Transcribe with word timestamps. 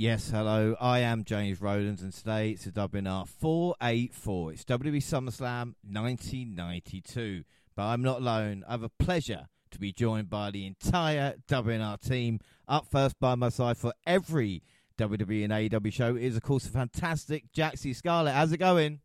Yes, 0.00 0.30
hello. 0.30 0.76
I 0.80 1.00
am 1.00 1.24
James 1.24 1.60
Rowlands, 1.60 2.00
and 2.00 2.10
today 2.10 2.52
it's 2.52 2.64
a 2.64 2.72
WNR 2.72 3.28
484. 3.28 4.52
It's 4.54 4.64
WWE 4.64 4.96
SummerSlam 4.96 5.74
1992. 5.82 7.44
But 7.76 7.82
I'm 7.82 8.00
not 8.00 8.22
alone. 8.22 8.64
I 8.66 8.70
have 8.70 8.82
a 8.82 8.88
pleasure 8.88 9.48
to 9.72 9.78
be 9.78 9.92
joined 9.92 10.30
by 10.30 10.52
the 10.52 10.66
entire 10.66 11.34
WNR 11.46 12.00
team. 12.00 12.40
Up 12.66 12.86
first 12.90 13.20
by 13.20 13.34
my 13.34 13.50
side 13.50 13.76
for 13.76 13.92
every 14.06 14.62
WWE 14.96 15.44
and 15.44 15.52
AEW 15.52 15.92
show 15.92 16.16
is, 16.16 16.34
of 16.34 16.44
course, 16.44 16.64
the 16.64 16.70
fantastic 16.70 17.52
Jaxie 17.52 17.94
Scarlett. 17.94 18.32
How's 18.32 18.52
it 18.52 18.56
going? 18.56 19.00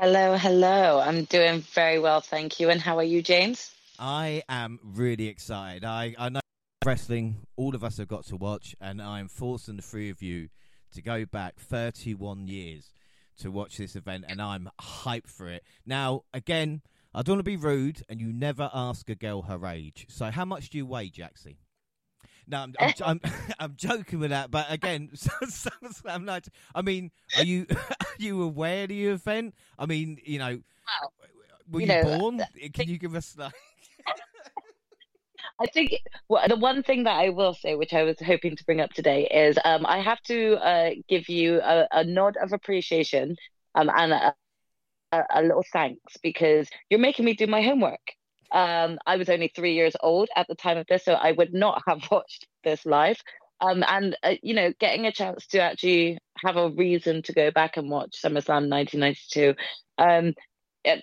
Hello, 0.00 0.36
hello. 0.36 1.00
I'm 1.00 1.24
doing 1.24 1.62
very 1.74 1.98
well, 1.98 2.20
thank 2.20 2.60
you. 2.60 2.70
And 2.70 2.80
how 2.80 2.96
are 2.98 3.02
you, 3.02 3.22
James? 3.22 3.72
I 3.98 4.44
am 4.48 4.78
really 4.84 5.26
excited. 5.26 5.84
I, 5.84 6.14
I 6.16 6.28
know 6.28 6.42
wrestling 6.84 7.46
all 7.56 7.74
of 7.74 7.84
us 7.84 7.98
have 7.98 8.08
got 8.08 8.24
to 8.26 8.36
watch, 8.36 8.74
and 8.80 9.00
I'm 9.00 9.28
forcing 9.28 9.76
the 9.76 9.82
three 9.82 10.10
of 10.10 10.22
you 10.22 10.48
to 10.94 11.02
go 11.02 11.24
back 11.24 11.58
31 11.58 12.46
years 12.46 12.92
to 13.38 13.50
watch 13.50 13.78
this 13.78 13.96
event, 13.96 14.24
and 14.28 14.40
I'm 14.40 14.70
hyped 14.80 15.28
for 15.28 15.48
it. 15.48 15.64
Now, 15.86 16.22
again, 16.34 16.82
I 17.14 17.22
don't 17.22 17.36
want 17.36 17.40
to 17.40 17.50
be 17.50 17.56
rude, 17.56 18.02
and 18.08 18.20
you 18.20 18.32
never 18.32 18.70
ask 18.72 19.08
a 19.08 19.14
girl 19.14 19.42
her 19.42 19.66
age. 19.66 20.06
So, 20.08 20.30
how 20.30 20.44
much 20.44 20.70
do 20.70 20.78
you 20.78 20.86
weigh, 20.86 21.10
Jaxie? 21.10 21.56
No, 22.46 22.58
I'm, 22.58 22.74
I'm, 22.78 22.94
I'm, 23.04 23.20
I'm, 23.60 23.74
joking 23.76 24.18
with 24.18 24.30
that, 24.30 24.50
but 24.50 24.66
again, 24.70 25.10
SummerSlam 25.14 26.24
night. 26.24 26.48
I 26.74 26.82
mean, 26.82 27.10
are 27.36 27.44
you 27.44 27.66
are 27.70 28.06
you 28.18 28.42
aware 28.42 28.84
of 28.84 28.88
the 28.88 29.06
event? 29.06 29.54
I 29.78 29.86
mean, 29.86 30.18
you 30.24 30.38
know, 30.38 30.60
well, 31.02 31.12
were 31.70 31.80
you, 31.80 31.86
you 31.86 32.02
know, 32.02 32.18
born? 32.18 32.40
Uh, 32.40 32.46
Can 32.72 32.88
you 32.88 32.98
give 32.98 33.14
us 33.14 33.36
like? 33.38 33.52
I 35.62 35.66
think 35.66 35.92
the 36.48 36.56
one 36.56 36.82
thing 36.82 37.04
that 37.04 37.16
I 37.16 37.28
will 37.28 37.54
say, 37.54 37.76
which 37.76 37.92
I 37.94 38.02
was 38.02 38.16
hoping 38.20 38.56
to 38.56 38.64
bring 38.64 38.80
up 38.80 38.92
today, 38.92 39.28
is 39.28 39.56
um, 39.64 39.86
I 39.86 40.00
have 40.00 40.20
to 40.22 40.54
uh, 40.56 40.90
give 41.08 41.28
you 41.28 41.60
a, 41.60 41.86
a, 41.92 42.04
nod 42.04 42.36
of 42.36 42.52
appreciation 42.52 43.36
um, 43.76 43.88
and 43.94 44.12
a, 44.12 44.34
a, 45.12 45.42
little 45.42 45.64
thanks 45.72 46.16
because 46.20 46.68
you're 46.90 46.98
making 46.98 47.24
me 47.24 47.34
do 47.34 47.46
my 47.46 47.62
homework. 47.62 48.00
Um, 48.50 48.98
I 49.06 49.16
was 49.16 49.28
only 49.28 49.52
three 49.54 49.74
years 49.74 49.94
old 50.00 50.28
at 50.34 50.48
the 50.48 50.56
time 50.56 50.78
of 50.78 50.86
this, 50.88 51.04
so 51.04 51.12
I 51.12 51.30
would 51.30 51.54
not 51.54 51.82
have 51.88 52.10
watched 52.10 52.48
this 52.64 52.84
live. 52.84 53.20
Um, 53.60 53.84
and 53.86 54.16
uh, 54.24 54.34
you 54.42 54.54
know, 54.54 54.72
getting 54.80 55.06
a 55.06 55.12
chance 55.12 55.46
to 55.48 55.60
actually 55.60 56.18
have 56.44 56.56
a 56.56 56.70
reason 56.70 57.22
to 57.22 57.32
go 57.32 57.52
back 57.52 57.76
and 57.76 57.88
watch 57.88 58.20
SummerSlam 58.20 58.68
1992. 58.68 59.54
Um, 59.98 60.34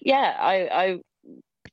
yeah, 0.02 0.36
I, 0.38 0.68
I 0.68 0.98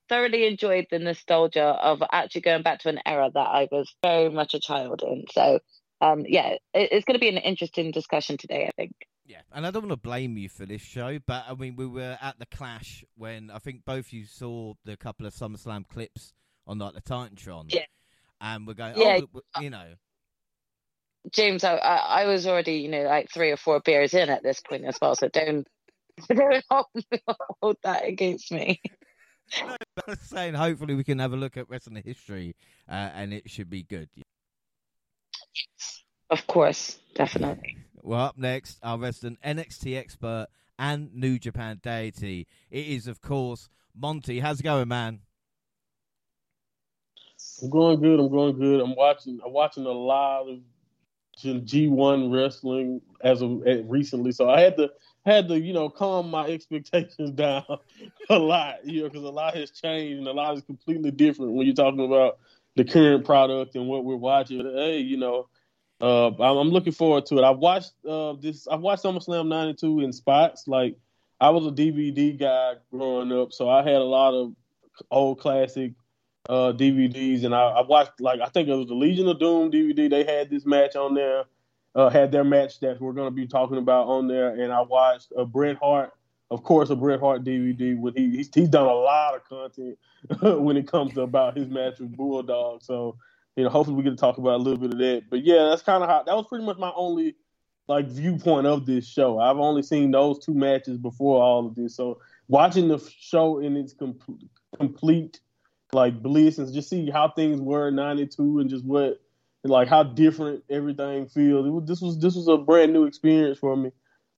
thoroughly 0.09 0.47
enjoyed 0.47 0.87
the 0.91 0.99
nostalgia 0.99 1.65
of 1.65 2.03
actually 2.13 2.43
going 2.43 2.63
back 2.63 2.81
to 2.81 2.89
an 2.89 3.01
era 3.05 3.31
that 3.33 3.41
I 3.41 3.69
was 3.71 3.93
very 4.03 4.31
much 4.31 4.55
a 4.55 4.61
child 4.61 5.03
in. 5.03 5.25
So, 5.33 5.61
um, 6.01 6.25
yeah, 6.27 6.55
it, 6.75 6.93
it's 6.93 7.05
going 7.05 7.15
to 7.15 7.21
be 7.21 7.29
an 7.29 7.37
interesting 7.37 7.91
discussion 7.91 8.37
today, 8.37 8.67
I 8.67 8.71
think. 8.77 8.93
Yeah, 9.27 9.41
and 9.53 9.67
I 9.67 9.71
don't 9.71 9.83
want 9.83 9.93
to 9.93 10.09
blame 10.09 10.37
you 10.37 10.49
for 10.49 10.67
this 10.67 10.83
show, 10.83 11.19
but 11.27 11.45
I 11.49 11.55
mean, 11.55 11.75
we 11.75 11.87
were 11.87 12.17
at 12.21 12.39
the 12.39 12.47
Clash 12.47 13.05
when 13.17 13.51
I 13.51 13.59
think 13.59 13.85
both 13.85 14.07
of 14.07 14.13
you 14.13 14.25
saw 14.25 14.75
the 14.85 14.97
couple 14.97 15.27
of 15.27 15.35
SummerSlam 15.35 15.89
clips 15.89 16.33
on 16.67 16.79
like 16.79 16.95
the 16.95 17.01
Titantron. 17.01 17.65
Yeah. 17.73 17.87
And 18.41 18.67
we're 18.67 18.75
going, 18.75 18.95
yeah. 18.97 19.21
oh, 19.35 19.61
you 19.61 19.71
know. 19.71 19.95
James, 21.33 21.65
I, 21.65 21.75
I 21.77 22.27
was 22.27 22.47
already, 22.47 22.75
you 22.75 22.89
know, 22.89 23.03
like 23.03 23.29
three 23.33 23.51
or 23.51 23.57
four 23.57 23.81
beers 23.81 24.15
in 24.15 24.29
at 24.31 24.45
this 24.45 24.61
point 24.61 24.85
as 24.85 24.97
well, 25.03 25.17
so 25.17 25.29
don't, 25.29 25.67
don't 26.29 26.65
hold, 26.71 26.87
hold 27.61 27.77
that 27.83 28.07
against 28.07 28.53
me 28.53 28.81
no, 29.61 29.77
I 30.07 30.11
was 30.11 30.21
saying 30.21 30.55
hopefully 30.55 30.95
we 30.95 31.05
can 31.05 31.19
have 31.19 31.33
a 31.33 31.37
look 31.37 31.57
at 31.57 31.69
wrestling 31.69 32.03
history 32.05 32.55
uh, 32.89 33.11
and 33.15 33.33
it 33.33 33.49
should 33.51 33.71
be 33.71 33.83
good. 33.83 34.09
Of 36.31 36.47
course, 36.47 36.99
definitely. 37.15 37.79
Well, 38.03 38.21
up 38.21 38.39
next, 38.39 38.79
our 38.85 38.99
resident 38.99 39.41
NXT 39.45 39.97
expert 39.97 40.47
and 40.79 41.13
New 41.13 41.41
Japan 41.41 41.81
deity. 41.83 42.47
It 42.71 42.87
is, 42.87 43.09
of 43.09 43.21
course, 43.21 43.69
Monty. 43.97 44.39
How's 44.39 44.61
it 44.61 44.63
going, 44.63 44.87
man? 44.87 45.23
I'm 47.61 47.71
going 47.71 48.01
good. 48.01 48.21
I'm 48.21 48.31
going 48.31 48.57
good. 48.57 48.81
I'm 48.81 48.95
watching. 48.95 49.41
I'm 49.45 49.53
watching 49.53 49.87
a 49.87 49.91
lot 49.91 50.49
of 50.49 50.61
G1 51.43 52.33
wrestling 52.33 53.01
as 53.23 53.43
of 53.43 53.63
recently, 53.85 54.31
so 54.31 54.49
I 54.49 54.61
had 54.61 54.77
to 54.77 54.91
had 55.27 55.49
to, 55.49 55.61
you 55.61 55.73
know, 55.73 55.91
calm 55.91 56.31
my 56.31 56.47
expectations 56.49 57.33
down 57.33 57.65
a 58.31 58.39
lot, 58.39 58.87
you 58.87 59.03
know, 59.03 59.09
because 59.09 59.25
a 59.25 59.29
lot 59.29 59.57
has 59.57 59.71
changed 59.71 60.19
and 60.19 60.29
a 60.29 60.33
lot 60.33 60.57
is 60.57 60.63
completely 60.63 61.11
different 61.11 61.53
when 61.53 61.67
you're 61.67 61.75
talking 61.75 62.05
about 62.05 62.39
the 62.77 62.85
current 62.85 63.25
product 63.25 63.75
and 63.75 63.89
what 63.89 64.05
we're 64.05 64.17
watching. 64.17 64.61
Hey, 64.61 64.99
you 64.99 65.17
know, 65.17 65.49
uh, 66.01 66.29
I'm, 66.29 66.69
looking 66.69 66.93
forward 66.93 67.27
to 67.27 67.39
it. 67.39 67.45
I 67.45 67.51
watched 67.51 67.93
uh, 68.09 68.35
this. 68.35 68.69
I 68.69 68.77
watched 68.77 69.03
SummerSlam 69.03 69.49
'92 69.49 70.01
in 70.01 70.13
spots. 70.13 70.69
Like 70.69 70.97
I 71.41 71.49
was 71.49 71.67
a 71.67 71.71
DVD 71.71 72.39
guy 72.39 72.75
growing 72.91 73.33
up, 73.33 73.55
so 73.55 73.71
I 73.71 73.79
had 73.79 73.97
a 73.97 74.05
lot 74.05 74.35
of 74.35 74.53
old 75.11 75.41
classic 75.41 75.93
uh, 76.51 76.75
DVDs, 76.77 77.45
and 77.45 77.55
I, 77.55 77.63
I 77.63 77.87
watched 77.87 78.21
like 78.21 78.41
I 78.41 78.47
think 78.47 78.69
it 78.69 78.75
was 78.75 78.89
the 78.89 78.95
Legion 78.95 79.27
of 79.27 79.39
Doom 79.39 79.71
DVD. 79.71 80.11
They 80.11 80.25
had 80.25 80.51
this 80.51 80.67
match 80.67 80.97
on 80.97 81.15
there 81.15 81.45
uh, 81.97 82.11
had 82.11 82.31
their 82.31 82.45
match 82.45 82.79
that 82.81 83.01
we're 83.01 83.15
going 83.15 83.27
to 83.27 83.35
be 83.35 83.47
talking 83.47 83.79
about 83.79 84.07
on 84.07 84.29
there, 84.29 84.51
and 84.51 84.71
I 84.71 84.83
watched 84.83 85.33
a 85.37 85.47
Bret 85.47 85.79
Hart, 85.79 86.13
of 86.51 86.63
course, 86.63 86.91
a 86.91 86.97
Bret 86.97 87.21
Hart 87.21 87.43
DVD. 87.43 87.99
With 87.99 88.15
he 88.15 88.37
he's, 88.37 88.51
he's 88.55 88.69
done 88.69 88.87
a 88.87 88.95
lot 88.95 89.35
of 89.35 89.45
content 89.45 89.99
when 90.63 90.77
it 90.77 90.87
comes 90.87 91.15
to 91.15 91.23
about 91.23 91.57
his 91.57 91.69
match 91.69 91.99
with 91.99 92.15
Bulldog. 92.15 92.83
So 92.83 93.17
you 93.57 93.65
know, 93.65 93.71
hopefully 93.71 93.97
we 93.97 94.03
get 94.03 94.11
to 94.11 94.17
talk 94.17 94.37
about 94.37 94.61
a 94.61 94.63
little 94.63 94.79
bit 94.79 94.93
of 94.93 94.99
that. 94.99 95.25
But 95.31 95.43
yeah, 95.43 95.69
that's 95.71 95.83
kind 95.83 96.03
of 96.03 96.11
how 96.11 96.23
that 96.23 96.37
was 96.37 96.47
pretty 96.47 96.67
much 96.67 96.77
my 96.77 96.93
only 96.95 97.35
like 97.89 98.09
viewpoint 98.09 98.67
of 98.67 98.85
this 98.85 99.09
show. 99.09 99.39
I've 99.39 99.59
only 99.59 99.83
seen 99.83 100.11
those 100.11 100.39
two 100.39 100.55
matches 100.55 100.99
before 100.99 101.43
all 101.43 101.67
of 101.67 101.75
this, 101.75 101.97
so 101.97 102.21
watching 102.47 102.89
the 102.89 102.99
show 103.19 103.61
in 103.61 103.75
its 103.75 103.95
com- 103.95 104.19
complete 104.79 105.41
like 105.93 106.23
bliss 106.23 106.59
and 106.59 106.73
just 106.75 106.91
see 106.91 107.11
how 107.11 107.31
things 107.31 107.59
were 107.59 107.89
in 107.89 107.95
'92 107.95 108.59
and 108.59 108.69
just 108.69 108.85
what 108.85 109.19
like 109.69 109.89
how 109.89 110.03
different 110.03 110.65
everything 110.71 111.27
feels. 111.27 111.69
Was, 111.69 111.85
this 111.87 112.01
was 112.01 112.19
this 112.19 112.35
was 112.35 112.49
a 112.49 112.57
brand 112.57 112.93
new 112.93 113.05
experience 113.05 113.59
for 113.59 113.77
me, 113.77 113.91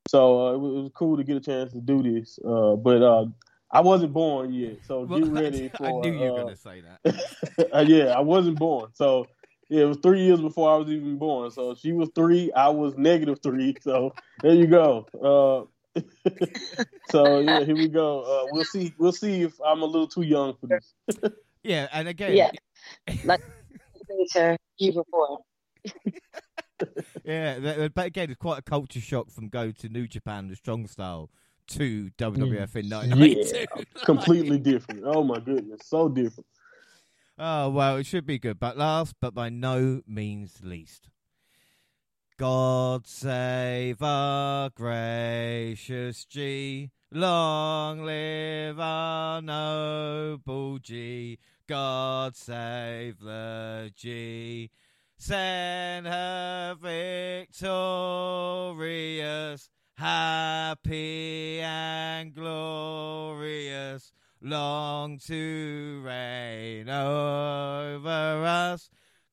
so 0.09 0.49
uh, 0.49 0.55
it, 0.55 0.59
was, 0.59 0.72
it, 0.72 0.81
was, 0.83 0.91
cool 0.94 1.16
to 1.16 1.25
get 1.25 1.37
a 1.37 1.41
chance 1.41 1.72
to 1.72 1.81
do 1.81 2.03
this. 2.03 2.39
Uh, 2.44 2.77
but 2.77 3.03
uh, 3.03 3.27
I 3.71 3.81
wasn't 3.81 4.12
born 4.12 4.53
yet, 4.53 4.78
so 4.87 5.03
well, 5.03 5.21
get 5.21 5.28
ready 5.33 5.69
for. 5.69 5.87
I 5.87 5.91
knew 5.93 6.12
you 6.12 6.33
were 6.33 6.41
uh, 6.41 6.43
gonna 6.44 6.56
say 6.56 6.83
that. 6.83 7.25
Uh, 7.75 7.84
yeah, 7.87 8.16
I 8.16 8.21
wasn't 8.21 8.59
born, 8.59 8.91
so 8.94 9.27
yeah, 9.69 9.83
it 9.83 9.87
was 9.87 9.99
three 9.99 10.25
years 10.25 10.41
before 10.41 10.72
I 10.72 10.77
was 10.77 10.89
even 10.89 11.19
born. 11.19 11.50
So 11.50 11.75
she 11.75 11.93
was 11.93 12.09
three, 12.15 12.53
I 12.53 12.69
was 12.69 12.97
negative 12.97 13.41
three. 13.43 13.75
So 13.83 14.15
there 14.43 14.55
you 14.55 14.66
go. 14.69 15.06
Uh, 15.95 16.00
so 17.10 17.41
yeah, 17.41 17.65
here 17.65 17.75
we 17.75 17.89
go. 17.89 18.49
we'll 18.53 18.65
see. 18.65 18.95
We'll 18.99 19.12
see 19.12 19.43
if 19.43 19.55
I'm 19.65 19.83
a 19.83 19.87
little 19.87 20.06
too 20.06 20.22
young 20.22 20.55
for 20.55 20.69
this. 20.69 20.95
yeah, 21.62 21.89
and 21.93 22.09
again, 22.09 22.37
yeah. 22.37 22.50
Like, 23.25 23.41
later 24.19 24.56
you 24.79 24.93
before. 24.93 25.39
yeah, 27.25 27.89
but 27.95 28.06
again, 28.06 28.31
it's 28.31 28.39
quite 28.39 28.59
a 28.59 28.62
culture 28.62 29.01
shock 29.01 29.31
from 29.31 29.49
go 29.49 29.71
to 29.71 29.89
New 29.89 30.06
Japan, 30.06 30.48
the 30.48 30.57
strong 30.57 30.87
style, 30.87 31.31
to 31.69 32.10
WWF 32.19 32.77
in 32.77 32.89
1992. 32.91 33.41
Mm. 33.41 33.66
Yeah, 33.77 33.84
completely 34.04 34.59
different. 34.59 35.03
Oh 35.04 35.22
my 35.22 35.39
goodness, 35.39 35.81
so 35.84 36.09
different. 36.09 36.47
Oh 37.39 37.71
well, 37.71 37.97
it 37.97 38.07
should 38.07 38.27
be 38.27 38.39
good. 38.39 38.59
But 38.59 38.77
last, 38.77 39.15
but 39.21 39.34
by 39.34 39.48
no 39.48 40.03
means 40.07 40.60
least, 40.63 41.09
God 42.39 43.07
save 43.07 44.03
our 44.03 44.71
gracious 44.71 46.25
G. 46.25 46.91
Long 47.10 48.04
live 48.04 48.78
our 48.78 49.41
noble 49.41 50.78
G. 50.78 51.39
God 51.68 52.34
save 52.34 53.20
the 53.20 53.92
G. 53.94 54.70
Send 55.18 56.06
her 56.06 56.74
victorious, 56.80 57.59
happy 59.98 61.60
and 61.60 62.34
glorious, 62.34 64.15
long 64.41 65.18
to 65.26 66.00
reign 66.03 66.88
over 66.88 68.09
us. 68.47 68.88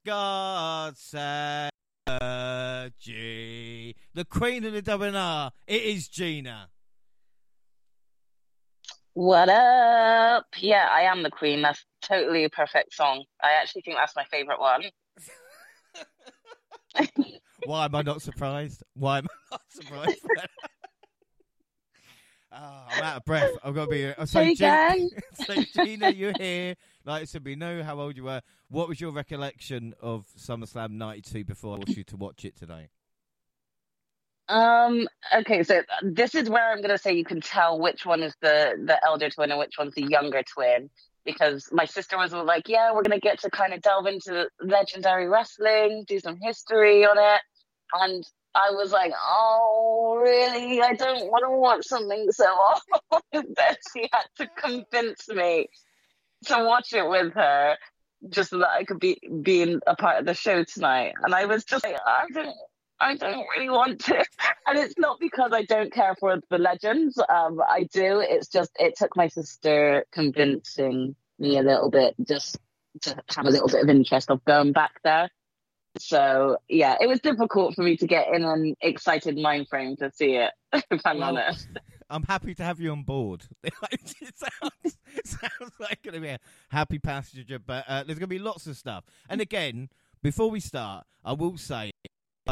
God 0.06 0.98
save 0.98 1.70
the 2.06 2.92
G. 3.00 3.96
The 4.14 4.26
Queen 4.26 4.66
of 4.66 4.74
the 4.74 4.82
WNR, 4.82 5.52
it 5.68 5.84
is 5.84 6.10
Gina. 6.10 6.68
What 9.16 9.48
up? 9.48 10.46
Yeah, 10.58 10.90
I 10.92 11.04
am 11.04 11.24
the 11.24 11.32
queen. 11.32 11.62
That's 11.62 11.86
totally 12.02 12.44
a 12.44 12.50
perfect 12.50 12.94
song. 12.94 13.24
I 13.42 13.54
actually 13.62 13.84
think 13.84 13.96
that's 13.96 14.14
my 14.14 14.26
favorite 14.26 14.60
one. 14.60 14.84
Why 17.66 17.86
am 17.86 17.96
I 17.96 18.02
not 18.02 18.22
surprised? 18.22 18.84
Why 18.94 19.20
am 19.20 19.28
I 19.32 19.36
not 19.52 19.62
surprised? 19.70 20.20
Oh, 22.52 22.84
I'm 22.90 23.04
out 23.04 23.16
of 23.16 23.24
breath. 23.24 23.52
I've 23.64 23.74
got 23.74 23.86
to 23.86 23.90
be. 23.92 24.06
Uh, 24.06 24.26
so, 24.26 24.44
Hey, 24.44 24.54
Gina, 24.54 25.08
so 25.46 25.56
Gina, 25.74 26.10
you're 26.10 26.34
here. 26.38 26.76
Like, 27.06 27.30
so 27.30 27.40
we 27.42 27.56
know 27.56 27.84
how 27.84 27.98
old 28.02 28.18
you 28.18 28.26
were. 28.26 28.42
What 28.68 28.90
was 28.90 29.00
your 29.00 29.12
recollection 29.12 29.94
of 30.02 30.26
SummerSlam 30.38 30.92
'92 30.92 31.46
before 31.46 31.78
I 31.78 31.84
asked 31.88 31.96
you 31.96 32.04
to 32.04 32.18
watch 32.18 32.44
it 32.44 32.58
today? 32.58 32.90
Um. 34.48 35.08
Okay. 35.36 35.64
So 35.64 35.82
this 36.04 36.36
is 36.36 36.50
where 36.50 36.72
I'm 36.72 36.82
gonna 36.82 36.98
say 36.98 37.14
you 37.14 37.26
can 37.26 37.42
tell 37.42 37.80
which 37.80 38.06
one 38.06 38.22
is 38.22 38.36
the 38.42 38.76
the 38.84 39.04
elder 39.06 39.30
twin 39.30 39.52
and 39.52 39.60
which 39.60 39.76
one's 39.78 39.96
the 39.96 40.04
younger 40.04 40.44
twin 40.44 40.90
because 41.26 41.68
my 41.72 41.86
sister 41.86 42.18
was 42.18 42.32
like, 42.32 42.70
"Yeah, 42.70 42.94
we're 42.94 43.02
gonna 43.02 43.20
get 43.20 43.40
to 43.40 43.50
kind 43.50 43.74
of 43.74 43.82
delve 43.82 44.06
into 44.06 44.48
legendary 44.62 45.28
wrestling, 45.28 46.06
do 46.08 46.20
some 46.20 46.38
history 46.40 47.06
on 47.06 47.18
it," 47.18 47.42
and 47.94 48.24
I 48.54 48.70
was 48.72 48.92
like, 48.92 49.14
"Oh, 49.20 50.20
really? 50.22 50.82
I 50.82 50.94
don't 50.94 51.30
want 51.32 51.44
to 51.46 51.58
watch 51.58 51.86
something 51.86 52.32
so 52.32 52.46
old." 52.46 53.22
that 53.56 53.78
she 53.94 54.08
had 54.12 54.26
to 54.38 54.48
convince 54.48 55.28
me 55.28 55.70
to 56.46 56.64
watch 56.64 56.94
it 56.94 57.08
with 57.08 57.34
her 57.34 57.78
just 58.30 58.52
so 58.52 58.60
that 58.60 58.70
I 58.70 58.84
could 58.84 59.00
be 59.00 59.20
being 59.42 59.82
a 59.88 59.96
part 59.96 60.20
of 60.20 60.26
the 60.26 60.34
show 60.34 60.64
tonight. 60.64 61.14
And 61.24 61.34
I 61.34 61.46
was 61.46 61.64
just 61.64 61.84
like, 61.84 61.98
I 62.06 62.26
don't, 62.34 62.56
I 63.06 63.16
don't 63.16 63.46
really 63.56 63.70
want 63.70 64.00
to. 64.06 64.26
And 64.68 64.80
it's 64.80 64.96
not 64.98 65.20
because 65.20 65.52
I 65.54 65.62
don't 65.62 65.94
care 65.94 66.16
for 66.20 66.40
the 66.50 66.58
legends. 66.58 67.20
Um, 67.20 67.62
I 67.62 67.84
do. 67.94 68.20
It's 68.20 68.48
just 68.48 68.72
it 68.80 68.98
took 68.98 69.16
my 69.16 69.28
sister 69.28 70.06
convincing 70.12 71.16
me 71.38 71.60
a 71.60 71.62
little 71.62 71.92
bit 71.92 72.16
just 72.28 72.58
to 73.04 73.16
have 73.36 73.46
a 73.46 73.52
little 73.52 73.68
bit 73.68 73.84
of 73.84 73.90
interest 73.90 74.32
of 74.32 74.44
going 74.44 74.72
back 74.72 74.94
there. 75.04 75.30
So 76.00 76.58
yeah, 76.68 76.98
it 77.00 77.08
was 77.08 77.20
difficult 77.20 77.76
for 77.76 77.84
me 77.84 77.96
to 77.98 78.08
get 78.08 78.30
in 78.34 78.44
an 78.44 78.76
excited 78.82 79.38
mind 79.38 79.68
frame 79.70 79.96
to 79.98 80.12
see 80.12 80.36
it. 80.38 80.52
If 80.90 81.02
I'm 81.06 81.20
Well, 81.20 81.38
honest. 81.38 81.68
I'm 82.10 82.24
happy 82.24 82.56
to 82.56 82.64
have 82.64 82.80
you 82.80 82.92
on 82.92 83.04
board. 83.04 83.44
it 83.64 84.34
sounds, 84.36 84.98
sounds 85.26 85.74
like 85.80 86.02
going 86.02 86.16
to 86.16 86.22
be 86.22 86.30
a 86.30 86.40
happy 86.70 86.98
passenger, 86.98 87.60
but 87.60 87.86
uh, 87.88 88.04
there's 88.04 88.18
going 88.20 88.22
to 88.22 88.36
be 88.36 88.40
lots 88.40 88.66
of 88.66 88.78
stuff. 88.78 89.04
And 89.30 89.42
again, 89.42 89.90
before 90.24 90.50
we 90.50 90.60
start, 90.60 91.06
I 91.24 91.34
will 91.34 91.58
say, 91.58 91.92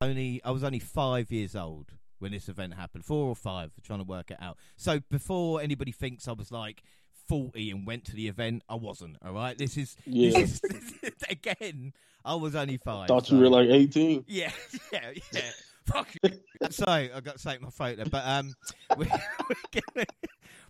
only 0.01 0.41
I 0.43 0.51
was 0.51 0.63
only 0.63 0.79
five 0.79 1.31
years 1.31 1.55
old 1.55 1.91
when 2.19 2.31
this 2.31 2.47
event 2.49 2.73
happened, 2.73 3.05
four 3.05 3.27
or 3.27 3.35
five. 3.35 3.71
Trying 3.83 3.99
to 3.99 4.05
work 4.05 4.31
it 4.31 4.37
out. 4.41 4.57
So 4.77 4.99
before 5.11 5.61
anybody 5.61 5.91
thinks 5.91 6.27
I 6.27 6.31
was 6.33 6.51
like 6.51 6.83
40 7.27 7.71
and 7.71 7.87
went 7.87 8.05
to 8.05 8.15
the 8.15 8.27
event, 8.27 8.63
I 8.67 8.75
wasn't. 8.75 9.17
All 9.25 9.33
right, 9.33 9.57
this 9.57 9.77
is, 9.77 9.95
Yeah. 10.05 10.31
this 10.31 10.61
is 10.63 11.13
again. 11.29 11.93
I 12.25 12.35
was 12.35 12.55
only 12.55 12.77
five. 12.77 13.07
Thought 13.07 13.27
so- 13.27 13.35
you 13.35 13.41
were 13.41 13.49
like 13.49 13.69
18. 13.69 14.25
yeah, 14.27 14.51
yeah, 14.91 15.11
yeah. 15.31 15.41
Fuck 15.85 16.07
you. 16.23 16.29
Sorry, 16.69 17.11
I 17.11 17.19
got 17.19 17.37
to 17.37 17.43
take 17.43 17.61
my 17.61 17.69
photo, 17.69 18.05
but 18.09 18.23
um, 18.25 18.53
we, 18.97 19.05
we're, 19.49 19.81
going, 19.93 20.05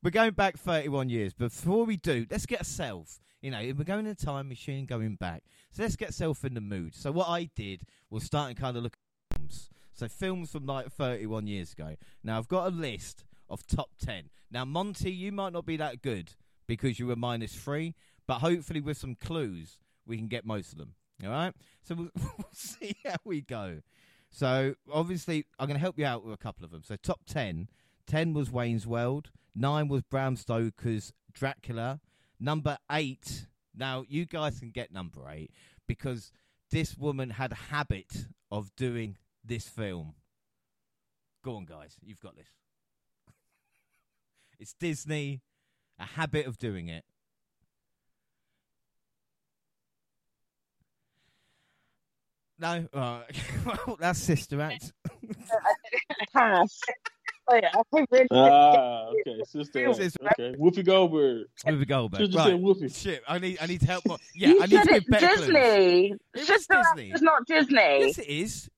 we're 0.03 0.09
going 0.11 0.31
back 0.31 0.57
31 0.57 1.09
years. 1.09 1.33
Before 1.33 1.85
we 1.85 1.97
do, 1.97 2.25
let's 2.31 2.47
get 2.47 2.59
ourselves, 2.59 3.19
you 3.41 3.51
know, 3.51 3.59
we're 3.77 3.83
going 3.83 4.07
in 4.07 4.11
a 4.11 4.15
time 4.15 4.49
machine, 4.49 4.87
going 4.87 5.15
back. 5.15 5.43
So 5.71 5.83
let's 5.83 5.95
get 5.95 6.15
self 6.15 6.43
in 6.43 6.55
the 6.55 6.61
mood. 6.61 6.95
So 6.95 7.11
what 7.11 7.29
I 7.29 7.49
did 7.55 7.81
was 8.09 8.23
start 8.23 8.49
and 8.49 8.57
kind 8.59 8.75
of 8.75 8.81
look. 8.83 8.97
So 9.93 10.07
films 10.07 10.51
from 10.51 10.65
like 10.65 10.91
31 10.91 11.47
years 11.47 11.73
ago. 11.73 11.95
Now 12.23 12.37
I've 12.37 12.47
got 12.47 12.67
a 12.67 12.75
list 12.75 13.25
of 13.49 13.65
top 13.67 13.91
10. 14.03 14.29
Now 14.51 14.65
Monty, 14.65 15.11
you 15.11 15.31
might 15.31 15.53
not 15.53 15.65
be 15.65 15.77
that 15.77 16.01
good 16.01 16.31
because 16.67 16.99
you 16.99 17.07
were 17.07 17.15
minus 17.15 17.53
three, 17.53 17.95
but 18.27 18.39
hopefully 18.39 18.81
with 18.81 18.97
some 18.97 19.15
clues 19.15 19.79
we 20.05 20.17
can 20.17 20.27
get 20.27 20.45
most 20.45 20.71
of 20.71 20.77
them. 20.77 20.93
All 21.23 21.29
right. 21.29 21.53
So 21.83 21.95
we'll, 21.95 22.09
we'll 22.15 22.47
see 22.51 22.95
how 23.05 23.15
we 23.23 23.41
go. 23.41 23.81
So 24.29 24.75
obviously, 24.91 25.45
I'm 25.59 25.67
going 25.67 25.75
to 25.75 25.81
help 25.81 25.99
you 25.99 26.05
out 26.05 26.25
with 26.25 26.33
a 26.33 26.37
couple 26.37 26.65
of 26.65 26.71
them. 26.71 26.81
So 26.83 26.95
top 26.95 27.21
ten, 27.27 27.69
10 28.07 28.33
was 28.33 28.51
Wayne's 28.51 28.87
World, 28.87 29.29
nine 29.55 29.87
was 29.87 30.01
Bram 30.01 30.35
Stoker's 30.35 31.13
Dracula, 31.31 31.99
number 32.39 32.77
eight. 32.91 33.47
Now 33.75 34.05
you 34.07 34.25
guys 34.25 34.59
can 34.59 34.71
get 34.71 34.91
number 34.91 35.21
eight 35.29 35.51
because 35.87 36.31
this 36.71 36.97
woman 36.97 37.31
had 37.31 37.51
a 37.51 37.55
habit 37.55 38.27
of 38.51 38.75
doing 38.75 39.17
this 39.43 39.67
film. 39.67 40.13
Go 41.43 41.55
on, 41.57 41.65
guys, 41.65 41.95
you've 42.01 42.21
got 42.21 42.35
this. 42.35 42.47
it's 44.59 44.73
Disney, 44.73 45.41
a 45.99 46.05
habit 46.05 46.45
of 46.45 46.57
doing 46.57 46.87
it. 46.87 47.03
No, 52.59 52.87
uh, 52.93 53.21
well, 53.65 53.97
that's 53.99 54.19
Sister 54.19 54.61
Act. 54.61 54.93
Pass. 56.33 56.79
Oh 57.49 57.55
yeah, 57.61 57.71
I 57.75 58.05
really 58.09 58.27
Ah, 58.31 59.07
okay. 59.09 59.41
Sister. 59.45 59.93
Sister. 59.93 60.19
Okay. 60.39 60.55
Whoopi 60.57 60.85
Goldberg. 60.85 61.47
Whoopi 61.65 61.85
Goldberg. 61.87 62.21
Should 62.21 62.31
just 62.31 62.47
Right. 62.47 62.55
Whoopi. 62.61 62.95
Shit, 63.03 63.21
I 63.27 63.37
need 63.39 63.57
I 63.61 63.65
need 63.65 63.81
help. 63.81 64.05
more- 64.05 64.17
Yeah, 64.33 64.49
you 64.49 64.61
I 64.61 64.65
need 64.67 64.75
said 64.77 64.83
to 64.83 64.89
give 64.93 64.97
it's 65.01 65.09
better. 65.09 65.27
Disney. 65.35 66.13
It 66.35 66.49
is 66.49 66.67
Disney. 66.67 67.11
is 67.11 67.21
not 67.21 67.45
Disney. 67.45 67.75
Yes, 67.75 68.17
it 68.19 68.27
is. 68.27 68.69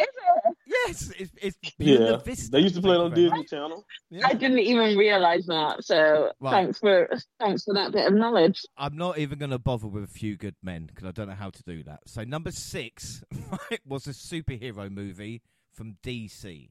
Is 0.00 0.08
it? 0.08 0.56
Yes, 0.66 1.12
it's, 1.18 1.32
it's 1.40 1.74
Buena 1.78 2.10
Yeah. 2.10 2.16
Vista. 2.16 2.50
They 2.50 2.60
used 2.60 2.74
to 2.74 2.82
play 2.82 2.94
it 2.96 3.00
on 3.00 3.10
Thank 3.10 3.18
you 3.22 3.30
Disney 3.30 3.44
Channel. 3.44 3.84
Yeah. 4.10 4.26
I 4.26 4.34
didn't 4.34 4.58
even 4.58 4.96
realize 4.98 5.46
that. 5.46 5.84
So 5.84 6.32
Right. 6.40 6.50
thanks 6.50 6.78
for 6.80 7.08
thanks 7.38 7.64
for 7.64 7.74
that 7.74 7.92
bit 7.92 8.06
of 8.06 8.14
knowledge. 8.14 8.60
I'm 8.76 8.96
not 8.96 9.18
even 9.18 9.38
going 9.38 9.50
to 9.52 9.58
bother 9.58 9.86
with 9.86 10.02
a 10.04 10.08
few 10.08 10.36
good 10.36 10.56
men 10.62 10.86
because 10.86 11.06
I 11.06 11.12
don't 11.12 11.28
know 11.28 11.34
how 11.34 11.50
to 11.50 11.62
do 11.62 11.82
that. 11.84 12.00
So 12.06 12.24
number 12.24 12.50
six 12.50 13.22
right, 13.70 13.80
was 13.86 14.06
a 14.06 14.10
superhero 14.10 14.90
movie 14.90 15.42
from 15.72 15.96
DC. 16.02 16.70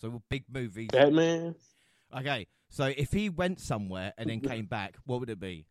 So 0.00 0.08
a 0.08 0.20
big 0.30 0.44
movies. 0.52 0.88
Batman. 0.92 1.54
Okay, 2.16 2.46
so 2.70 2.84
if 2.96 3.10
he 3.12 3.28
went 3.28 3.58
somewhere 3.60 4.12
and 4.16 4.30
then 4.30 4.40
came 4.40 4.66
back, 4.66 4.96
what 5.06 5.20
would 5.20 5.30
it 5.30 5.40
be? 5.40 5.66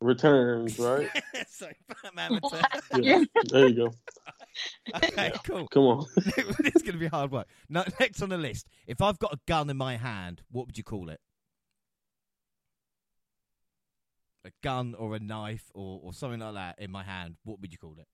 Returns, 0.00 0.78
right? 0.78 1.08
so 1.48 1.68
Batman 2.02 2.34
Returns. 2.42 2.64
Yeah. 3.04 3.24
There 3.50 3.68
you 3.68 3.74
go. 3.74 3.92
Okay, 4.94 5.32
cool. 5.44 5.66
Come 5.68 5.82
on. 5.84 6.06
it's 6.16 6.82
going 6.82 6.92
to 6.92 6.98
be 6.98 7.08
hard 7.08 7.30
work. 7.30 7.46
No, 7.68 7.84
next 7.98 8.22
on 8.22 8.28
the 8.28 8.36
list, 8.36 8.66
if 8.86 9.00
I've 9.00 9.18
got 9.18 9.32
a 9.32 9.38
gun 9.46 9.70
in 9.70 9.76
my 9.76 9.96
hand, 9.96 10.42
what 10.50 10.66
would 10.66 10.76
you 10.76 10.84
call 10.84 11.08
it? 11.08 11.20
A 14.44 14.50
gun 14.62 14.94
or 14.98 15.14
a 15.14 15.20
knife 15.20 15.70
or, 15.72 16.00
or 16.02 16.12
something 16.12 16.40
like 16.40 16.54
that 16.54 16.78
in 16.78 16.90
my 16.90 17.04
hand, 17.04 17.36
what 17.44 17.60
would 17.60 17.72
you 17.72 17.78
call 17.78 17.96
it? 17.98 18.06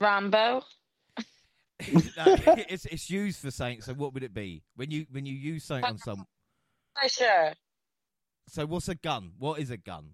Rambo. 0.00 0.62
no, 1.92 2.36
it's 2.68 2.84
it's 2.84 3.08
used 3.08 3.40
for 3.40 3.50
saying. 3.50 3.80
So 3.80 3.94
what 3.94 4.12
would 4.12 4.22
it 4.22 4.34
be 4.34 4.62
when 4.76 4.90
you 4.90 5.06
when 5.10 5.24
you 5.24 5.34
use 5.34 5.64
something 5.64 5.84
on 5.84 5.98
some? 5.98 6.26
For 7.00 7.08
sure. 7.08 7.52
So 8.48 8.66
what's 8.66 8.88
a 8.88 8.94
gun? 8.94 9.32
What 9.38 9.60
is 9.60 9.70
a 9.70 9.76
gun? 9.76 10.10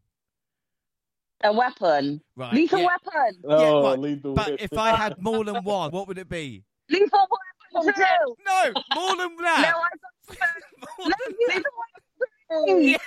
A 1.45 1.53
weapon. 1.53 2.21
Right. 2.37 2.53
Lethal 2.55 2.81
yeah. 2.81 2.87
weapon. 2.87 3.41
Oh, 3.45 3.83
right. 3.91 3.99
lethal. 3.99 4.35
But 4.35 4.61
if 4.61 4.73
I 4.77 4.95
had 4.97 5.21
more 5.21 5.45
than 5.45 5.57
one, 5.65 5.91
what 5.91 6.09
would 6.09 6.19
it 6.19 6.29
be? 6.29 6.65
Lethal 6.91 7.27
weapon 7.75 7.95
too. 7.95 8.37
No, 8.47 8.73
more 8.95 9.17
than 9.17 9.37
No. 9.37 9.47
I 9.47 9.63
got 9.63 10.39
More 10.99 11.09
no, 11.09 11.15
than 11.27 11.37
lethal 11.49 11.63
that. 12.51 12.65
weapon. 12.67 12.83
Yes, 12.83 13.01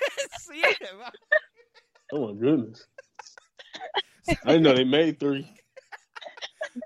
yeah. 0.53 0.65
right. 0.99 1.11
Oh 2.11 2.27
my 2.27 2.33
goodness. 2.39 2.87
I 4.27 4.33
didn't 4.53 4.63
know 4.63 4.73
they 4.73 4.83
made 4.83 5.19
three. 5.19 5.47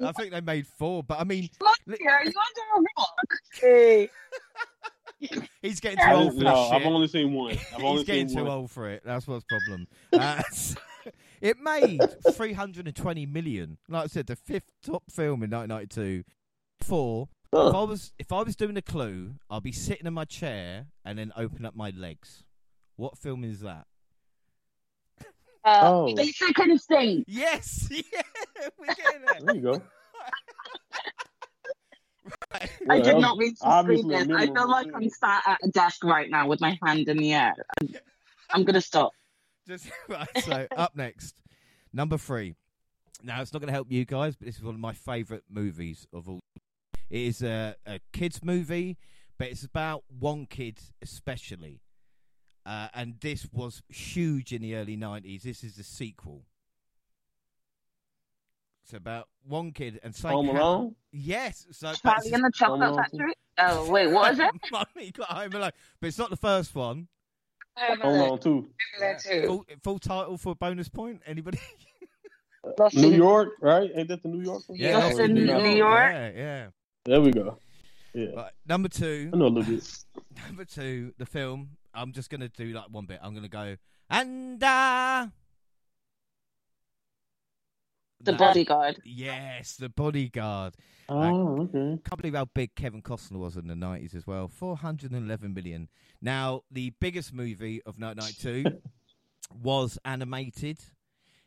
I 0.04 0.12
think 0.12 0.32
they 0.32 0.42
made 0.42 0.68
four, 0.68 1.02
but 1.02 1.18
I 1.18 1.24
mean, 1.24 1.44
li- 1.62 1.68
Are 1.88 1.96
you 1.98 2.00
under 2.10 2.32
a 2.76 2.82
rock? 2.98 3.28
Hey. 3.62 4.10
he's 5.62 5.80
getting 5.80 6.00
too 6.00 6.12
old 6.14 6.34
for 6.34 6.44
no, 6.44 6.56
this 6.56 6.68
shit. 6.68 6.74
I've 6.82 6.86
only 6.88 7.08
seen 7.08 7.32
one. 7.34 7.58
I've 7.74 7.84
only 7.84 7.98
He's 8.00 8.06
getting 8.08 8.28
seen 8.28 8.38
too 8.40 8.44
one. 8.44 8.52
old 8.52 8.72
for 8.72 8.90
it. 8.90 9.02
That's 9.06 9.26
what's 9.26 9.46
the 9.50 9.60
problem. 9.66 9.88
Uh, 10.12 10.44
so- 10.52 10.76
it 11.44 11.60
made 11.60 12.00
320 12.34 13.26
million. 13.26 13.78
Like 13.90 14.06
I 14.06 14.08
said, 14.08 14.28
the 14.28 14.36
fifth 14.36 14.72
top 14.84 15.04
film 15.12 15.44
in 15.44 15.52
1992. 15.52 16.24
Four. 16.82 17.28
If 17.52 17.76
I 17.76 17.84
was 17.84 18.14
if 18.18 18.32
I 18.32 18.42
was 18.42 18.56
doing 18.56 18.78
a 18.78 18.82
clue, 18.82 19.36
I'll 19.50 19.62
be 19.62 19.72
sitting 19.72 20.08
in 20.08 20.14
my 20.14 20.26
chair 20.26 20.88
and 21.06 21.20
then 21.20 21.32
open 21.38 21.66
up 21.66 21.76
my 21.76 21.92
legs. 21.96 22.44
What 22.96 23.18
film 23.18 23.44
is 23.44 23.60
that? 23.60 23.86
Uh, 25.66 25.82
Oh. 25.84 26.16
Basic 26.16 26.58
instinct. 26.60 27.30
Yes, 27.30 27.88
yeah, 27.92 28.22
we're 28.80 28.88
getting 28.96 29.22
there. 29.26 29.40
There 29.42 29.56
you 29.56 29.62
go. 29.62 29.82
I 32.54 32.70
Well, 32.86 32.98
did 33.02 33.16
that 33.16 33.20
not 33.20 33.38
was 33.38 33.40
mean 33.46 33.52
to 33.52 33.58
say 33.58 33.66
obviously 33.68 34.16
this. 34.16 34.28
I 34.36 34.46
feel 34.48 34.70
like. 34.70 34.88
I'm 34.94 35.10
sat 35.10 35.44
at 35.46 35.60
a 35.64 35.70
desk 35.70 36.04
right 36.04 36.30
now 36.30 36.48
with 36.48 36.60
my 36.62 36.78
hand 36.84 37.08
in 37.08 37.18
the 37.18 37.34
air. 37.34 37.54
I'm, 37.82 37.90
I'm 38.50 38.64
gonna 38.64 38.82
stop. 38.82 39.12
Just 39.68 39.90
right. 40.10 40.28
So 40.44 40.68
up 40.76 40.96
next, 40.96 41.36
number 41.94 42.18
three. 42.18 42.56
Now 43.24 43.42
it's 43.42 43.54
not 43.54 43.60
going 43.60 43.68
to 43.68 43.74
help 43.74 43.88
you 43.90 44.04
guys, 44.06 44.36
but 44.36 44.48
this 44.48 44.58
is 44.58 44.64
one 44.64 44.76
of 44.76 44.82
my 44.82 44.94
favourite 44.94 45.44
movies 45.50 46.06
of 46.14 46.28
all. 46.28 46.40
It 47.10 47.22
is 47.22 47.42
a, 47.42 47.76
a 47.86 48.00
kids 48.12 48.44
movie, 48.44 48.98
but 49.38 49.48
it's 49.48 49.64
about 49.64 50.04
one 50.08 50.46
kid 50.46 50.80
especially, 51.02 51.80
uh, 52.66 52.90
and 52.94 53.16
this 53.22 53.48
was 53.52 53.82
huge 53.88 54.52
in 54.52 54.62
the 54.62 54.76
early 54.76 54.96
nineties. 54.98 55.44
This 55.44 55.64
is 55.64 55.76
the 55.76 55.84
sequel. 55.84 56.44
It's 58.84 58.94
about 58.94 59.30
one 59.48 59.72
kid 59.72 60.00
and 60.04 60.14
something 60.14 60.36
Home 60.36 60.46
happened- 60.48 60.62
Alone. 60.62 60.96
Yes. 61.14 61.66
So 61.72 61.94
Charlie 61.94 62.34
and 62.34 62.44
the 62.44 62.52
Chocolate 62.54 62.82
Alone. 62.82 62.98
Factory. 62.98 63.34
Oh 63.58 63.90
wait, 63.90 64.08
what 64.08 64.34
is 64.34 64.40
it? 64.40 64.52
Mummy 64.72 65.12
got 65.12 65.30
home 65.30 65.54
alone, 65.54 65.72
but 66.02 66.08
it's 66.08 66.18
not 66.18 66.30
the 66.30 66.36
first 66.36 66.76
one. 66.76 67.08
Home 67.76 68.00
Home 68.00 68.16
Alone. 68.16 68.28
Alone 68.28 68.40
too. 68.40 69.48
Full, 69.48 69.66
full 69.84 70.00
title 70.00 70.38
for 70.38 70.52
a 70.52 70.56
bonus 70.56 70.90
point. 70.90 71.22
Anybody? 71.26 71.60
New 72.94 73.12
York, 73.12 73.50
right? 73.62 73.92
Ain't 73.96 74.08
that 74.08 74.24
the 74.24 74.30
New 74.30 74.44
York 74.44 74.64
one? 74.68 74.80
Yeah, 74.80 74.98
Lost 74.98 75.20
in 75.20 75.36
yeah. 75.36 75.58
New 75.58 75.76
York. 75.76 76.14
Yeah, 76.14 76.32
yeah. 76.36 76.68
There 77.06 77.22
we 77.22 77.32
go. 77.32 77.58
Yeah, 78.14 78.28
Right, 78.36 78.52
number 78.68 78.90
two. 78.90 79.32
I 79.34 79.38
know 79.38 79.48
a 79.48 79.50
little 79.50 79.74
bit. 79.74 79.90
Number 80.48 80.66
two, 80.66 81.14
the 81.18 81.26
film. 81.26 81.70
I'm 81.96 82.12
just 82.12 82.30
gonna 82.30 82.50
do 82.50 82.66
like 82.66 82.86
one 82.90 83.06
bit. 83.06 83.20
I'm 83.22 83.34
gonna 83.36 83.48
go 83.48 83.76
and 84.10 84.64
uh 84.64 85.28
The 88.24 88.34
Bodyguard. 88.34 89.02
Yes, 89.04 89.76
the 89.76 89.90
bodyguard. 89.90 90.76
Oh, 91.10 91.64
okay. 91.64 92.00
Can't 92.04 92.18
believe 92.18 92.36
how 92.36 92.46
big 92.46 92.76
Kevin 92.76 93.02
Costner 93.02 93.38
was 93.38 93.58
in 93.58 93.68
the 93.68 93.76
nineties 93.76 94.16
as 94.16 94.26
well. 94.26 94.48
Four 94.48 94.78
hundred 94.78 95.12
and 95.12 95.26
eleven 95.26 95.54
million. 95.54 95.90
Now, 96.22 96.62
the 96.72 96.94
biggest 97.02 97.34
movie 97.34 97.82
of 97.86 98.00
Night 98.00 98.16
Night 98.16 98.36
Two 98.40 98.64
was 99.62 99.98
animated. 100.06 100.80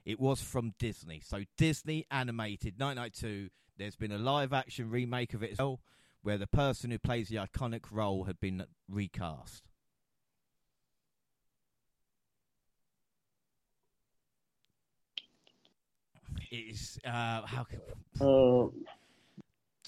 It 0.04 0.20
was 0.20 0.42
from 0.42 0.74
Disney. 0.78 1.20
So 1.24 1.44
Disney 1.56 2.04
animated 2.10 2.78
Night 2.78 2.94
Night 2.94 3.14
Two. 3.14 3.48
There's 3.78 3.96
been 3.96 4.12
a 4.12 4.18
live 4.18 4.52
action 4.52 4.90
remake 4.90 5.34
of 5.34 5.42
it 5.42 5.52
as 5.52 5.58
well, 5.58 5.80
where 6.22 6.38
the 6.38 6.46
person 6.46 6.90
who 6.90 6.98
plays 6.98 7.28
the 7.28 7.36
iconic 7.36 7.84
role 7.90 8.24
had 8.24 8.38
been 8.40 8.64
recast. 8.88 9.64
It 16.50 16.56
is 16.56 16.98
uh, 17.04 17.42
how 17.42 17.64
can 17.64 17.80
Uh, 18.20 18.68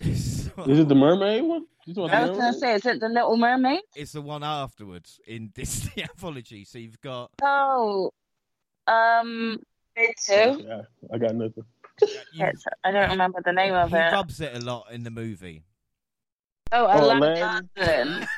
is 0.06 0.48
it 0.78 0.88
the 0.88 0.94
Mermaid 0.94 1.44
one? 1.44 1.66
I 2.10 2.26
was 2.26 2.36
gonna 2.36 2.52
say, 2.52 2.74
is 2.74 2.84
it 2.86 3.00
the 3.00 3.08
Little 3.08 3.36
Mermaid? 3.36 3.80
it's 3.96 4.12
the 4.12 4.20
one 4.22 4.42
afterwards 4.44 5.18
in 5.26 5.48
Disney 5.54 6.02
Anthology. 6.02 6.64
So 6.64 6.78
you've 6.78 7.00
got 7.00 7.30
Oh, 7.42 8.10
um, 8.86 9.58
me 9.96 10.12
too. 10.24 10.62
Yeah, 10.66 10.82
I 11.12 11.18
got 11.18 11.34
nothing. 11.34 11.64
you, 12.32 12.46
I 12.84 12.90
don't 12.92 13.10
remember 13.10 13.40
the 13.44 13.52
name 13.52 13.74
of 13.74 13.90
he 13.90 13.96
it. 13.96 14.12
rubs 14.12 14.40
it 14.40 14.54
a 14.54 14.60
lot 14.64 14.92
in 14.92 15.02
the 15.04 15.10
movie. 15.10 15.64
Oh, 16.70 16.86
Oh, 16.86 17.16
Aladdin. 17.16 17.64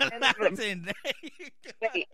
Aladdin. 0.00 0.88
Wait, 1.82 2.06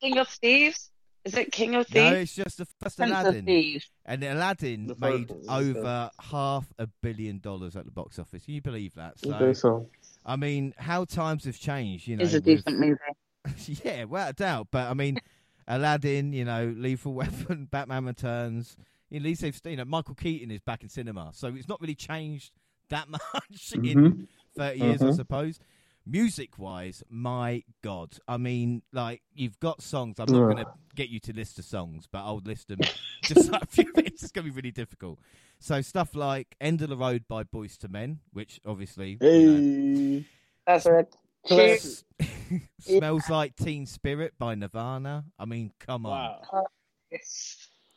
King 0.00 0.18
of 0.18 0.28
Thieves? 0.28 0.90
Is 1.24 1.34
it 1.36 1.50
King 1.52 1.74
of 1.74 1.86
Thieves? 1.86 1.94
no, 1.94 2.10
Thieves? 2.10 2.22
it's 2.22 2.34
just 2.34 2.58
the 2.58 2.66
first 2.82 2.96
Prince 2.98 3.12
of 3.12 3.18
Aladdin. 3.20 3.44
Thieves. 3.46 3.88
And 4.04 4.22
Aladdin 4.22 4.86
The 4.88 4.96
made 4.96 5.30
one, 5.30 5.40
okay. 5.48 5.70
over 5.70 6.10
half 6.20 6.66
a 6.78 6.86
billion 7.02 7.38
dollars 7.38 7.76
at 7.76 7.84
the 7.86 7.90
box 7.90 8.18
office. 8.18 8.44
Can 8.44 8.54
you 8.54 8.60
believe 8.62 8.94
that? 8.96 9.18
So, 9.18 9.32
Okay, 9.34 9.54
so 9.54 9.88
I 10.26 10.36
mean, 10.36 10.74
how 10.78 11.04
times 11.04 11.44
have 11.44 11.58
changed, 11.58 12.06
you 12.08 12.16
know. 12.16 12.24
It's 12.24 12.34
a 12.34 12.36
with- 12.36 12.44
decent 12.44 12.78
movie. 12.78 12.98
yeah, 13.84 14.04
without 14.04 14.30
a 14.30 14.32
doubt. 14.34 14.68
But 14.70 14.90
I 14.90 14.94
mean, 14.94 15.18
Aladdin, 15.68 16.32
you 16.32 16.44
know, 16.44 16.74
Lethal 16.76 17.14
Weapon, 17.20 17.68
Batman 17.70 18.04
Returns. 18.04 18.76
At 19.12 19.22
least 19.22 19.42
they've, 19.42 19.60
you 19.64 19.76
know, 19.76 19.84
Michael 19.84 20.14
Keaton 20.14 20.50
is 20.50 20.60
back 20.60 20.82
in 20.82 20.88
cinema, 20.88 21.30
so 21.34 21.48
it's 21.54 21.68
not 21.68 21.80
really 21.80 21.94
changed 21.94 22.52
that 22.90 23.08
much 23.08 23.72
in 23.72 23.82
Mhm. 23.82 24.26
30 24.56 24.78
years, 24.80 25.02
I 25.02 25.06
Mhm. 25.06 25.16
suppose. 25.16 25.58
Music 26.06 26.58
wise, 26.58 27.02
my 27.08 27.62
God. 27.82 28.10
I 28.28 28.36
mean, 28.36 28.82
like, 28.92 29.22
you've 29.34 29.58
got 29.58 29.82
songs. 29.82 30.16
I'm 30.18 30.30
not 30.30 30.38
going 30.52 30.56
to 30.58 30.66
get 30.94 31.08
you 31.08 31.18
to 31.20 31.32
list 31.32 31.56
the 31.56 31.62
songs, 31.62 32.06
but 32.10 32.18
I'll 32.18 32.42
list 32.44 32.68
them 32.68 32.80
just 33.22 33.50
like 33.50 33.62
a 33.62 33.66
few 33.66 33.90
minutes. 33.96 34.22
It's 34.22 34.32
going 34.32 34.46
to 34.46 34.52
be 34.52 34.56
really 34.56 34.70
difficult. 34.70 35.18
So, 35.60 35.80
stuff 35.80 36.14
like 36.14 36.56
End 36.60 36.82
of 36.82 36.90
the 36.90 36.96
Road 36.96 37.24
by 37.26 37.44
Boyz 37.44 37.82
II 37.82 37.90
Men, 37.90 38.20
which 38.34 38.60
obviously. 38.66 39.16
you 39.20 40.18
know, 40.18 40.24
That's 40.66 40.84
right. 40.86 41.06
cute. 41.46 41.60
s- 41.60 42.04
smells 42.80 43.30
like 43.30 43.56
Teen 43.56 43.86
Spirit 43.86 44.34
by 44.38 44.54
Nirvana. 44.54 45.24
I 45.38 45.46
mean, 45.46 45.72
come 45.78 46.04
on. 46.04 46.36
wow, 46.52 46.64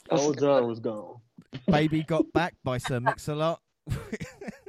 whole 0.09 0.33
genre 0.33 0.65
was 0.65 0.79
gone. 0.79 1.15
Baby 1.67 2.03
Got 2.03 2.31
Back 2.31 2.55
by 2.63 2.77
Sir 2.77 3.01
Mix-a-Lot. 3.01 3.59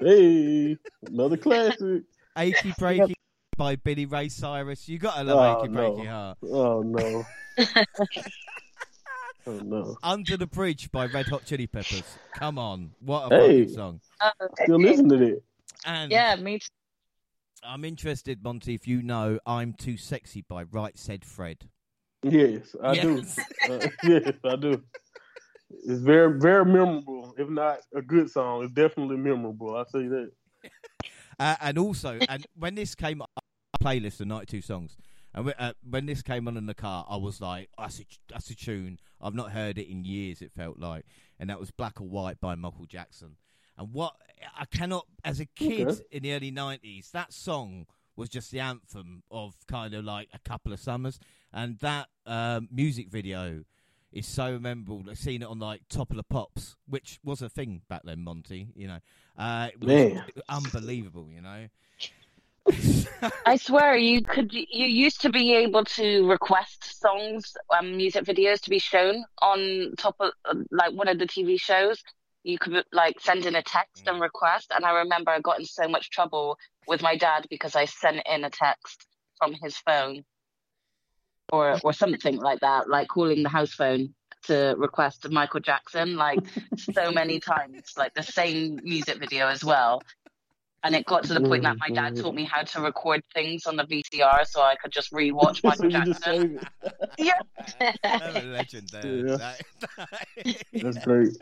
Hey, 0.00 0.76
another 1.06 1.36
classic. 1.36 2.02
Achy 2.36 2.70
Breaky 2.72 3.14
by 3.58 3.76
Billy 3.76 4.06
Ray 4.06 4.30
Cyrus. 4.30 4.88
You 4.88 4.98
gotta 4.98 5.24
love 5.24 5.58
Oh, 5.58 5.60
Achy 5.64 5.72
no. 5.72 5.80
Breaky 5.80 6.06
Heart. 6.08 6.38
Oh 6.44 6.80
no. 6.82 7.24
oh 9.46 9.58
no. 9.58 9.98
Under 10.02 10.36
the 10.38 10.46
Bridge 10.46 10.90
by 10.90 11.04
Red 11.06 11.28
Hot 11.28 11.44
Chili 11.44 11.66
Peppers. 11.66 12.18
Come 12.38 12.58
on, 12.58 12.92
what 13.00 13.30
a 13.30 13.36
Hey. 13.36 13.60
fucking 13.64 13.74
song! 13.74 14.00
Still 14.62 14.78
listen 14.80 15.08
to 15.10 15.16
that. 15.18 15.42
And 15.84 16.10
Yeah, 16.10 16.36
me 16.36 16.60
too. 16.60 16.66
I'm 17.64 17.84
interested, 17.84 18.42
Monty, 18.42 18.74
if 18.74 18.86
you 18.86 19.02
know 19.02 19.40
"I'm 19.44 19.72
Too 19.74 19.96
Sexy" 19.96 20.42
by 20.48 20.62
Right 20.62 20.96
Said 20.96 21.24
Fred. 21.24 21.68
Yes, 22.22 22.74
I 22.82 22.92
Yes. 22.94 23.04
do. 23.04 23.72
Uh, 23.72 23.88
yes, 24.04 24.32
I 24.44 24.56
do. 24.56 24.82
It's 25.70 26.00
very, 26.00 26.38
very 26.38 26.64
memorable. 26.64 27.34
If 27.36 27.48
not 27.48 27.80
a 27.94 28.00
good 28.00 28.30
song, 28.30 28.62
it's 28.64 28.72
definitely 28.72 29.16
memorable. 29.16 29.76
I 29.76 29.84
say 29.90 30.06
that. 30.06 30.30
Uh, 31.40 31.54
and 31.60 31.78
also, 31.78 32.18
and 32.28 32.44
when 32.56 32.74
this 32.74 32.96
came 32.96 33.22
on 33.22 33.28
our 33.36 33.42
playlist 33.82 34.20
of 34.20 34.26
92 34.28 34.60
songs, 34.62 34.96
and 35.34 35.52
uh, 35.58 35.72
when 35.88 36.06
this 36.06 36.22
came 36.22 36.48
on 36.48 36.56
in 36.56 36.66
the 36.66 36.74
car, 36.74 37.06
I 37.08 37.16
was 37.16 37.40
like, 37.40 37.68
that's 37.78 38.00
a, 38.00 38.04
that's 38.28 38.50
a 38.50 38.56
tune. 38.56 38.98
I've 39.20 39.34
not 39.34 39.52
heard 39.52 39.78
it 39.78 39.90
in 39.90 40.04
years, 40.04 40.40
it 40.42 40.52
felt 40.52 40.78
like. 40.78 41.04
And 41.38 41.50
that 41.50 41.60
was 41.60 41.70
Black 41.70 42.00
or 42.00 42.08
White 42.08 42.40
by 42.40 42.54
Michael 42.54 42.86
Jackson. 42.86 43.36
And 43.76 43.92
what 43.92 44.14
I 44.58 44.64
cannot, 44.64 45.06
as 45.24 45.38
a 45.38 45.46
kid 45.46 45.88
Okay. 45.88 46.00
in 46.10 46.22
the 46.22 46.32
early 46.32 46.50
90s, 46.50 47.10
that 47.12 47.32
song 47.32 47.86
was 48.16 48.28
just 48.28 48.50
the 48.50 48.58
anthem 48.60 49.22
of 49.30 49.54
kind 49.68 49.94
of 49.94 50.04
like 50.04 50.28
a 50.32 50.38
couple 50.40 50.72
of 50.72 50.80
summers. 50.80 51.20
And 51.52 51.78
that 51.80 52.08
um, 52.26 52.68
music 52.72 53.08
video 53.10 53.64
is 54.10 54.26
so 54.26 54.58
memorable. 54.58 55.04
I've 55.08 55.18
seen 55.18 55.42
it 55.42 55.48
on 55.48 55.58
like 55.58 55.82
Top 55.88 56.10
of 56.10 56.16
the 56.16 56.24
Pops, 56.24 56.74
which 56.88 57.20
was 57.22 57.42
a 57.42 57.48
thing 57.48 57.82
back 57.88 58.02
then, 58.04 58.24
Monty, 58.24 58.68
you 58.74 58.88
know. 58.88 58.98
Uh, 59.36 59.68
it 59.72 59.78
was 59.80 60.42
unbelievable, 60.48 61.28
you 61.32 61.42
know. 61.42 61.68
I 63.46 63.56
swear, 63.56 63.96
you 63.96 64.22
could. 64.22 64.52
You 64.52 64.86
used 64.86 65.20
to 65.22 65.30
be 65.30 65.54
able 65.54 65.84
to 65.84 66.28
request 66.28 67.00
songs, 67.00 67.56
um, 67.76 67.96
music 67.96 68.24
videos 68.24 68.60
to 68.62 68.70
be 68.70 68.78
shown 68.78 69.24
on 69.40 69.94
top 69.98 70.16
of 70.20 70.32
like 70.70 70.92
one 70.92 71.08
of 71.08 71.18
the 71.18 71.26
TV 71.26 71.58
shows. 71.60 72.02
You 72.44 72.58
could 72.58 72.84
like 72.92 73.20
send 73.20 73.46
in 73.46 73.54
a 73.54 73.62
text 73.62 74.06
and 74.06 74.20
request, 74.20 74.72
and 74.74 74.84
I 74.84 74.98
remember 74.98 75.30
I 75.30 75.40
got 75.40 75.58
in 75.58 75.64
so 75.64 75.88
much 75.88 76.10
trouble 76.10 76.58
with 76.86 77.02
my 77.02 77.16
dad 77.16 77.46
because 77.50 77.74
I 77.74 77.86
sent 77.86 78.22
in 78.30 78.44
a 78.44 78.50
text 78.50 79.06
from 79.38 79.54
his 79.54 79.76
phone, 79.78 80.24
or 81.52 81.78
or 81.82 81.92
something 81.92 82.36
like 82.36 82.60
that, 82.60 82.88
like 82.88 83.08
calling 83.08 83.42
the 83.42 83.48
house 83.48 83.72
phone 83.72 84.14
to 84.44 84.74
request 84.78 85.28
Michael 85.30 85.60
Jackson, 85.60 86.16
like 86.16 86.40
so 86.92 87.10
many 87.10 87.40
times, 87.52 87.92
like 87.96 88.14
the 88.14 88.22
same 88.22 88.80
music 88.82 89.18
video 89.18 89.48
as 89.48 89.64
well. 89.64 90.02
And 90.84 90.94
it 90.94 91.04
got 91.06 91.24
to 91.24 91.34
the 91.34 91.40
point 91.40 91.64
that 91.64 91.76
my 91.78 91.88
dad 91.88 92.16
taught 92.16 92.34
me 92.36 92.44
how 92.44 92.62
to 92.62 92.80
record 92.80 93.22
things 93.34 93.66
on 93.66 93.74
the 93.76 93.82
VCR 93.84 94.46
so 94.46 94.60
I 94.62 94.76
could 94.76 94.92
just 94.92 95.12
rewatch 95.12 95.56
so 95.62 95.68
Michael 95.68 95.84
you 95.90 96.04
just 96.04 96.22
Jackson. 96.24 96.60
Yeah. 97.18 97.32
I'm 98.04 98.36
a 98.36 98.42
legend 98.52 98.88
there. 98.90 99.26
Yeah. 99.26 99.36
That- 99.96 100.62
That's 100.72 100.98
great. 101.04 101.36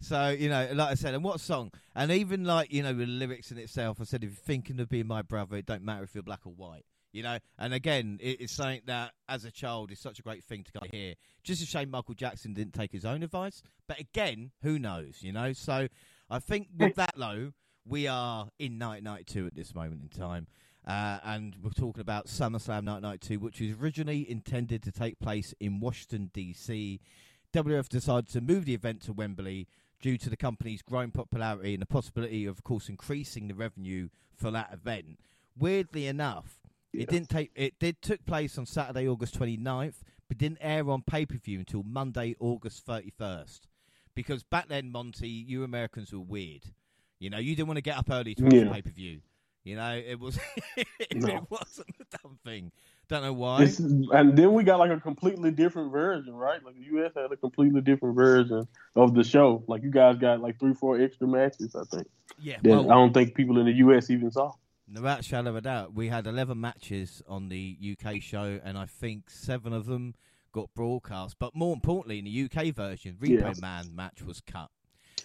so 0.00 0.30
you 0.30 0.48
know, 0.48 0.68
like 0.74 0.90
I 0.90 0.94
said, 0.94 1.14
and 1.14 1.22
what 1.22 1.38
song? 1.40 1.70
And 1.94 2.10
even 2.10 2.44
like 2.44 2.72
you 2.72 2.82
know, 2.82 2.90
with 2.94 3.06
the 3.06 3.12
lyrics 3.12 3.50
in 3.52 3.58
itself, 3.58 3.98
I 4.00 4.04
said, 4.04 4.24
if 4.24 4.30
you're 4.30 4.36
thinking 4.36 4.80
of 4.80 4.88
being 4.88 5.06
my 5.06 5.22
brother, 5.22 5.56
it 5.56 5.66
don't 5.66 5.82
matter 5.84 6.02
if 6.02 6.14
you're 6.14 6.22
black 6.24 6.40
or 6.44 6.52
white. 6.52 6.84
You 7.12 7.22
know, 7.22 7.38
and 7.58 7.72
again, 7.72 8.18
it's 8.20 8.52
something 8.52 8.82
that 8.86 9.12
as 9.28 9.44
a 9.44 9.50
child 9.50 9.90
is 9.90 9.98
such 9.98 10.18
a 10.18 10.22
great 10.22 10.44
thing 10.44 10.62
to 10.64 10.72
go 10.72 10.80
hear. 10.90 11.14
Just 11.42 11.62
a 11.62 11.66
shame 11.66 11.90
Michael 11.90 12.14
Jackson 12.14 12.52
didn't 12.54 12.74
take 12.74 12.92
his 12.92 13.04
own 13.04 13.22
advice, 13.22 13.62
but 13.86 13.98
again, 13.98 14.50
who 14.62 14.78
knows? 14.78 15.18
You 15.22 15.32
know, 15.32 15.52
so 15.54 15.88
I 16.28 16.38
think 16.38 16.68
with 16.76 16.96
that 16.96 17.14
though, 17.16 17.52
we 17.88 18.06
are 18.06 18.48
in 18.58 18.78
Night 18.78 19.02
Night 19.02 19.26
2 19.26 19.46
at 19.46 19.54
this 19.54 19.74
moment 19.74 20.02
in 20.02 20.08
time. 20.08 20.46
Uh, 20.86 21.18
and 21.24 21.56
we're 21.62 21.70
talking 21.70 22.00
about 22.00 22.26
SummerSlam 22.26 22.84
Night 22.84 23.02
Night 23.02 23.20
2, 23.20 23.38
which 23.38 23.60
was 23.60 23.72
originally 23.72 24.30
intended 24.30 24.82
to 24.82 24.92
take 24.92 25.18
place 25.18 25.54
in 25.60 25.80
Washington, 25.80 26.30
D.C. 26.32 27.00
WF 27.52 27.88
decided 27.88 28.28
to 28.30 28.40
move 28.40 28.64
the 28.64 28.74
event 28.74 29.02
to 29.02 29.12
Wembley 29.12 29.68
due 30.00 30.16
to 30.18 30.30
the 30.30 30.36
company's 30.36 30.82
growing 30.82 31.10
popularity 31.10 31.74
and 31.74 31.82
the 31.82 31.86
possibility 31.86 32.46
of, 32.46 32.58
of 32.58 32.64
course, 32.64 32.88
increasing 32.88 33.48
the 33.48 33.54
revenue 33.54 34.08
for 34.34 34.50
that 34.50 34.72
event. 34.72 35.18
Weirdly 35.58 36.06
enough, 36.06 36.60
it 36.92 37.08
didn't 37.08 37.28
take. 37.28 37.50
It 37.54 37.78
did 37.78 38.00
took 38.00 38.24
place 38.24 38.56
on 38.56 38.64
Saturday, 38.64 39.08
August 39.08 39.38
29th, 39.38 39.96
but 40.28 40.38
didn't 40.38 40.58
air 40.60 40.88
on 40.88 41.02
pay 41.02 41.26
per 41.26 41.36
view 41.36 41.58
until 41.58 41.82
Monday, 41.82 42.34
August 42.38 42.86
31st. 42.86 43.60
Because 44.14 44.42
back 44.42 44.68
then, 44.68 44.90
Monty, 44.90 45.28
you 45.28 45.64
Americans 45.64 46.12
were 46.12 46.20
weird. 46.20 46.62
You 47.18 47.30
know, 47.30 47.38
you 47.38 47.54
didn't 47.56 47.68
want 47.68 47.78
to 47.78 47.82
get 47.82 47.96
up 47.96 48.08
early 48.10 48.34
to 48.36 48.44
watch 48.44 48.54
Yeah. 48.54 48.72
pay 48.72 48.82
per 48.82 48.90
view. 48.90 49.20
You 49.64 49.76
know, 49.76 49.96
it 49.96 50.18
was 50.18 50.38
it, 50.76 51.42
wasn't 51.50 51.88
a 52.00 52.16
dumb 52.22 52.38
thing. 52.44 52.72
Don't 53.08 53.22
know 53.22 53.32
why. 53.32 53.64
It's, 53.64 53.78
and 53.78 54.36
then 54.36 54.52
we 54.54 54.62
got 54.64 54.78
like 54.78 54.90
a 54.90 55.00
completely 55.00 55.50
different 55.50 55.92
version, 55.92 56.34
right? 56.34 56.62
Like 56.64 56.74
the 56.76 56.98
US 56.98 57.12
had 57.14 57.30
a 57.32 57.36
completely 57.36 57.80
different 57.80 58.14
version 58.14 58.66
of 58.96 59.14
the 59.14 59.24
show. 59.24 59.62
Like 59.66 59.82
you 59.82 59.90
guys 59.90 60.16
got 60.16 60.40
like 60.40 60.58
three, 60.58 60.74
four 60.74 61.00
extra 61.00 61.26
matches, 61.26 61.74
I 61.74 61.84
think. 61.84 62.06
Yeah, 62.40 62.58
That 62.62 62.70
well, 62.70 62.90
I 62.90 62.94
don't 62.94 63.12
think 63.12 63.34
people 63.34 63.58
in 63.58 63.66
the 63.66 63.72
US 63.72 64.10
even 64.10 64.30
saw. 64.30 64.52
without 64.92 65.20
a 65.20 65.22
shadow 65.22 65.50
of 65.50 65.56
a 65.56 65.60
doubt, 65.60 65.94
we 65.94 66.08
had 66.08 66.26
11 66.26 66.58
matches 66.60 67.20
on 67.26 67.48
the 67.48 67.76
UK 68.00 68.22
show, 68.22 68.60
and 68.62 68.78
I 68.78 68.86
think 68.86 69.28
seven 69.28 69.72
of 69.72 69.86
them 69.86 70.14
got 70.52 70.72
broadcast. 70.74 71.36
But 71.38 71.54
more 71.54 71.74
importantly, 71.74 72.18
in 72.20 72.24
the 72.26 72.44
UK 72.50 72.74
version, 72.74 73.16
Repo 73.20 73.42
Yeah. 73.42 73.52
Man 73.60 73.94
match 73.94 74.22
was 74.22 74.40
cut. 74.40 74.70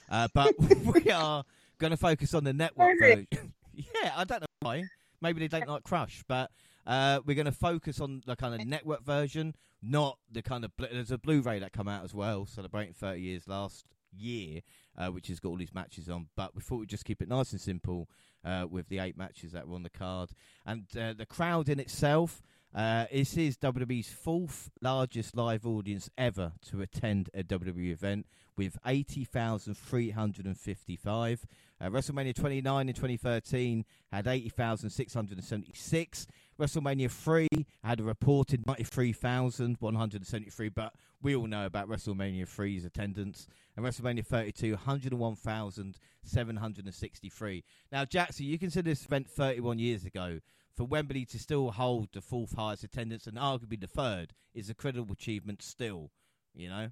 Uh, 0.10 0.28
but 0.34 0.54
we 0.86 1.12
are 1.12 1.44
going 1.84 1.92
to 1.92 1.98
focus 1.98 2.34
on 2.34 2.46
the 2.46 2.54
network 2.54 2.98
version. 2.98 3.28
yeah, 3.74 4.14
I 4.16 4.24
don't 4.24 4.40
know 4.40 4.48
why. 4.62 4.84
Maybe 5.22 5.46
they 5.46 5.50
don't 5.50 5.68
like 5.68 5.84
Crush, 5.84 6.24
but 6.30 6.50
uh, 6.88 7.20
we're 7.26 7.36
going 7.36 7.46
to 7.46 7.52
focus 7.52 8.00
on 8.00 8.22
the 8.26 8.38
kind 8.38 8.60
of 8.60 8.66
network 8.66 9.04
version, 9.04 9.54
not 9.82 10.18
the 10.32 10.42
kind 10.42 10.64
of. 10.64 10.76
Bl- 10.78 10.86
there's 10.92 11.12
a 11.12 11.18
Blu-ray 11.18 11.60
that 11.60 11.74
come 11.74 11.90
out 11.90 12.06
as 12.06 12.14
well, 12.14 12.46
celebrating 12.46 12.94
30 12.94 13.20
years 13.20 13.48
last 13.50 13.86
year, 14.16 14.62
uh, 14.98 15.08
which 15.08 15.28
has 15.28 15.42
got 15.42 15.50
all 15.50 15.58
these 15.58 15.74
matches 15.74 16.10
on. 16.10 16.28
But 16.38 16.56
we 16.56 16.62
thought 16.62 16.80
we'd 16.80 16.90
just 16.90 17.04
keep 17.04 17.22
it 17.22 17.28
nice 17.28 17.52
and 17.52 17.60
simple 17.60 18.10
uh, 18.46 18.66
with 18.70 18.88
the 18.88 19.00
eight 19.00 19.18
matches 19.18 19.52
that 19.52 19.68
were 19.68 19.76
on 19.76 19.84
the 19.84 19.90
card, 19.90 20.30
and 20.66 20.86
uh, 20.98 21.14
the 21.14 21.26
crowd 21.26 21.68
in 21.68 21.80
itself. 21.82 22.42
Uh, 22.76 23.06
this 23.12 23.38
is 23.38 23.56
WWE's 23.58 24.10
fourth 24.10 24.72
largest 24.82 25.38
live 25.38 25.64
audience 25.64 26.10
ever 26.18 26.54
to 26.68 26.82
attend 26.82 27.30
a 27.36 27.44
WWE 27.44 27.92
event 27.92 28.26
with 28.58 28.80
80,355. 28.84 31.46
Uh, 31.80 31.90
WrestleMania 31.90 32.34
29 32.34 32.90
in 32.90 32.96
2013 32.96 33.86
had 34.12 34.26
80,676. 34.26 36.28
WrestleMania 36.60 37.12
3 37.12 37.48
had 37.84 38.00
a 38.00 38.04
reported 38.04 38.66
93,173, 38.66 40.70
but 40.70 40.96
we 41.22 41.36
all 41.36 41.46
know 41.46 41.68
about 41.68 41.88
WrestleMania 41.88 42.48
3's 42.48 42.86
attendance. 42.86 43.46
And 43.78 43.86
WrestleMania 43.86 44.26
32, 44.26 44.72
101,763. 44.72 47.64
Now, 47.92 48.06
Jackson, 48.06 48.48
you 48.48 48.58
consider 48.58 48.90
this 48.90 49.06
event 49.06 49.30
31 49.30 49.78
years 49.78 50.06
ago. 50.06 50.40
For 50.76 50.86
Wembley 50.86 51.26
to 51.26 51.40
still 51.40 51.72
hold 51.72 52.10
the 52.14 52.22
fourth 52.22 52.56
highest 52.56 52.84
attendance 52.84 53.28
and 53.28 53.38
arguably 53.38 53.80
the 53.80 53.88
third 53.88 54.34
is 54.54 54.70
a 54.70 54.74
credible 54.74 55.14
achievement 55.14 55.62
still, 55.62 56.10
you 56.56 56.70
know? 56.70 56.90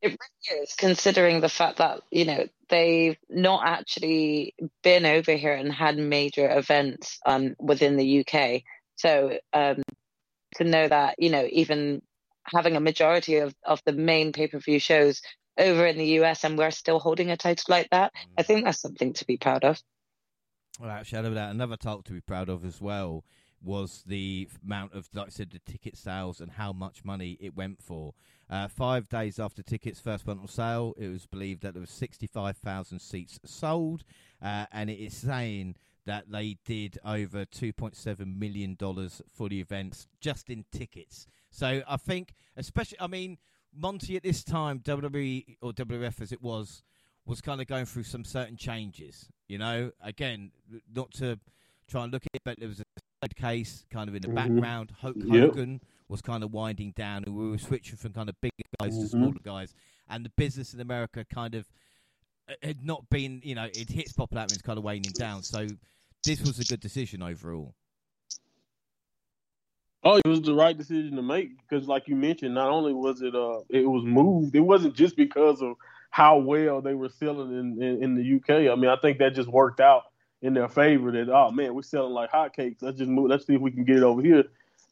It 0.00 0.08
really 0.50 0.62
is, 0.62 0.74
considering 0.74 1.40
the 1.40 1.48
fact 1.48 1.78
that, 1.78 2.00
you 2.10 2.24
know, 2.24 2.46
they've 2.68 3.16
not 3.28 3.66
actually 3.66 4.54
been 4.82 5.06
over 5.06 5.32
here 5.32 5.54
and 5.54 5.72
had 5.72 5.98
major 5.98 6.50
events 6.50 7.18
um, 7.24 7.54
within 7.58 7.96
the 7.96 8.26
UK. 8.26 8.62
So 8.96 9.38
um, 9.52 9.82
to 10.56 10.64
know 10.64 10.88
that, 10.88 11.16
you 11.18 11.30
know, 11.30 11.46
even 11.50 12.02
having 12.44 12.76
a 12.76 12.80
majority 12.80 13.36
of, 13.36 13.54
of 13.64 13.80
the 13.84 13.92
main 13.92 14.32
pay 14.32 14.46
per 14.46 14.58
view 14.58 14.78
shows 14.78 15.22
over 15.58 15.86
in 15.86 15.96
the 15.96 16.20
US 16.20 16.44
and 16.44 16.58
we're 16.58 16.70
still 16.70 16.98
holding 16.98 17.30
a 17.30 17.36
title 17.36 17.64
like 17.68 17.88
that, 17.90 18.12
I 18.36 18.42
think 18.42 18.64
that's 18.64 18.80
something 18.80 19.12
to 19.14 19.26
be 19.26 19.36
proud 19.36 19.64
of. 19.64 19.80
Well, 20.80 20.90
actually, 20.90 21.38
out 21.38 21.50
another 21.50 21.76
talk 21.76 22.04
to 22.04 22.12
be 22.12 22.20
proud 22.20 22.48
of 22.48 22.64
as 22.64 22.80
well 22.80 23.24
was 23.62 24.02
the 24.06 24.48
amount 24.64 24.92
of, 24.92 25.08
like 25.14 25.28
I 25.28 25.30
said, 25.30 25.50
the 25.50 25.60
ticket 25.70 25.96
sales 25.96 26.40
and 26.40 26.52
how 26.52 26.72
much 26.72 27.04
money 27.04 27.38
it 27.40 27.56
went 27.56 27.80
for. 27.80 28.14
Uh, 28.50 28.68
five 28.68 29.08
days 29.08 29.38
after 29.38 29.62
tickets 29.62 30.00
first 30.00 30.26
went 30.26 30.40
on 30.40 30.48
sale, 30.48 30.94
it 30.98 31.08
was 31.08 31.26
believed 31.26 31.62
that 31.62 31.72
there 31.72 31.80
was 31.80 31.90
65,000 31.90 32.98
seats 32.98 33.40
sold, 33.44 34.04
uh, 34.42 34.66
and 34.70 34.90
it 34.90 34.98
is 34.98 35.16
saying 35.16 35.76
that 36.04 36.30
they 36.30 36.58
did 36.66 36.98
over 37.04 37.46
2.7 37.46 38.38
million 38.38 38.74
dollars 38.74 39.22
for 39.32 39.48
the 39.48 39.60
events 39.60 40.06
just 40.20 40.50
in 40.50 40.64
tickets. 40.70 41.26
So 41.50 41.82
I 41.88 41.96
think, 41.96 42.34
especially, 42.56 43.00
I 43.00 43.06
mean, 43.06 43.38
Monty 43.74 44.16
at 44.16 44.22
this 44.22 44.44
time, 44.44 44.80
WWE 44.80 45.56
or 45.62 45.72
WWF 45.72 46.20
as 46.20 46.32
it 46.32 46.42
was, 46.42 46.82
was 47.26 47.40
kind 47.40 47.60
of 47.60 47.66
going 47.66 47.86
through 47.86 48.04
some 48.04 48.24
certain 48.24 48.56
changes. 48.56 49.28
You 49.48 49.58
know, 49.58 49.92
again, 50.02 50.52
not 50.94 51.12
to 51.14 51.38
try 51.88 52.04
and 52.04 52.12
look 52.12 52.22
at 52.24 52.30
it, 52.34 52.42
but 52.44 52.58
there 52.58 52.68
was 52.68 52.80
a 53.22 53.28
case 53.28 53.84
kind 53.90 54.08
of 54.08 54.14
in 54.14 54.22
the 54.22 54.28
Mhm. 54.28 54.34
background. 54.34 54.92
Hulk 55.00 55.16
Yep. 55.16 55.28
Hogan 55.28 55.80
was 56.08 56.20
kind 56.20 56.42
of 56.44 56.52
winding 56.52 56.92
down, 56.92 57.24
and 57.24 57.34
we 57.34 57.50
were 57.50 57.58
switching 57.58 57.96
from 57.96 58.12
kind 58.12 58.28
of 58.28 58.40
bigger 58.40 58.52
guys 58.78 58.98
to 58.98 59.06
Mhm. 59.06 59.10
smaller 59.10 59.40
guys, 59.42 59.74
and 60.08 60.24
the 60.24 60.30
business 60.36 60.74
in 60.74 60.80
America 60.80 61.24
kind 61.24 61.54
of 61.54 61.66
uh, 62.46 62.54
had 62.62 62.84
not 62.84 63.08
been, 63.08 63.40
you 63.42 63.54
know, 63.54 63.64
it 63.64 63.88
hits 63.88 64.12
popularity 64.12 64.52
and 64.52 64.58
it's 64.58 64.66
kind 64.66 64.76
of 64.76 64.84
waning 64.84 65.12
down. 65.12 65.42
So 65.42 65.66
this 66.24 66.42
was 66.42 66.58
a 66.58 66.64
good 66.64 66.80
decision 66.80 67.22
overall. 67.22 67.74
Oh, 70.02 70.16
it 70.18 70.26
was 70.28 70.42
the 70.42 70.52
right 70.52 70.76
decision 70.76 71.16
to 71.16 71.22
make 71.22 71.56
because, 71.62 71.88
like 71.88 72.06
you 72.06 72.16
mentioned, 72.16 72.54
not 72.54 72.68
only 72.68 72.92
was 72.92 73.22
it 73.22 73.34
uh, 73.34 73.60
it 73.70 73.88
was 73.88 74.04
moved. 74.04 74.54
It 74.54 74.60
wasn't 74.60 74.94
just 74.94 75.16
because 75.16 75.62
of 75.62 75.76
how 76.14 76.36
well 76.36 76.80
they 76.80 76.94
were 76.94 77.08
selling 77.08 77.50
in, 77.58 77.82
in, 77.82 78.04
in 78.04 78.14
the 78.14 78.36
UK. 78.36 78.70
I 78.70 78.76
mean, 78.76 78.88
I 78.88 78.94
think 78.94 79.18
that 79.18 79.34
just 79.34 79.48
worked 79.48 79.80
out 79.80 80.04
in 80.42 80.54
their 80.54 80.68
favor. 80.68 81.10
That 81.10 81.28
oh 81.28 81.50
man, 81.50 81.74
we're 81.74 81.82
selling 81.82 82.12
like 82.12 82.30
hotcakes. 82.30 82.76
Let's 82.82 82.98
just 82.98 83.10
move. 83.10 83.28
Let's 83.28 83.44
see 83.48 83.54
if 83.54 83.60
we 83.60 83.72
can 83.72 83.82
get 83.82 83.96
it 83.96 84.04
over 84.04 84.22
here. 84.22 84.44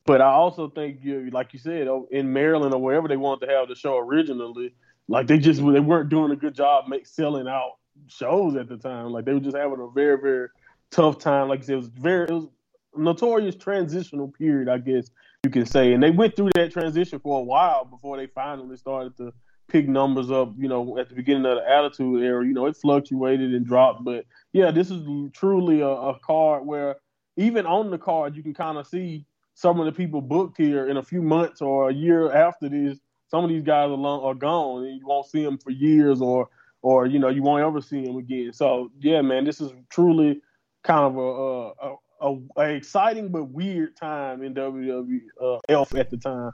But 0.04 0.20
I 0.20 0.32
also 0.32 0.68
think, 0.68 0.98
you 1.04 1.30
like 1.30 1.52
you 1.52 1.61
said, 1.61 1.87
oh, 1.87 2.08
in 2.11 2.32
Maryland 2.32 2.74
or 2.74 2.82
wherever 2.82 3.06
they 3.06 3.16
wanted 3.16 3.46
to 3.46 3.52
have 3.52 3.68
the 3.68 3.76
show 3.76 3.98
originally, 3.98 4.74
like 5.06 5.28
they 5.28 5.38
just 5.38 5.64
they 5.64 5.78
weren't 5.78 6.08
doing 6.08 6.32
a 6.32 6.37
good 6.37 6.56
job 6.56 6.88
make 6.88 7.06
selling 7.06 7.46
out 7.46 7.74
shows 8.08 8.56
at 8.56 8.68
the 8.68 8.76
time. 8.76 9.12
Like 9.12 9.24
they 9.24 9.32
were 9.32 9.38
just 9.38 9.56
having 9.56 9.78
a 9.78 9.87
very 9.94 10.20
very 10.20 10.48
tough 10.90 11.20
time. 11.20 11.46
Like 11.48 11.62
said, 11.62 11.74
it 11.74 11.76
was 11.76 11.87
very 11.87 12.24
it 12.24 12.32
was 12.32 12.48
a 12.96 13.00
notorious 13.00 13.54
transitional 13.54 14.26
period, 14.26 14.68
I 14.68 14.78
guess 14.78 15.12
you 15.44 15.50
can 15.50 15.66
say. 15.66 15.92
And 15.92 16.02
they 16.02 16.11
went 16.11 16.35
through 16.35 16.50
that 16.56 16.72
transition 16.72 17.20
for 17.20 17.38
a 17.38 17.44
while 17.44 17.85
before 17.85 18.16
they 18.16 18.26
finally 18.26 18.76
started 18.76 19.16
to 19.18 19.32
pick 19.72 19.88
numbers 19.88 20.30
up. 20.30 20.52
You 20.58 20.68
know, 20.68 20.98
at 20.98 21.08
the 21.08 21.14
beginning 21.14 21.46
of 21.46 21.56
the 21.56 21.68
Attitude 21.68 22.22
Era, 22.22 22.46
you 22.46 22.52
know, 22.52 22.66
it 22.66 22.76
fluctuated 22.76 23.54
and 23.54 23.66
dropped. 23.66 24.04
But 24.04 24.26
yeah, 24.52 24.70
this 24.70 24.90
is 24.90 25.02
truly 25.32 25.80
a, 25.80 25.88
a 25.88 26.18
card 26.20 26.66
where 26.66 26.96
even 27.37 27.64
on 27.66 27.90
the 27.90 27.98
card 27.98 28.37
you 28.37 28.42
can 28.42 28.54
kind 28.54 28.76
of 28.76 28.87
see 28.87 29.24
some 29.54 29.80
of 29.80 29.87
the 29.87 29.92
people 29.92 30.20
booked 30.20 30.58
here 30.58 30.88
in 30.88 30.98
a 30.98 31.02
few 31.02 31.22
months 31.22 31.62
or 31.62 31.88
a 31.88 31.94
year 31.94 32.30
after 32.30 32.68
this. 32.68 32.98
Some 33.28 33.44
of 33.44 33.50
these 33.50 33.62
guys 33.62 33.87
are, 33.87 33.96
long, 33.96 34.22
are 34.22 34.35
gone, 34.35 34.85
and 34.85 34.98
you 34.98 35.06
won't 35.06 35.26
see 35.26 35.42
them 35.42 35.56
for 35.56 35.70
years, 35.70 36.20
or 36.20 36.50
or 36.82 37.06
you 37.06 37.18
know 37.18 37.28
you 37.28 37.42
won't 37.42 37.64
ever 37.64 37.80
see 37.80 38.04
them 38.04 38.18
again. 38.18 38.52
So 38.52 38.90
yeah, 39.00 39.22
man, 39.22 39.44
this 39.44 39.61
is 39.61 39.72
truly 39.88 40.42
kind 40.85 41.06
of 41.06 41.16
a 41.16 42.28
a, 42.30 42.30
a, 42.30 42.38
a 42.58 42.74
exciting 42.74 43.30
but 43.30 43.44
weird 43.44 43.96
time 43.96 44.42
in 44.42 44.54
WWE 44.54 45.20
uh, 45.42 45.58
Elf 45.70 45.94
at 45.94 46.11
the 46.11 46.18
time 46.18 46.52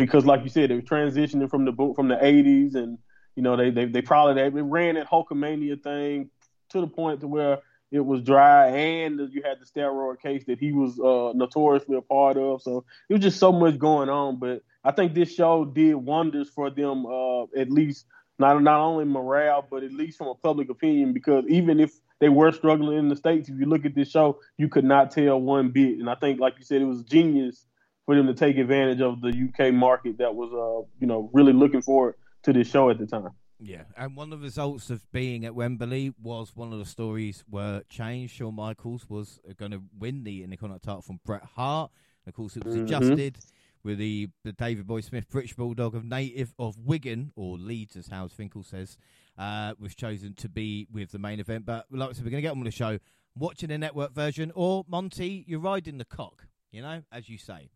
because, 0.00 0.24
like 0.24 0.42
you 0.42 0.48
said, 0.48 0.70
they 0.70 0.74
were 0.74 0.82
transitioning 0.82 1.50
from 1.50 1.64
the 1.64 1.92
from 1.94 2.08
the 2.08 2.16
'80s, 2.16 2.74
and 2.74 2.98
you 3.36 3.42
know 3.42 3.56
they 3.56 3.70
they, 3.70 3.84
they 3.84 4.02
probably 4.02 4.42
they 4.42 4.62
ran 4.62 4.94
that 4.96 5.08
Hulkamania 5.08 5.80
thing 5.82 6.30
to 6.70 6.80
the 6.80 6.86
point 6.86 7.20
to 7.20 7.28
where 7.28 7.58
it 7.92 8.00
was 8.00 8.22
dry, 8.22 8.68
and 8.68 9.18
you 9.32 9.42
had 9.44 9.58
the 9.60 9.66
steroid 9.66 10.20
case 10.20 10.44
that 10.46 10.58
he 10.58 10.72
was 10.72 10.98
uh, 10.98 11.36
notoriously 11.36 11.96
a 11.96 12.00
part 12.00 12.36
of. 12.36 12.62
So 12.62 12.84
it 13.08 13.14
was 13.14 13.22
just 13.22 13.38
so 13.38 13.52
much 13.52 13.78
going 13.78 14.08
on. 14.08 14.38
But 14.38 14.62
I 14.84 14.92
think 14.92 15.14
this 15.14 15.34
show 15.34 15.64
did 15.64 15.94
wonders 15.94 16.48
for 16.48 16.70
them, 16.70 17.04
uh, 17.04 17.42
at 17.56 17.70
least 17.70 18.06
not 18.38 18.62
not 18.62 18.80
only 18.80 19.04
morale, 19.04 19.66
but 19.68 19.82
at 19.82 19.92
least 19.92 20.18
from 20.18 20.28
a 20.28 20.34
public 20.34 20.70
opinion. 20.70 21.12
Because 21.12 21.44
even 21.48 21.80
if 21.80 21.92
they 22.20 22.28
were 22.28 22.52
struggling 22.52 22.98
in 22.98 23.08
the 23.08 23.16
states, 23.16 23.48
if 23.48 23.58
you 23.58 23.66
look 23.66 23.84
at 23.84 23.94
this 23.94 24.10
show, 24.10 24.38
you 24.56 24.68
could 24.68 24.84
not 24.84 25.10
tell 25.10 25.40
one 25.40 25.70
bit. 25.70 25.98
And 25.98 26.08
I 26.08 26.14
think, 26.14 26.40
like 26.40 26.54
you 26.58 26.64
said, 26.64 26.80
it 26.80 26.86
was 26.86 27.02
genius 27.02 27.66
for 28.10 28.16
them 28.16 28.26
to 28.26 28.34
take 28.34 28.58
advantage 28.58 29.00
of 29.00 29.20
the 29.20 29.28
UK 29.28 29.72
market 29.72 30.18
that 30.18 30.34
was, 30.34 30.50
uh, 30.52 30.84
you 30.98 31.06
know, 31.06 31.30
really 31.32 31.52
looking 31.52 31.80
forward 31.80 32.16
to 32.42 32.52
this 32.52 32.68
show 32.68 32.90
at 32.90 32.98
the 32.98 33.06
time. 33.06 33.28
Yeah, 33.60 33.82
and 33.96 34.16
one 34.16 34.32
of 34.32 34.40
the 34.40 34.44
results 34.46 34.90
of 34.90 35.08
being 35.12 35.44
at 35.44 35.54
Wembley 35.54 36.12
was 36.20 36.56
one 36.56 36.72
of 36.72 36.80
the 36.80 36.84
stories 36.86 37.44
were 37.48 37.82
changed. 37.88 38.34
Shawn 38.34 38.56
Michaels 38.56 39.08
was 39.08 39.38
going 39.56 39.70
to 39.70 39.80
win 39.96 40.24
the 40.24 40.42
Intercontinental 40.42 40.80
title 40.80 41.02
from 41.02 41.20
Bret 41.24 41.44
Hart. 41.54 41.92
Of 42.26 42.34
course, 42.34 42.56
it 42.56 42.64
was 42.64 42.74
Mhm. 42.74 42.82
adjusted 42.82 43.38
with 43.84 43.98
the, 43.98 44.28
the 44.42 44.52
Davey 44.54 44.82
Boy 44.82 45.02
Smith 45.02 45.28
British 45.28 45.54
Bulldog 45.54 45.94
of 45.94 46.04
native 46.04 46.52
of 46.58 46.76
Wigan 46.78 47.30
or 47.36 47.58
Leeds, 47.58 47.94
as 47.94 48.08
Howard 48.08 48.32
Finkel 48.32 48.64
says, 48.64 48.96
uh, 49.38 49.74
was 49.78 49.94
chosen 49.94 50.34
to 50.34 50.48
be 50.48 50.88
with 50.90 51.12
the 51.12 51.20
main 51.20 51.38
event. 51.38 51.64
But 51.64 51.86
like 51.92 52.10
I 52.10 52.12
said, 52.14 52.24
we're 52.24 52.32
going 52.32 52.42
to 52.42 52.48
get 52.48 52.50
on 52.52 52.58
with 52.58 52.66
the 52.72 52.76
show, 52.76 52.98
watching 53.36 53.68
the 53.68 53.78
network 53.78 54.12
version, 54.14 54.50
or 54.56 54.84
Monty, 54.88 55.44
you're 55.46 55.60
riding 55.60 55.98
the 55.98 56.04
cock, 56.04 56.48
you 56.72 56.82
know, 56.82 57.04
as 57.12 57.28
you 57.28 57.38
say. 57.38 57.70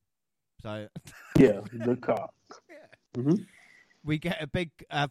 So 0.64 0.88
Yeah, 1.38 1.60
the 1.72 1.96
cock. 1.96 2.32
hmm 3.14 3.34
we 4.02 4.18
get 4.18 4.42
a 4.42 4.46
big 4.46 4.70
uh, 4.90 5.08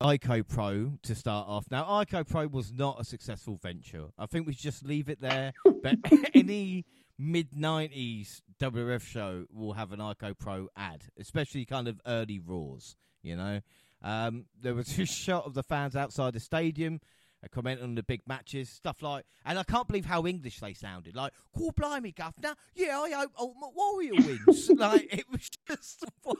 ICO 0.00 0.46
Pro 0.46 0.92
to 1.02 1.14
start 1.16 1.48
off. 1.48 1.66
Now, 1.68 1.84
ICO 1.84 2.28
Pro 2.28 2.46
was 2.46 2.72
not 2.72 3.00
a 3.00 3.04
successful 3.04 3.56
venture. 3.60 4.06
I 4.16 4.26
think 4.26 4.46
we 4.46 4.52
should 4.52 4.62
just 4.62 4.84
leave 4.84 5.08
it 5.08 5.20
there. 5.20 5.52
But 5.64 5.96
any 6.34 6.86
mid 7.18 7.50
90s 7.50 8.40
WWF 8.60 9.02
show 9.02 9.46
will 9.52 9.72
have 9.72 9.90
an 9.92 9.98
ICO 9.98 10.38
Pro 10.38 10.68
ad, 10.76 11.04
especially 11.18 11.64
kind 11.64 11.88
of 11.88 12.00
early 12.06 12.38
Raws, 12.38 12.96
you 13.22 13.36
know. 13.36 13.60
Um, 14.02 14.46
there 14.60 14.74
was 14.74 14.96
a 14.98 15.06
shot 15.06 15.44
of 15.44 15.54
the 15.54 15.64
fans 15.64 15.96
outside 15.96 16.34
the 16.34 16.40
stadium. 16.40 17.00
Commenting 17.48 17.84
on 17.84 17.94
the 17.94 18.02
big 18.02 18.22
matches, 18.26 18.68
stuff 18.68 19.02
like. 19.02 19.24
And 19.44 19.58
I 19.58 19.62
can't 19.62 19.86
believe 19.86 20.06
how 20.06 20.26
English 20.26 20.60
they 20.60 20.74
sounded. 20.74 21.16
Like, 21.16 21.32
"Cool, 21.56 21.72
blimey, 21.72 22.12
governor! 22.12 22.54
Yeah, 22.74 23.00
I 23.00 23.10
hope 23.10 23.32
Ultimate 23.38 23.72
Warrior 23.74 24.12
wins." 24.14 24.70
like 24.76 25.12
it 25.12 25.24
was 25.30 25.48
just. 25.66 26.04
What, 26.22 26.36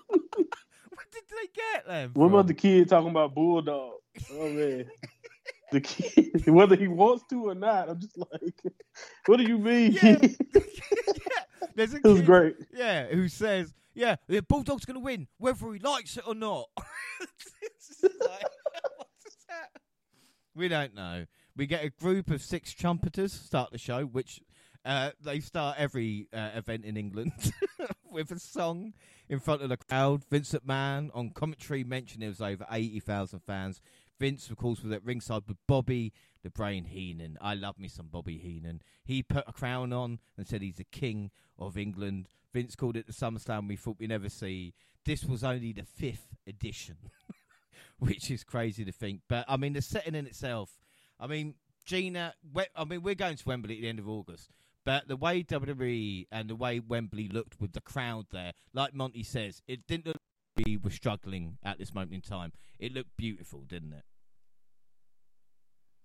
what 0.90 1.06
did 1.12 1.22
they 1.30 1.48
get 1.54 1.86
them? 1.86 2.10
What 2.14 2.26
about 2.26 2.46
the 2.46 2.54
kid 2.54 2.88
talking 2.88 3.10
about 3.10 3.34
bulldog? 3.34 3.94
Oh 4.32 4.48
man, 4.50 4.84
the 5.72 5.80
kid, 5.80 6.46
whether 6.46 6.76
he 6.76 6.88
wants 6.88 7.24
to 7.30 7.48
or 7.48 7.54
not, 7.54 7.88
I'm 7.88 8.00
just 8.00 8.18
like, 8.18 8.62
what 9.26 9.38
do 9.38 9.44
you 9.44 9.58
mean? 9.58 9.92
Yeah. 10.02 10.18
yeah. 10.20 11.68
There's 11.74 11.94
a 11.94 11.98
it 11.98 12.04
was 12.04 12.18
kid, 12.18 12.26
great. 12.26 12.56
Yeah, 12.74 13.06
who 13.06 13.28
says, 13.28 13.72
"Yeah, 13.94 14.16
the 14.26 14.42
Bulldog's 14.42 14.84
to 14.86 14.98
win, 14.98 15.28
whether 15.38 15.72
he 15.72 15.78
likes 15.78 16.16
it 16.16 16.24
or 16.26 16.34
not." 16.34 16.66
Like, 16.76 16.86
what 17.20 17.70
is 17.78 18.00
that? 18.18 18.50
We 20.60 20.68
don't 20.68 20.94
know. 20.94 21.24
We 21.56 21.66
get 21.66 21.82
a 21.82 21.88
group 21.88 22.30
of 22.30 22.42
six 22.42 22.74
trumpeters 22.74 23.32
start 23.32 23.72
the 23.72 23.78
show, 23.78 24.04
which 24.04 24.42
uh, 24.84 25.12
they 25.18 25.40
start 25.40 25.76
every 25.78 26.28
uh, 26.34 26.50
event 26.54 26.84
in 26.84 26.98
England 26.98 27.32
with 28.12 28.30
a 28.30 28.38
song 28.38 28.92
in 29.30 29.40
front 29.40 29.62
of 29.62 29.70
the 29.70 29.78
crowd. 29.78 30.22
Vince 30.30 30.52
McMahon 30.52 31.08
on 31.14 31.30
commentary 31.30 31.82
mentioned 31.82 32.20
there 32.20 32.28
was 32.28 32.42
over 32.42 32.66
eighty 32.70 33.00
thousand 33.00 33.40
fans. 33.40 33.80
Vince, 34.18 34.50
of 34.50 34.58
course, 34.58 34.82
was 34.82 34.92
at 34.92 35.02
ringside 35.02 35.44
with 35.48 35.56
Bobby 35.66 36.12
the 36.42 36.50
Brain 36.50 36.84
Heenan. 36.84 37.38
I 37.40 37.54
love 37.54 37.78
me 37.78 37.88
some 37.88 38.08
Bobby 38.08 38.36
Heenan. 38.36 38.82
He 39.02 39.22
put 39.22 39.44
a 39.46 39.54
crown 39.54 39.94
on 39.94 40.18
and 40.36 40.46
said 40.46 40.60
he's 40.60 40.76
the 40.76 40.84
king 40.84 41.30
of 41.58 41.78
England. 41.78 42.28
Vince 42.52 42.76
called 42.76 42.98
it 42.98 43.06
the 43.06 43.14
SummerSlam 43.14 43.66
we 43.66 43.76
thought 43.76 43.96
we'd 43.98 44.10
never 44.10 44.28
see. 44.28 44.74
This 45.06 45.24
was 45.24 45.42
only 45.42 45.72
the 45.72 45.84
fifth 45.84 46.36
edition, 46.46 46.96
which 48.08 48.30
is 48.30 48.44
crazy 48.44 48.84
to 48.84 48.92
think. 48.92 49.20
But 49.28 49.44
I 49.48 49.56
mean, 49.56 49.74
the 49.74 49.82
setting 49.82 50.14
in 50.14 50.26
itself. 50.26 50.78
I 51.18 51.26
mean, 51.26 51.54
Gina. 51.84 52.34
I 52.74 52.84
mean, 52.84 53.02
we're 53.02 53.14
going 53.14 53.36
to 53.36 53.44
Wembley 53.46 53.76
at 53.76 53.82
the 53.82 53.88
end 53.88 53.98
of 53.98 54.08
August. 54.08 54.50
But 54.84 55.08
the 55.08 55.16
way 55.16 55.42
WWE 55.42 56.26
and 56.32 56.48
the 56.48 56.56
way 56.56 56.80
Wembley 56.80 57.28
looked 57.28 57.60
with 57.60 57.72
the 57.72 57.82
crowd 57.82 58.26
there, 58.32 58.52
like 58.72 58.94
Monty 58.94 59.22
says, 59.22 59.62
it 59.68 59.86
didn't 59.86 60.06
look 60.06 60.16
like 60.56 60.66
we 60.66 60.76
were 60.78 60.90
struggling 60.90 61.58
at 61.62 61.78
this 61.78 61.94
moment 61.94 62.14
in 62.14 62.20
time. 62.22 62.52
It 62.78 62.94
looked 62.94 63.16
beautiful, 63.16 63.60
didn't 63.68 63.92
it? 63.92 64.04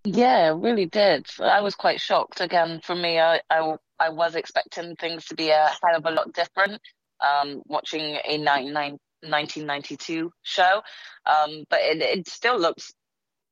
Yeah, 0.04 0.54
really 0.56 0.86
did. 0.86 1.28
I 1.40 1.62
was 1.62 1.76
quite 1.76 2.02
shocked. 2.02 2.42
Again, 2.42 2.82
for 2.84 2.96
me, 2.96 3.20
I, 3.20 3.40
I, 3.50 3.76
I 4.00 4.10
was 4.10 4.36
expecting 4.36 4.96
things 4.98 5.26
to 5.26 5.36
be 5.36 5.50
a 5.50 5.72
hell 5.82 5.96
of 5.96 6.06
a 6.06 6.12
lot 6.12 6.34
different. 6.34 6.82
Um, 7.22 7.64
watching 7.66 8.20
a 8.26 8.38
99 8.38 8.98
1992 9.22 10.32
show, 10.44 10.82
um, 11.26 11.64
but 11.70 11.80
it, 11.82 12.02
it 12.02 12.28
still 12.28 12.60
looks, 12.60 12.94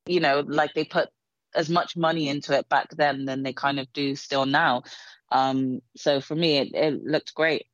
you 0.05 0.19
know, 0.19 0.43
like 0.45 0.73
they 0.73 0.83
put 0.83 1.09
as 1.55 1.69
much 1.69 1.95
money 1.95 2.29
into 2.29 2.57
it 2.57 2.67
back 2.69 2.89
then 2.91 3.25
than 3.25 3.43
they 3.43 3.53
kind 3.53 3.79
of 3.79 3.91
do 3.93 4.15
still 4.15 4.45
now. 4.45 4.83
Um, 5.31 5.81
so 5.95 6.21
for 6.21 6.35
me, 6.35 6.57
it, 6.57 6.73
it 6.73 7.03
looked 7.03 7.33
great. 7.33 7.65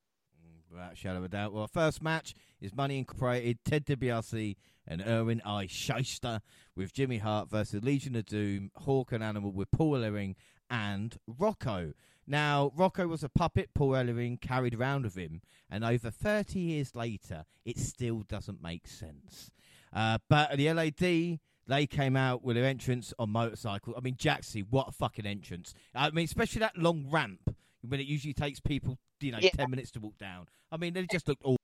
Without 0.71 0.97
shadow 0.97 1.17
of 1.17 1.25
a 1.25 1.29
doubt. 1.29 1.51
Well, 1.51 1.67
first 1.67 2.01
match 2.01 2.35
is 2.61 2.75
Money 2.75 2.99
Incorporated, 2.99 3.57
Ted 3.65 3.85
DiBiase 3.85 4.55
and 4.87 5.01
Irwin 5.01 5.41
I. 5.45 5.65
Schyster 5.65 6.41
with 6.75 6.93
Jimmy 6.93 7.17
Hart 7.17 7.49
versus 7.49 7.83
Legion 7.83 8.15
of 8.15 8.25
Doom, 8.25 8.71
Hawk 8.75 9.11
and 9.11 9.23
Animal 9.23 9.51
with 9.51 9.71
Paul 9.71 9.93
Ellering 9.93 10.35
and 10.69 11.17
Rocco. 11.27 11.93
Now, 12.29 12.71
Rocco 12.75 13.07
was 13.07 13.23
a 13.23 13.29
puppet 13.29 13.71
Paul 13.73 13.93
Ellering 13.93 14.39
carried 14.39 14.75
around 14.75 15.03
with 15.03 15.15
him, 15.15 15.41
and 15.67 15.83
over 15.83 16.11
30 16.11 16.59
years 16.59 16.93
later, 16.93 17.43
it 17.65 17.79
still 17.79 18.19
doesn't 18.19 18.61
make 18.61 18.87
sense. 18.87 19.49
Uh, 19.91 20.19
but 20.29 20.55
the 20.55 20.71
LOD, 20.71 21.39
they 21.67 21.87
came 21.87 22.15
out 22.15 22.43
with 22.43 22.55
their 22.55 22.65
entrance 22.65 23.15
on 23.17 23.31
motorcycle. 23.31 23.95
I 23.97 24.01
mean, 24.01 24.13
Jaxie, 24.13 24.63
what 24.69 24.89
a 24.89 24.91
fucking 24.91 25.25
entrance! 25.25 25.73
I 25.95 26.11
mean, 26.11 26.25
especially 26.25 26.59
that 26.59 26.77
long 26.77 27.07
ramp 27.09 27.55
when 27.81 27.99
it 27.99 28.05
usually 28.05 28.35
takes 28.35 28.59
people, 28.59 28.99
you 29.21 29.31
know, 29.31 29.39
Yeah. 29.41 29.49
ten 29.55 29.71
minutes 29.71 29.89
to 29.91 29.99
walk 29.99 30.19
down. 30.19 30.47
I 30.71 30.77
mean, 30.77 30.93
they 30.93 31.07
just 31.07 31.27
looked 31.27 31.41
all. 31.43 31.57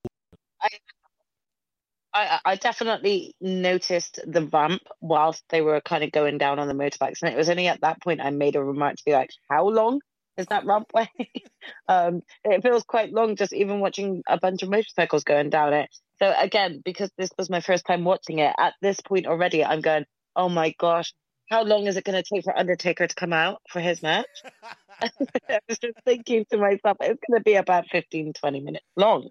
I, 2.12 2.40
I 2.44 2.56
definitely 2.56 3.36
noticed 3.40 4.18
the 4.26 4.46
ramp 4.46 4.82
whilst 5.00 5.44
they 5.50 5.60
were 5.60 5.80
kind 5.82 6.02
of 6.02 6.10
going 6.10 6.38
down 6.38 6.58
on 6.58 6.66
the 6.66 6.74
motorbikes, 6.74 7.22
and 7.22 7.32
it 7.32 7.36
was 7.36 7.48
only 7.48 7.68
at 7.68 7.82
that 7.82 8.02
point 8.02 8.20
I 8.20 8.30
made 8.30 8.56
a 8.56 8.64
remark 8.64 8.96
to 8.96 9.04
be 9.04 9.12
like, 9.12 9.30
"How 9.48 9.68
long 9.68 10.00
is 10.38 10.46
that 10.46 10.64
ramp 10.64 10.92
way?" 10.94 11.08
um, 11.88 12.22
it 12.44 12.62
feels 12.62 12.84
quite 12.84 13.12
long 13.12 13.36
just 13.36 13.52
even 13.52 13.80
watching 13.80 14.22
a 14.28 14.38
bunch 14.38 14.62
of 14.62 14.70
motorcycles 14.70 15.24
going 15.24 15.50
down 15.50 15.72
it. 15.72 15.90
So 16.18 16.32
again, 16.38 16.80
because 16.84 17.10
this 17.18 17.30
was 17.38 17.50
my 17.50 17.60
first 17.60 17.86
time 17.86 18.04
watching 18.04 18.38
it, 18.38 18.54
at 18.58 18.74
this 18.80 19.00
point 19.00 19.26
already, 19.26 19.64
I'm 19.64 19.80
going, 19.80 20.04
"Oh 20.34 20.48
my 20.48 20.74
gosh, 20.78 21.12
how 21.50 21.62
long 21.62 21.86
is 21.86 21.96
it 21.96 22.04
going 22.04 22.22
to 22.22 22.34
take 22.34 22.44
for 22.44 22.56
Undertaker 22.56 23.06
to 23.06 23.14
come 23.14 23.32
out 23.32 23.60
for 23.70 23.80
his 23.80 24.02
match?" 24.02 24.26
I 25.00 25.58
was 25.68 25.78
just 25.78 25.98
thinking 26.04 26.44
to 26.50 26.56
myself, 26.56 26.96
it's 27.00 27.20
going 27.28 27.38
to 27.38 27.44
be 27.44 27.54
about 27.54 27.86
15, 27.90 28.32
20 28.32 28.60
minutes 28.60 28.84
long. 28.96 29.28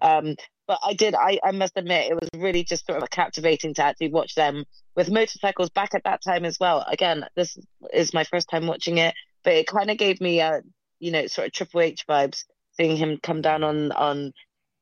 Um, 0.00 0.36
but 0.66 0.78
I 0.86 0.94
did, 0.94 1.14
I, 1.14 1.40
I 1.42 1.52
must 1.52 1.72
admit, 1.76 2.10
it 2.10 2.14
was 2.14 2.28
really 2.34 2.62
just 2.62 2.86
sort 2.86 3.02
of 3.02 3.10
captivating 3.10 3.74
to 3.74 3.84
actually 3.84 4.10
watch 4.10 4.34
them 4.34 4.64
with 4.94 5.10
motorcycles 5.10 5.70
back 5.70 5.94
at 5.94 6.04
that 6.04 6.22
time 6.22 6.44
as 6.44 6.58
well. 6.60 6.84
Again, 6.86 7.24
this 7.36 7.56
is 7.92 8.14
my 8.14 8.24
first 8.24 8.48
time 8.48 8.66
watching 8.66 8.98
it, 8.98 9.14
but 9.48 9.56
it 9.56 9.66
kind 9.66 9.90
of 9.90 9.96
gave 9.96 10.20
me, 10.20 10.42
uh, 10.42 10.60
you 11.00 11.10
know, 11.10 11.26
sort 11.26 11.46
of 11.46 11.54
Triple 11.54 11.80
H 11.80 12.06
vibes, 12.06 12.44
seeing 12.72 12.98
him 12.98 13.18
come 13.22 13.40
down 13.40 13.64
on, 13.64 13.92
on 13.92 14.34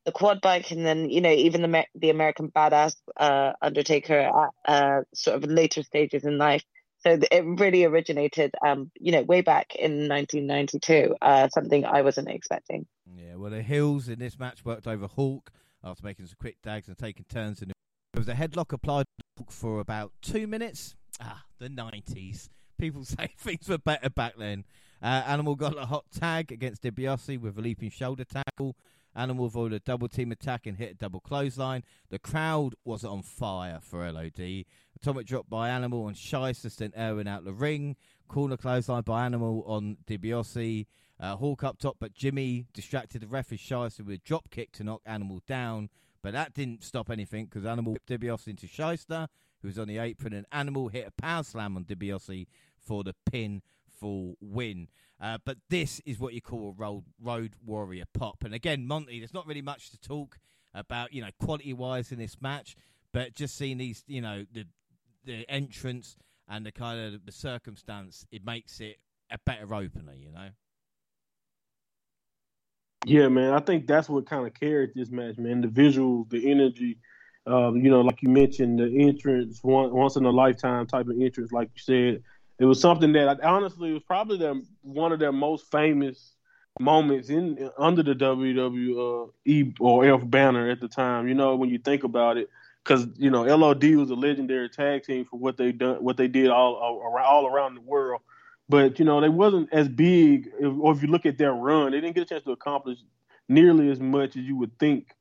the 0.05 0.11
quad 0.11 0.41
bike 0.41 0.73
and 0.73 0.85
then, 0.85 1.09
you 1.09 1.21
know, 1.21 1.31
even 1.31 1.63
the, 1.63 1.85
the 1.95 2.11
American 2.11 2.49
badass 2.51 2.97
uh, 3.17 3.53
Undertaker 3.63 4.19
at 4.19 4.51
uh, 4.65 5.03
sort 5.15 5.37
of 5.37 5.49
later 5.49 5.85
stages 5.85 6.25
in 6.25 6.37
life. 6.37 6.65
So 6.99 7.17
it 7.31 7.45
really 7.45 7.85
originated, 7.85 8.57
um, 8.67 8.91
you 8.99 9.13
know, 9.13 9.23
way 9.23 9.41
back 9.41 9.77
in 9.77 10.09
1992, 10.09 11.15
uh, 11.23 11.47
something 11.51 11.85
I 11.85 12.03
wasn't 12.03 12.29
expecting. 12.29 12.89
Yeah, 13.15 13.37
well, 13.37 13.53
the 13.53 13.63
Hills 13.63 14.09
in 14.09 14.19
this 14.19 14.37
match 14.37 14.65
worked 14.65 14.89
over 14.89 15.07
Hawk 15.07 15.53
after 15.85 16.05
making 16.05 16.27
some 16.27 16.39
quick 16.41 16.57
dags 16.61 16.89
and 16.89 16.99
taking 16.99 17.25
turns. 17.29 17.61
The... 17.61 17.67
There 17.67 17.75
was 18.17 18.29
a 18.29 18.35
headlock 18.35 18.73
applied 18.73 19.05
for 19.49 19.79
about 19.79 20.11
two 20.23 20.49
minutes. 20.49 20.97
Ah, 21.21 21.45
the 21.61 21.69
90s. 21.69 22.49
People 22.79 23.05
say 23.05 23.31
things 23.39 23.69
were 23.69 23.79
better 23.79 24.11
back 24.11 24.35
then. 24.39 24.65
Uh, 25.03 25.23
Animal 25.27 25.57
got 25.57 25.77
a 25.77 25.87
hot 25.87 26.05
tag 26.11 26.51
against 26.51 26.83
DiBiase 26.83 27.41
with 27.41 27.59
a 27.59 27.61
leaping 27.61 27.91
shoulder 27.91 28.25
tackle. 28.25 28.77
Animal 29.15 29.47
avoided 29.47 29.77
a 29.77 29.85
double 29.85 30.09
team 30.09 30.31
attack 30.31 30.67
and 30.67 30.77
hit 30.77 30.91
a 30.91 30.95
double 30.95 31.21
clothesline. 31.21 31.83
The 32.11 32.19
crowd 32.19 32.75
was 32.85 33.03
on 33.05 33.23
fire 33.23 33.79
for 33.81 34.11
LOD. 34.11 34.65
Atomic 34.95 35.27
drop 35.27 35.49
by 35.49 35.71
Animal 35.71 36.05
on 36.05 36.15
Shice 36.15 36.71
sent 36.71 36.95
Irwin 36.99 37.27
out 37.27 37.45
the 37.45 37.55
ring. 37.55 37.97
Corner 38.29 38.57
clothesline 38.57 39.03
by 39.03 39.25
Animal 39.25 39.65
on 39.67 39.97
DiBiase. 40.07 40.87
Uh, 41.19 41.37
Hawk 41.37 41.65
up 41.65 41.79
top, 41.79 41.97
but 41.99 42.13
Jimmy 42.13 42.67
distracted 42.75 43.23
the 43.23 43.27
ref 43.27 43.53
as 43.53 43.59
Shice 43.59 43.99
with 43.99 44.11
a 44.17 44.19
drop 44.19 44.51
kick 44.51 44.73
to 44.73 44.85
knock 44.85 45.01
Animal 45.07 45.41
down. 45.47 45.89
But 46.23 46.33
that 46.33 46.53
didn't 46.53 46.85
stop 46.85 47.09
anything 47.09 47.47
because 47.47 47.65
Animal 47.65 47.95
whipped 47.95 48.09
DiBiase 48.09 48.49
into 48.49 48.67
Schyster, 48.67 49.29
who 49.67 49.69
was 49.69 49.79
on 49.81 49.89
the 49.89 49.99
apron, 49.99 50.33
and 50.33 50.47
Animal 50.53 50.89
hit 50.89 51.09
a 51.09 51.11
power 51.21 51.43
slam 51.43 51.77
on 51.77 51.85
DiBiase 51.85 52.47
for 52.79 53.03
the 53.03 53.15
pin 53.31 53.63
full 53.99 54.37
win. 54.41 54.87
Uh, 55.21 55.39
but 55.45 55.57
this 55.71 56.01
is 56.07 56.21
what 56.21 56.35
you 56.35 56.41
call 56.41 56.69
a 56.69 56.81
road, 56.81 57.03
road 57.21 57.55
warrior 57.65 58.05
pop. 58.15 58.45
And 58.45 58.55
again, 58.55 58.87
Monty, 58.87 59.19
there's 59.19 59.35
not 59.35 59.47
really 59.47 59.63
much 59.63 59.91
to 59.91 59.99
talk 59.99 60.39
about, 60.73 61.13
you 61.13 61.21
know, 61.21 61.31
quality 61.41 61.73
wise 61.73 62.13
in 62.13 62.19
this 62.19 62.37
match, 62.41 62.77
but 63.13 63.35
just 63.35 63.57
seeing 63.57 63.79
these, 63.79 64.05
you 64.07 64.21
know, 64.21 64.45
the 64.53 64.67
the 65.25 65.45
entrance 65.51 66.17
and 66.49 66.65
the 66.65 66.71
kind 66.71 67.15
of 67.15 67.27
the 67.27 67.33
circumstance, 67.33 68.25
it 68.31 68.47
makes 68.47 68.81
it 68.81 68.99
a 69.33 69.39
better 69.45 69.75
opener, 69.75 70.15
you 70.15 70.31
know. 70.31 70.51
Yeah, 73.05 73.27
man. 73.29 73.53
I 73.53 73.59
think 73.59 73.89
that's 73.89 74.09
what 74.09 74.27
kind 74.27 74.47
of 74.47 74.55
carried 74.55 74.91
this 74.95 75.11
match, 75.11 75.39
man. 75.39 75.61
The 75.61 75.69
visuals, 75.69 76.31
the 76.31 76.49
energy. 76.49 76.99
Um, 77.47 77.77
you 77.77 77.91
know, 77.91 78.01
like 78.01 78.23
you 78.23 78.29
mentioned, 78.29 78.81
the 78.81 79.07
entrance, 79.07 79.63
one, 79.63 79.93
once 79.93 80.17
in 80.17 80.25
a 80.25 80.31
lifetime 80.31 80.87
type 80.87 81.07
of 81.07 81.21
entrance, 81.21 81.53
like 81.53 81.71
you 81.75 81.81
said. 81.81 82.23
It 82.59 82.65
was 82.65 82.81
something 82.81 83.13
that 83.13 83.29
I, 83.29 83.49
honestly 83.49 83.93
was 83.93 84.03
probably 84.03 84.39
their, 84.39 84.55
one 84.83 85.13
of 85.13 85.19
their 85.19 85.33
most 85.33 85.71
famous 85.71 86.33
moments 86.81 87.31
in 87.31 87.71
under 87.79 88.03
the 88.03 88.15
WWE 88.15 89.75
or 89.81 90.05
F 90.07 90.21
banner 90.25 90.71
at 90.71 90.81
the 90.81 90.89
time. 90.89 91.29
You 91.29 91.35
know, 91.35 91.55
when 91.57 91.71
you 91.71 91.79
think 91.79 92.05
about 92.05 92.37
it, 92.37 92.49
because 92.85 93.07
you 93.17 93.31
know 93.31 93.43
LOD 93.43 93.85
was 93.97 94.11
a 94.11 94.15
legendary 94.15 94.69
tag 94.69 95.05
team 95.05 95.25
for 95.25 95.39
what 95.39 95.57
they 95.57 95.73
done, 95.73 96.03
what 96.03 96.17
they 96.17 96.29
did 96.29 96.49
all, 96.49 96.75
all 96.75 97.47
around 97.47 97.75
the 97.75 97.81
world. 97.81 98.23
But 98.69 98.99
you 98.99 99.05
know, 99.05 99.21
they 99.21 99.29
wasn't 99.29 99.73
as 99.73 99.89
big. 99.89 100.51
Or 100.61 100.93
if 100.93 101.03
you 101.03 101.09
look 101.09 101.27
at 101.27 101.39
their 101.39 101.53
run, 101.53 101.93
they 101.93 102.01
didn't 102.01 102.15
get 102.15 102.23
a 102.23 102.27
chance 102.27 102.45
to 102.45 102.53
accomplish 102.53 102.99
nearly 103.49 103.91
as 103.91 104.01
much 104.01 104.37
as 104.37 104.43
you 104.43 104.57
would 104.57 104.77
think 104.79 105.15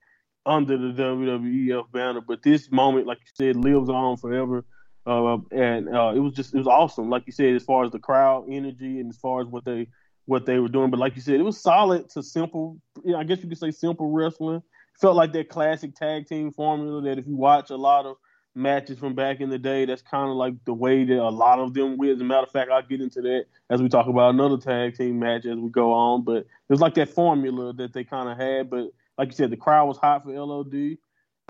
under 0.45 0.77
the 0.77 1.01
WWEF 1.01 1.91
banner. 1.91 2.21
But 2.21 2.43
this 2.43 2.71
moment, 2.71 3.08
like 3.08 3.19
you 3.19 3.31
said, 3.34 3.55
lives 3.55 3.89
on 3.89 4.17
forever. 4.17 4.65
Uh, 5.08 5.38
and 5.51 5.88
uh, 5.89 6.13
it 6.15 6.19
was 6.19 6.34
just 6.34 6.55
it 6.55 6.58
was 6.58 6.67
awesome, 6.67 7.12
like 7.12 7.23
you 7.27 7.31
said, 7.31 7.53
as 7.53 7.63
far 7.63 7.84
as 7.84 7.91
the 7.91 7.99
crowd 7.99 8.45
energy 8.49 8.99
and 8.99 9.12
as 9.12 9.17
far 9.17 9.39
as 9.41 9.47
what 9.47 9.63
they 9.63 9.88
what 10.25 10.47
they 10.47 10.58
were 10.58 10.67
doing. 10.67 10.89
But 10.89 10.99
like 10.99 11.15
you 11.15 11.21
said, 11.21 11.36
it 11.36 11.43
was 11.43 11.62
solid 11.62 12.10
to 12.12 12.23
simple. 12.23 12.79
You 13.03 13.12
know, 13.12 13.19
I 13.19 13.23
guess 13.23 13.43
you 13.43 13.49
could 13.49 13.58
say 13.58 13.69
simple 13.69 14.12
wrestling. 14.12 14.63
Felt 14.99 15.15
like 15.15 15.31
that 15.34 15.49
classic 15.49 15.93
tag 15.93 16.25
team 16.25 16.51
formula 16.51 17.01
that 17.03 17.19
if 17.19 17.27
you 17.27 17.36
watch 17.36 17.69
a 17.69 17.75
lot 17.75 18.05
of 18.05 18.15
matches 18.55 18.97
from 18.97 19.13
back 19.13 19.41
in 19.41 19.49
the 19.49 19.60
day. 19.60 19.86
That's 19.86 20.01
kind 20.01 20.29
of 20.29 20.38
like 20.38 20.53
the 20.65 20.73
way 20.73 21.03
that 21.03 21.17
a 21.17 21.29
lot 21.29 21.60
of 21.60 21.73
them 21.73 21.97
win. 21.97 22.12
As 22.12 22.21
a 22.21 22.23
matter 22.23 22.43
of 22.43 22.51
fact, 22.51 22.71
I'll 22.71 22.81
get 22.81 23.01
into 23.01 23.21
that 23.21 23.45
as 23.69 23.81
we 23.81 23.89
talk 23.89 24.08
about 24.08 24.34
another 24.34 24.58
tag 24.58 24.95
team 24.95 25.19
match 25.19 25.45
as 25.45 25.58
we 25.58 25.69
go 25.69 25.91
on. 25.91 26.23
But 26.23 26.38
it 26.38 26.47
was 26.69 26.81
like 26.81 26.95
that 26.95 27.10
formula 27.10 27.73
that 27.73 27.93
they 27.93 28.03
kind 28.03 28.29
of 28.29 28.38
had. 28.38 28.69
But 28.69 28.91
like 29.17 29.30
you 29.30 29.36
said, 29.36 29.49
the 29.49 29.58
crowd 29.58 29.88
was 29.88 29.97
hot 29.97 30.23
for 30.23 30.32
LOD, 30.32 30.97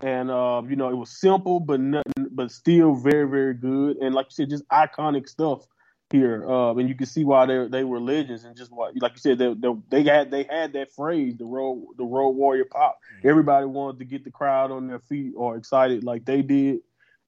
and 0.02 0.30
uh, 0.30 0.62
you 0.68 0.76
know 0.76 0.88
it 0.90 0.96
was 0.96 1.10
simple 1.10 1.60
but 1.60 1.80
nothing, 1.80 2.28
but 2.30 2.50
still 2.50 2.94
very 2.94 3.28
very 3.28 3.54
good. 3.54 3.96
And 3.98 4.14
like 4.14 4.26
you 4.26 4.34
said, 4.34 4.50
just 4.50 4.66
iconic 4.68 5.28
stuff 5.28 5.66
here, 6.10 6.48
uh, 6.48 6.74
and 6.74 6.88
you 6.88 6.94
can 6.94 7.06
see 7.06 7.24
why 7.24 7.46
they 7.46 7.66
they 7.68 7.84
were 7.84 8.00
legends 8.00 8.44
and 8.44 8.56
just 8.56 8.70
what 8.70 8.94
like 9.00 9.12
you 9.12 9.18
said 9.18 9.38
they, 9.38 9.54
they, 9.54 9.74
they 9.88 10.02
had 10.04 10.30
they 10.30 10.44
had 10.44 10.72
that 10.74 10.92
phrase 10.92 11.36
the 11.36 11.44
road 11.44 11.84
the 11.96 12.04
road 12.04 12.30
warrior 12.30 12.64
pop. 12.64 12.98
Everybody 13.24 13.66
wanted 13.66 13.98
to 13.98 14.04
get 14.04 14.24
the 14.24 14.30
crowd 14.30 14.70
on 14.70 14.86
their 14.86 15.00
feet 15.00 15.32
or 15.36 15.56
excited 15.56 16.04
like 16.04 16.24
they 16.24 16.42
did, 16.42 16.80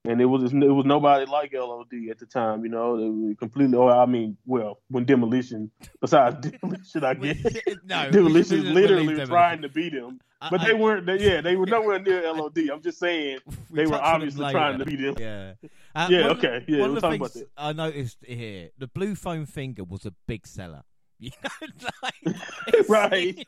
and 0.05 0.21
it 0.21 0.25
was 0.27 0.53
it 0.53 0.55
was 0.55 0.87
nobody 0.87 1.27
like 1.31 1.53
LOD 1.53 1.93
at 2.11 2.19
the 2.19 2.27
time. 2.27 2.65
You 2.65 2.71
know, 2.71 2.97
they 2.99 3.09
were 3.09 3.35
completely. 3.35 3.77
Or 3.77 3.91
I 3.91 4.07
mean, 4.07 4.37
well, 4.47 4.81
when 4.89 5.05
demolition 5.05 5.71
besides 6.01 6.49
demolition, 6.63 7.05
I 7.05 7.15
guess 7.15 7.37
no, 7.85 8.11
demolition 8.11 8.59
is 8.59 8.65
literally 8.73 9.25
trying 9.27 9.63
to 9.63 9.69
beat. 9.69 9.95
I- 10.41 10.51
But 10.51 10.61
I- 10.61 10.67
they 10.69 10.75
weren't. 10.75 11.07
They, 11.07 11.19
yeah, 11.19 11.41
they 11.41 11.57
were 11.57 11.67
nowhere 11.67 11.99
near 11.99 12.33
LOD. 12.33 12.59
I'm 12.73 12.81
just 12.83 12.99
saying 12.99 13.39
we 13.71 13.77
they 13.79 13.87
were 13.87 13.99
touched 13.99 14.05
on 14.05 14.21
them 14.21 14.29
obviously 14.29 14.51
trying 14.53 14.79
to 14.79 14.85
beat 14.85 15.01
them. 15.01 15.15
Yeah. 15.19 15.53
Uh, 15.95 16.07
Yeah, 16.11 16.29
okay, 16.29 16.65
yeah, 16.69 16.81
one 16.81 16.91
of 16.97 17.01
the 17.03 17.07
about 17.09 17.31
things 17.33 17.45
I 17.57 17.73
noticed 17.73 18.19
here, 18.25 18.71
the 18.79 18.87
blue 18.87 19.15
foam 19.17 19.47
finger 19.47 19.83
was 19.85 20.07
a 20.07 20.13
big 20.27 20.47
seller. 20.47 20.83
You 21.21 21.33
know, 21.43 21.89
like, 22.05 22.89
Right. 22.89 23.45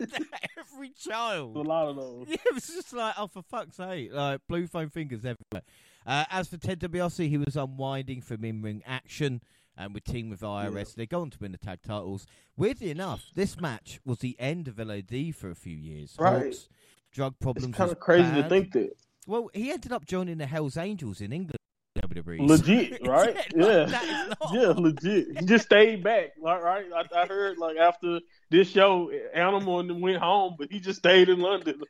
Every 0.58 0.90
child. 0.90 1.54
A 1.56 1.60
lot 1.60 1.88
of 1.90 1.96
those. 1.96 2.26
Yeah, 2.28 2.34
it 2.46 2.54
was 2.54 2.66
just 2.66 2.92
like, 2.92 3.14
oh, 3.16 3.28
for 3.28 3.42
fuck's 3.42 3.76
sake, 3.76 4.10
like 4.12 4.40
blue 4.48 4.66
foam 4.66 4.90
fingers 4.90 5.20
everywhere. 5.20 5.62
Uh, 6.10 6.24
as 6.28 6.48
for 6.48 6.56
Ted 6.56 6.80
DiBiase, 6.80 7.28
he 7.28 7.38
was 7.38 7.54
unwinding 7.54 8.20
from 8.20 8.44
in-ring 8.44 8.82
action 8.84 9.40
and 9.76 9.94
with 9.94 10.02
Team 10.02 10.28
with 10.28 10.40
IRS. 10.40 10.96
They 10.96 11.06
go 11.06 11.20
on 11.20 11.30
to 11.30 11.38
win 11.40 11.52
the 11.52 11.58
tag 11.58 11.82
titles. 11.82 12.26
Weirdly 12.56 12.90
enough, 12.90 13.26
this 13.36 13.60
match 13.60 14.00
was 14.04 14.18
the 14.18 14.34
end 14.40 14.66
of 14.66 14.80
LOD 14.80 15.32
for 15.32 15.52
a 15.52 15.54
few 15.54 15.76
years. 15.76 16.16
Right. 16.18 16.46
Hawks, 16.46 16.68
drug 17.12 17.38
problems. 17.38 17.68
It's 17.68 17.76
kind 17.76 17.92
of 17.92 18.00
crazy 18.00 18.42
to 18.42 18.48
think 18.48 18.72
that. 18.72 18.96
Well, 19.28 19.50
he 19.54 19.70
ended 19.70 19.92
up 19.92 20.04
joining 20.04 20.38
the 20.38 20.46
Hell's 20.46 20.76
Angels 20.76 21.20
in 21.20 21.32
England. 21.32 21.58
WWE. 22.00 22.46
Legit, 22.48 23.00
right? 23.06 23.36
yeah, 23.54 23.66
Yeah. 23.88 24.26
like, 24.40 24.52
Yeah, 24.52 24.68
legit. 24.76 25.38
He 25.40 25.46
just 25.46 25.64
stayed 25.66 26.02
back, 26.02 26.30
like, 26.40 26.62
right? 26.62 26.86
I, 26.94 27.22
I 27.22 27.26
heard 27.26 27.58
like 27.58 27.76
after 27.76 28.20
this 28.50 28.68
show, 28.70 29.10
Animal 29.34 29.86
went 30.00 30.18
home, 30.18 30.56
but 30.58 30.70
he 30.70 30.80
just 30.80 30.98
stayed 30.98 31.28
in 31.28 31.40
London. 31.40 31.80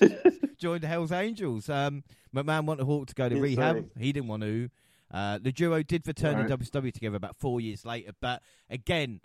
joined 0.58 0.82
the 0.82 0.86
Hell's 0.88 1.12
Angels. 1.12 1.68
Um, 1.68 2.04
McMahon 2.34 2.64
wanted 2.64 2.84
Hawk 2.84 3.06
to 3.08 3.14
go 3.14 3.28
to 3.28 3.40
rehab. 3.40 3.88
He 3.98 4.12
didn't 4.12 4.28
want 4.28 4.42
to. 4.42 4.68
Uh, 5.12 5.38
the 5.40 5.52
duo 5.52 5.82
did 5.82 6.06
return 6.06 6.36
Right. 6.36 6.50
in 6.50 6.58
WCW 6.58 6.92
together 6.92 7.16
about 7.16 7.36
four 7.36 7.60
years 7.60 7.84
later, 7.86 8.12
but 8.20 8.42
again, 8.68 9.20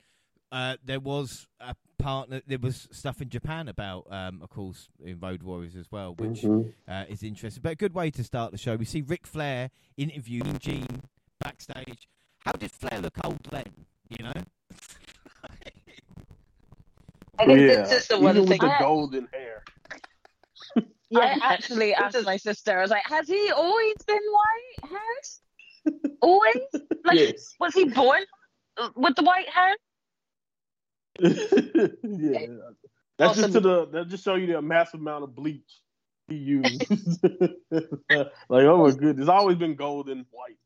uh, 0.53 0.77
there 0.85 0.99
was 0.99 1.47
a 1.59 1.75
partner. 1.97 2.41
There 2.47 2.59
was 2.59 2.87
stuff 2.91 3.21
in 3.21 3.29
Japan 3.29 3.67
about, 3.67 4.07
um, 4.09 4.39
of 4.41 4.49
course, 4.49 4.87
in 5.03 5.19
Road 5.19 5.41
Warriors 5.43 5.75
as 5.75 5.91
well, 5.91 6.13
which 6.15 6.41
Mhm. 6.43 6.71
uh, 6.87 7.05
is 7.09 7.23
interesting. 7.23 7.61
But 7.61 7.71
a 7.73 7.75
good 7.75 7.93
way 7.93 8.11
to 8.11 8.23
start 8.23 8.51
the 8.51 8.57
show. 8.57 8.75
We 8.75 8.85
see 8.85 9.01
Ric 9.01 9.25
Flair 9.27 9.71
interviewing 9.97 10.59
Gene 10.59 11.01
backstage. 11.39 12.07
How 12.45 12.51
did 12.53 12.71
Flair 12.71 12.99
look 13.01 13.17
old 13.25 13.43
then? 13.49 13.85
You 14.09 14.25
know. 14.25 14.33
I 17.39 17.45
think 17.45 17.59
yeah, 17.61 17.81
this 17.81 17.91
is 17.91 18.07
the 18.07 18.13
even 18.15 18.23
one 18.23 18.39
with 18.41 18.49
thing. 18.49 18.59
the 18.59 18.75
golden 18.79 19.27
hair. 19.33 19.63
Yeah, 21.09 21.37
I 21.43 21.53
actually 21.53 21.93
asked 21.93 22.17
my 22.25 22.37
sister, 22.37 22.75
I 22.75 22.81
was 22.81 22.89
like, 22.89 23.03
has 23.05 23.27
he 23.27 23.51
always 23.51 23.93
been 24.07 24.17
white 24.17 24.89
hairs? 24.89 25.41
Always? 26.21 26.55
Like, 27.05 27.19
yes. 27.19 27.53
was 27.59 27.75
he 27.75 27.85
born 27.85 28.23
with 28.95 29.15
the 29.15 29.21
white 29.21 29.47
hair? 29.47 29.75
Yeah. 31.19 32.47
That's 33.17 33.37
just 33.37 33.53
to 33.53 33.59
the 33.59 33.85
that 33.87 34.07
just 34.07 34.23
show 34.23 34.35
you 34.35 34.47
the 34.47 34.61
massive 34.61 34.99
amount 34.99 35.23
of 35.23 35.35
bleach 35.35 35.79
he 36.27 36.35
used. 36.35 36.83
like, 37.71 38.31
oh 38.49 38.83
my 38.83 38.91
goodness, 38.91 39.19
it's 39.19 39.29
always 39.29 39.57
been 39.57 39.75
golden 39.75 40.25
white. 40.31 40.57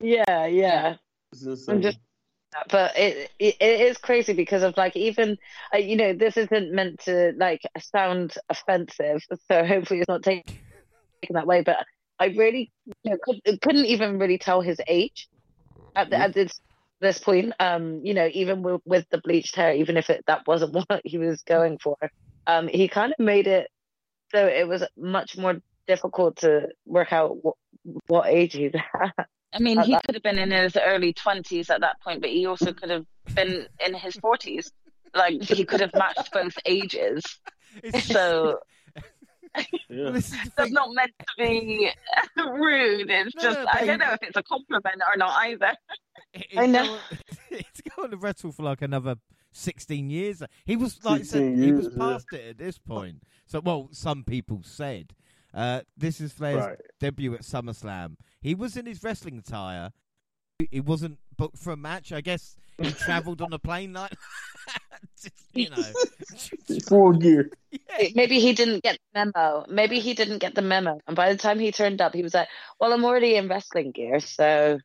Yeah, 0.00 0.46
yeah. 0.46 0.96
I'm 1.68 1.82
just- 1.82 1.98
But 2.68 2.96
it, 2.96 3.30
it 3.38 3.56
it 3.60 3.80
is 3.80 3.96
crazy 3.98 4.32
because 4.32 4.62
of 4.62 4.76
like 4.76 4.96
even 4.96 5.38
uh, 5.74 5.78
you 5.78 5.96
know 5.96 6.12
this 6.14 6.36
isn't 6.36 6.72
meant 6.72 7.00
to 7.04 7.32
like 7.36 7.62
sound 7.78 8.34
offensive, 8.48 9.22
so 9.48 9.64
hopefully 9.64 10.00
it's 10.00 10.08
not 10.08 10.22
taken 10.22 10.54
taken 11.22 11.34
that 11.34 11.46
way. 11.46 11.62
But 11.62 11.84
I 12.18 12.26
really 12.26 12.72
you 12.84 13.10
know, 13.12 13.18
could, 13.22 13.60
couldn't 13.62 13.86
even 13.86 14.18
really 14.18 14.38
tell 14.38 14.60
his 14.60 14.80
age 14.88 15.28
at 15.96 16.10
the, 16.10 16.16
at 16.16 16.34
this 16.34 16.60
this 17.00 17.18
point. 17.18 17.52
Um, 17.60 18.00
you 18.04 18.14
know, 18.14 18.28
even 18.32 18.62
with, 18.62 18.80
with 18.84 19.06
the 19.10 19.18
bleached 19.18 19.56
hair, 19.56 19.74
even 19.74 19.96
if 19.96 20.10
it, 20.10 20.24
that 20.26 20.46
wasn't 20.46 20.74
what 20.88 21.00
he 21.04 21.18
was 21.18 21.42
going 21.42 21.78
for, 21.78 21.96
um, 22.46 22.68
he 22.68 22.88
kind 22.88 23.12
of 23.18 23.24
made 23.24 23.46
it 23.46 23.68
so 24.32 24.46
it 24.46 24.68
was 24.68 24.84
much 24.96 25.36
more 25.36 25.56
difficult 25.88 26.36
to 26.36 26.68
work 26.86 27.12
out 27.12 27.42
what, 27.42 27.56
what 28.06 28.26
age 28.28 28.52
he's 28.54 28.72
at. 29.18 29.26
I 29.52 29.58
mean, 29.58 29.78
Uh, 29.78 29.84
he 29.84 29.92
that- 29.92 30.04
could 30.04 30.14
have 30.14 30.22
been 30.22 30.38
in 30.38 30.50
his 30.52 30.76
early 30.76 31.12
20s 31.12 31.68
at 31.70 31.80
that 31.80 32.00
point, 32.00 32.20
but 32.20 32.30
he 32.30 32.46
also 32.46 32.72
could 32.72 32.90
have 32.90 33.04
been 33.34 33.66
in 33.84 33.94
his 33.94 34.14
40s. 34.16 34.70
Like, 35.14 35.42
he 35.42 35.64
could 35.64 35.80
have 35.80 35.92
matched 35.94 36.30
both 36.32 36.56
ages. 36.64 37.24
It's 37.82 38.06
So 38.06 38.58
yeah. 39.88 40.10
this 40.10 40.26
is 40.26 40.30
the 40.32 40.36
that's 40.56 40.68
thing. 40.68 40.72
not 40.74 40.92
meant 40.94 41.12
to 41.18 41.26
be 41.38 41.90
rude. 42.36 43.10
It's 43.10 43.34
No, 43.36 43.42
just, 43.42 43.58
no, 43.58 43.66
I 43.72 43.84
don't 43.86 43.98
know 43.98 44.12
if 44.12 44.22
it's 44.22 44.36
a 44.36 44.42
compliment 44.42 45.02
or 45.12 45.16
not 45.16 45.32
either. 45.46 45.72
It's 46.32 46.56
I 46.56 46.66
know. 46.66 46.84
Going, 46.84 47.00
it's 47.50 47.80
going 47.96 48.10
to 48.12 48.16
wrestle 48.16 48.52
for 48.52 48.62
like 48.62 48.82
another 48.82 49.16
16 49.52 50.10
years. 50.10 50.42
He 50.64 50.76
was, 50.76 51.02
like 51.04 51.22
I 51.22 51.24
said, 51.24 51.56
16 51.56 51.62
he 51.62 51.72
was 51.72 51.84
years, 51.86 51.94
yeah. 51.96 52.02
past 52.04 52.26
it 52.32 52.48
at 52.50 52.58
this 52.58 52.78
point. 52.78 53.22
So, 53.46 53.58
well, 53.60 53.88
some 53.90 54.22
people 54.22 54.60
said. 54.62 55.14
Uh, 55.52 55.80
this 55.96 56.20
is 56.20 56.32
Flair's 56.32 56.64
Right. 56.64 56.78
debut 57.00 57.34
at 57.34 57.40
SummerSlam. 57.40 58.14
He 58.40 58.54
was 58.54 58.76
in 58.76 58.86
his 58.86 59.02
wrestling 59.02 59.38
attire. 59.38 59.90
He 60.70 60.78
wasn't 60.80 61.18
booked 61.40 61.58
for 61.58 61.72
a 61.72 61.76
match. 61.76 62.12
I 62.12 62.20
guess 62.20 62.54
he 62.78 62.92
travelled 62.92 63.40
on 63.40 63.52
a 63.52 63.58
plane 63.58 63.94
like 63.94 64.12
Just, 65.22 65.34
you 65.54 65.70
know. 65.70 65.82
Full 66.86 67.12
gear. 67.12 67.50
yeah. 67.70 68.08
Maybe 68.14 68.38
he 68.40 68.52
didn't 68.52 68.82
get 68.82 68.98
the 69.14 69.32
memo. 69.34 69.64
Maybe 69.68 69.98
he 70.00 70.12
didn't 70.12 70.38
get 70.38 70.54
the 70.54 70.62
memo. 70.62 71.00
And 71.06 71.16
by 71.16 71.32
the 71.32 71.38
time 71.38 71.58
he 71.58 71.72
turned 71.72 72.02
up, 72.02 72.14
he 72.14 72.22
was 72.22 72.34
like, 72.34 72.48
"Well, 72.78 72.92
I'm 72.92 73.04
already 73.04 73.36
in 73.36 73.48
wrestling 73.48 73.92
gear, 73.92 74.20
so 74.20 74.78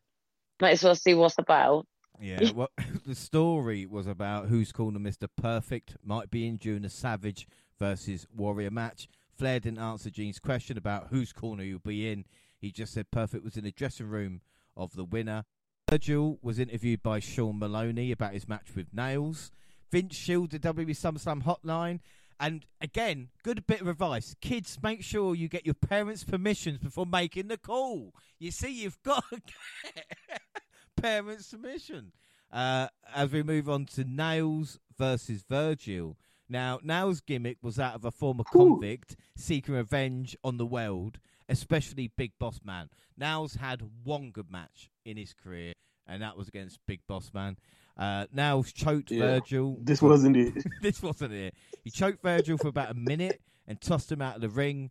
might 0.60 0.72
as 0.72 0.82
well 0.82 0.94
see 0.94 1.14
what's 1.14 1.38
about." 1.38 1.86
Yeah, 2.18 2.50
well, 2.54 2.70
the 3.06 3.14
story 3.14 3.84
was 3.84 4.06
about 4.06 4.48
who's 4.48 4.72
calling 4.72 4.98
Mr. 5.00 5.28
Perfect 5.36 5.96
might 6.02 6.30
be 6.30 6.46
in 6.46 6.58
June 6.58 6.84
a 6.86 6.90
Savage 6.90 7.46
versus 7.78 8.26
Warrior 8.34 8.70
match. 8.70 9.08
Flair 9.36 9.60
didn't 9.60 9.80
answer 9.80 10.08
Gene's 10.08 10.38
question 10.38 10.78
about 10.78 11.08
whose 11.10 11.34
corner 11.34 11.62
you'll 11.62 11.78
be 11.78 12.10
in. 12.10 12.24
He 12.58 12.72
just 12.72 12.94
said 12.94 13.10
Perfect 13.10 13.44
was 13.44 13.58
in 13.58 13.64
the 13.64 13.70
dressing 13.72 14.08
room 14.08 14.40
of 14.76 14.94
the 14.94 15.04
winner. 15.04 15.44
Virgil 15.88 16.40
was 16.42 16.58
interviewed 16.58 17.00
by 17.00 17.20
Sean 17.20 17.60
Mooney 17.60 18.10
about 18.10 18.32
his 18.32 18.48
match 18.48 18.74
with 18.74 18.92
Nails. 18.92 19.52
Vince 19.92 20.16
Shield, 20.16 20.50
the 20.50 20.58
WWE 20.58 20.90
SummerSlam 20.90 21.44
hotline. 21.44 22.00
And 22.40 22.66
again, 22.80 23.28
good 23.44 23.68
bit 23.68 23.82
of 23.82 23.86
advice. 23.86 24.34
Kids, 24.40 24.78
make 24.82 25.04
sure 25.04 25.36
you 25.36 25.46
get 25.48 25.64
your 25.64 25.76
parents' 25.76 26.24
permissions 26.24 26.78
before 26.78 27.06
making 27.06 27.46
the 27.46 27.56
call. 27.56 28.12
You 28.40 28.50
see, 28.50 28.82
you've 28.82 29.00
got 29.04 29.22
to 29.30 29.40
get 29.40 30.40
parents' 31.00 31.52
permission. 31.52 32.10
Uh, 32.52 32.88
as 33.14 33.30
we 33.30 33.44
move 33.44 33.70
on 33.70 33.86
to 33.86 34.02
Nails 34.02 34.80
versus 34.98 35.44
Virgil. 35.48 36.16
Now, 36.48 36.80
Nails' 36.82 37.20
gimmick 37.20 37.58
was 37.62 37.76
that 37.76 37.94
of 37.94 38.04
a 38.04 38.10
former 38.10 38.42
convict 38.42 39.14
seeking 39.36 39.76
revenge 39.76 40.36
on 40.42 40.56
the 40.56 40.66
world, 40.66 41.20
especially 41.48 42.08
Big 42.08 42.32
Boss 42.40 42.58
Man. 42.64 42.88
Nails 43.16 43.54
had 43.54 43.82
one 44.02 44.32
good 44.32 44.50
match 44.50 44.90
in 45.06 45.16
his 45.16 45.32
career, 45.32 45.72
and 46.06 46.22
that 46.22 46.36
was 46.36 46.48
against 46.48 46.78
Big 46.86 47.00
Boss 47.08 47.30
Man. 47.32 47.56
Uh, 47.96 48.26
Nails 48.32 48.72
choked 48.72 49.10
Yeah. 49.10 49.20
Virgil. 49.20 49.78
This 49.80 50.02
wasn't 50.02 50.36
it. 50.36 50.54
this 50.82 51.02
wasn't 51.02 51.32
it. 51.32 51.54
He 51.84 51.90
choked 51.90 52.22
Virgil 52.22 52.58
for 52.58 52.68
about 52.68 52.90
a 52.90 52.94
minute 52.94 53.40
and 53.66 53.80
tossed 53.80 54.12
him 54.12 54.20
out 54.20 54.36
of 54.36 54.42
the 54.42 54.48
ring. 54.48 54.90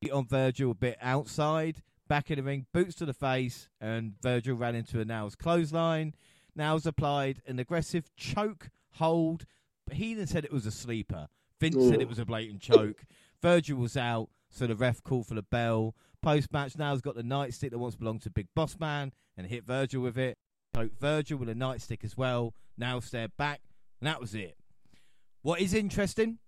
Beat 0.00 0.10
on 0.12 0.26
Virgil 0.26 0.70
a 0.70 0.74
bit 0.74 0.96
outside, 1.02 1.82
back 2.08 2.30
in 2.30 2.36
the 2.38 2.42
ring, 2.42 2.66
boots 2.72 2.94
to 2.96 3.04
the 3.04 3.12
face, 3.12 3.68
and 3.80 4.14
Virgil 4.22 4.56
ran 4.56 4.74
into 4.74 4.98
a 5.00 5.04
Nails 5.04 5.36
clothesline. 5.36 6.14
Nails 6.56 6.86
applied 6.86 7.42
an 7.46 7.58
aggressive 7.58 8.10
choke 8.16 8.70
hold. 8.92 9.44
But 9.86 9.96
Heenan 9.96 10.26
said 10.26 10.44
it 10.44 10.52
was 10.52 10.66
a 10.66 10.70
sleeper. 10.70 11.28
Vince 11.60 11.88
said 11.88 12.00
it 12.00 12.08
was 12.08 12.18
a 12.18 12.24
blatant 12.24 12.60
choke. 12.62 13.04
Virgil 13.42 13.76
was 13.78 13.96
out, 13.96 14.30
so 14.48 14.66
the 14.66 14.74
ref 14.74 15.02
called 15.02 15.26
for 15.26 15.34
the 15.34 15.42
bell. 15.42 15.94
Post 16.22 16.52
match, 16.52 16.76
now 16.76 16.90
has 16.90 17.00
got 17.00 17.14
the 17.14 17.22
nightstick 17.22 17.70
that 17.70 17.78
once 17.78 17.96
belonged 17.96 18.22
to 18.22 18.30
Big 18.30 18.48
Boss 18.54 18.78
Man 18.78 19.12
and 19.36 19.46
hit 19.46 19.64
Virgil 19.64 20.02
with 20.02 20.18
it. 20.18 20.36
Choked 20.76 21.00
Virgil 21.00 21.38
with 21.38 21.48
a 21.48 21.54
nightstick 21.54 22.04
as 22.04 22.16
well. 22.16 22.54
Nails 22.76 23.06
stared 23.06 23.32
back, 23.36 23.60
and 24.00 24.06
that 24.06 24.20
was 24.20 24.34
it. 24.34 24.56
What 25.42 25.60
is 25.60 25.72
interesting, 25.74 26.38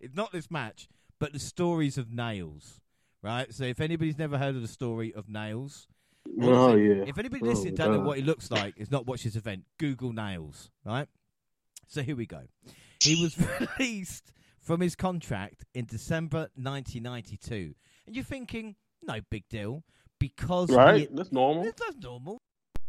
it's 0.00 0.14
not 0.14 0.32
this 0.32 0.50
match, 0.50 0.88
but 1.18 1.32
the 1.32 1.38
stories 1.38 1.96
of 1.98 2.10
Nails. 2.10 2.80
right? 3.22 3.52
So 3.52 3.64
if 3.64 3.80
anybody's 3.80 4.18
never 4.18 4.36
heard 4.38 4.54
of 4.56 4.62
the 4.62 4.68
story 4.68 5.12
of 5.14 5.28
Nails, 5.28 5.86
Oh 6.40 6.76
yeah. 6.76 7.04
if 7.06 7.18
anybody 7.18 7.42
Oh, 7.44 7.48
listening 7.48 7.74
don't 7.74 7.92
know 7.92 8.00
what 8.00 8.18
he 8.18 8.22
looks 8.22 8.50
like, 8.50 8.74
is 8.76 8.90
not 8.90 9.06
watched 9.06 9.24
this 9.24 9.36
event, 9.36 9.64
Google 9.78 10.12
Nails, 10.12 10.70
right? 10.84 11.08
So 11.88 12.02
here 12.02 12.14
we 12.16 12.26
go. 12.26 12.42
He 13.02 13.20
was 13.22 13.36
released 13.78 14.32
from 14.60 14.80
his 14.80 14.94
contract 14.94 15.64
in 15.74 15.84
December 15.86 16.48
1992, 16.54 17.74
and 18.06 18.14
you're 18.16 18.24
thinking, 18.24 18.76
no 19.02 19.20
big 19.30 19.48
deal, 19.48 19.84
because 20.18 20.70
he- 20.70 20.76
Right. 20.76 21.08
That's 21.14 21.32
normal. 21.32 21.64
that's 21.64 21.96
normal. 22.00 22.42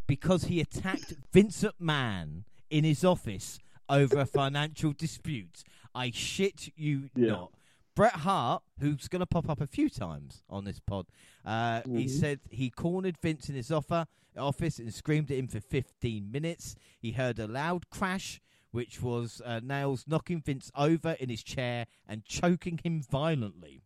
Because 0.08 0.46
he 0.46 0.60
attacked 0.60 1.14
Vincent 1.32 1.76
Mann 1.80 2.46
in 2.70 2.84
his 2.84 3.04
office 3.04 3.60
over 3.90 4.20
a 4.20 4.26
financial 4.26 4.92
dispute. 4.94 5.64
I 5.96 6.12
shit 6.12 6.70
you 6.78 7.10
Yeah. 7.16 7.28
not. 7.28 7.54
Bret 7.96 8.14
Hart, 8.14 8.64
who's 8.80 9.08
going 9.08 9.20
to 9.20 9.26
pop 9.28 9.48
up 9.48 9.62
a 9.62 9.68
few 9.68 9.88
times 9.90 10.44
on 10.50 10.64
this 10.66 10.80
pod, 10.80 11.06
uh, 11.46 11.84
he 11.86 12.06
Mhm. 12.06 12.10
said 12.10 12.40
he 12.50 12.70
cornered 12.72 13.18
Vince 13.20 13.50
in 13.50 13.56
his 13.56 13.72
offer, 13.72 14.08
office 14.36 14.80
and 14.80 14.92
screamed 14.92 15.30
at 15.30 15.38
him 15.38 15.48
for 15.48 15.60
15 15.60 16.32
minutes. 16.32 16.76
He 17.00 17.12
heard 17.12 17.38
a 17.38 17.48
loud 17.48 17.92
crash, 17.92 18.42
which 18.72 19.00
was 19.02 19.42
uh, 19.46 19.60
Nails 19.60 20.06
knocking 20.08 20.42
Vince 20.42 20.72
over 20.76 21.12
in 21.20 21.30
his 21.30 21.44
chair 21.44 21.86
and 22.08 22.26
choking 22.26 22.80
him 22.84 23.04
violently. 23.04 23.84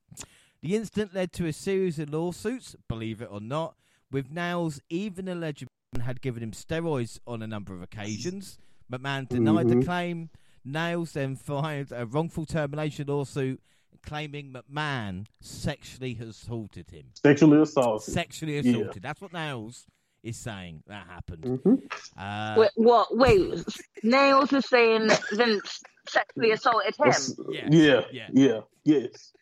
The 0.61 0.75
incident 0.75 1.13
led 1.13 1.31
to 1.33 1.45
a 1.45 1.53
series 1.53 1.99
of 1.99 2.09
lawsuits, 2.11 2.75
believe 2.87 3.21
it 3.21 3.29
or 3.31 3.39
not, 3.39 3.75
with 4.11 4.31
Nails 4.31 4.81
even 4.89 5.27
alleged 5.27 5.67
had 6.01 6.21
given 6.21 6.41
him 6.43 6.51
steroids 6.51 7.19
on 7.27 7.41
a 7.41 7.47
number 7.47 7.73
of 7.73 7.81
occasions. 7.81 8.57
McMahon 8.91 9.27
denied 9.27 9.69
the 9.69 9.75
Mhm. 9.75 9.85
claim. 9.85 10.29
Nails 10.65 11.13
then 11.13 11.35
filed 11.35 11.91
a 11.91 12.05
wrongful 12.05 12.45
termination 12.45 13.07
lawsuit 13.07 13.61
claiming 14.03 14.53
McMahon 14.53 15.25
sexually 15.41 16.17
assaulted 16.19 16.89
him. 16.91 17.11
Sexually 17.13 17.61
assaulted. 17.61 18.13
Sexually 18.13 18.59
Yeah. 18.59 18.71
assaulted. 18.71 19.03
That's 19.03 19.21
what 19.21 19.33
Nails 19.33 19.85
is 20.23 20.37
saying 20.37 20.83
that 20.87 21.07
happened. 21.07 21.43
Mhm. 21.43 21.91
Uh, 22.17 22.55
Wait, 22.59 22.71
what? 22.75 23.15
Wait, 23.15 23.63
Nails 24.03 24.51
is 24.53 24.65
saying 24.67 25.09
Vince 25.33 25.81
sexually 26.07 26.51
assaulted 26.51 26.95
him. 26.95 27.05
That's- 27.05 27.35
Yeah. 27.49 27.67
yeah. 27.71 28.01
Yeah. 28.11 28.29
Yeah. 28.33 28.61
Yes. 28.83 29.33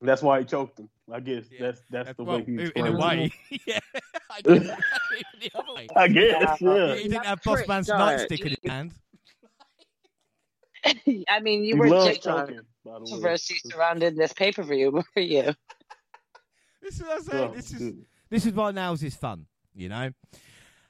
That's 0.00 0.22
why 0.22 0.38
he 0.40 0.44
choked 0.44 0.78
him. 0.78 0.88
I 1.12 1.20
guess 1.20 1.44
Yeah. 1.50 1.58
that's 1.66 1.80
that's 1.90 1.90
that's- 1.90 2.16
the 2.16 2.24
well, 2.24 2.38
way 2.38 2.44
he 2.44 2.52
in- 2.52 2.60
in 2.60 2.66
explained 2.66 2.88
a 2.88 2.98
it. 2.98 3.00
way, 3.00 3.32
yeah. 3.66 3.78
I 4.30 4.40
guess 4.42 4.62
the 5.52 5.74
way. 5.74 5.86
I 5.96 6.08
guess. 6.08 6.60
Yeah. 6.60 6.74
Yeah. 6.74 6.94
He 6.94 7.02
didn't 7.02 7.10
That 7.14 7.26
have 7.26 7.42
Boss 7.42 7.56
prick 7.56 7.68
Man's 7.68 7.88
nightstick 7.88 8.40
in 8.40 8.48
his 8.48 8.58
hand. 8.70 8.92
I 11.28 11.40
mean, 11.40 11.64
you 11.64 11.74
He 11.74 11.80
were 11.80 11.88
loves 11.88 12.14
just 12.16 12.26
on 12.26 12.46
choking. 12.46 12.60
By 12.84 12.92
the 12.94 13.00
way. 13.00 13.04
controversy 13.10 13.56
surrounding 13.70 14.14
this 14.16 14.32
pay 14.32 14.52
per 14.52 14.62
view, 14.62 14.90
were 14.92 15.22
you? 15.22 15.52
This 16.82 16.94
is 16.96 17.02
what 17.02 17.16
I'm 17.16 17.22
saying. 17.22 17.50
Oh, 17.50 17.54
this 17.54 17.72
is 17.72 17.78
goodness. 17.78 18.06
this 18.30 18.46
is 18.46 18.52
why 18.52 18.70
Nails 18.70 19.02
is 19.02 19.14
fun, 19.16 19.46
you 19.74 19.88
know. 19.88 20.10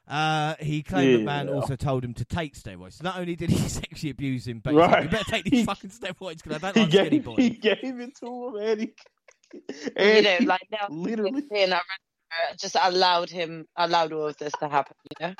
Uh, 0.09 0.55
he 0.61 0.83
claimed 0.83 1.21
the 1.21 1.25
man 1.25 1.49
also 1.51 1.77
told 1.77 2.03
him 2.03 2.15
to 2.15 2.25
take 2.25 2.55
steroids. 2.55 2.95
So 2.95 3.05
not 3.05 3.19
only 3.19 3.37
did 3.37 3.51
he 3.51 3.57
sexually 3.69 4.11
abuse 4.11 4.47
him, 4.49 4.61
but 4.65 4.75
Right. 4.75 5.03
you 5.05 5.09
better 5.11 5.31
take 5.31 5.45
these 5.45 5.65
fucking 5.67 5.91
steroids 5.91 6.43
because 6.43 6.63
I 6.65 6.73
don't 6.73 6.77
he 6.77 6.81
like 6.83 6.91
skinny 6.93 7.11
gave 7.11 7.25
boys. 7.25 7.37
he 7.39 7.51
gave 7.51 7.79
it 8.01 8.17
to 8.21 8.49
him, 8.49 8.57
and 8.57 8.81
he 8.81 8.93
you 9.53 10.23
know, 10.23 10.37
he 10.39 10.47
like 10.47 10.67
now 10.71 10.87
literally. 10.91 11.43
being 11.51 11.73
a 11.73 11.81
just 12.59 12.77
allowed 12.81 13.31
him, 13.31 13.67
allowed 13.77 14.13
all 14.13 14.27
of 14.29 14.37
this 14.39 14.53
to 14.61 14.69
happen. 14.69 14.95
You 15.21 15.27
know, 15.29 15.35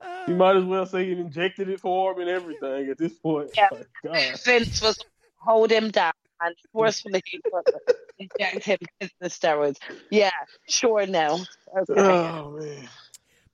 Uh, 0.00 0.24
You 0.28 0.34
might 0.34 0.56
as 0.56 0.64
well 0.64 0.84
say 0.86 1.04
he 1.06 1.12
injected 1.12 1.68
it 1.68 1.80
for 1.80 2.12
him 2.12 2.20
and 2.20 2.28
everything 2.30 2.90
at 2.90 2.98
this 2.98 3.12
point. 3.14 3.50
Yeah. 3.56 3.68
My 3.72 3.82
God. 4.04 4.40
Vince 4.44 4.82
was 4.82 4.98
hold 5.36 5.70
him 5.70 5.90
down 5.90 6.12
and 6.40 6.54
forcefully 6.72 7.22
inject 8.18 8.64
him 8.64 8.78
with 9.00 9.10
the 9.20 9.28
steroids. 9.28 9.76
Yeah, 10.10 10.30
sure. 10.68 11.06
Now, 11.06 11.34
okay. 11.76 12.00
Oh 12.00 12.50
man. 12.58 12.88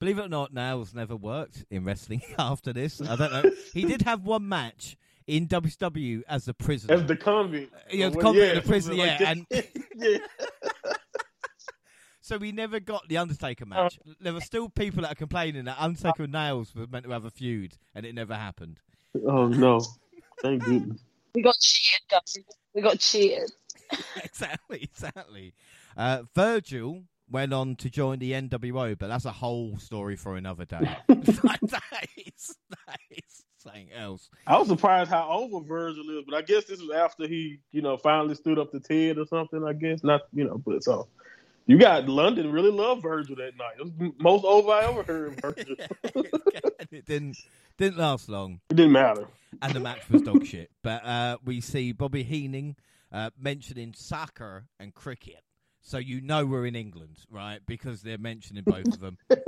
Believe 0.00 0.18
it 0.18 0.22
or 0.26 0.28
not, 0.28 0.52
Nails 0.54 0.94
never 0.94 1.16
worked 1.16 1.64
in 1.70 1.84
wrestling 1.84 2.22
after 2.38 2.72
this. 2.72 3.00
I 3.00 3.16
don't 3.16 3.32
know. 3.32 3.50
he 3.74 3.84
did 3.84 4.02
have 4.02 4.24
one 4.24 4.48
match 4.48 4.96
in 5.26 5.46
WCW 5.48 6.22
as 6.28 6.46
a 6.48 6.54
prisoner. 6.54 6.94
As 6.94 7.06
the 7.06 7.16
convict. 7.16 7.72
Yeah, 7.90 8.08
the 8.10 8.16
Well, 8.18 8.26
convict 8.26 8.44
and 8.44 8.50
the 8.50 8.54
something 8.62 8.70
prisoner, 8.70 8.94
yeah, 8.94 9.18
that. 9.18 9.36
and- 9.36 9.46
yeah. 9.96 10.18
So 12.20 12.36
we 12.36 12.52
never 12.52 12.78
got 12.78 13.08
the 13.08 13.16
Undertaker 13.16 13.64
match. 13.64 13.98
there 14.20 14.34
were 14.34 14.42
still 14.42 14.68
people 14.68 15.02
that 15.02 15.12
are 15.12 15.16
complaining 15.16 15.64
that 15.64 15.76
Undertaker 15.80 16.24
and 16.24 16.32
Nails 16.32 16.74
were 16.74 16.86
meant 16.86 17.06
to 17.06 17.10
have 17.12 17.24
a 17.24 17.30
feud, 17.30 17.78
and 17.94 18.04
it 18.04 18.14
never 18.14 18.34
happened. 18.34 18.80
Oh 19.26 19.48
no. 19.48 19.80
Thank 20.42 20.62
goodness. 20.64 21.00
we 21.34 21.40
got 21.42 21.54
cheated. 21.58 22.00
guys. 22.10 22.36
We 22.74 22.82
got 22.82 22.98
cheated. 22.98 23.50
exactly, 24.22 24.82
exactly. 24.82 25.54
Uh, 25.96 26.24
Virgil 26.34 27.04
went 27.30 27.52
on 27.52 27.76
to 27.76 27.90
join 27.90 28.18
the 28.18 28.32
NWO, 28.32 28.98
but 28.98 29.08
that's 29.08 29.24
a 29.24 29.32
whole 29.32 29.78
story 29.78 30.16
for 30.16 30.36
another 30.36 30.64
day. 30.64 30.78
Like, 30.80 31.00
that, 31.62 32.06
is, 32.16 32.56
that 32.86 33.00
is 33.10 33.44
something 33.58 33.92
else. 33.92 34.28
I 34.46 34.58
was 34.58 34.68
surprised 34.68 35.10
how 35.10 35.28
over 35.30 35.64
Virgil 35.64 36.18
is, 36.18 36.24
but 36.26 36.34
I 36.34 36.42
guess 36.42 36.64
this 36.64 36.80
was 36.80 36.90
after 36.90 37.26
he, 37.26 37.60
you 37.72 37.82
know, 37.82 37.96
finally 37.96 38.34
stood 38.34 38.58
up 38.58 38.72
to 38.72 38.80
Ted 38.80 39.18
or 39.18 39.26
something. 39.26 39.64
I 39.64 39.72
guess 39.72 40.02
not, 40.02 40.22
you 40.32 40.44
know, 40.44 40.58
but 40.64 40.82
so 40.82 41.08
you 41.66 41.78
got 41.78 42.08
London 42.08 42.50
really 42.50 42.70
loved 42.70 43.02
Virgil 43.02 43.36
that 43.36 43.56
night. 43.56 43.74
It 43.78 43.84
was 43.84 43.92
the 43.98 44.12
most 44.18 44.44
over 44.44 44.70
I 44.70 44.84
ever 44.84 45.02
heard 45.02 45.32
of 45.32 45.40
Virgil. 45.42 45.76
it 46.90 47.04
didn't 47.06 47.36
didn't 47.76 47.98
last 47.98 48.28
long, 48.28 48.60
it 48.70 48.74
didn't 48.74 48.92
matter. 48.92 49.26
and 49.62 49.72
the 49.74 49.80
match 49.80 50.08
was 50.10 50.22
dog 50.22 50.46
shit. 50.46 50.70
But 50.82 51.04
uh, 51.04 51.36
we 51.44 51.60
see 51.60 51.92
Bobby 51.92 52.22
Heenan 52.22 52.76
uh, 53.12 53.30
mentioning 53.38 53.94
soccer 53.94 54.64
and 54.80 54.94
cricket, 54.94 55.42
so 55.88 55.96
you 55.98 56.20
know 56.20 56.44
we're 56.44 56.66
in 56.66 56.76
England, 56.76 57.18
right? 57.30 57.60
Because 57.66 58.02
they're 58.02 58.18
mentioning 58.18 58.64
both 58.64 58.88
of 58.88 59.00
them. 59.00 59.18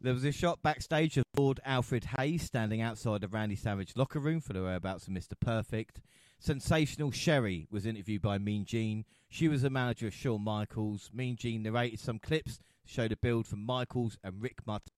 There 0.00 0.12
was 0.12 0.24
a 0.24 0.32
shot 0.32 0.62
backstage 0.62 1.16
of 1.16 1.24
Lord 1.34 1.60
Alfred 1.64 2.04
Hayes 2.18 2.42
standing 2.42 2.82
outside 2.82 3.22
the 3.22 3.28
Randy 3.28 3.56
Savage 3.56 3.96
locker 3.96 4.18
room 4.18 4.42
for 4.42 4.52
the 4.52 4.60
whereabouts 4.60 5.06
of 5.06 5.14
Mr. 5.14 5.32
Perfect. 5.40 6.02
Sensational 6.38 7.10
Sherri 7.10 7.66
was 7.70 7.86
interviewed 7.86 8.20
by 8.20 8.36
Mean 8.36 8.66
Gene. 8.66 9.06
She 9.30 9.48
was 9.48 9.62
the 9.62 9.70
manager 9.70 10.08
of 10.08 10.12
Shawn 10.12 10.42
Michaels. 10.42 11.08
Mean 11.14 11.36
Gene 11.36 11.62
narrated 11.62 12.00
some 12.00 12.18
clips, 12.18 12.58
showed 12.84 13.12
a 13.12 13.16
build 13.16 13.46
from 13.46 13.64
Michaels 13.64 14.18
and 14.22 14.42
Rick 14.42 14.58
Martel. 14.66 14.92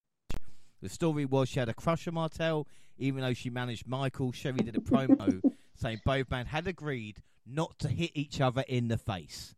The 0.83 0.89
story 0.89 1.25
was 1.25 1.51
she 1.51 1.61
had 1.61 1.69
a 1.69 1.75
crush 1.75 2.09
on 2.09 2.15
Martel, 2.15 2.67
even 2.99 3.21
though 3.21 3.33
she 3.33 3.49
managed 3.49 3.87
Michael. 3.87 4.33
Sherri 4.33 4.59
did 4.59 4.77
a 4.77 4.81
promo 4.81 5.41
saying 5.77 6.01
both 6.05 6.33
men 6.33 6.47
had 6.47 6.67
agreed 6.67 7.23
not 7.47 7.79
to 7.79 7.87
hit 7.87 8.11
each 8.15 8.41
other 8.41 8.65
in 8.67 8.89
the 8.89 8.99
face 8.99 9.55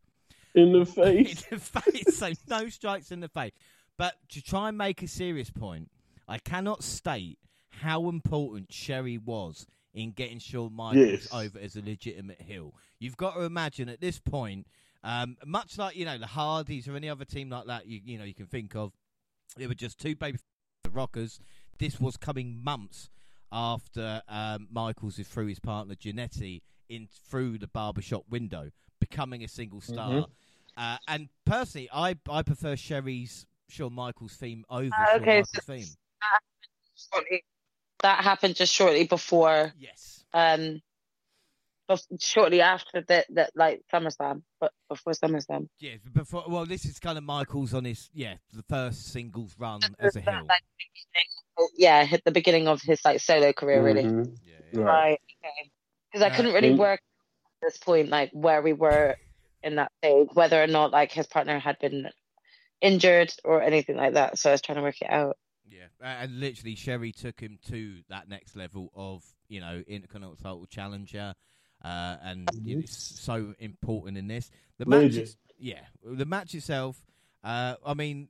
In 0.55 0.73
the 0.73 0.79
in 0.81 0.87
face. 0.87 1.43
the 1.45 1.59
face. 1.59 2.17
So 2.17 2.33
no 2.49 2.69
strikes 2.69 3.11
in 3.13 3.21
the 3.21 3.29
face. 3.29 3.53
But 3.97 4.15
to 4.31 4.43
try 4.43 4.69
and 4.69 4.79
make 4.79 5.03
a 5.03 5.09
serious 5.09 5.51
point, 5.51 5.91
I 6.27 6.39
cannot 6.39 6.83
state 6.85 7.39
how 7.71 8.09
important 8.09 8.73
Sherri 8.73 9.19
was 9.19 9.67
in 9.95 10.13
getting 10.13 10.39
Shawn 10.39 10.73
Michaels 10.73 11.07
Yes. 11.23 11.29
over 11.33 11.59
as 11.59 11.77
a 11.77 11.83
legitimate 11.83 12.41
heel. 12.43 12.75
You've 12.99 13.17
got 13.17 13.35
to 13.35 13.43
imagine 13.43 13.89
at 13.89 14.01
this 14.01 14.19
point, 14.19 14.67
um, 15.05 15.37
much 15.47 15.79
like 15.79 15.97
you 15.97 16.05
know 16.05 16.19
the 16.19 16.27
Hardys 16.27 16.89
or 16.89 16.97
any 16.97 17.09
other 17.09 17.25
team 17.25 17.51
like 17.51 17.67
that, 17.67 17.87
you 17.87 18.01
you 18.05 18.19
know 18.19 18.25
you 18.25 18.35
can 18.35 18.47
think 18.47 18.75
of, 18.77 18.93
they 19.57 19.67
were 19.67 19.75
just 19.75 19.99
two 19.99 20.15
baby 20.17 20.39
Rockers. 20.91 21.39
This 21.79 22.01
was 22.01 22.17
coming 22.17 22.57
months 22.63 23.09
after 23.53 24.23
um, 24.29 24.69
Michaels 24.71 25.17
through 25.19 25.47
his 25.47 25.61
partner 25.61 25.95
Jannetty 25.95 26.63
in 26.89 27.09
through 27.29 27.59
the 27.59 27.69
barbershop 27.69 28.25
window, 28.29 28.71
becoming 29.01 29.45
a 29.45 29.49
single 29.49 29.81
star. 29.81 30.11
Mhm. 30.11 30.31
Uh, 30.77 30.99
and 31.09 31.29
personally, 31.45 31.89
I 31.93 32.17
I 32.31 32.43
prefer 32.43 32.77
Sherri's 32.77 33.47
Shawn 33.69 33.93
Michaels 33.93 34.35
theme 34.37 34.65
over 34.71 34.91
Shawn 34.91 35.21
okay, 35.23 35.41
Michaels 35.41 35.51
so- 35.53 35.61
theme. 35.73 37.41
That 38.03 38.23
happened 38.23 38.55
just 38.55 38.73
shortly 38.73 39.05
before, 39.07 39.73
Yes. 39.77 40.25
um, 40.33 40.81
shortly 42.21 42.61
after 42.61 43.03
that, 43.09 43.27
that 43.31 43.51
like 43.57 43.83
SummerSlam, 43.93 44.43
but 44.61 44.73
before 44.89 45.15
SummerSlam. 45.15 45.69
Yeah, 45.81 45.97
before 46.13 46.45
well, 46.49 46.65
this 46.65 46.85
is 46.85 47.01
kind 47.01 47.19
of 47.19 47.25
Michaels 47.25 47.75
on 47.75 47.85
his 47.87 48.09
yeah 48.15 48.37
the 48.53 48.63
first 48.63 49.07
singles 49.13 49.57
run 49.59 49.81
as 49.99 50.15
a 50.15 50.21
heel. 50.21 50.45
Like, 50.49 50.63
yeah, 51.77 52.05
hit 52.05 52.23
the 52.25 52.31
beginning 52.31 52.69
of 52.69 52.81
his 52.83 53.01
like 53.05 53.21
solo 53.21 53.53
career, 53.53 53.83
really. 53.83 54.05
Mhm. 54.05 54.37
Yeah, 54.45 54.55
yeah. 54.73 54.81
Right. 54.81 54.85
Right. 55.11 55.21
Okay. 55.45 55.71
Because 56.13 56.23
I 56.23 56.29
Uh, 56.31 56.37
couldn't 56.37 56.53
really 56.55 56.69
and- 56.71 56.79
work 56.79 57.01
at 57.01 57.18
this 57.63 57.77
point, 57.79 58.09
like 58.09 58.31
where 58.33 58.63
we 58.63 58.73
were 58.73 59.17
in 59.63 59.77
that 59.77 59.93
stage, 59.99 60.29
whether 60.35 60.63
or 60.63 60.67
not 60.67 60.91
like 60.93 61.13
his 61.13 61.27
partner 61.27 61.59
had 61.59 61.79
been 61.81 62.09
injured 62.81 63.33
or 63.45 63.63
anything 63.63 63.97
like 63.97 64.15
that. 64.15 64.39
So 64.39 64.51
I 64.51 64.53
was 64.53 64.61
trying 64.63 64.77
to 64.77 64.83
work 64.83 65.01
it 65.01 65.11
out. 65.11 65.37
Yeah, 65.71 65.87
and 66.01 66.41
literally 66.41 66.75
Sherri 66.77 67.13
took 67.13 67.41
him 67.41 67.59
to 67.69 67.99
that 68.09 68.29
next 68.29 68.57
level 68.57 68.91
of 68.95 69.23
you 69.49 69.61
know 69.61 69.83
Intercontinental 69.87 70.67
Challenger, 70.67 71.35
uh, 71.85 72.17
and 72.23 72.49
you 72.63 72.77
know, 72.77 72.81
it's 72.81 73.21
so 73.21 73.55
important 73.59 74.17
in 74.17 74.29
this. 74.29 74.51
The 74.79 74.87
match, 74.87 75.13
is- 75.17 75.37
yeah, 75.59 75.81
the 76.03 76.25
match 76.25 76.55
itself. 76.55 77.05
Uh, 77.45 77.75
I 77.85 77.95
mean, 77.95 78.29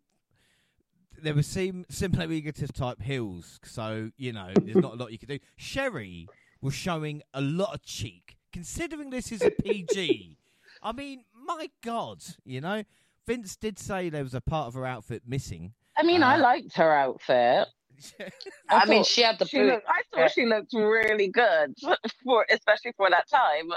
there 1.22 1.34
were 1.34 1.42
sim- 1.42 1.86
similar 1.88 2.30
egotist 2.32 2.74
type 2.74 3.00
heels, 3.02 3.60
so 3.62 4.10
you 4.16 4.32
know 4.32 4.52
there's 4.62 4.76
not 4.76 4.94
a 4.94 4.96
lot 4.96 5.12
you 5.12 5.18
could 5.18 5.28
do. 5.28 5.38
Sherri 5.56 6.28
was 6.60 6.74
showing 6.74 7.22
a 7.34 7.40
lot 7.40 7.72
of 7.74 7.82
cheek, 7.84 8.36
considering 8.52 9.10
this 9.10 9.32
is 9.32 9.42
a 9.42 9.50
PG. 9.62 10.36
I 10.82 10.92
mean, 10.92 11.24
my 11.34 11.70
God, 11.82 12.22
you 12.44 12.60
know. 12.60 12.82
Vince 13.26 13.56
did 13.56 13.78
say 13.78 14.08
there 14.08 14.22
was 14.22 14.34
a 14.34 14.40
part 14.40 14.68
of 14.68 14.74
her 14.74 14.86
outfit 14.86 15.22
missing. 15.26 15.74
I 15.98 16.02
mean, 16.02 16.22
I 16.22 16.36
Uh, 16.36 16.40
liked 16.42 16.74
her 16.76 16.92
outfit. 16.94 17.68
I, 18.20 18.30
I 18.70 18.84
mean, 18.86 19.04
she 19.04 19.22
had 19.22 19.38
the 19.38 19.44
She 19.46 19.58
boot. 19.58 19.66
looked, 19.66 19.86
I 19.88 20.00
thought 20.14 20.30
she 20.30 20.46
looked 20.46 20.72
really 20.72 21.28
good 21.28 21.74
for, 22.24 22.46
especially 22.48 22.92
for 22.96 23.10
that 23.10 23.28
time. 23.28 23.70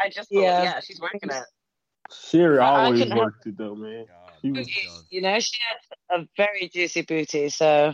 I 0.00 0.08
just 0.10 0.28
thought, 0.30 0.40
Yeah. 0.42 0.62
yeah, 0.64 0.80
she's 0.80 1.00
working 1.00 1.30
it. 1.30 1.44
Sherri 2.12 2.58
always 2.58 3.00
can 3.00 3.10
have- 3.12 3.18
worked 3.18 3.46
it 3.46 3.56
though, 3.56 3.74
man. 3.74 4.04
She 4.42 4.50
was- 4.50 4.68
You 5.10 5.22
know, 5.22 5.38
she 5.40 5.58
had 6.10 6.20
a 6.20 6.28
very 6.36 6.68
juicy 6.68 7.02
booty. 7.02 7.48
So 7.48 7.92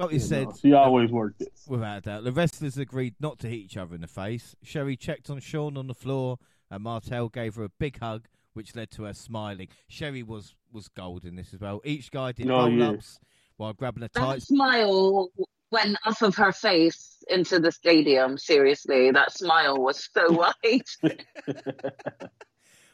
Like 0.00 0.10
you 0.10 0.14
you 0.14 0.20
said, 0.20 0.48
know, 0.48 0.54
she 0.60 0.72
always 0.72 1.10
worked 1.10 1.42
it. 1.42 1.52
Without 1.68 1.98
a 1.98 2.00
doubt. 2.00 2.24
The 2.24 2.32
wrestlers 2.32 2.78
agreed 2.78 3.14
not 3.20 3.38
to 3.40 3.48
hit 3.48 3.56
each 3.58 3.76
other 3.76 3.94
in 3.94 4.00
the 4.00 4.06
face. 4.08 4.56
Sherri 4.62 4.96
checked 4.96 5.28
on 5.30 5.40
Shawn 5.40 5.76
on 5.76 5.86
the 5.88 5.94
floor, 5.94 6.38
and 6.70 6.82
Martel 6.82 7.28
gave 7.28 7.54
her 7.56 7.64
a 7.64 7.68
big 7.68 7.98
hug, 8.00 8.26
which 8.54 8.74
led 8.74 8.90
to 8.92 9.04
her 9.04 9.12
smiling. 9.12 9.68
Sherri 9.88 10.22
was, 10.22 10.54
was 10.72 10.88
gold 10.88 11.24
in 11.24 11.36
this 11.36 11.52
as 11.54 11.60
well. 11.60 11.80
Each 11.84 12.10
guy 12.10 12.32
did 12.32 12.50
Oh, 12.50 12.60
roll 12.60 12.70
yeah. 12.72 12.88
ups 12.90 13.20
while 13.58 13.72
grabbing 13.74 14.02
a 14.02 14.08
tight. 14.08 14.36
That 14.36 14.42
smile 14.42 15.28
went 15.70 15.96
off 16.06 16.22
of 16.22 16.34
her 16.36 16.50
face 16.52 17.22
into 17.28 17.60
the 17.60 17.70
stadium. 17.70 18.38
Seriously, 18.38 19.10
that 19.10 19.32
smile 19.32 19.76
was 19.76 20.08
so 20.12 20.32
wide. 20.32 20.82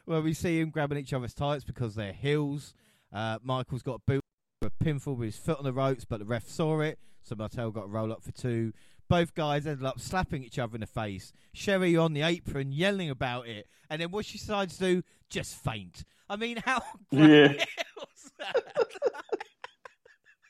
Well, 0.09 0.23
we 0.23 0.35
see 0.35 0.61
him 0.61 0.71
grabbing 0.71 0.99
each 0.99 1.13
other's 1.13 1.35
tights 1.35 1.65
because 1.65 1.97
they're 1.97 2.13
heels. 2.13 2.75
Uh, 3.13 3.39
Michael's 3.43 3.83
got 3.83 3.95
a 3.97 4.03
boot 4.07 4.23
for 4.67 4.85
a 4.85 4.85
pinfall 4.85 5.17
with 5.17 5.27
his 5.27 5.37
foot 5.37 5.59
on 5.59 5.65
the 5.65 5.73
ropes, 5.73 6.05
but 6.05 6.19
the 6.19 6.25
ref 6.25 6.49
saw 6.49 6.81
it, 6.81 6.99
so 7.23 7.35
Martel 7.35 7.71
got 7.71 7.85
a 7.85 7.89
roll 7.89 8.13
up 8.13 8.23
for 8.23 8.33
two. 8.33 8.73
Both 9.09 9.35
guys 9.35 9.67
ended 9.67 9.87
up 9.87 10.01
slapping 10.01 10.43
each 10.43 10.59
other 10.59 10.75
in 10.75 10.81
the 10.81 10.87
face. 10.87 11.33
Sherri 11.53 11.97
on 11.97 12.13
the 12.13 12.23
apron 12.23 12.73
yelling 12.73 13.11
about 13.11 13.47
it, 13.47 13.69
and 13.89 14.01
then 14.01 14.11
what 14.11 14.25
she 14.25 14.39
decides 14.39 14.79
to 14.79 14.95
do, 14.97 15.03
just 15.31 15.55
faint. 15.55 16.05
I 16.29 16.37
mean, 16.37 16.59
how 16.65 16.83
Yeah. 17.11 17.49
great 17.49 17.67
was 17.97 18.33
that? 18.39 18.63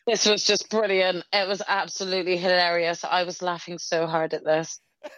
this 0.06 0.26
was 0.26 0.44
just 0.44 0.70
brilliant. 0.70 1.24
It 1.32 1.46
was 1.48 1.60
absolutely 1.68 2.36
hilarious. 2.38 3.04
I 3.04 3.24
was 3.24 3.42
laughing 3.42 3.78
so 3.78 4.06
hard 4.06 4.34
at 4.34 4.44
this. 4.44 4.80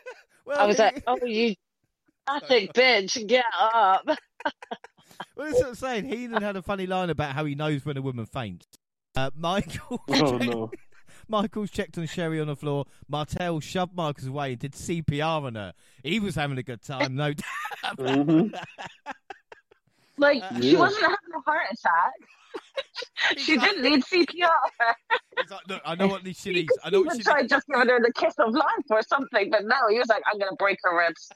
Well, 0.47 0.59
I 0.59 0.65
was 0.65 0.79
he- 0.79 0.83
like, 0.83 1.03
"Oh, 1.07 1.19
you 1.27 1.55
pathetic 2.27 2.73
bitch, 2.73 3.27
get 3.29 3.45
up!" 3.61 4.03
well, 4.07 4.17
that's 5.37 5.59
what 5.59 5.67
I'm 5.69 5.75
saying. 5.75 6.05
Heenan 6.07 6.41
had 6.41 6.57
a 6.57 6.63
funny 6.63 6.87
line 6.87 7.11
about 7.11 7.35
how 7.35 7.45
he 7.45 7.55
knows 7.55 7.85
when 7.85 7.99
a 7.99 8.01
woman 8.03 8.25
faints. 8.25 8.67
Uh, 9.19 9.31
Michael, 9.37 10.01
Oh 10.11 10.37
no. 10.39 10.71
Michael's 11.29 11.71
checked 11.71 11.99
on 11.99 12.07
Sherri 12.07 12.41
on 12.41 12.47
the 12.47 12.55
floor. 12.57 12.85
Martel 13.09 13.59
shoved 13.61 13.95
Michaels 13.95 14.29
away 14.29 14.53
and 14.53 14.59
did 14.61 14.73
CPR 14.73 15.43
on 15.45 15.57
her. 15.57 15.73
He 16.05 16.21
was 16.21 16.35
having 16.37 16.57
a 16.57 16.63
good 16.63 16.81
time, 16.83 17.17
no 17.17 17.33
doubt. 17.33 17.45
about 17.99 18.27
Mhm. 18.27 18.53
that. 18.53 19.17
Like 20.17 20.43
she 20.63 20.73
Yeah. 20.73 20.79
wasn't 20.79 21.03
having 21.03 21.17
a 21.37 21.41
heart 21.41 21.67
attack. 21.73 23.37
she 23.39 23.57
like- 23.59 23.69
didn't 23.71 23.83
need 23.83 24.05
CPR. 24.05 24.51
He's 25.41 25.51
like, 25.51 25.69
look, 25.69 25.83
I 25.85 25.95
know 25.97 26.07
what 26.07 26.25
she 26.25 26.33
He 26.33 26.53
needs. 26.53 26.73
I 26.85 26.91
know 26.91 27.01
what 27.01 27.07
even 27.09 27.19
she 27.19 27.25
try 27.25 27.41
needs. 27.41 27.51
just 27.51 27.67
giving 27.67 27.89
her 27.89 28.01
the 28.01 28.13
kiss 28.15 28.35
of 28.39 28.53
life 28.55 28.65
or 28.91 29.03
something, 29.03 29.51
but 29.51 29.65
no, 29.65 29.77
he 29.91 29.99
was 29.99 30.09
like, 30.09 30.23
"I'm 30.33 30.39
gonna 30.39 30.57
break 30.57 30.79
her 30.85 30.97
ribs." 30.97 31.29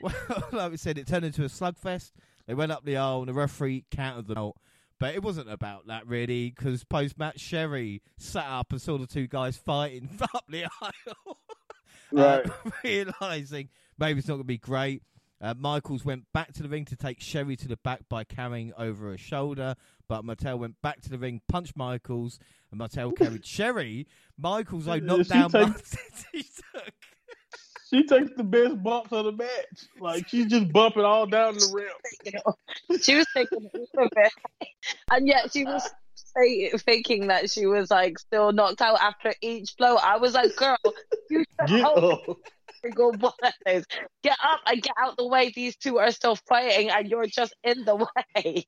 well, 0.00 0.14
like 0.52 0.70
we 0.70 0.76
said, 0.76 0.98
it 0.98 1.06
turned 1.06 1.24
into 1.24 1.42
a 1.44 1.48
slugfest. 1.48 2.12
They 2.48 2.54
went 2.54 2.72
up 2.72 2.84
the 2.84 2.96
aisle 2.96 3.20
and 3.20 3.28
the 3.28 3.34
referee 3.34 3.84
counted 3.92 4.26
them 4.26 4.38
out. 4.38 4.56
But 4.98 5.14
it 5.14 5.22
wasn't 5.22 5.48
about 5.48 5.86
that 5.86 6.08
really, 6.08 6.50
because 6.50 6.82
post 6.82 7.16
match 7.18 7.38
Sherri 7.38 8.02
sat 8.16 8.46
up 8.46 8.72
and 8.72 8.82
saw 8.82 8.98
the 8.98 9.06
two 9.06 9.28
guys 9.28 9.56
fighting 9.56 10.18
up 10.34 10.44
the 10.48 10.64
aisle. 10.82 11.38
Right. 12.10 12.46
Uh, 12.64 12.70
realizing 12.82 13.68
maybe 13.98 14.18
it's 14.20 14.28
not 14.28 14.36
going 14.36 14.44
to 14.44 14.46
be 14.46 14.56
great. 14.56 15.02
Uh, 15.42 15.52
Michaels 15.58 16.06
went 16.06 16.24
back 16.32 16.54
to 16.54 16.62
the 16.62 16.68
ring 16.70 16.86
to 16.86 16.96
take 16.96 17.20
Sherri 17.20 17.54
to 17.56 17.68
the 17.68 17.76
back 17.76 18.08
by 18.08 18.24
carrying 18.24 18.72
over 18.78 19.10
her 19.10 19.18
shoulder, 19.18 19.74
but 20.08 20.24
Martel 20.24 20.58
went 20.58 20.80
back 20.82 21.02
to 21.02 21.10
the 21.10 21.18
ring, 21.18 21.42
punched 21.48 21.76
Michaels, 21.76 22.38
and 22.70 22.78
Martel 22.78 23.12
carried 23.12 23.44
Sherri. 23.44 24.06
Michaels, 24.38 24.86
though, 24.86 24.96
knocked 24.98 25.28
down 25.28 25.50
take- 25.50 25.76
She 27.90 28.04
takes 28.04 28.30
the 28.36 28.44
best 28.44 28.82
bumps 28.82 29.12
of 29.12 29.24
the 29.24 29.32
match. 29.32 29.88
Like 29.98 30.28
she's 30.28 30.46
just 30.46 30.70
bumping 30.72 31.04
all 31.04 31.26
down 31.26 31.54
the 31.54 31.72
ramp. 31.74 33.02
She 33.02 33.16
was 33.16 33.26
taking 33.34 33.70
it 33.72 33.88
a 33.96 34.08
bit, 34.14 34.32
and 35.10 35.26
yet 35.26 35.52
she 35.52 35.64
was 35.64 35.88
faking 36.84 37.28
that 37.28 37.50
she 37.50 37.66
was 37.66 37.90
like 37.90 38.18
still 38.18 38.52
knocked 38.52 38.82
out 38.82 39.00
after 39.00 39.34
each 39.40 39.76
blow. 39.76 39.96
I 39.96 40.18
was 40.18 40.34
like, 40.34 40.54
"Girl, 40.56 40.76
you 41.30 41.44
Get 41.66 41.80
up. 41.84 42.26
one. 42.26 43.32
Get 44.22 44.36
up 44.42 44.60
and 44.66 44.82
get 44.82 44.94
out 45.00 45.16
the 45.16 45.26
way. 45.26 45.50
These 45.54 45.76
two 45.76 45.98
are 45.98 46.10
still 46.10 46.36
fighting, 46.36 46.90
and 46.90 47.08
you're 47.08 47.26
just 47.26 47.54
in 47.64 47.84
the 47.84 47.96
way." 47.96 48.66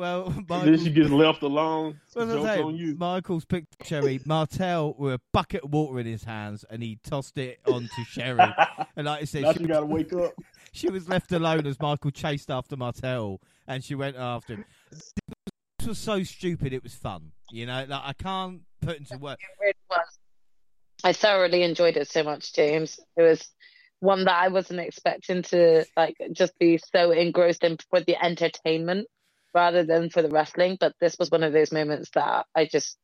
Well, 0.00 0.28
And 0.28 0.48
then 0.48 0.60
Michaels, 0.60 0.82
she 0.82 0.90
gets 0.90 1.10
left 1.10 1.42
alone. 1.42 2.00
Well, 2.16 2.24
as 2.24 2.30
I 2.30 2.38
Jokes 2.38 2.48
say, 2.48 2.62
on 2.62 2.74
you. 2.74 2.96
Michaels 2.96 3.44
picked 3.44 3.86
Sherri. 3.86 4.18
Martel 4.24 4.94
with 4.98 5.12
a 5.12 5.20
bucket 5.30 5.62
of 5.64 5.74
water 5.74 6.00
in 6.00 6.06
his 6.06 6.24
hands, 6.24 6.64
and 6.70 6.82
he 6.82 6.98
tossed 7.04 7.36
it 7.36 7.60
onto 7.66 8.04
Sherri. 8.08 8.40
And 8.96 9.06
like 9.06 9.20
I 9.20 9.24
said, 9.26 9.42
now 9.42 9.52
she, 9.52 9.58
she 9.58 9.66
gotta 9.66 9.84
wake 9.84 10.12
up. 10.14 10.32
she 10.72 10.88
was 10.90 11.06
left 11.06 11.32
alone 11.32 11.66
as 11.66 11.78
Michael 11.80 12.10
chased 12.10 12.50
after 12.50 12.78
Martel, 12.78 13.42
and 13.68 13.84
she 13.84 13.94
went 13.94 14.16
after 14.16 14.54
him. 14.54 14.64
This 15.78 15.88
was 15.88 15.98
so 15.98 16.22
stupid. 16.22 16.72
It 16.72 16.82
was 16.82 16.94
fun. 16.94 17.32
You 17.50 17.66
know, 17.66 17.84
like 17.86 18.02
I 18.02 18.14
can't 18.14 18.62
put 18.80 18.96
into 18.96 19.18
words. 19.18 19.40
It 19.42 19.62
really 19.62 19.74
was. 19.90 20.18
I 21.04 21.12
thoroughly 21.12 21.62
enjoyed 21.62 21.98
it 21.98 22.08
so 22.08 22.22
much, 22.22 22.54
James. 22.54 22.98
It 23.18 23.22
was 23.22 23.50
one 23.98 24.24
that 24.24 24.42
I 24.42 24.48
wasn't 24.48 24.80
expecting 24.80 25.42
to 25.42 25.84
like 25.94 26.16
just 26.32 26.58
be 26.58 26.78
so 26.78 27.10
engrossed 27.10 27.64
in 27.64 27.76
for 27.90 28.00
the 28.00 28.16
entertainment 28.24 29.06
rather 29.54 29.84
than 29.84 30.10
for 30.10 30.22
the 30.22 30.28
wrestling. 30.28 30.76
But 30.78 30.94
this 31.00 31.16
was 31.18 31.30
one 31.30 31.42
of 31.42 31.52
those 31.52 31.72
moments 31.72 32.10
that 32.14 32.46
I 32.54 32.66
just 32.66 32.98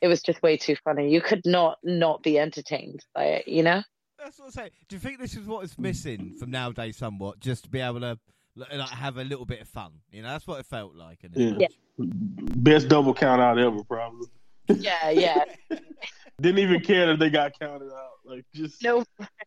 it 0.00 0.08
was 0.08 0.22
just 0.22 0.42
way 0.42 0.56
too 0.56 0.76
funny. 0.84 1.10
You 1.12 1.20
could 1.20 1.42
not 1.44 1.78
not 1.82 2.22
be 2.22 2.38
entertained 2.38 3.04
by 3.14 3.24
it, 3.24 3.48
you 3.48 3.62
know? 3.62 3.82
That's 4.18 4.38
what 4.38 4.46
I'm 4.46 4.50
saying. 4.52 4.70
Do 4.88 4.96
you 4.96 5.00
think 5.00 5.18
this 5.20 5.34
is 5.34 5.46
what 5.46 5.64
is 5.64 5.78
missing 5.78 6.36
from 6.38 6.50
nowadays, 6.50 6.96
somewhat, 6.96 7.40
just 7.40 7.64
to 7.64 7.70
be 7.70 7.80
able 7.80 8.00
to 8.00 8.18
like, 8.56 8.70
have 8.90 9.18
a 9.18 9.24
little 9.24 9.44
bit 9.44 9.60
of 9.60 9.68
fun? 9.68 9.92
You 10.10 10.22
know, 10.22 10.28
that's 10.28 10.46
what 10.46 10.60
it 10.60 10.66
felt 10.66 10.94
like. 10.94 11.22
in 11.24 11.32
this 11.32 11.54
Yeah. 11.58 11.66
Best 11.98 12.88
double 12.88 13.14
count 13.14 13.40
out 13.40 13.58
ever, 13.58 13.82
probably. 13.84 14.28
Yeah, 14.68 15.10
yeah. 15.10 15.44
Didn't 16.40 16.58
even 16.58 16.80
care 16.80 17.06
that 17.06 17.18
they 17.18 17.30
got 17.30 17.58
counted 17.58 17.90
out. 17.92 18.10
Like 18.24 18.44
just 18.54 18.82
No 18.82 19.04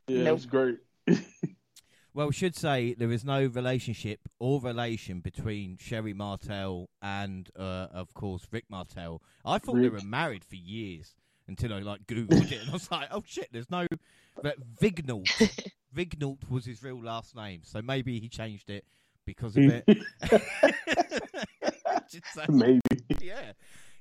yeah, 0.07 0.23
Nope. 0.23 0.37
it's 0.37 0.45
great. 0.45 0.77
Well, 2.19 2.27
we 2.27 2.33
should 2.33 2.53
say 2.53 2.93
there 2.95 3.13
is 3.13 3.23
no 3.23 3.45
relationship 3.45 4.27
or 4.39 4.59
relation 4.59 5.21
between 5.21 5.77
Sherri 5.77 6.13
Martel 6.13 6.89
and, 7.01 7.49
uh, 7.57 7.87
of 7.93 8.13
course, 8.13 8.45
Rick 8.51 8.65
Martel. 8.69 9.21
I 9.45 9.57
thought 9.57 9.77
they 9.77 9.87
were 9.87 10.01
married 10.03 10.43
for 10.43 10.57
years 10.57 11.15
until 11.47 11.73
I 11.73 11.79
like 11.79 12.05
googled 12.07 12.51
it, 12.51 12.59
and 12.59 12.69
I 12.71 12.73
was 12.73 12.91
like, 12.91 13.07
"Oh 13.09 13.23
shit, 13.25 13.47
there's 13.53 13.71
no." 13.71 13.87
But 14.43 14.57
Vigneault, 14.81 15.29
Vigneault 15.95 16.49
was 16.49 16.65
his 16.65 16.83
real 16.83 17.01
last 17.01 17.37
name, 17.37 17.61
so 17.63 17.81
maybe 17.81 18.19
he 18.19 18.27
changed 18.27 18.69
it 18.69 18.83
because 19.25 19.55
of 19.55 19.63
it. 19.63 19.85
Maybe. 22.49 22.81
yeah. 23.21 23.53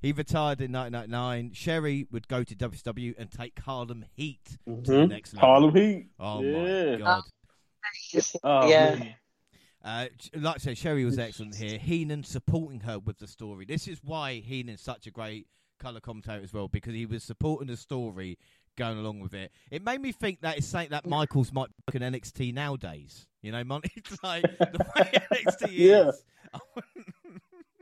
He 0.03 0.11
retired 0.11 0.61
in 0.61 0.73
1999. 0.73 1.53
Sherri 1.53 2.09
would 2.11 2.27
go 2.27 2.43
to 2.43 2.57
WCW 2.57 3.15
and 3.17 3.31
take 3.31 3.57
Harlem 3.61 4.05
Heat 4.17 4.59
to 4.67 4.81
the 4.81 4.93
Mhm. 4.93 5.09
next 5.09 5.35
level. 5.35 5.49
Harlem 5.49 5.75
Heat. 5.77 6.09
Oh 6.19 6.43
yeah. 6.43 6.93
my 6.93 6.99
god. 6.99 7.23
Oh, 8.45 8.69
Yeah. 8.69 8.95
man. 8.97 9.15
Uh, 9.85 10.07
like 10.35 10.57
I 10.57 10.59
said, 10.59 10.79
Sherri 10.79 11.05
was 11.05 11.19
excellent 11.19 11.55
here. 11.55 11.79
Heenan 11.79 12.25
supporting 12.25 12.81
her 12.81 12.99
with 12.99 13.19
the 13.19 13.27
story. 13.29 13.65
This 13.65 13.87
is 13.89 14.01
why 14.03 14.41
Heenan's 14.41 14.81
such 14.83 15.07
a 15.07 15.11
great 15.11 15.47
colour 15.79 16.01
commentator 16.01 16.43
as 16.43 16.53
well, 16.53 16.69
because 16.69 16.95
he 16.95 17.07
was 17.07 17.23
supporting 17.23 17.69
the 17.69 17.77
story, 17.77 18.37
going 18.77 18.99
along 18.99 19.21
with 19.21 19.35
it. 19.35 19.53
It 19.71 19.85
made 19.85 20.01
me 20.01 20.13
think 20.13 20.41
that 20.43 20.59
it's 20.59 20.67
saying 20.67 20.89
that 20.91 21.07
Michaels 21.07 21.53
might 21.53 21.69
book 21.87 21.95
an 21.95 22.03
NXT 22.13 22.53
nowadays. 22.55 23.27
You 23.41 23.53
know, 23.53 23.63
Mon- 23.65 23.83
it's 23.97 24.23
like 24.23 24.43
the 24.43 24.87
way 24.97 25.11
NXT 25.33 25.69
Yeah. 25.71 26.09
is. 26.09 26.23
I 26.55 26.61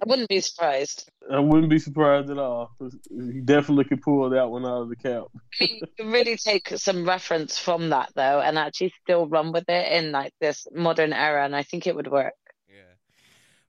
wouldn't 0.06 0.28
be 0.28 0.40
surprised. 0.40 1.10
I 1.32 1.40
wouldn't 1.40 1.70
be 1.70 1.78
surprised 1.78 2.30
at 2.30 2.38
all. 2.38 2.70
He 3.10 3.40
definitely 3.40 3.84
could 3.84 4.00
pull 4.02 4.30
that 4.30 4.48
one 4.48 4.64
out 4.64 4.82
of 4.82 4.88
the 4.88 4.96
cap. 4.96 5.24
I 5.34 5.38
mean, 5.64 5.78
you 5.80 5.86
can 5.96 6.12
really 6.12 6.36
take 6.36 6.68
some 6.76 7.06
reference 7.06 7.58
from 7.58 7.90
that 7.90 8.10
though 8.14 8.40
and 8.40 8.58
actually 8.58 8.92
still 9.02 9.26
run 9.28 9.50
with 9.52 9.64
it 9.68 9.92
in 9.92 10.12
like 10.12 10.32
this 10.40 10.66
modern 10.72 11.12
era 11.12 11.44
and 11.44 11.56
I 11.56 11.62
think 11.64 11.86
it 11.86 11.96
would 11.96 12.08
work. 12.10 12.34
yeah. 12.68 12.82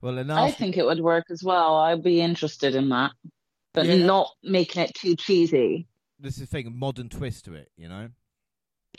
Well, 0.01 0.17
enough. 0.19 0.37
I 0.39 0.51
think 0.51 0.77
it 0.77 0.85
would 0.85 0.99
work 0.99 1.25
as 1.31 1.41
well. 1.43 1.77
I'd 1.77 2.03
be 2.03 2.21
interested 2.21 2.75
in 2.75 2.89
that, 2.89 3.11
but 3.73 3.85
Yeah. 3.87 4.05
not 4.05 4.29
making 4.43 4.83
it 4.83 4.93
too 4.93 5.15
cheesy. 5.15 5.87
this 6.19 6.35
is 6.35 6.41
the 6.41 6.45
thing, 6.45 6.67
a 6.67 6.69
modern 6.69 7.09
twist 7.09 7.45
to 7.45 7.53
it. 7.55 7.71
You 7.77 7.89
know. 7.89 8.09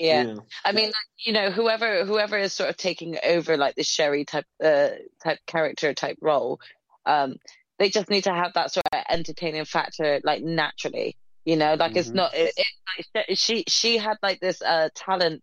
Yeah. 0.01 0.35
I 0.65 0.73
mean, 0.73 0.87
like, 0.87 0.95
you 1.25 1.33
know, 1.33 1.51
whoever 1.51 2.05
whoever 2.05 2.39
is 2.39 2.53
sort 2.53 2.71
of 2.71 2.77
taking 2.77 3.19
over 3.25 3.57
like 3.57 3.75
the 3.75 3.83
Sherri 3.83 4.25
type 4.25 4.47
uh 4.63 4.91
type 5.25 5.39
character 5.47 5.93
type 5.95 6.19
role, 6.21 6.61
um, 7.07 7.37
they 7.79 7.89
just 7.91 8.11
need 8.11 8.25
to 8.25 8.35
have 8.35 8.53
that 8.55 8.73
sort 8.73 8.85
of 8.93 9.03
entertaining 9.09 9.65
factor 9.65 10.21
like 10.25 10.43
naturally. 10.43 11.17
You 11.45 11.57
know, 11.57 11.75
like 11.75 11.93
Mhm. 11.93 11.97
it's 11.97 12.15
not. 12.15 12.35
It, 12.35 12.53
it, 12.57 12.67
like, 13.15 13.27
she 13.39 13.65
she 13.69 13.97
had 13.99 14.19
like 14.23 14.41
this 14.41 14.61
uh 14.63 14.89
talent 14.95 15.43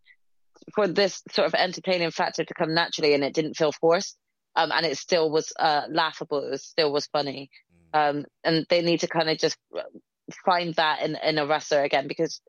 for 0.73 0.87
this 0.87 1.21
sort 1.31 1.47
of 1.47 1.55
entertaining 1.55 2.11
factor 2.11 2.43
to 2.43 2.53
come 2.53 2.73
naturally, 2.73 3.13
and 3.13 3.23
it 3.23 3.33
didn't 3.33 3.55
feel 3.55 3.71
forced. 3.71 4.17
Um, 4.55 4.71
and 4.71 4.85
it 4.85 4.97
still 4.97 5.29
was 5.31 5.51
uh 5.59 5.83
laughable. 5.89 6.45
It 6.45 6.51
was 6.51 6.63
still 6.63 6.91
was 6.91 7.07
funny. 7.07 7.49
Um, 7.93 8.25
and 8.43 8.65
they 8.69 8.81
need 8.81 8.99
to 9.01 9.07
kind 9.07 9.29
of 9.29 9.37
just 9.37 9.57
find 10.45 10.73
that 10.75 11.01
in 11.01 11.15
in 11.23 11.37
a 11.37 11.45
wrestler 11.47 11.83
again 11.83 12.07
because. 12.07 12.41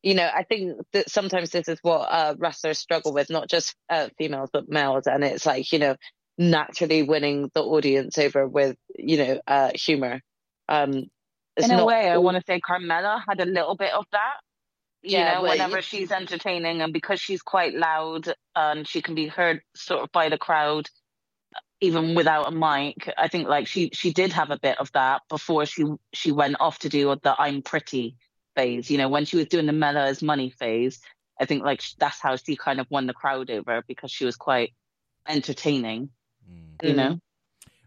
You 0.00 0.14
know, 0.14 0.30
I 0.32 0.44
think 0.44 0.78
that 0.92 1.10
sometimes 1.10 1.50
this 1.50 1.66
is 1.66 1.80
what 1.82 2.02
uh, 2.02 2.36
wrestlers 2.38 2.78
struggle 2.78 3.12
with, 3.12 3.30
not 3.30 3.50
just 3.50 3.74
uh, 3.90 4.08
females 4.16 4.48
but 4.52 4.68
males, 4.68 5.08
and 5.08 5.24
it's 5.24 5.44
like 5.44 5.72
you 5.72 5.80
know, 5.80 5.96
naturally 6.38 7.02
winning 7.02 7.50
the 7.52 7.62
audience 7.62 8.16
over 8.16 8.46
with 8.46 8.76
you 8.96 9.18
know 9.18 9.40
uh, 9.46 9.70
humor. 9.74 10.20
Um, 10.68 11.10
in 11.56 11.72
a 11.72 11.84
way, 11.84 12.08
I 12.08 12.18
want 12.18 12.36
to 12.36 12.42
say 12.46 12.60
Carmella 12.60 13.20
had 13.28 13.40
a 13.40 13.44
little 13.44 13.76
bit 13.76 13.92
of 13.92 14.04
that. 14.12 14.36
You 15.02 15.18
Yeah, 15.18 15.34
know, 15.34 15.42
but 15.42 15.50
whenever 15.50 15.76
you- 15.76 15.82
she's 15.82 16.12
entertaining 16.12 16.82
and 16.82 16.92
because 16.92 17.20
she's 17.20 17.42
quite 17.42 17.74
loud 17.74 18.32
and 18.54 18.86
she 18.86 19.02
can 19.02 19.14
be 19.14 19.26
heard 19.26 19.62
sort 19.74 20.02
of 20.02 20.12
by 20.12 20.28
the 20.28 20.38
crowd, 20.38 20.88
even 21.80 22.14
without 22.14 22.48
a 22.48 22.50
mic. 22.50 23.12
I 23.16 23.28
think 23.28 23.48
like 23.48 23.66
she 23.66 23.90
she 23.92 24.12
did 24.12 24.32
have 24.32 24.50
a 24.50 24.58
bit 24.58 24.78
of 24.78 24.90
that 24.92 25.22
before 25.28 25.66
she 25.66 25.84
she 26.12 26.32
went 26.32 26.56
off 26.60 26.78
to 26.80 26.88
do 26.88 27.14
the 27.22 27.34
I'm 27.38 27.62
pretty 27.62 28.16
phase. 28.54 28.90
You 28.90 28.98
know, 28.98 29.08
when 29.08 29.24
she 29.24 29.36
was 29.36 29.46
doing 29.46 29.66
the 29.66 29.72
Mella 29.72 30.06
is 30.08 30.22
money 30.22 30.50
phase, 30.50 31.00
I 31.40 31.46
think 31.46 31.64
like 31.64 31.82
that's 31.98 32.20
how 32.20 32.36
she 32.36 32.56
kind 32.56 32.80
of 32.80 32.86
won 32.90 33.06
the 33.06 33.14
crowd 33.14 33.50
over 33.50 33.82
because 33.86 34.10
she 34.10 34.24
was 34.24 34.36
quite 34.36 34.74
entertaining. 35.28 36.10
Mm. 36.82 36.88
You 36.88 36.94
know. 36.94 37.18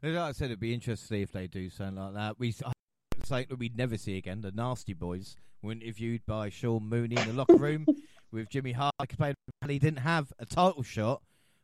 Like 0.04 0.16
I 0.18 0.32
said, 0.32 0.46
it'd 0.46 0.60
be 0.60 0.74
interesting 0.74 1.22
if 1.22 1.32
they 1.32 1.48
do 1.48 1.70
something 1.70 1.96
like 2.02 2.14
that. 2.16 2.40
We 2.40 2.52
something 2.52 3.46
that 3.50 3.60
we'd 3.60 3.78
never 3.78 3.98
see 3.98 4.18
again. 4.18 4.42
The 4.42 4.52
Nasty 4.52 4.94
Boys 4.94 5.36
were 5.62 5.74
interviewed 5.74 6.22
by 6.26 6.50
Sean 6.50 6.90
Mooney 6.90 7.18
in 7.18 7.28
the 7.28 7.34
locker 7.34 7.56
room 7.56 7.86
with 8.32 8.50
Jimmy 8.50 8.72
Hart. 8.72 8.96
Explained 9.02 9.36
he 9.68 9.78
didn't 9.80 10.00
have 10.00 10.34
a 10.40 10.46
title 10.46 10.82
shot. 10.84 11.22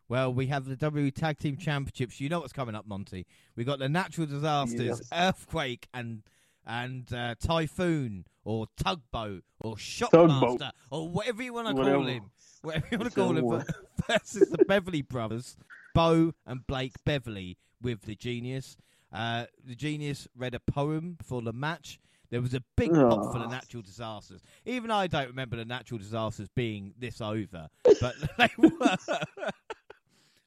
Well, 0.09 0.34
we 0.34 0.47
have 0.47 0.65
the 0.65 0.75
WWE 0.78 1.13
Tag 1.13 1.38
Team 1.39 1.57
Championships. 1.57 2.21
You 2.21 2.30
know 2.30 2.39
what's 2.39 2.53
coming 2.53 2.75
up, 2.75 2.86
Monty. 2.88 3.25
We 3.55 3.63
got 3.63 3.80
the 3.80 3.89
natural 3.89 4.28
disasters, 4.28 4.80
Yes. 4.82 5.01
earthquake, 5.11 5.88
and 5.93 6.21
and 6.65 7.11
uh, 7.13 7.36
typhoon, 7.41 8.25
or 8.45 8.67
tugboat, 8.78 9.43
or 9.61 9.78
Tugboat. 9.78 10.30
shockmaster, 10.59 10.71
or 10.91 11.09
whatever 11.09 11.41
you 11.41 11.53
want 11.53 11.67
to 11.69 11.73
call 11.73 12.05
him. 12.05 12.30
Whatever 12.61 12.88
you 12.91 12.97
want 12.99 13.13
to 13.13 13.15
call 13.19 13.36
him. 13.36 13.63
Versus 14.07 14.49
the 14.49 14.63
Beverly 14.65 15.01
Brothers, 15.01 15.57
Bo 15.97 16.35
and 16.45 16.67
Blake 16.67 16.93
Beverly 17.05 17.57
with 17.81 18.03
the 18.03 18.13
Genius. 18.13 18.77
Uh, 19.11 19.45
the 19.65 19.73
Genius 19.73 20.27
read 20.37 20.53
a 20.53 20.59
poem 20.59 21.17
for 21.23 21.41
the 21.41 21.51
match. 21.51 21.99
There 22.29 22.39
was 22.39 22.53
a 22.53 22.61
big 22.75 22.93
pop 22.93 23.33
for 23.33 23.39
the 23.39 23.47
natural 23.47 23.81
disasters. 23.81 24.43
Even 24.63 24.91
I 24.91 25.07
don't 25.07 25.29
remember 25.29 25.55
the 25.55 25.65
natural 25.65 25.97
disasters 25.97 26.49
being 26.55 26.93
this 26.99 27.19
over, 27.19 27.69
but 27.99 28.13
they 28.37 28.49
were. 28.59 28.95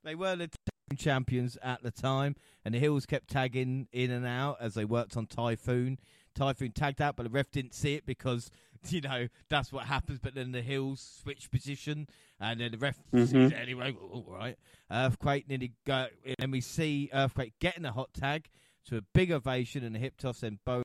they 0.04 0.14
were 0.14 0.36
the 0.36 0.46
team 0.46 0.96
champions 0.96 1.58
at 1.64 1.82
the 1.82 1.90
time, 1.90 2.36
and 2.64 2.72
the 2.72 2.78
Hills 2.78 3.04
kept 3.04 3.28
tagging 3.28 3.88
in 3.92 4.12
and 4.12 4.24
out 4.24 4.58
as 4.60 4.74
they 4.74 4.84
worked 4.84 5.16
on 5.16 5.26
Typhoon. 5.26 5.98
Typhoon 6.34 6.72
tagged 6.72 7.00
out, 7.02 7.16
but 7.16 7.24
the 7.24 7.30
ref 7.30 7.50
didn't 7.50 7.74
see 7.74 7.94
it 7.94 8.06
because 8.06 8.50
you 8.88 9.00
know 9.00 9.28
that's 9.48 9.72
what 9.72 9.86
happens. 9.86 10.18
But 10.20 10.34
then 10.34 10.52
the 10.52 10.62
Hills 10.62 11.18
switch 11.22 11.50
position, 11.50 12.06
and 12.40 12.60
then 12.60 12.72
the 12.72 12.78
ref 12.78 12.98
sees 13.14 13.32
Mhm. 13.32 13.50
it 13.50 13.54
anyway. 13.54 13.92
All 13.92 14.24
right, 14.28 14.56
Earthquake 14.90 15.48
nearly 15.48 15.72
go, 15.86 16.06
and 16.24 16.36
then 16.38 16.50
we 16.50 16.60
see 16.60 17.10
Earthquake 17.12 17.54
getting 17.60 17.84
a 17.84 17.92
hot 17.92 18.12
tag 18.14 18.48
to 18.86 18.96
a 18.96 19.02
big 19.14 19.30
ovation 19.30 19.84
and 19.84 19.94
a 19.96 19.98
hip 19.98 20.16
toss, 20.16 20.42
and 20.42 20.58
Bo 20.64 20.82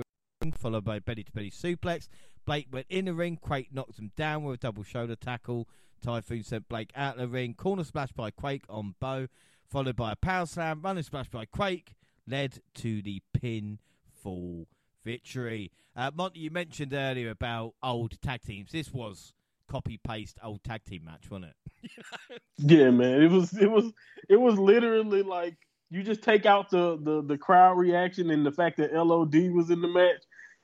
followed 0.57 0.83
by 0.83 0.99
belly 0.99 1.23
to 1.23 1.31
belly 1.31 1.49
suplex. 1.51 2.07
Blake 2.45 2.67
went 2.71 2.85
in 2.89 3.05
the 3.05 3.13
ring. 3.13 3.37
Quake 3.37 3.73
knocked 3.73 3.97
him 3.97 4.11
down 4.15 4.43
with 4.43 4.55
a 4.55 4.57
double 4.57 4.83
shoulder 4.83 5.15
tackle. 5.15 5.67
Typhoon 6.03 6.43
sent 6.43 6.67
Blake 6.69 6.91
out 6.95 7.15
of 7.15 7.21
the 7.21 7.27
ring. 7.27 7.55
Corner 7.55 7.83
splash 7.83 8.11
by 8.11 8.29
Quake 8.29 8.63
on 8.69 8.93
Bo, 8.99 9.27
followed 9.65 9.95
by 9.95 10.11
a 10.11 10.15
power 10.15 10.45
slam. 10.45 10.81
Running 10.83 11.01
splash 11.01 11.29
by 11.29 11.45
Quake 11.45 11.95
led 12.27 12.59
to 12.75 13.01
the 13.01 13.21
pinfall 13.35 14.67
victory. 15.05 15.71
Uh, 15.95 16.11
Monty, 16.13 16.41
you 16.41 16.51
mentioned 16.51 16.93
earlier 16.93 17.29
about 17.29 17.75
old 17.81 18.21
tag 18.21 18.41
teams. 18.41 18.71
This 18.71 18.91
was 18.91 19.31
copy 19.69 19.99
paste 20.05 20.37
old 20.43 20.63
tag 20.63 20.83
team 20.83 21.05
match, 21.05 21.29
wasn't 21.31 21.51
it? 21.51 21.91
Yeah, 22.57 22.89
man. 22.89 23.21
It 23.21 23.29
was 23.29 23.55
it 23.57 23.69
was 23.69 23.91
it 24.29 24.37
was 24.37 24.57
literally 24.57 25.21
like 25.21 25.57
you 25.91 26.03
just 26.03 26.23
take 26.23 26.45
out 26.45 26.69
the 26.69 26.97
the 27.01 27.21
the 27.21 27.37
crowd 27.37 27.77
reaction 27.77 28.31
and 28.31 28.45
the 28.45 28.51
fact 28.51 28.77
that 28.77 28.93
LOD 28.93 29.35
was 29.51 29.69
in 29.69 29.81
the 29.81 29.87
match 29.87 30.23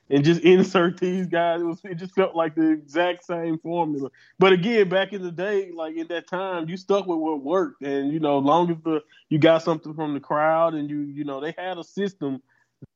and 0.09 0.23
just 0.23 0.41
insert 0.41 0.99
these 0.99 1.27
guys. 1.27 1.61
It 1.61 1.65
was 1.65 1.79
it 1.83 1.95
just 1.95 2.15
felt 2.15 2.35
like 2.35 2.55
the 2.55 2.71
exact 2.71 3.25
same 3.25 3.59
formula. 3.59 4.09
But 4.39 4.53
again, 4.53 4.89
back 4.89 5.13
in 5.13 5.21
the 5.21 5.31
day, 5.31 5.71
like 5.75 5.95
in 5.95 6.07
that 6.07 6.27
time, 6.27 6.69
you 6.69 6.77
stuck 6.77 7.07
with 7.07 7.19
what 7.19 7.43
worked, 7.43 7.81
and 7.81 8.11
you 8.11 8.19
know, 8.19 8.37
long 8.39 8.71
as 8.71 8.77
the 8.83 9.01
you 9.29 9.37
got 9.37 9.63
something 9.63 9.93
from 9.93 10.13
the 10.13 10.19
crowd 10.19 10.73
and 10.73 10.89
you 10.89 11.01
you 11.01 11.23
know 11.23 11.39
they 11.41 11.53
had 11.57 11.77
a 11.77 11.83
system 11.83 12.41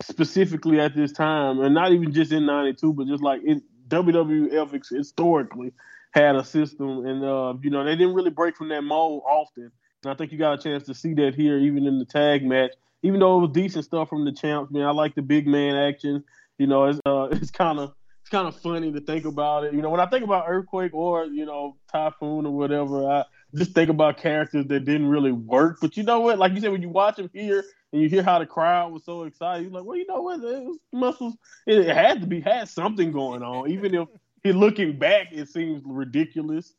specifically 0.01 0.79
at 0.79 0.95
this 0.95 1.11
time, 1.11 1.59
and 1.59 1.73
not 1.73 1.91
even 1.91 2.11
just 2.11 2.31
in 2.31 2.45
'92, 2.45 2.93
but 2.93 3.07
just 3.07 3.23
like 3.23 3.41
in 3.43 3.61
WWF 3.87 4.71
historically 4.89 5.73
had 6.11 6.35
a 6.35 6.43
system, 6.43 7.05
and 7.05 7.23
uh, 7.23 7.53
you 7.61 7.69
know 7.69 7.83
they 7.83 7.95
didn't 7.95 8.13
really 8.13 8.29
break 8.29 8.55
from 8.55 8.69
that 8.69 8.81
mold 8.81 9.23
often. 9.27 9.71
And 10.03 10.11
I 10.11 10.15
think 10.15 10.31
you 10.31 10.37
got 10.37 10.59
a 10.59 10.61
chance 10.61 10.83
to 10.83 10.93
see 10.93 11.13
that 11.15 11.35
here, 11.35 11.57
even 11.57 11.85
in 11.87 11.99
the 11.99 12.05
tag 12.05 12.45
match. 12.45 12.71
Even 13.03 13.19
though 13.19 13.37
it 13.37 13.41
was 13.41 13.51
decent 13.51 13.85
stuff 13.85 14.09
from 14.09 14.25
the 14.25 14.31
champs, 14.31 14.71
man, 14.71 14.85
I 14.85 14.91
like 14.91 15.15
the 15.15 15.21
big 15.21 15.47
man 15.47 15.75
action. 15.75 16.23
You 16.57 16.67
know, 16.67 16.85
it's 16.85 16.99
uh, 17.05 17.23
it's 17.31 17.51
kind 17.51 17.79
of 17.79 17.93
it's 18.21 18.29
kind 18.29 18.47
of 18.47 18.55
funny 18.55 18.91
to 18.91 19.01
think 19.01 19.25
about 19.25 19.65
it. 19.65 19.73
You 19.73 19.81
know, 19.81 19.89
when 19.89 19.99
I 19.99 20.07
think 20.07 20.23
about 20.23 20.45
earthquake 20.47 20.93
or 20.93 21.25
you 21.25 21.45
know 21.45 21.77
typhoon 21.91 22.45
or 22.45 22.55
whatever, 22.55 23.07
I 23.07 23.23
just 23.55 23.71
think 23.71 23.89
about 23.89 24.17
characters 24.17 24.65
that 24.67 24.85
didn't 24.85 25.07
really 25.07 25.31
work. 25.31 25.77
But 25.81 25.97
you 25.97 26.03
know 26.03 26.19
what? 26.19 26.39
Like 26.39 26.53
you 26.53 26.61
said, 26.61 26.71
when 26.71 26.81
you 26.81 26.89
watch 26.89 27.15
them 27.15 27.29
here 27.33 27.63
and 27.91 28.01
you 28.01 28.09
hear 28.09 28.23
how 28.23 28.39
the 28.39 28.45
crowd 28.45 28.91
was 28.91 29.05
so 29.05 29.23
excited, 29.23 29.63
you're 29.63 29.71
like, 29.71 29.85
well, 29.85 29.97
you 29.97 30.05
know 30.07 30.21
what? 30.21 30.39
It 30.43 30.63
was 30.63 30.77
muscles. 30.91 31.35
It, 31.65 31.87
had 31.87 32.21
to 32.21 32.27
be 32.27 32.41
had 32.41 32.69
something 32.69 33.11
going 33.11 33.43
on, 33.43 33.69
even 33.69 33.95
if 33.95 34.07
looking 34.45 34.97
back, 34.97 35.27
it 35.31 35.49
seems 35.49 35.81
ridiculous. 35.85 36.73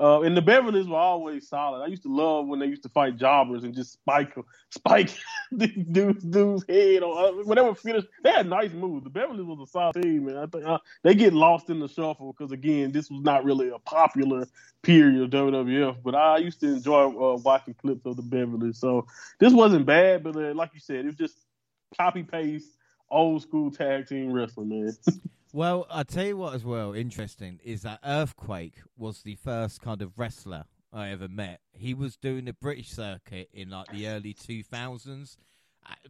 Uh, 0.00 0.22
and 0.22 0.34
the 0.34 0.40
Beverleys 0.40 0.88
were 0.88 0.96
always 0.96 1.48
solid. 1.48 1.82
I 1.82 1.86
used 1.86 2.04
to 2.04 2.14
love 2.14 2.46
when 2.46 2.58
they 2.58 2.66
used 2.66 2.82
to 2.84 2.88
fight 2.88 3.16
jobbers 3.18 3.62
and 3.62 3.74
just 3.74 3.92
spike 3.92 4.34
spike 4.70 5.10
dude's 5.56 6.24
dude's 6.24 6.64
head 6.66 7.02
on 7.02 7.40
uh, 7.40 7.44
whatever 7.44 7.74
finish. 7.74 8.04
They 8.24 8.30
had 8.30 8.48
nice 8.48 8.72
moves. 8.72 9.04
The 9.04 9.10
Beverleys 9.10 9.44
was 9.44 9.68
a 9.68 9.70
solid 9.70 10.02
team, 10.02 10.24
man. 10.24 10.38
I 10.38 10.46
think 10.46 10.64
uh, 10.64 10.78
they 11.02 11.14
get 11.14 11.34
lost 11.34 11.68
in 11.68 11.78
the 11.78 11.88
shuffle 11.88 12.32
because 12.32 12.52
again, 12.52 12.92
this 12.92 13.10
was 13.10 13.22
not 13.22 13.44
really 13.44 13.68
a 13.68 13.78
popular 13.80 14.48
period 14.82 15.22
of 15.22 15.30
WWF. 15.30 16.02
But 16.02 16.14
I 16.14 16.38
used 16.38 16.60
to 16.60 16.68
enjoy 16.68 17.04
uh, 17.08 17.36
watching 17.36 17.74
clips 17.74 18.06
of 18.06 18.16
the 18.16 18.22
Beverleys. 18.22 18.76
So 18.78 19.06
this 19.40 19.52
wasn't 19.52 19.84
bad, 19.84 20.22
but 20.22 20.36
uh, 20.36 20.54
like 20.54 20.70
you 20.72 20.80
said, 20.80 21.00
it 21.00 21.06
was 21.06 21.16
just 21.16 21.36
copy 21.98 22.22
paste 22.22 22.70
old 23.10 23.42
school 23.42 23.70
tag 23.70 24.06
team 24.08 24.32
wrestling, 24.32 24.70
man. 24.70 24.96
Well, 25.54 25.86
I 25.90 26.02
tell 26.02 26.24
you 26.24 26.38
what, 26.38 26.54
as 26.54 26.64
well, 26.64 26.94
interesting 26.94 27.60
is 27.62 27.82
that 27.82 28.00
Earthquake 28.02 28.76
was 28.96 29.22
the 29.22 29.34
first 29.34 29.82
kind 29.82 30.00
of 30.00 30.18
wrestler 30.18 30.64
I 30.90 31.10
ever 31.10 31.28
met. 31.28 31.60
He 31.72 31.92
was 31.92 32.16
doing 32.16 32.46
the 32.46 32.54
British 32.54 32.88
circuit 32.88 33.50
in 33.52 33.68
like 33.68 33.88
the 33.92 34.08
early 34.08 34.32
two 34.32 34.62
thousands. 34.62 35.36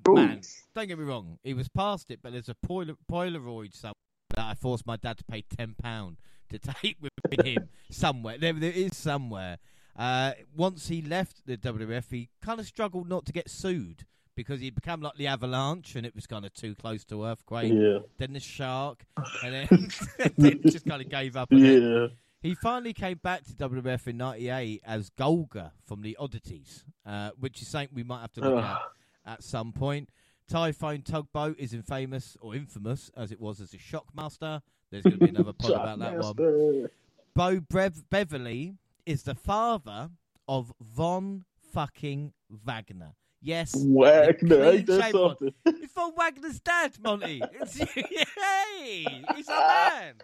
Ooh. 0.08 0.14
Man, 0.14 0.42
don't 0.76 0.86
get 0.86 0.96
me 0.96 1.04
wrong, 1.04 1.38
he 1.42 1.54
was 1.54 1.68
past 1.68 2.10
it, 2.12 2.20
but 2.22 2.30
there's 2.30 2.48
a 2.48 2.54
Polar- 2.54 2.96
Polaroid 3.10 3.74
somewhere 3.74 3.94
that 4.36 4.50
I 4.50 4.54
forced 4.54 4.86
my 4.86 4.96
dad 4.96 5.18
to 5.18 5.24
pay 5.24 5.42
ten 5.42 5.74
pound 5.82 6.18
to 6.50 6.58
take 6.82 6.98
with 7.00 7.10
him 7.44 7.68
somewhere. 7.90 8.38
There, 8.38 8.52
there 8.52 8.70
is 8.70 8.96
somewhere. 8.96 9.58
Uh, 9.96 10.32
once 10.56 10.86
he 10.86 11.02
left 11.02 11.46
the 11.46 11.56
WWF, 11.56 12.04
he 12.10 12.28
kind 12.40 12.60
of 12.60 12.66
struggled 12.66 13.08
not 13.08 13.26
to 13.26 13.32
get 13.32 13.50
sued 13.50 14.06
because 14.34 14.60
he 14.60 14.70
became 14.70 15.00
like 15.00 15.16
the 15.16 15.26
Avalanche, 15.26 15.96
and 15.96 16.06
it 16.06 16.14
was 16.14 16.26
kind 16.26 16.44
of 16.44 16.52
too 16.54 16.74
close 16.74 17.04
to 17.04 17.24
Earthquake 17.24 17.72
yeah, 17.72 17.98
then 18.18 18.32
the 18.32 18.40
shark, 18.40 19.04
and 19.44 19.54
then, 19.54 19.88
then 20.36 20.60
just 20.66 20.86
kind 20.86 21.02
of 21.02 21.08
gave 21.08 21.36
up. 21.36 21.52
On 21.52 21.64
it. 21.64 21.82
yeah. 21.82 22.06
He 22.40 22.56
finally 22.56 22.92
came 22.92 23.20
back 23.22 23.44
to 23.44 23.52
WWF 23.52 24.08
in 24.08 24.16
'98 24.16 24.82
as 24.84 25.10
Golga 25.10 25.70
from 25.84 26.02
the 26.02 26.16
Oddities, 26.18 26.84
uh, 27.06 27.30
which 27.38 27.62
is 27.62 27.68
something 27.68 27.90
we 27.94 28.02
might 28.02 28.20
have 28.20 28.32
to 28.32 28.40
look 28.40 28.64
at 28.64 28.80
at 29.24 29.42
some 29.42 29.72
point. 29.72 30.08
Typhoon 30.48 31.02
Tugboat 31.02 31.56
is 31.58 31.72
infamous 31.72 32.36
or 32.40 32.54
infamous 32.54 33.10
as 33.16 33.30
it 33.32 33.40
was 33.40 33.60
as 33.60 33.72
a 33.72 33.78
Shockmaster. 33.78 34.60
There's 34.90 35.04
going 35.04 35.18
to 35.18 35.24
be 35.24 35.28
another 35.34 35.52
pod 35.52 35.70
about 35.70 35.98
that 36.00 36.18
one. 36.18 36.88
Bo 37.34 37.60
Brev- 37.60 38.04
Beverly 38.10 38.74
is 39.06 39.22
the 39.22 39.34
father 39.34 40.10
of 40.46 40.72
Von 40.80 41.44
fucking 41.72 42.32
Wagner. 42.50 43.14
Yes, 43.44 43.74
Wagner, 43.76 44.62
ain't 44.62 44.86
clean 44.86 44.98
that 44.98 45.02
shaven 45.02 45.20
one. 45.20 45.30
something? 45.30 45.54
it's 45.82 45.92
Von 45.94 46.12
Wagner's 46.16 46.60
dad, 46.60 46.92
Monty. 47.02 47.42
It's, 47.60 47.76
hey, 47.94 49.24
he's 49.34 49.48
a 49.48 49.52
man. 49.52 50.14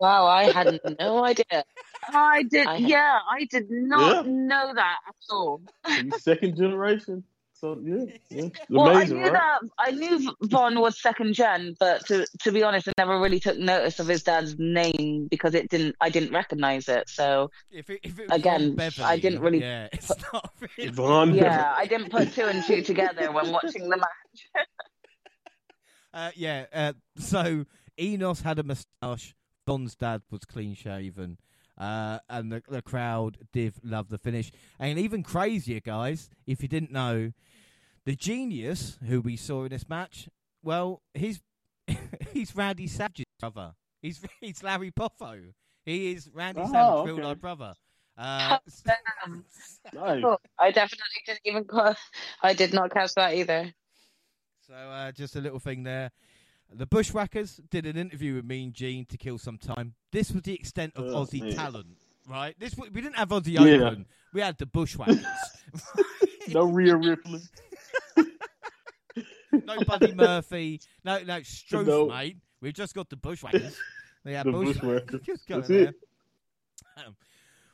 Wow, 0.00 0.26
I 0.26 0.44
had 0.50 0.80
no 1.00 1.24
idea. 1.24 1.64
I 2.08 2.42
did, 2.44 2.66
I- 2.66 2.76
yeah, 2.76 3.18
I 3.30 3.44
did 3.50 3.70
not 3.70 4.26
Yeah. 4.26 4.32
know 4.32 4.72
that 4.74 4.96
at 5.08 5.14
all. 5.30 5.60
He's 5.86 6.22
second 6.22 6.56
generation. 6.56 7.24
So 7.62 7.78
yeah, 7.80 8.04
yeah. 8.28 8.48
Well, 8.70 8.88
amazing, 8.88 9.18
I 9.18 9.20
knew 9.20 9.30
right? 9.30 9.32
that 9.34 9.60
I 9.78 9.90
knew 9.92 10.34
Von 10.42 10.80
was 10.80 11.00
second 11.00 11.34
gen, 11.34 11.76
but 11.78 12.04
to 12.06 12.26
to 12.40 12.50
be 12.50 12.64
honest, 12.64 12.88
I 12.88 12.92
never 12.98 13.20
really 13.20 13.38
took 13.38 13.56
notice 13.56 14.00
of 14.00 14.08
his 14.08 14.24
dad's 14.24 14.58
name 14.58 15.28
because 15.30 15.54
it 15.54 15.70
didn't. 15.70 15.94
I 16.00 16.10
didn't 16.10 16.32
recognize 16.32 16.88
it. 16.88 17.08
So 17.08 17.52
If 17.70 17.88
it, 17.88 18.00
if 18.02 18.18
it 18.18 18.28
was 18.28 18.36
Again, 18.36 18.62
Ron 18.62 18.74
Beverly, 18.74 19.06
I 19.06 19.16
didn't 19.16 19.40
really 19.40 19.60
Yeah, 19.60 19.86
it's 19.92 20.10
not 20.32 20.52
really. 20.76 20.90
Von 20.90 21.34
yeah, 21.34 21.72
I 21.76 21.86
didn't 21.86 22.10
put 22.10 22.32
two 22.32 22.46
and 22.46 22.64
two 22.64 22.82
together 22.82 23.30
when 23.30 23.52
watching 23.52 23.88
the 23.88 23.96
match. 23.96 24.66
Uh, 26.12 26.30
yeah. 26.34 26.66
Uh, 26.72 26.92
so 27.16 27.64
Enos 27.96 28.40
had 28.40 28.58
a 28.58 28.64
moustache. 28.64 29.36
Von's 29.68 29.94
dad 29.94 30.22
was 30.32 30.44
clean 30.44 30.74
shaven. 30.74 31.38
Uh, 31.78 32.18
and 32.28 32.52
the, 32.52 32.62
the 32.68 32.82
crowd 32.82 33.38
did 33.52 33.74
love 33.82 34.08
the 34.08 34.18
finish. 34.18 34.52
And 34.78 34.98
even 34.98 35.22
crazier, 35.22 35.80
guys, 35.80 36.28
if 36.46 36.62
you 36.62 36.68
didn't 36.68 36.92
know, 36.92 37.32
the 38.04 38.16
genius 38.16 38.98
who 39.06 39.20
we 39.20 39.36
saw 39.36 39.64
in 39.64 39.70
this 39.70 39.88
match, 39.88 40.28
well, 40.62 41.02
he's 41.14 41.40
he's 42.32 42.54
Randy 42.54 42.86
Savage's 42.86 43.24
brother. 43.40 43.72
He's 44.00 44.20
he's 44.40 44.62
Larry 44.62 44.90
Poffo. 44.90 45.52
He 45.84 46.12
is 46.12 46.30
Randy 46.32 46.60
Oh, 46.64 46.72
Savage's 46.72 47.16
real 47.16 47.24
life 47.28 47.40
brother. 47.40 47.74
Uh, 48.16 48.58
Um, 49.26 49.44
Nice. 49.94 50.24
I 50.58 50.70
definitely 50.70 51.22
didn't 51.26 51.40
even. 51.44 51.64
Call, 51.64 51.94
I 52.42 52.52
did 52.54 52.72
not 52.74 52.90
catch 52.92 53.14
that 53.14 53.34
either. 53.34 53.72
So 54.66 54.74
uh, 54.74 55.12
just 55.12 55.34
a 55.36 55.40
little 55.40 55.58
thing 55.58 55.82
there. 55.82 56.10
The 56.74 56.86
Bushwhackers 56.86 57.60
did 57.70 57.84
an 57.84 57.96
interview 57.96 58.34
with 58.36 58.44
Mean 58.44 58.72
Gene 58.72 59.04
to 59.06 59.16
kill 59.18 59.38
some 59.38 59.58
time. 59.58 59.94
This 60.12 60.30
was 60.30 60.42
the 60.42 60.54
extent 60.54 60.92
of 60.96 61.04
Oh, 61.06 61.24
Aussie 61.24 61.42
man. 61.42 61.54
talent, 61.54 61.98
right? 62.28 62.54
This 62.58 62.74
we 62.76 62.88
didn't 63.00 63.16
have 63.16 63.28
Aussie 63.30 63.52
Yeah. 63.58 63.86
Open. 63.88 64.06
We 64.32 64.40
had 64.40 64.56
the 64.58 64.66
Bushwhackers. 64.66 65.24
No 66.48 66.64
Rhea 66.64 66.96
Ripley. 66.96 67.40
No 69.52 69.78
Buddy 69.84 70.14
Murphy. 70.14 70.80
No, 71.04 71.22
no 71.22 71.42
Struth, 71.42 71.86
No. 71.86 72.06
mate. 72.06 72.36
We've 72.60 72.72
just 72.74 72.94
got 72.94 73.10
the 73.10 73.16
Bushwhackers. 73.16 73.76
Had 74.24 74.46
The 74.46 74.52
Bushwhackers. 74.52 74.80
Bushwhackers. 74.80 75.20
Just 75.26 75.46
go 75.48 75.56
That's 75.56 75.70
it. 75.70 75.94
Um, 76.96 77.16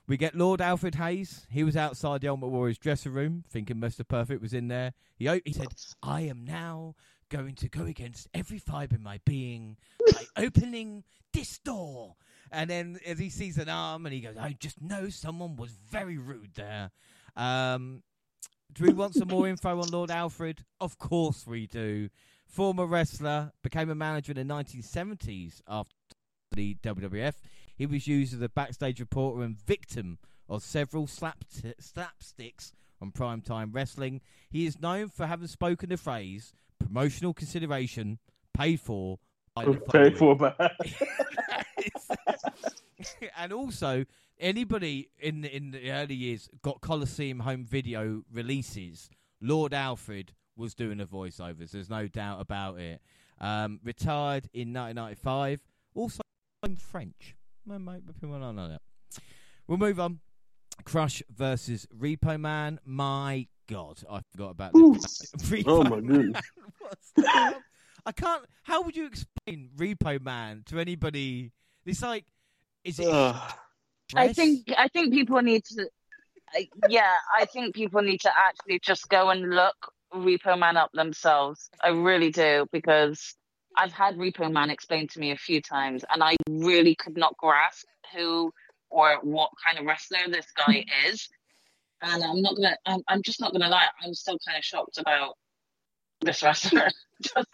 we 0.06 0.16
get 0.16 0.34
Lord 0.34 0.62
Alfred 0.62 0.94
Hayes. 0.94 1.46
He 1.50 1.62
was 1.62 1.76
outside 1.76 2.22
the 2.22 2.28
Ultimate 2.28 2.48
Warriors 2.48 2.78
dressing 2.78 3.12
room, 3.12 3.44
thinking 3.50 3.76
Mr. 3.76 4.06
Perfect 4.08 4.40
was 4.40 4.54
in 4.54 4.68
there. 4.68 4.94
He 5.16 5.26
he 5.44 5.52
said, 5.52 5.68
"I 6.02 6.22
am 6.22 6.44
now 6.44 6.94
going 7.28 7.54
to 7.56 7.68
go 7.68 7.84
against 7.84 8.28
every 8.32 8.58
fibre 8.58 8.96
in 8.96 9.02
my 9.02 9.20
being 9.26 9.76
by 10.12 10.24
opening 10.42 11.04
this 11.34 11.58
door." 11.58 12.16
And 12.50 12.70
then 12.70 12.98
as 13.04 13.18
he 13.18 13.28
sees 13.28 13.58
an 13.58 13.68
arm, 13.68 14.06
and 14.06 14.14
he 14.14 14.22
goes, 14.22 14.38
"I 14.38 14.56
just 14.58 14.80
know 14.80 15.10
someone 15.10 15.56
was 15.56 15.72
very 15.72 16.16
rude 16.16 16.54
there." 16.54 16.90
Um, 17.36 18.02
do 18.74 18.84
we 18.84 18.92
want 18.92 19.14
some 19.14 19.28
more 19.28 19.48
info 19.48 19.80
on 19.80 19.88
Lord 19.88 20.10
Alfred? 20.10 20.64
Of 20.80 20.98
course 20.98 21.46
we 21.46 21.66
do. 21.66 22.10
Former 22.46 22.86
wrestler, 22.86 23.52
became 23.62 23.90
a 23.90 23.94
manager 23.94 24.32
in 24.32 24.46
the 24.46 24.54
1970s 24.54 25.60
after 25.66 25.94
the 26.52 26.76
WWF. 26.82 27.34
He 27.76 27.86
was 27.86 28.06
used 28.06 28.34
as 28.34 28.42
a 28.42 28.48
backstage 28.48 29.00
reporter 29.00 29.42
and 29.42 29.56
victim 29.56 30.18
of 30.48 30.62
several 30.62 31.06
slap 31.06 31.44
slapsticks 31.80 32.72
on 33.00 33.12
primetime 33.12 33.74
wrestling. 33.74 34.20
He 34.50 34.66
is 34.66 34.80
known 34.80 35.08
for 35.08 35.26
having 35.26 35.48
spoken 35.48 35.90
the 35.90 35.96
phrase 35.96 36.52
promotional 36.78 37.34
consideration 37.34 38.18
paid 38.54 38.80
for 38.80 39.18
by 39.54 39.64
the 39.64 39.74
Paid 39.74 40.16
for 40.16 40.36
by. 40.36 40.54
and 43.36 43.52
also 43.52 44.04
anybody 44.40 45.10
in 45.18 45.42
the, 45.42 45.54
in 45.54 45.70
the 45.70 45.90
early 45.90 46.14
years 46.14 46.48
got 46.62 46.80
Coliseum 46.80 47.40
home 47.40 47.64
video 47.64 48.22
releases. 48.32 49.10
Lord 49.40 49.74
Alfred 49.74 50.32
was 50.56 50.74
doing 50.74 50.98
the 50.98 51.04
voiceovers. 51.04 51.70
There's 51.70 51.90
no 51.90 52.08
doubt 52.08 52.40
about 52.40 52.78
it. 52.78 53.00
Um, 53.40 53.80
retired 53.84 54.48
in 54.52 54.72
1995. 54.72 55.60
Also, 55.94 56.20
I'm 56.62 56.76
French. 56.76 57.36
People 57.66 58.40
don't 58.40 58.56
know 58.56 58.68
that. 58.68 58.80
We'll 59.66 59.78
move 59.78 60.00
on. 60.00 60.20
Crush 60.84 61.22
versus 61.34 61.86
Repo 61.96 62.40
Man. 62.40 62.80
My 62.84 63.46
God, 63.68 64.00
I 64.10 64.20
forgot 64.32 64.50
about 64.50 64.72
this. 64.72 65.30
Repo 65.38 65.64
Oh 65.66 65.82
my 65.84 66.00
goodness. 66.00 66.42
I 68.06 68.12
can't. 68.12 68.44
How 68.62 68.82
would 68.82 68.96
you 68.96 69.06
explain 69.06 69.70
Repo 69.76 70.20
Man 70.20 70.62
to 70.66 70.80
anybody? 70.80 71.52
It's 71.84 72.02
like, 72.02 72.24
is 72.84 72.98
it? 72.98 73.06
I 74.14 74.32
think 74.32 74.72
I 74.76 74.88
think 74.88 75.12
people 75.12 75.40
need 75.42 75.64
to. 75.64 75.88
Yeah, 76.88 77.12
I 77.36 77.44
think 77.44 77.74
people 77.74 78.00
need 78.00 78.22
to 78.22 78.30
actually 78.34 78.80
just 78.82 79.08
go 79.08 79.28
and 79.30 79.50
look 79.50 79.76
Repo 80.14 80.58
Man 80.58 80.76
up 80.76 80.90
themselves. 80.92 81.68
I 81.82 81.88
really 81.88 82.30
do 82.30 82.66
because 82.72 83.34
I've 83.76 83.92
had 83.92 84.16
Repo 84.16 84.50
Man 84.50 84.70
explained 84.70 85.10
to 85.10 85.20
me 85.20 85.32
a 85.32 85.36
few 85.36 85.60
times, 85.60 86.04
and 86.10 86.22
I 86.22 86.36
really 86.48 86.94
could 86.94 87.16
not 87.16 87.36
grasp 87.36 87.86
who 88.14 88.52
or 88.90 89.18
what 89.22 89.50
kind 89.64 89.78
of 89.78 89.84
wrestler 89.84 90.28
this 90.28 90.46
guy 90.56 90.84
is. 91.06 91.28
And 92.00 92.22
I'm 92.24 92.40
not 92.40 92.56
gonna. 92.56 92.76
I'm, 92.86 93.02
I'm 93.08 93.22
just 93.22 93.40
not 93.40 93.52
gonna 93.52 93.68
lie. 93.68 93.88
I'm 94.02 94.14
still 94.14 94.38
kind 94.46 94.56
of 94.56 94.64
shocked 94.64 94.98
about 94.98 95.34
this 96.20 96.42
wrestler. 96.42 96.90
just, 97.22 97.48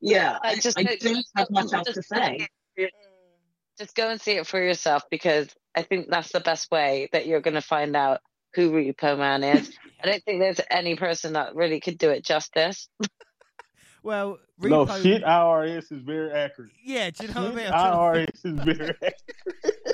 yeah, 0.00 0.38
I 0.42 0.56
just 0.56 0.78
I 0.78 0.96
don't 1.00 1.26
have 1.36 1.50
much 1.50 1.72
else 1.72 1.92
to 1.92 2.02
say. 2.02 2.48
Just 3.80 3.96
go 3.96 4.10
and 4.10 4.20
see 4.20 4.32
it 4.32 4.46
for 4.46 4.62
yourself 4.62 5.04
because 5.10 5.48
I 5.74 5.80
think 5.82 6.10
that's 6.10 6.32
the 6.32 6.40
best 6.40 6.70
way 6.70 7.08
that 7.12 7.26
you're 7.26 7.40
going 7.40 7.54
to 7.54 7.62
find 7.62 7.96
out 7.96 8.20
who 8.54 8.70
Repo 8.72 9.16
Man 9.16 9.42
is. 9.42 9.72
I 10.04 10.06
don't 10.06 10.22
think 10.22 10.40
there's 10.40 10.60
any 10.70 10.96
person 10.96 11.32
that 11.32 11.54
really 11.54 11.80
could 11.80 11.96
do 11.96 12.10
it 12.10 12.24
justice. 12.24 12.88
Well, 14.02 14.38
No, 14.58 14.86
Repo, 14.86 15.02
shit 15.02 15.22
IRS 15.22 15.92
is 15.92 16.00
very 16.00 16.32
accurate. 16.32 16.70
Yeah, 16.82 17.10
do 17.10 17.26
you 17.26 17.34
know 17.34 17.42
what 17.42 17.52
I 17.52 17.54
mean? 17.54 17.66
I'm 17.66 17.72
trying 17.72 18.26
to 18.26 18.32
IRS 18.32 18.46
is 18.46 18.64
very 18.64 18.94
accurate. 19.02 19.20
think- 19.62 19.88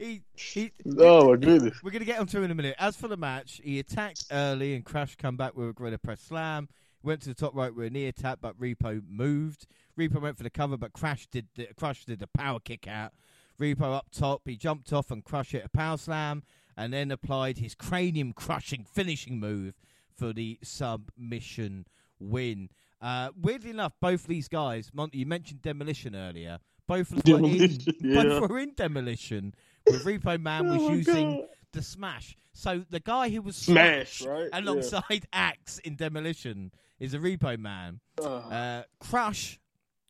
he, 0.00 0.22
he, 0.34 0.72
Oh 0.98 1.30
my 1.30 1.36
goodness. 1.36 1.78
We're 1.84 1.92
going 1.92 2.00
to 2.00 2.04
get 2.04 2.18
onto 2.18 2.38
him 2.38 2.44
in 2.44 2.50
a 2.50 2.54
minute. 2.56 2.74
As 2.80 2.96
for 2.96 3.06
the 3.06 3.16
match, 3.16 3.60
he 3.62 3.78
attacked 3.78 4.24
early 4.32 4.74
and 4.74 4.84
Crash 4.84 5.14
come 5.14 5.36
back 5.36 5.56
with 5.56 5.68
a 5.68 5.72
Gorilla 5.72 5.98
Press 5.98 6.20
Slam. 6.20 6.68
Went 7.04 7.22
to 7.22 7.28
the 7.28 7.34
top 7.34 7.54
right 7.54 7.72
with 7.72 7.86
a 7.86 7.90
knee 7.90 8.06
attack, 8.08 8.38
but 8.40 8.58
Repo 8.58 9.00
moved. 9.08 9.66
Repo 9.98 10.20
went 10.20 10.36
for 10.36 10.42
the 10.42 10.50
cover, 10.50 10.76
but 10.76 10.92
Crash 10.92 11.26
did 11.28 11.46
the, 11.54 11.68
Crush 11.76 12.04
did 12.04 12.18
the 12.20 12.26
power 12.26 12.58
kick 12.60 12.86
out. 12.88 13.12
Repo 13.60 13.94
up 13.94 14.06
top, 14.10 14.42
he 14.44 14.56
jumped 14.56 14.92
off 14.92 15.10
and 15.10 15.24
Crush 15.24 15.52
hit 15.52 15.64
a 15.64 15.68
power 15.68 15.96
slam, 15.96 16.42
and 16.76 16.92
then 16.92 17.10
applied 17.12 17.58
his 17.58 17.74
cranium 17.74 18.32
crushing 18.32 18.84
finishing 18.84 19.38
move 19.38 19.74
for 20.16 20.32
the 20.32 20.58
submission 20.62 21.86
win. 22.18 22.68
Uh, 23.00 23.30
weirdly 23.40 23.70
enough, 23.70 23.92
both 24.00 24.26
these 24.26 24.48
guys, 24.48 24.90
Monty, 24.94 25.18
you 25.18 25.26
mentioned 25.26 25.62
Demolition 25.62 26.16
earlier. 26.16 26.58
Both 26.86 27.10
were 27.12 27.16
in, 27.18 27.22
Demolition, 27.22 27.94
yeah. 28.00 28.22
both 28.22 28.50
were 28.50 28.58
in 28.58 28.72
Demolition. 28.74 29.54
Where 29.86 30.00
Repo 30.00 30.40
Man 30.40 30.68
was 30.70 30.80
Oh 30.82 30.88
my 30.88 30.94
using 30.94 31.36
God. 31.38 31.48
the 31.72 31.82
smash. 31.82 32.36
So 32.52 32.84
the 32.88 33.00
guy 33.00 33.30
who 33.30 33.42
was 33.42 33.56
Smash, 33.56 34.18
Smash 34.20 34.28
right? 34.28 34.48
alongside 34.52 35.26
Axe 35.32 35.78
in 35.80 35.96
Demolition 35.96 36.70
is 37.00 37.12
a 37.14 37.18
Repo 37.18 37.58
Man. 37.58 38.00
Ugh. 38.22 38.52
Uh, 38.52 38.82
Crush, 39.00 39.58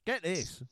get 0.07 0.22
this. 0.22 0.62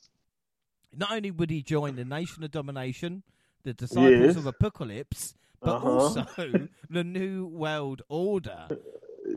Not 0.95 1.11
only 1.11 1.31
would 1.31 1.49
he 1.49 1.61
join 1.63 1.95
the 1.95 2.05
Nation 2.05 2.43
of 2.43 2.51
Domination, 2.51 3.23
the 3.63 3.73
Disciples 3.73 4.11
Yes. 4.11 4.35
of 4.35 4.45
Apocalypse, 4.45 5.33
but 5.59 5.75
Uh-huh. 5.77 5.89
also 5.89 6.25
the 6.89 7.03
New 7.03 7.45
World 7.47 8.01
Order. 8.09 8.67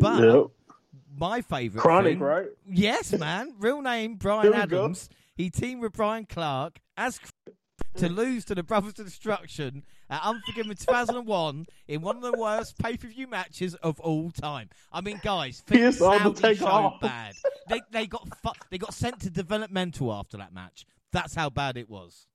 But 0.00 0.22
yep. 0.22 0.46
my 1.16 1.40
favourite 1.40 1.84
KroniK, 1.84 2.04
thing, 2.04 2.18
right? 2.18 2.46
Yes, 2.68 3.12
man. 3.12 3.54
Real 3.58 3.80
name 3.80 4.16
Brian 4.16 4.46
we 4.46 4.52
go. 4.52 4.58
Adams. 4.58 5.08
He 5.34 5.50
teamed 5.50 5.80
with 5.82 5.92
Brian 5.92 6.26
Clark 6.26 6.80
as 6.96 7.20
to 7.96 8.08
lose 8.08 8.44
to 8.46 8.54
the 8.54 8.62
Brothers 8.62 8.98
of 8.98 9.06
Destruction 9.06 9.84
at 10.10 10.22
Unforgiven 10.22 10.76
2001 10.76 11.66
in 11.88 12.00
one 12.00 12.16
of 12.16 12.22
the 12.22 12.38
worst 12.38 12.78
pay 12.78 12.96
per 12.96 13.08
view 13.08 13.26
matches 13.26 13.74
of 13.76 13.98
all 14.00 14.30
time. 14.30 14.68
I 14.92 15.00
mean, 15.00 15.20
guys, 15.22 15.62
things 15.66 15.98
sounded 15.98 16.56
so 16.56 16.66
off. 16.66 17.00
bad. 17.00 17.34
They 17.68 17.82
they 17.90 18.06
got 18.06 18.28
fu- 18.42 18.66
they 18.70 18.78
got 18.78 18.94
sent 18.94 19.20
to 19.20 19.30
developmental 19.30 20.12
after 20.12 20.36
that 20.38 20.52
match. 20.52 20.86
That's 21.12 21.34
how 21.34 21.50
bad 21.50 21.76
it 21.76 21.88
was. 21.88 22.26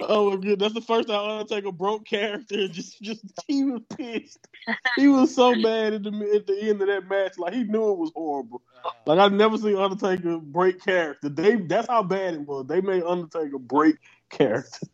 Oh 0.00 0.36
that's 0.36 0.74
the 0.74 0.80
first 0.80 1.08
time 1.08 1.30
Undertaker 1.30 1.72
broke 1.72 2.06
character. 2.06 2.68
Just, 2.68 3.02
just 3.02 3.22
he 3.46 3.64
was 3.64 3.82
pissed. 3.96 4.46
He 4.96 5.08
was 5.08 5.34
so 5.34 5.54
mad 5.54 5.94
at 5.94 6.02
the 6.04 6.32
at 6.34 6.46
the 6.46 6.58
end 6.62 6.80
of 6.80 6.88
that 6.88 7.08
match. 7.08 7.38
Like 7.38 7.54
he 7.54 7.64
knew 7.64 7.92
it 7.92 7.98
was 7.98 8.12
horrible. 8.14 8.62
Like 9.06 9.18
I've 9.18 9.32
never 9.32 9.58
seen 9.58 9.76
Undertaker 9.76 10.38
break 10.38 10.82
character. 10.82 11.28
They 11.28 11.56
that's 11.56 11.88
how 11.88 12.02
bad 12.02 12.34
it 12.34 12.40
was. 12.40 12.66
They 12.66 12.80
made 12.80 13.02
Undertaker 13.02 13.58
break 13.58 13.96
character. 14.30 14.86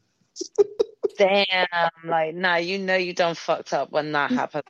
Damn, 1.19 1.67
like, 2.05 2.35
no, 2.35 2.57
you 2.57 2.79
know 2.79 2.97
you 2.97 3.13
done 3.15 3.35
fucked 3.35 3.73
up 3.73 3.91
when 3.93 4.13
that 4.13 4.31
happens. 4.33 4.65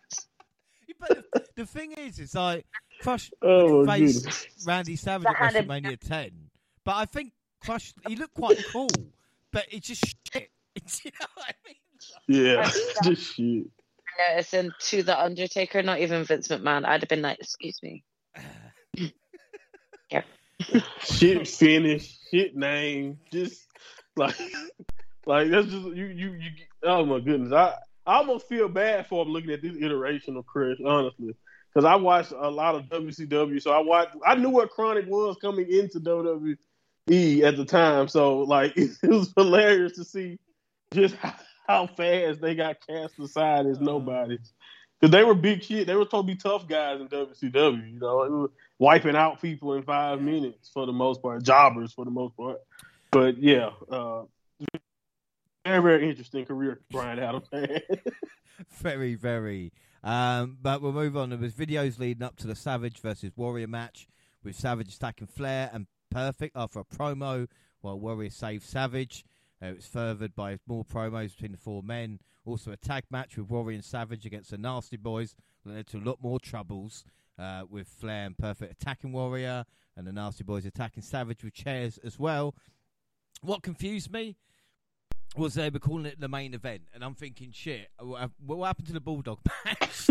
But 1.01 1.25
the, 1.33 1.45
the 1.57 1.67
thing 1.67 1.93
is, 1.93 2.19
it's 2.19 2.35
like 2.35 2.65
Crush 3.03 3.31
Oh 3.43 3.85
my 3.85 3.99
faced 3.99 4.25
goodness. 4.25 4.67
Randy 4.67 4.97
Savage 4.97 5.27
at 5.27 5.37
That 5.39 5.57
a- 5.57 5.63
WrestleMania 5.65 5.99
10. 6.09 6.31
But 6.85 6.97
I 6.97 7.05
think 7.07 7.33
Crush, 7.61 7.93
he 8.07 8.17
looked 8.17 8.35
quite 8.35 8.59
cool, 8.73 8.91
but 9.53 9.67
it's 9.71 9.87
just 9.89 10.05
shit. 10.33 10.51
You 11.05 11.11
know 11.21 11.27
what 11.35 11.47
I 11.49 11.55
mean? 11.69 12.45
Yeah, 12.47 12.71
just 13.05 13.35
shit. 13.37 13.67
noticing 14.29 14.71
to 14.79 15.03
the 15.03 15.19
Undertaker, 15.19 15.83
not 15.83 16.01
even 16.01 16.25
Vince 16.25 16.49
McMahon. 16.49 16.85
I'd 16.85 17.01
have 17.03 17.09
been 17.09 17.23
like, 17.23 17.39
"Excuse 17.41 17.79
me." 17.83 18.05
shit 21.01 21.47
finish, 21.49 22.17
shit 22.31 22.57
name, 22.57 23.19
just 23.33 23.67
like 24.17 24.37
like 25.27 25.51
that's 25.51 25.67
just 25.67 25.87
you 25.87 26.07
you 26.07 26.33
you. 26.33 26.51
Oh 26.83 27.05
my 27.05 27.21
goodness, 27.21 27.53
I 27.53 27.75
I 28.07 28.17
almost 28.17 28.49
feel 28.49 28.69
bad 28.69 29.07
for 29.07 29.25
him 29.25 29.33
looking 29.33 29.51
at 29.51 29.63
this 29.63 29.77
iteration 29.77 30.37
of 30.37 30.47
Chris, 30.47 30.79
honestly, 30.85 31.35
because 31.73 31.85
I 31.85 31.97
watched 31.97 32.33
a 32.33 32.51
lot 32.51 32.75
of 32.75 32.85
WCW, 32.85 33.61
so 33.63 33.73
I 33.73 33.79
watched. 33.79 34.17
I 34.27 34.35
knew 34.35 34.51
what 34.51 34.71
KroniK 34.71 35.09
was 35.09 35.37
coming 35.41 35.71
into 35.71 36.01
WWE 36.01 37.43
at 37.43 37.57
the 37.57 37.65
time, 37.65 38.09
so 38.09 38.41
like 38.41 38.77
it, 38.77 38.91
it 39.03 39.11
was 39.11 39.33
hilarious 39.37 39.93
to 39.93 40.05
see 40.05 40.39
just 40.93 41.15
how, 41.17 41.35
how 41.67 41.87
fast 41.87 42.41
they 42.41 42.55
got 42.55 42.87
cast 42.87 43.19
aside 43.19 43.67
as 43.67 43.81
nobodies. 43.81 44.53
Because 45.01 45.11
they 45.11 45.25
were 45.25 45.35
big 45.35 45.63
shit. 45.63 45.87
They 45.87 45.97
were 45.97 46.05
supposed 46.05 46.29
to 46.29 46.35
be 46.35 46.39
tough 46.39 46.69
guys 46.69 47.01
in 47.01 47.09
WCW, 47.09 47.93
you 47.93 47.99
know, 47.99 48.49
wiping 48.79 49.17
out 49.17 49.43
people 49.43 49.75
in 49.75 49.83
five 49.83 50.21
minutes 50.23 50.71
for 50.73 50.87
the 50.87 50.93
most 50.93 51.21
part, 51.21 51.43
jobbers 51.43 51.93
for 51.93 52.05
the 52.05 52.11
most 52.11 52.37
part. 52.37 52.59
But 53.11 53.37
yeah, 53.39 53.71
uh, 53.91 54.23
very, 55.65 55.83
very 55.83 56.11
interesting 56.11 56.45
career 56.45 56.81
Brian 56.91 57.19
Adams 57.19 57.49
had. 57.53 57.83
very, 58.71 59.15
very. 59.15 59.73
Um, 60.03 60.59
but 60.61 60.83
we'll 60.83 60.93
move 60.93 61.17
on. 61.17 61.31
There 61.31 61.39
was 61.39 61.55
videos 61.55 61.99
leading 61.99 62.23
up 62.23 62.37
to 62.37 62.47
the 62.47 62.55
Savage 62.55 62.99
versus 62.99 63.33
Warrior 63.37 63.69
match 63.69 64.07
with 64.43 64.57
Savage 64.57 64.95
attacking 64.95 65.27
Flair 65.27 65.71
and 65.73 65.87
Perfect 66.11 66.55
after 66.55 66.79
a 66.79 66.85
promo 66.85 67.49
while 67.81 67.99
Warrior 67.99 68.31
saved 68.31 68.65
Savage. 68.65 69.25
Uh, 69.63 69.67
it 69.67 69.77
was 69.77 69.87
furthered 69.87 70.35
by 70.35 70.59
more 70.67 70.85
promos 70.85 71.33
between 71.33 71.53
the 71.53 71.59
four 71.59 71.83
men. 71.83 72.21
Also, 72.45 72.71
a 72.71 72.77
tag 72.77 73.05
match 73.11 73.37
with 73.37 73.49
Warrior 73.49 73.77
and 73.77 73.85
Savage 73.85 74.27
against 74.27 74.51
the 74.51 74.59
Nasty 74.59 74.99
Boys 74.99 75.35
led 75.65 75.87
to 75.89 75.97
a 75.97 76.05
lot 76.05 76.19
more 76.23 76.39
troubles 76.39 77.05
uh, 77.39 77.63
with 77.69 77.89
Flair 77.89 78.27
and 78.27 78.37
Perfect 78.37 78.73
attacking 78.73 79.13
Warrior 79.13 79.65
and 79.97 80.07
the 80.07 80.13
Nasty 80.13 80.45
Boys 80.45 80.67
attacking 80.67 81.03
Savage 81.03 81.43
with 81.43 81.55
chairs 81.55 81.99
as 82.05 82.19
well. 82.19 82.55
What 83.41 83.63
confused 83.63 84.13
me 84.13 84.37
was 85.37 85.55
they 85.55 85.71
were 85.71 85.79
calling 85.79 86.07
it 86.07 86.21
the 86.21 86.29
main 86.29 86.55
event, 86.55 86.83
and 86.95 87.05
I'm 87.05 87.15
thinking, 87.15 87.51
shit, 87.53 87.89
what 87.99 88.67
happened 88.67 88.87
to 88.89 88.93
the 88.93 89.01
Bulldog 89.01 89.41
match? 89.65 89.81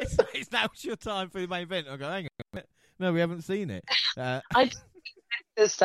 it's, 0.00 0.16
it's 0.34 0.52
now 0.52 0.66
it's 0.66 0.84
your 0.84 0.96
time 0.96 1.30
for 1.30 1.40
the 1.40 1.46
main 1.48 1.62
event. 1.62 1.88
I 1.88 1.96
go, 1.96 2.08
hang 2.08 2.28
on, 2.54 2.62
no, 2.98 3.12
we 3.12 3.20
haven't 3.20 3.42
seen 3.42 3.70
it. 3.70 3.84
Uh, 4.16 4.40
I 4.54 4.70
just 5.58 5.82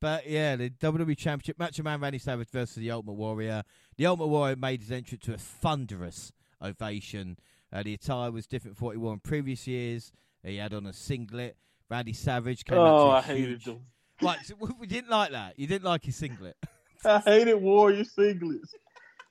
But 0.00 0.28
yeah, 0.28 0.56
the 0.56 0.70
WWE 0.70 1.16
Championship 1.16 1.58
match 1.58 1.78
of 1.78 1.84
man 1.84 2.00
Randy 2.00 2.18
Savage 2.18 2.50
versus 2.50 2.76
the 2.76 2.90
Ultimate 2.90 3.14
Warrior. 3.14 3.62
The 3.96 4.06
Ultimate 4.06 4.28
Warrior 4.28 4.56
made 4.56 4.80
his 4.80 4.90
entrance 4.92 5.24
to 5.24 5.34
a 5.34 5.38
thunderous 5.38 6.32
ovation. 6.62 7.38
Uh, 7.72 7.82
the 7.82 7.94
attire 7.94 8.30
was 8.30 8.46
different 8.46 8.76
from 8.76 8.86
what 8.86 8.92
he 8.92 8.98
wore 8.98 9.12
in 9.12 9.20
previous 9.20 9.66
years. 9.66 10.12
He 10.42 10.56
had 10.56 10.72
on 10.74 10.86
a 10.86 10.92
singlet. 10.92 11.56
Randy 11.90 12.12
Savage 12.12 12.64
came 12.64 12.78
oh, 12.78 13.10
out 13.10 13.18
I 13.18 13.22
hated 13.22 13.62
huge... 13.62 13.78
them. 14.18 14.28
Right, 14.28 14.38
so 14.44 14.54
we 14.78 14.86
didn't 14.86 15.10
like 15.10 15.32
that. 15.32 15.58
You 15.58 15.66
didn't 15.66 15.84
like 15.84 16.04
his 16.04 16.16
singlet. 16.16 16.56
I 17.04 17.20
hated 17.20 17.56
Warrior 17.56 18.04
singlets. 18.04 18.70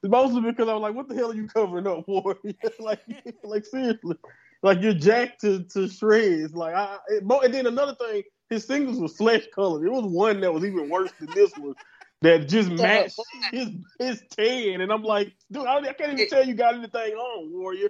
Mostly 0.04 0.42
because 0.42 0.70
I 0.70 0.74
was 0.74 0.82
like, 0.82 0.94
"What 0.94 1.08
the 1.08 1.16
hell 1.16 1.32
are 1.32 1.36
you 1.36 1.48
covering 1.48 1.88
up, 1.88 2.08
Warrior?" 2.08 2.38
like, 2.80 3.02
like 3.44 3.66
seriously, 3.66 4.16
like 4.62 4.82
you're 4.82 4.94
jacked 4.94 5.42
to, 5.42 5.64
to 5.64 5.88
shreds. 5.88 6.54
Like, 6.54 6.76
I, 6.76 6.98
it, 7.10 7.24
and 7.24 7.54
then 7.54 7.66
another 7.66 7.96
thing, 7.96 8.24
his 8.50 8.66
singles 8.66 9.00
were 9.00 9.08
flesh 9.08 9.44
colored. 9.54 9.86
It 9.86 9.92
was 9.92 10.06
one 10.06 10.42
that 10.42 10.54
was 10.54 10.64
even 10.64 10.90
worse 10.90 11.12
than 11.20 11.30
this 11.34 11.52
one 11.58 11.76
that 12.22 12.48
just 12.48 12.70
matched 12.72 13.20
his 13.52 13.70
his 14.00 14.24
tan, 14.30 14.82
and 14.82 14.92
I'm 14.92 15.04
like, 15.04 15.34
dude, 15.52 15.66
I, 15.66 15.78
I 15.78 15.94
can't 15.94 16.14
even 16.14 16.30
tell 16.30 16.46
you 16.46 16.54
got 16.54 16.76
anything 16.76 17.14
on, 17.14 17.52
Warrior. 17.52 17.90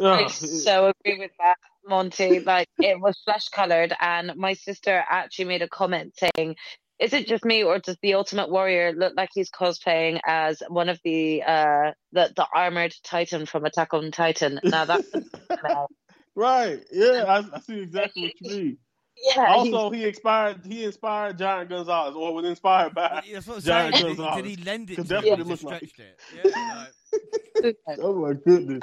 I 0.00 0.24
uh, 0.24 0.28
so 0.28 0.92
agree 1.04 1.18
with 1.20 1.30
that, 1.38 1.56
Monty. 1.86 2.40
Like 2.40 2.68
it 2.78 3.00
was 3.00 3.20
flesh 3.24 3.48
colored, 3.48 3.94
and 4.00 4.32
my 4.36 4.54
sister 4.54 5.04
actually 5.08 5.46
made 5.46 5.62
a 5.62 5.68
comment 5.68 6.14
saying, 6.16 6.56
"Is 6.98 7.12
it 7.12 7.26
just 7.26 7.44
me, 7.44 7.62
or 7.62 7.78
does 7.78 7.98
the 8.02 8.14
Ultimate 8.14 8.50
Warrior 8.50 8.92
look 8.92 9.14
like 9.16 9.30
he's 9.34 9.50
cosplaying 9.50 10.20
as 10.26 10.62
one 10.68 10.88
of 10.88 11.00
the 11.04 11.42
uh 11.42 11.92
the 12.12 12.32
the 12.34 12.46
armored 12.54 12.94
Titan 13.04 13.46
from 13.46 13.64
Attack 13.64 13.94
on 13.94 14.10
Titan?" 14.10 14.60
Now 14.62 14.84
that's 14.84 15.10
right. 16.34 16.80
Yeah, 16.92 17.24
I, 17.26 17.56
I, 17.56 17.60
see 17.60 17.80
exactly 17.80 18.22
what 18.22 18.32
you 18.40 18.56
mean. 18.56 18.78
Yeah. 19.16 19.54
Also, 19.54 19.90
he 19.90 20.04
inspired 20.04 20.60
he 20.66 20.84
inspired 20.84 21.38
Giant 21.38 21.70
Gonzalez, 21.70 22.16
or 22.16 22.34
was 22.34 22.44
inspired 22.44 22.94
by 22.94 23.22
Giant 23.60 24.02
Gonzalez. 24.02 24.36
Did 24.36 24.44
he 24.44 24.56
lend 24.56 24.90
it? 24.90 24.96
That's 24.96 25.08
to 25.08 25.30
what 25.30 25.40
it 25.40 25.46
looked 25.46 25.62
like. 25.62 25.82
It? 25.82 26.20
Yeah, 26.44 27.72
oh 28.00 28.14
my 28.14 28.32
goodness. 28.34 28.82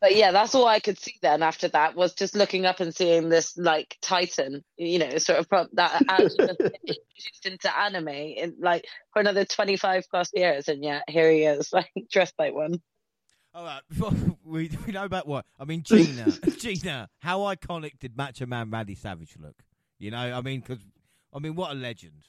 But 0.00 0.14
yeah, 0.14 0.30
that's 0.30 0.54
all 0.54 0.66
I 0.66 0.78
could 0.78 0.98
see 0.98 1.14
then 1.22 1.42
after 1.42 1.68
that 1.68 1.96
was 1.96 2.14
just 2.14 2.36
looking 2.36 2.66
up 2.66 2.78
and 2.78 2.94
seeing 2.94 3.28
this 3.28 3.56
like 3.56 3.96
Titan, 4.00 4.64
you 4.76 5.00
know, 5.00 5.18
sort 5.18 5.40
of 5.40 5.48
that 5.72 6.02
introduced 6.20 7.46
into 7.46 7.76
anime 7.76 8.08
in 8.08 8.56
like 8.60 8.86
for 9.12 9.20
another 9.20 9.44
25 9.44 10.04
plus 10.08 10.30
years. 10.32 10.68
And 10.68 10.84
yeah, 10.84 11.00
here 11.08 11.30
he 11.30 11.44
is, 11.44 11.72
like 11.72 11.90
dressed 12.10 12.34
like 12.38 12.54
one. 12.54 12.80
All 13.54 13.64
right, 13.64 13.82
we, 14.44 14.70
we 14.86 14.92
know 14.92 15.04
about 15.04 15.26
what? 15.26 15.44
I 15.58 15.64
mean, 15.64 15.82
Gina, 15.82 16.30
Gina, 16.58 17.08
how 17.18 17.40
iconic 17.40 17.98
did 17.98 18.16
Macho 18.16 18.46
Man 18.46 18.70
Randy 18.70 18.94
Savage 18.94 19.36
look? 19.40 19.56
You 19.98 20.12
know, 20.12 20.18
I 20.18 20.40
mean, 20.42 20.60
because, 20.60 20.78
I 21.34 21.40
mean, 21.40 21.56
what 21.56 21.72
a 21.72 21.74
legend. 21.74 22.28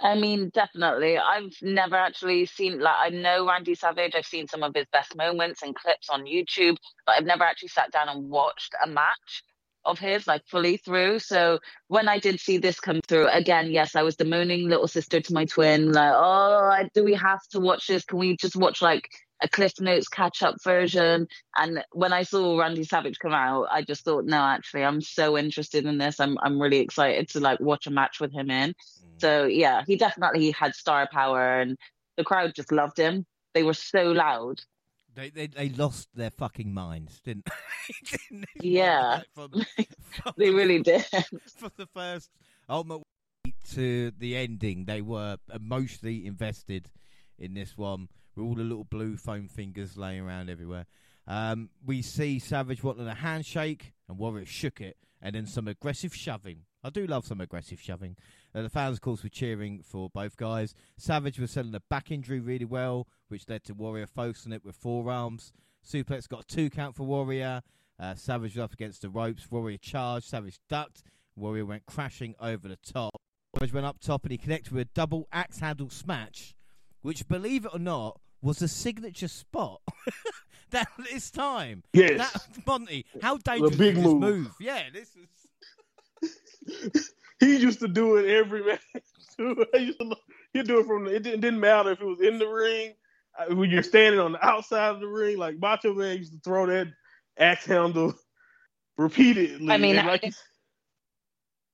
I 0.00 0.14
mean, 0.14 0.50
definitely. 0.52 1.16
I've 1.18 1.56
never 1.62 1.96
actually 1.96 2.46
seen, 2.46 2.80
like, 2.80 2.96
I 2.98 3.08
know 3.08 3.48
Randy 3.48 3.74
Savage. 3.74 4.14
I've 4.14 4.26
seen 4.26 4.46
some 4.46 4.62
of 4.62 4.74
his 4.74 4.86
best 4.92 5.16
moments 5.16 5.62
and 5.62 5.74
clips 5.74 6.10
on 6.10 6.24
YouTube, 6.26 6.76
but 7.06 7.14
I've 7.16 7.24
never 7.24 7.44
actually 7.44 7.68
sat 7.68 7.92
down 7.92 8.08
and 8.08 8.28
watched 8.28 8.74
a 8.84 8.86
match 8.88 9.42
of 9.86 9.98
his, 9.98 10.26
like, 10.26 10.46
fully 10.46 10.76
through. 10.76 11.20
So 11.20 11.58
when 11.88 12.08
I 12.08 12.18
did 12.18 12.40
see 12.40 12.58
this 12.58 12.80
come 12.80 13.00
through, 13.06 13.28
again, 13.28 13.70
yes, 13.70 13.96
I 13.96 14.02
was 14.02 14.16
the 14.16 14.24
moaning 14.24 14.68
little 14.68 14.88
sister 14.88 15.20
to 15.20 15.32
my 15.32 15.44
twin, 15.44 15.92
like, 15.92 16.12
oh, 16.14 16.88
do 16.94 17.04
we 17.04 17.14
have 17.14 17.42
to 17.50 17.60
watch 17.60 17.86
this? 17.86 18.04
Can 18.04 18.18
we 18.18 18.36
just 18.36 18.56
watch, 18.56 18.82
like, 18.82 19.08
a 19.42 19.48
Cliff 19.48 19.72
Notes 19.80 20.08
catch 20.08 20.42
up 20.42 20.56
version. 20.62 21.28
And 21.56 21.84
when 21.92 22.12
I 22.12 22.22
saw 22.22 22.58
Randy 22.58 22.84
Savage 22.84 23.18
come 23.18 23.34
out, 23.34 23.68
I 23.70 23.82
just 23.82 24.04
thought, 24.04 24.24
no, 24.24 24.38
actually, 24.38 24.84
I'm 24.84 25.00
so 25.00 25.36
interested 25.36 25.84
in 25.84 25.98
this. 25.98 26.20
I'm 26.20 26.38
I'm 26.42 26.60
really 26.60 26.78
excited 26.78 27.28
to 27.30 27.40
like 27.40 27.60
watch 27.60 27.86
a 27.86 27.90
match 27.90 28.20
with 28.20 28.32
him 28.32 28.50
in. 28.50 28.70
Mm. 28.70 28.74
So 29.18 29.44
yeah, 29.44 29.82
he 29.86 29.96
definitely 29.96 30.50
had 30.52 30.74
star 30.74 31.08
power, 31.10 31.60
and 31.60 31.76
the 32.16 32.24
crowd 32.24 32.54
just 32.54 32.72
loved 32.72 32.98
him. 32.98 33.26
They 33.54 33.62
were 33.62 33.74
so 33.74 34.12
loud. 34.12 34.60
They 35.16 35.30
they, 35.30 35.46
they 35.46 35.68
lost 35.70 36.08
their 36.14 36.30
fucking 36.30 36.72
minds, 36.72 37.20
didn't? 37.20 37.48
didn't 38.30 38.44
yeah, 38.60 39.22
from, 39.34 39.50
from 40.10 40.34
they 40.36 40.50
really 40.50 40.80
did. 40.82 41.04
For 41.56 41.70
the 41.76 41.86
first 41.86 42.30
ultimate 42.68 43.02
to 43.72 44.12
the 44.18 44.36
ending, 44.36 44.84
they 44.84 45.00
were 45.00 45.38
emotionally 45.52 46.26
invested 46.26 46.90
in 47.38 47.54
this 47.54 47.76
one 47.78 48.08
with 48.34 48.44
all 48.44 48.54
the 48.54 48.62
little 48.62 48.84
blue 48.84 49.16
foam 49.16 49.48
fingers 49.48 49.96
laying 49.96 50.20
around 50.20 50.50
everywhere. 50.50 50.84
Um, 51.26 51.70
we 51.84 52.02
see 52.02 52.38
Savage 52.38 52.84
wanting 52.84 53.08
a 53.08 53.14
handshake, 53.14 53.94
and 54.08 54.18
Warrior 54.18 54.44
shook 54.44 54.82
it, 54.82 54.98
and 55.22 55.34
then 55.34 55.46
some 55.46 55.66
aggressive 55.66 56.14
shoving. 56.14 56.60
I 56.84 56.90
do 56.90 57.06
love 57.06 57.26
some 57.26 57.40
aggressive 57.40 57.80
shoving. 57.80 58.16
Uh, 58.56 58.62
the 58.62 58.70
fans, 58.70 58.96
of 58.96 59.02
course, 59.02 59.22
were 59.22 59.28
cheering 59.28 59.82
for 59.82 60.08
both 60.08 60.36
guys. 60.38 60.74
Savage 60.96 61.38
was 61.38 61.50
selling 61.50 61.74
a 61.74 61.80
back 61.90 62.10
injury 62.10 62.40
really 62.40 62.64
well, 62.64 63.06
which 63.28 63.46
led 63.48 63.62
to 63.64 63.74
Warrior 63.74 64.06
focusing 64.06 64.52
it 64.52 64.64
with 64.64 64.74
forearms. 64.74 65.52
Suplex 65.86 66.26
got 66.26 66.44
a 66.44 66.46
two 66.46 66.70
count 66.70 66.96
for 66.96 67.02
Warrior. 67.04 67.62
Uh, 68.00 68.14
Savage 68.14 68.54
was 68.56 68.64
up 68.64 68.72
against 68.72 69.02
the 69.02 69.10
ropes. 69.10 69.50
Warrior 69.50 69.76
charged. 69.76 70.26
Savage 70.26 70.58
ducked. 70.70 71.02
Warrior 71.36 71.66
went 71.66 71.84
crashing 71.84 72.34
over 72.40 72.66
the 72.66 72.76
top. 72.76 73.20
Savage 73.54 73.74
went 73.74 73.84
up 73.84 74.00
top 74.00 74.22
and 74.22 74.32
he 74.32 74.38
connected 74.38 74.72
with 74.72 74.86
a 74.88 74.90
double 74.94 75.28
axe 75.32 75.58
handle 75.58 75.90
smash, 75.90 76.54
which, 77.02 77.28
believe 77.28 77.66
it 77.66 77.74
or 77.74 77.78
not, 77.78 78.18
was 78.40 78.62
a 78.62 78.68
signature 78.68 79.28
spot. 79.28 79.82
that 80.70 80.88
this 81.10 81.30
time. 81.30 81.82
Yes. 81.92 82.32
That, 82.32 82.66
Monty, 82.66 83.04
how 83.20 83.36
dangerous 83.36 83.74
a 83.74 83.78
big 83.78 83.96
move. 83.96 84.04
this 84.04 84.14
move? 84.14 84.54
Yeah, 84.60 84.82
this 84.92 85.10
is. 85.14 87.12
he 87.40 87.56
used 87.56 87.80
to 87.80 87.88
do 87.88 88.16
it 88.16 88.26
every 88.26 88.64
match. 88.66 88.80
He'd 89.36 90.66
do 90.66 90.80
it 90.80 90.86
from. 90.86 91.06
It 91.06 91.22
didn't, 91.22 91.40
didn't 91.40 91.60
matter 91.60 91.92
if 91.92 92.00
it 92.00 92.06
was 92.06 92.20
in 92.20 92.38
the 92.38 92.46
ring, 92.46 92.94
uh, 93.38 93.54
when 93.54 93.70
you're 93.70 93.82
standing 93.82 94.20
on 94.20 94.32
the 94.32 94.44
outside 94.44 94.94
of 94.94 95.00
the 95.00 95.06
ring. 95.06 95.38
Like 95.38 95.58
Macho 95.58 95.94
Man 95.94 96.18
used 96.18 96.32
to 96.32 96.40
throw 96.40 96.66
that 96.66 96.88
axe 97.38 97.66
handle 97.66 98.14
repeatedly. 98.96 99.72
I 99.72 99.76
mean, 99.76 99.96
like, 99.96 100.24
I, 100.24 100.30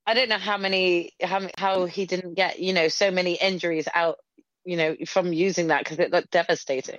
I 0.06 0.14
don't 0.14 0.28
know 0.28 0.38
how 0.38 0.56
many 0.56 1.12
how 1.22 1.48
how 1.56 1.84
he 1.84 2.06
didn't 2.06 2.34
get 2.34 2.58
you 2.58 2.72
know 2.72 2.88
so 2.88 3.10
many 3.10 3.34
injuries 3.34 3.86
out 3.94 4.18
you 4.64 4.76
know, 4.76 4.96
from 5.06 5.32
using 5.32 5.68
that 5.68 5.80
because 5.84 5.98
it 5.98 6.12
looked 6.12 6.30
devastating. 6.30 6.98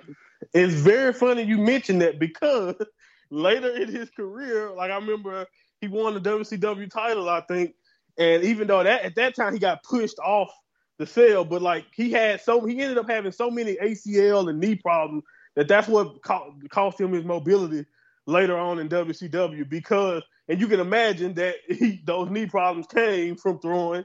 It's 0.52 0.74
very 0.74 1.12
funny 1.12 1.42
you 1.42 1.58
mentioned 1.58 2.02
that 2.02 2.18
because 2.18 2.74
later 3.30 3.74
in 3.76 3.88
his 3.88 4.10
career, 4.10 4.70
like 4.70 4.90
I 4.90 4.96
remember 4.96 5.46
he 5.80 5.88
won 5.88 6.14
the 6.14 6.20
WCW 6.20 6.90
title, 6.90 7.28
I 7.28 7.40
think, 7.42 7.74
and 8.18 8.44
even 8.44 8.66
though 8.66 8.82
that 8.82 9.02
at 9.02 9.14
that 9.16 9.34
time 9.34 9.52
he 9.52 9.58
got 9.58 9.82
pushed 9.82 10.18
off 10.18 10.50
the 10.98 11.06
sell, 11.06 11.44
but 11.44 11.62
like 11.62 11.86
he 11.94 12.10
had 12.10 12.40
so 12.40 12.64
he 12.64 12.80
ended 12.80 12.98
up 12.98 13.08
having 13.08 13.32
so 13.32 13.50
many 13.50 13.76
ACL 13.76 14.48
and 14.48 14.60
knee 14.60 14.76
problems 14.76 15.24
that 15.56 15.68
that's 15.68 15.88
what 15.88 16.22
co- 16.22 16.54
cost 16.70 17.00
him 17.00 17.12
his 17.12 17.24
mobility 17.24 17.84
later 18.26 18.56
on 18.56 18.78
in 18.78 18.88
WCW 18.88 19.68
because 19.68 20.22
and 20.48 20.60
you 20.60 20.68
can 20.68 20.80
imagine 20.80 21.34
that 21.34 21.56
he, 21.68 22.00
those 22.04 22.30
knee 22.30 22.46
problems 22.46 22.86
came 22.86 23.36
from 23.36 23.58
throwing 23.58 24.04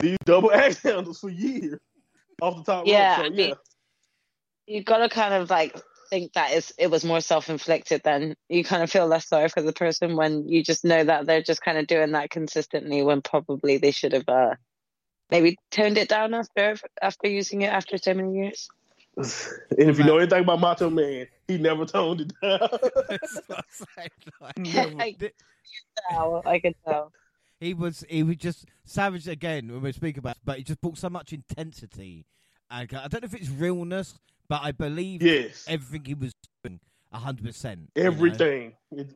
these 0.00 0.16
double 0.24 0.52
axe 0.54 0.78
handles 0.78 1.18
for 1.20 1.30
years 1.30 1.78
off 2.40 2.56
the 2.56 2.62
top 2.64 2.86
Yeah, 2.86 3.16
rope. 3.16 3.26
So 3.26 3.26
I 3.26 3.28
mean- 3.36 3.48
yeah, 3.48 3.54
you 4.66 4.84
gotta 4.84 5.08
kind 5.08 5.34
of 5.34 5.50
like 5.50 5.76
think 6.10 6.32
that 6.32 6.52
is 6.52 6.72
it 6.78 6.90
was 6.90 7.04
more 7.04 7.20
self 7.20 7.48
inflicted 7.50 8.02
then 8.04 8.34
you 8.48 8.64
kind 8.64 8.82
of 8.82 8.90
feel 8.90 9.06
less 9.06 9.28
sorry 9.28 9.48
for 9.48 9.62
the 9.62 9.72
person 9.72 10.16
when 10.16 10.48
you 10.48 10.62
just 10.62 10.84
know 10.84 11.02
that 11.04 11.26
they're 11.26 11.42
just 11.42 11.62
kind 11.62 11.78
of 11.78 11.86
doing 11.86 12.12
that 12.12 12.30
consistently 12.30 13.02
when 13.02 13.22
probably 13.22 13.78
they 13.78 13.90
should 13.90 14.12
have 14.12 14.28
uh 14.28 14.54
maybe 15.30 15.56
toned 15.70 15.98
it 15.98 16.08
down 16.08 16.34
after 16.34 16.76
after 17.00 17.28
using 17.28 17.62
it 17.62 17.72
after 17.72 17.98
so 17.98 18.14
many 18.14 18.34
years. 18.36 18.68
and 19.16 19.90
if 19.90 19.98
you 19.98 20.04
know 20.04 20.18
anything 20.18 20.42
about 20.42 20.60
Macho 20.60 20.90
Man, 20.90 21.26
he 21.48 21.58
never 21.58 21.84
toned 21.84 22.20
it 22.20 22.32
down. 22.40 22.58
That's 23.08 23.40
what 23.46 23.58
I'm 23.58 23.86
saying, 23.96 24.10
like, 24.40 24.58
Never. 24.58 25.02
I 25.02 25.12
can 25.12 25.30
tell. 26.08 26.42
I 26.46 26.58
can 26.60 26.74
tell. 26.86 27.12
he 27.60 27.74
was 27.74 28.04
he 28.08 28.22
was 28.22 28.36
just 28.36 28.66
savage 28.84 29.26
again 29.26 29.70
when 29.70 29.82
we 29.82 29.92
speak 29.92 30.16
about, 30.18 30.36
but 30.44 30.58
he 30.58 30.64
just 30.64 30.80
brought 30.80 30.98
so 30.98 31.10
much 31.10 31.32
intensity. 31.32 32.26
And 32.70 32.92
I 32.94 33.08
don't 33.08 33.22
know 33.22 33.26
if 33.26 33.34
it's 33.34 33.48
realness, 33.48 34.18
but 34.48 34.60
I 34.62 34.72
believe 34.72 35.22
yes, 35.22 35.64
everything 35.68 36.04
he 36.04 36.14
was 36.14 36.32
doing 36.64 36.80
hundred 37.12 37.44
percent. 37.46 37.90
everything. 37.96 38.74
It- 38.92 39.14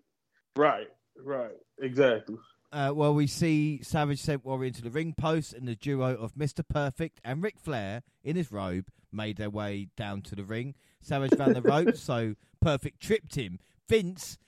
right, 0.57 0.89
right, 1.19 1.57
exactly. 1.81 2.37
Uh, 2.73 2.91
well, 2.95 3.13
we 3.15 3.27
see 3.27 3.83
Savage 3.83 4.19
sent 4.21 4.47
Warrior 4.47 4.69
into 4.69 4.81
the 4.83 4.91
ring 4.91 5.15
post, 5.17 5.53
and 5.53 5.69
the 5.69 5.75
duo 5.77 6.15
of 6.17 6.35
Mr. 6.35 6.67
Perfect 6.67 7.21
and 7.23 7.43
Ric 7.43 7.59
Flair 7.61 8.03
in 8.25 8.35
his 8.37 8.51
robe 8.51 8.87
made 9.13 9.37
their 9.37 9.51
way 9.51 9.89
down 9.95 10.23
to 10.23 10.35
the 10.35 10.43
ring. 10.45 10.75
Savage 11.03 11.35
ran 11.39 11.53
the 11.53 11.61
ropes, 11.63 12.01
so 12.01 12.35
Perfect 12.63 12.99
tripped 13.01 13.35
him. 13.35 13.59
Vince 13.89 14.39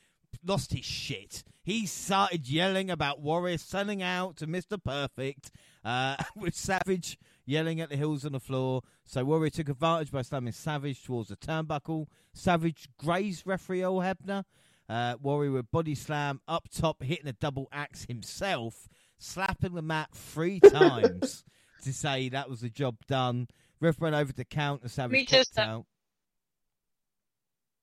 lost 0.42 0.72
his 0.72 0.86
shit. 0.86 1.44
He 1.62 1.84
started 1.86 2.48
yelling 2.48 2.90
about 2.90 3.20
Warrior 3.20 3.58
selling 3.58 4.02
out 4.02 4.36
to 4.38 4.46
Mr. 4.46 4.82
Perfect, 4.82 5.50
uh, 5.84 6.16
with 6.36 6.54
Savage 6.54 7.18
yelling 7.46 7.80
at 7.80 7.90
the 7.90 7.96
heels 7.96 8.24
on 8.24 8.32
the 8.32 8.40
floor. 8.40 8.82
So 9.04 9.24
Warrior 9.24 9.50
took 9.50 9.68
advantage 9.68 10.10
by 10.10 10.22
slamming 10.22 10.52
Savage 10.52 11.04
towards 11.04 11.28
the 11.28 11.36
turnbuckle. 11.36 12.06
Savage 12.32 12.88
grazed 12.98 13.46
referee 13.46 13.82
Earl 13.82 13.98
Hebner. 13.98 14.44
Uh, 14.88 15.16
Warrior 15.20 15.52
with 15.52 15.70
body 15.70 15.94
slam 15.94 16.40
up 16.46 16.68
top, 16.68 17.02
hitting 17.02 17.26
a 17.26 17.32
double 17.32 17.68
axe 17.72 18.04
himself, 18.04 18.88
slapping 19.18 19.74
the 19.74 19.82
mat 19.82 20.10
three 20.12 20.60
times 20.60 21.44
to 21.82 21.92
say 21.92 22.28
that 22.28 22.50
was 22.50 22.60
the 22.60 22.68
job 22.68 22.96
done. 23.06 23.48
Ref 23.80 23.98
went 23.98 24.14
over 24.14 24.32
to 24.32 24.44
count 24.44 24.82
and 24.82 24.90
Savage 24.90 25.12
Me 25.12 25.24
just, 25.24 25.58
uh, 25.58 25.62
out. 25.62 25.86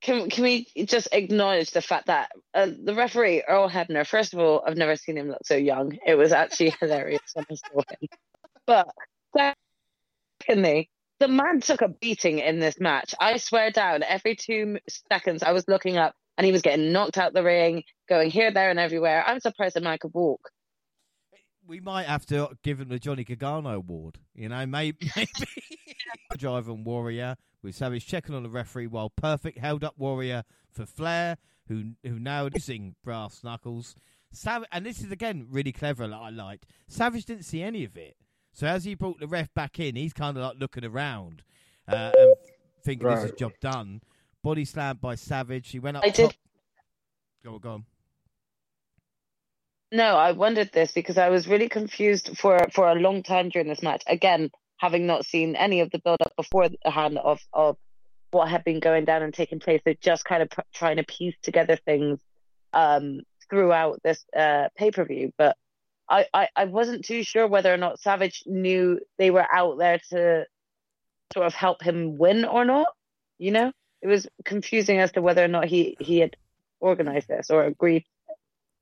Can 0.01 0.29
can 0.29 0.43
we 0.43 0.67
just 0.85 1.09
acknowledge 1.11 1.71
the 1.71 1.81
fact 1.81 2.07
that 2.07 2.31
uh, 2.55 2.67
the 2.83 2.95
referee 2.95 3.43
Earl 3.47 3.69
Hebner? 3.69 4.05
First 4.05 4.33
of 4.33 4.39
all, 4.39 4.63
I've 4.65 4.77
never 4.77 4.95
seen 4.95 5.17
him 5.17 5.29
look 5.29 5.45
so 5.45 5.55
young. 5.55 5.97
It 6.05 6.15
was 6.15 6.31
actually 6.31 6.73
hilarious 6.79 7.21
when 7.33 7.45
I 7.51 7.53
saw 7.53 7.77
him. 7.77 8.09
But 8.65 8.87
secondly, 9.35 10.89
the 11.19 11.27
man 11.27 11.61
took 11.61 11.81
a 11.81 11.87
beating 11.87 12.39
in 12.39 12.59
this 12.59 12.79
match. 12.79 13.13
I 13.19 13.37
swear 13.37 13.71
down, 13.71 14.03
every 14.03 14.35
two 14.35 14.79
seconds 15.11 15.43
I 15.43 15.51
was 15.51 15.67
looking 15.67 15.97
up, 15.97 16.15
and 16.37 16.45
he 16.45 16.51
was 16.51 16.63
getting 16.63 16.91
knocked 16.91 17.17
out 17.17 17.33
the 17.33 17.43
ring, 17.43 17.83
going 18.09 18.31
here, 18.31 18.51
there, 18.51 18.69
and 18.69 18.79
everywhere. 18.79 19.23
I'm 19.25 19.39
surprised 19.39 19.75
the 19.75 19.81
man 19.81 19.99
could 19.99 20.13
walk. 20.13 20.49
We 21.67 21.79
might 21.79 22.07
have 22.07 22.25
to 22.27 22.49
give 22.63 22.81
him 22.81 22.89
the 22.89 22.97
Johnny 22.97 23.23
Gargano 23.23 23.69
award. 23.69 24.17
You 24.33 24.49
know, 24.49 24.65
maybe, 24.65 25.11
maybe. 25.15 25.29
Drive 26.37 26.69
on 26.69 26.83
Warrior 26.83 27.37
with 27.61 27.75
Savage 27.75 28.07
checking 28.07 28.33
on 28.33 28.43
the 28.43 28.49
referee 28.49 28.87
while 28.87 29.09
Perfect 29.09 29.59
held 29.59 29.83
up 29.83 29.93
Warrior 29.97 30.43
for 30.71 30.85
Flair, 30.85 31.37
who 31.67 31.91
who 32.03 32.17
now 32.19 32.49
using 32.53 32.95
brass 33.03 33.43
knuckles. 33.43 33.95
Sav- 34.31 34.65
and 34.71 34.85
this 34.85 35.01
is 35.01 35.11
again 35.11 35.47
really 35.49 35.71
clever. 35.71 36.07
That 36.07 36.15
I 36.15 36.29
liked. 36.29 36.65
Savage 36.87 37.25
didn't 37.25 37.43
see 37.43 37.61
any 37.61 37.83
of 37.83 37.95
it, 37.97 38.15
so 38.53 38.67
as 38.67 38.83
he 38.85 38.95
brought 38.95 39.19
the 39.19 39.27
ref 39.27 39.53
back 39.53 39.79
in, 39.79 39.95
he's 39.95 40.13
kind 40.13 40.37
of 40.37 40.43
like 40.43 40.59
looking 40.59 40.85
around 40.85 41.43
uh, 41.87 42.11
and 42.17 42.33
thinking 42.83 43.07
this 43.07 43.19
is 43.19 43.25
Right. 43.31 43.37
job 43.37 43.51
done. 43.61 44.01
Body 44.43 44.65
slammed 44.65 45.01
by 45.01 45.15
Savage. 45.15 45.69
He 45.69 45.79
went 45.79 45.97
up. 45.97 46.03
I 46.03 46.09
did- 46.09 46.25
top- 46.31 46.35
Go 47.43 47.53
on, 47.55 47.59
go 47.59 47.71
on. 47.71 47.85
No, 49.91 50.15
I 50.15 50.31
wondered 50.31 50.71
this 50.71 50.91
because 50.93 51.17
I 51.17 51.29
was 51.29 51.47
really 51.47 51.67
confused 51.67 52.37
for 52.37 52.59
for 52.73 52.87
a 52.87 52.95
long 52.95 53.23
time 53.23 53.49
during 53.49 53.67
this 53.67 53.81
match. 53.83 54.03
Again, 54.07 54.49
having 54.77 55.05
not 55.05 55.25
seen 55.25 55.55
any 55.55 55.81
of 55.81 55.91
the 55.91 55.99
build 55.99 56.21
up 56.21 56.33
beforehand 56.37 57.17
of 57.17 57.41
of 57.51 57.77
what 58.31 58.47
had 58.49 58.63
been 58.63 58.79
going 58.79 59.03
down 59.03 59.21
and 59.21 59.33
taking 59.33 59.59
place, 59.59 59.81
so 59.85 59.93
just 59.99 60.23
kind 60.23 60.41
of 60.43 60.49
pr- 60.49 60.61
trying 60.73 60.95
to 60.97 61.03
piece 61.03 61.35
together 61.41 61.75
things 61.75 62.19
um, 62.73 63.19
throughout 63.49 63.99
this 64.03 64.23
uh, 64.35 64.69
pay 64.77 64.91
per 64.91 65.03
view. 65.03 65.33
But 65.37 65.57
I, 66.11 66.25
I 66.33 66.47
I 66.55 66.65
wasn't 66.65 67.05
too 67.05 67.23
sure 67.23 67.47
whether 67.47 67.73
or 67.73 67.77
not 67.77 67.99
Savage 67.99 68.43
knew 68.45 68.99
they 69.17 69.31
were 69.31 69.47
out 69.51 69.77
there 69.77 69.99
to 70.09 70.45
sort 71.33 71.45
of 71.47 71.53
help 71.53 71.81
him 71.81 72.17
win 72.17 72.45
or 72.45 72.65
not. 72.65 72.87
You 73.39 73.51
know, 73.51 73.71
it 74.01 74.07
was 74.07 74.27
confusing 74.45 74.99
as 74.99 75.11
to 75.13 75.21
whether 75.21 75.43
or 75.43 75.47
not 75.47 75.65
he 75.65 75.95
he 75.99 76.19
had 76.19 76.35
organized 76.79 77.27
this 77.27 77.49
or 77.49 77.63
agreed. 77.63 78.03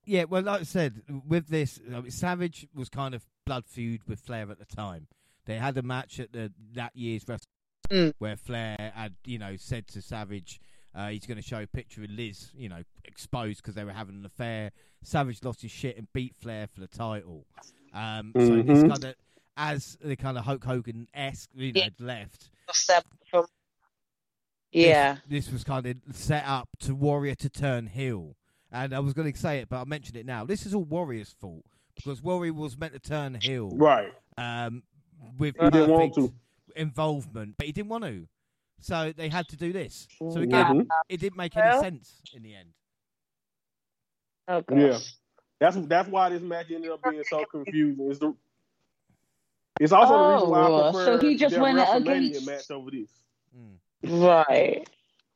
Yeah, 0.05 0.23
well, 0.23 0.41
like 0.41 0.61
I 0.61 0.63
said, 0.63 1.03
with 1.27 1.49
this, 1.49 1.79
I 1.87 2.01
mean, 2.01 2.09
Savage 2.09 2.67
was 2.73 2.89
kind 2.89 3.13
of 3.13 3.23
blood 3.45 3.65
feud 3.67 4.01
with 4.07 4.19
Flair 4.19 4.49
at 4.49 4.57
the 4.57 4.65
time. 4.65 5.07
They 5.45 5.55
had 5.55 5.77
a 5.77 5.83
match 5.83 6.19
at 6.19 6.33
the 6.33 6.51
that 6.73 6.95
year's 6.95 7.23
wrestling 7.27 7.45
Mm. 7.89 8.13
where 8.19 8.35
Flair 8.35 8.91
had, 8.93 9.15
you 9.25 9.39
know, 9.39 9.55
said 9.55 9.87
to 9.87 10.01
Savage, 10.01 10.59
uh, 10.95 11.09
he's 11.09 11.25
going 11.25 11.37
to 11.37 11.43
show 11.47 11.61
a 11.61 11.67
picture 11.67 12.03
of 12.03 12.09
Liz, 12.09 12.51
you 12.55 12.69
know, 12.69 12.83
exposed 13.05 13.61
because 13.61 13.75
they 13.75 13.83
were 13.83 13.91
having 13.93 14.15
an 14.15 14.25
affair. 14.25 14.71
Savage 15.03 15.43
lost 15.43 15.61
his 15.61 15.71
shit 15.71 15.97
and 15.97 16.07
beat 16.13 16.35
Flair 16.35 16.67
for 16.67 16.79
the 16.81 16.87
title. 16.87 17.45
Um, 17.93 18.33
So 18.35 18.61
this 18.61 18.83
Mhm. 18.83 18.89
kind 18.89 19.03
of, 19.05 19.15
as 19.57 19.97
the 20.01 20.15
kind 20.15 20.37
of 20.37 20.45
Hulk 20.45 20.63
Hogan 20.63 21.07
esque, 21.13 21.49
you 21.53 21.71
know, 21.73 21.81
Yeah. 21.81 21.89
left. 21.99 22.49
Step 22.71 23.05
from 23.29 23.45
this- 24.71 24.85
yeah. 24.85 25.17
This, 25.27 25.51
was 25.51 25.63
kind 25.63 25.85
of 25.85 25.97
set 26.15 26.45
up 26.45 26.69
to 26.79 26.93
Warrior 26.95 27.35
to 27.35 27.49
turn 27.49 27.87
heel. 27.87 28.35
And 28.71 28.93
I 28.93 28.99
was 28.99 29.13
going 29.13 29.31
to 29.31 29.37
say 29.39 29.59
it, 29.59 29.69
but 29.69 29.77
I'll 29.77 29.85
mention 29.85 30.15
it 30.15 30.25
now. 30.25 30.45
This 30.45 30.65
is 30.65 30.75
all 30.75 30.83
Warrior's 30.85 31.33
fault 31.33 31.65
because 31.95 32.21
Warrior 32.21 32.53
was 32.53 32.77
meant 32.77 32.93
to 32.93 32.99
turn 32.99 33.33
heel 33.41 33.69
Right, 33.71 34.13
um, 34.37 34.83
with 35.37 35.55
he 35.59 35.69
didn't 35.71 35.89
want 35.89 36.13
perfect 36.13 36.33
to. 36.75 36.79
involvement, 36.79 37.55
but 37.57 37.65
he 37.65 37.71
didn't 37.73 37.89
want 37.89 38.03
to. 38.03 38.27
So 38.81 39.13
they 39.15 39.29
had 39.29 39.47
to 39.49 39.57
do 39.57 39.71
this. 39.73 40.07
So 40.19 40.39
again, 40.41 40.49
Yeah. 40.51 40.73
Mhm. 40.73 40.87
it 41.09 41.19
didn't 41.19 41.37
make 41.37 41.55
any 41.57 41.67
Well- 41.67 41.81
sense 41.81 42.21
in 42.33 42.43
the 42.43 42.55
end. 42.55 42.69
Oh 44.47 44.61
gosh. 44.61 44.77
Yeah. 44.79 44.97
That's 45.59 45.75
that's 45.87 46.09
why 46.09 46.29
this 46.29 46.41
match 46.41 46.71
ended 46.71 46.89
up 46.91 47.01
being 47.03 47.23
so 47.23 47.45
confusing. 47.45 48.09
It's 48.09 48.19
the 48.19 48.33
it's 49.79 49.91
also 49.91 50.17
the 50.17 50.33
reason 50.33 50.49
why 50.49 50.59
I 50.59 50.65
Oh, 50.67 50.91
prefer 50.91 51.05
so 51.19 51.27
he 51.27 51.35
just 51.35 51.53
their 51.53 51.61
went 51.61 51.77
WrestleMania 51.77 52.29
against- 52.29 52.45
match 52.47 52.71
over 52.71 52.91
this. 52.91 53.09
Mm. 53.55 53.77
Right. 54.25 54.89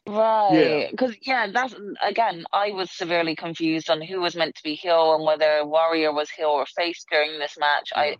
Right. 0.06 0.88
Because 0.92 1.16
yeah, 1.22 1.48
that's 1.52 1.76
again, 2.02 2.46
I 2.52 2.72
was 2.72 2.92
severely 2.92 3.36
confused 3.36 3.90
on 3.90 4.02
who 4.02 4.20
was 4.22 4.36
meant 4.36 4.56
to 4.56 4.64
be 4.64 4.76
heel 4.76 5.16
and 5.16 5.24
whether 5.26 5.66
Warrior 5.66 6.12
was 6.14 6.30
heel 6.30 6.48
or 6.50 6.66
face 6.66 7.06
during 7.10 7.40
this 7.40 7.58
match. 7.58 7.92
I 7.96 8.18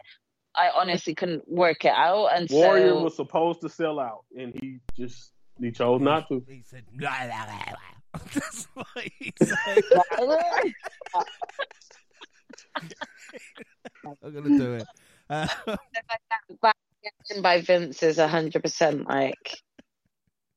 I 0.56 0.70
honestly 0.76 1.16
couldn't 1.16 1.48
work 1.48 1.86
it 1.86 1.94
out, 1.96 2.28
and 2.28 2.48
Warrior 2.50 2.90
so 2.90 3.04
was 3.04 3.16
supposed 3.16 3.62
to 3.62 3.70
sell 3.70 4.00
out, 4.00 4.26
and 4.38 4.54
he 4.62 4.80
just 4.96 5.32
he 5.60 5.72
chose 5.72 6.02
not 6.02 6.28
to. 6.30 6.44
He 6.48 6.64
said, 6.66 6.84
"Blah, 6.94 7.26
blah, 7.26 7.46
blah, 7.46 7.66
blah." 7.66 8.22
That's 8.34 8.68
what 8.74 8.88
he 9.20 9.34
said. 9.44 9.82
I'm 14.06 14.34
going 14.34 14.44
to 14.44 14.58
do 14.58 14.74
it. 14.76 14.88
Uh, 15.30 15.48
back 16.62 16.76
in 17.32 17.42
by 17.42 17.62
Vince 17.62 18.04
is 18.04 18.20
hundred 18.20 18.62
percent 18.62 19.08
like 19.08 19.62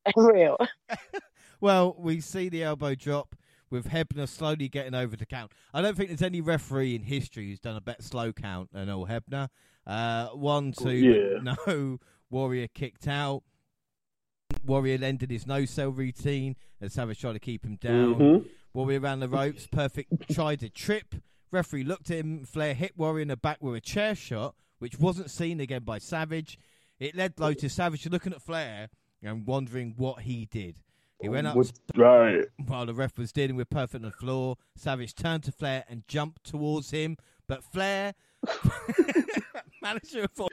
real. 0.17 0.59
well, 1.61 1.97
we 1.99 2.21
see 2.21 2.49
the 2.49 2.63
elbow 2.63 2.95
drop 2.95 3.35
with 3.71 3.89
Hebner 3.89 4.29
slowly 4.29 4.69
getting 4.69 4.95
over 4.95 5.17
the 5.17 5.27
count. 5.27 5.53
I 5.75 5.83
don't 5.83 5.97
think 5.97 6.11
there's 6.11 6.23
any 6.23 6.41
referee 6.41 6.95
in 6.95 7.03
history 7.03 7.49
who's 7.49 7.61
done 7.61 7.77
a 7.77 7.81
better 7.81 8.03
slow 8.03 8.33
count 8.33 8.73
than 8.73 8.89
old 8.89 9.09
Hebner. 9.09 9.49
Uh, 9.87 10.29
one, 10.29 10.73
two, 10.73 10.91
Yeah. 10.91 11.55
no. 11.67 11.99
Warrior 12.31 12.69
kicked 12.69 13.07
out. 13.07 13.43
Warrior 14.65 14.99
ended 15.03 15.31
his 15.31 15.47
no 15.47 15.65
sell 15.65 15.91
routine 15.91 16.57
Let's 16.81 16.97
have 16.97 17.09
a 17.09 17.15
tried 17.15 17.35
to 17.35 17.39
keep 17.39 17.65
him 17.65 17.77
down. 17.77 18.15
Mhm. 18.17 18.49
Warrior 18.75 19.01
around 19.01 19.21
the 19.21 19.29
ropes. 19.29 19.67
Perfect 19.67 20.29
tried 20.33 20.61
to 20.61 20.69
trip. 20.69 21.15
Referee 21.51 21.85
looked 21.85 22.11
at 22.11 22.19
him. 22.19 22.45
Flair 22.45 22.75
hit 22.75 22.99
Warrior 22.99 23.23
in 23.23 23.29
the 23.29 23.37
back 23.37 23.63
with 23.63 23.77
a 23.77 23.81
chair 23.81 24.15
shot, 24.15 24.55
which 24.79 24.99
wasn't 24.99 25.31
seen 25.31 25.61
again 25.61 25.85
by 25.85 25.99
Savage. 25.99 26.59
It 26.99 27.15
led 27.15 27.35
though 27.37 27.55
to 27.55 27.69
Savage 27.69 28.07
looking 28.09 28.33
at 28.33 28.43
Flair 28.43 28.89
and 29.23 29.47
wondering 29.47 29.95
what 29.97 30.23
he 30.23 30.47
did. 30.47 30.77
He 31.21 31.31
went 31.31 31.47
up 31.47 31.57
right. 31.95 32.45
while 32.67 32.85
the 32.85 32.93
ref 32.93 33.17
was 33.17 33.33
dealing 33.33 33.57
with 33.57 33.71
Perfect 33.71 34.05
on 34.05 34.11
the 34.11 34.17
floor. 34.17 34.57
Savage 34.77 35.15
turned 35.15 35.45
to 35.45 35.53
Flair 35.53 35.85
and 35.89 36.07
jumped 36.07 36.45
towards 36.45 36.91
him, 36.91 37.17
but 37.47 37.65
Flair 37.65 38.13
manager 39.87 40.27
for 40.35 40.49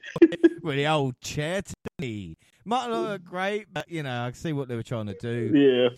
with 0.61 0.75
the 0.75 0.87
old 0.87 1.19
chair 1.19 1.61
to 1.61 1.73
me. 1.99 2.37
Might 2.65 2.89
not 2.89 3.01
look 3.01 3.23
great, 3.23 3.67
but 3.71 3.89
you 3.89 4.03
know, 4.03 4.23
I 4.23 4.31
see 4.31 4.53
what 4.53 4.67
they 4.67 4.75
were 4.75 4.83
trying 4.83 5.07
to 5.07 5.15
do. 5.19 5.51
Yeah. 5.53 5.97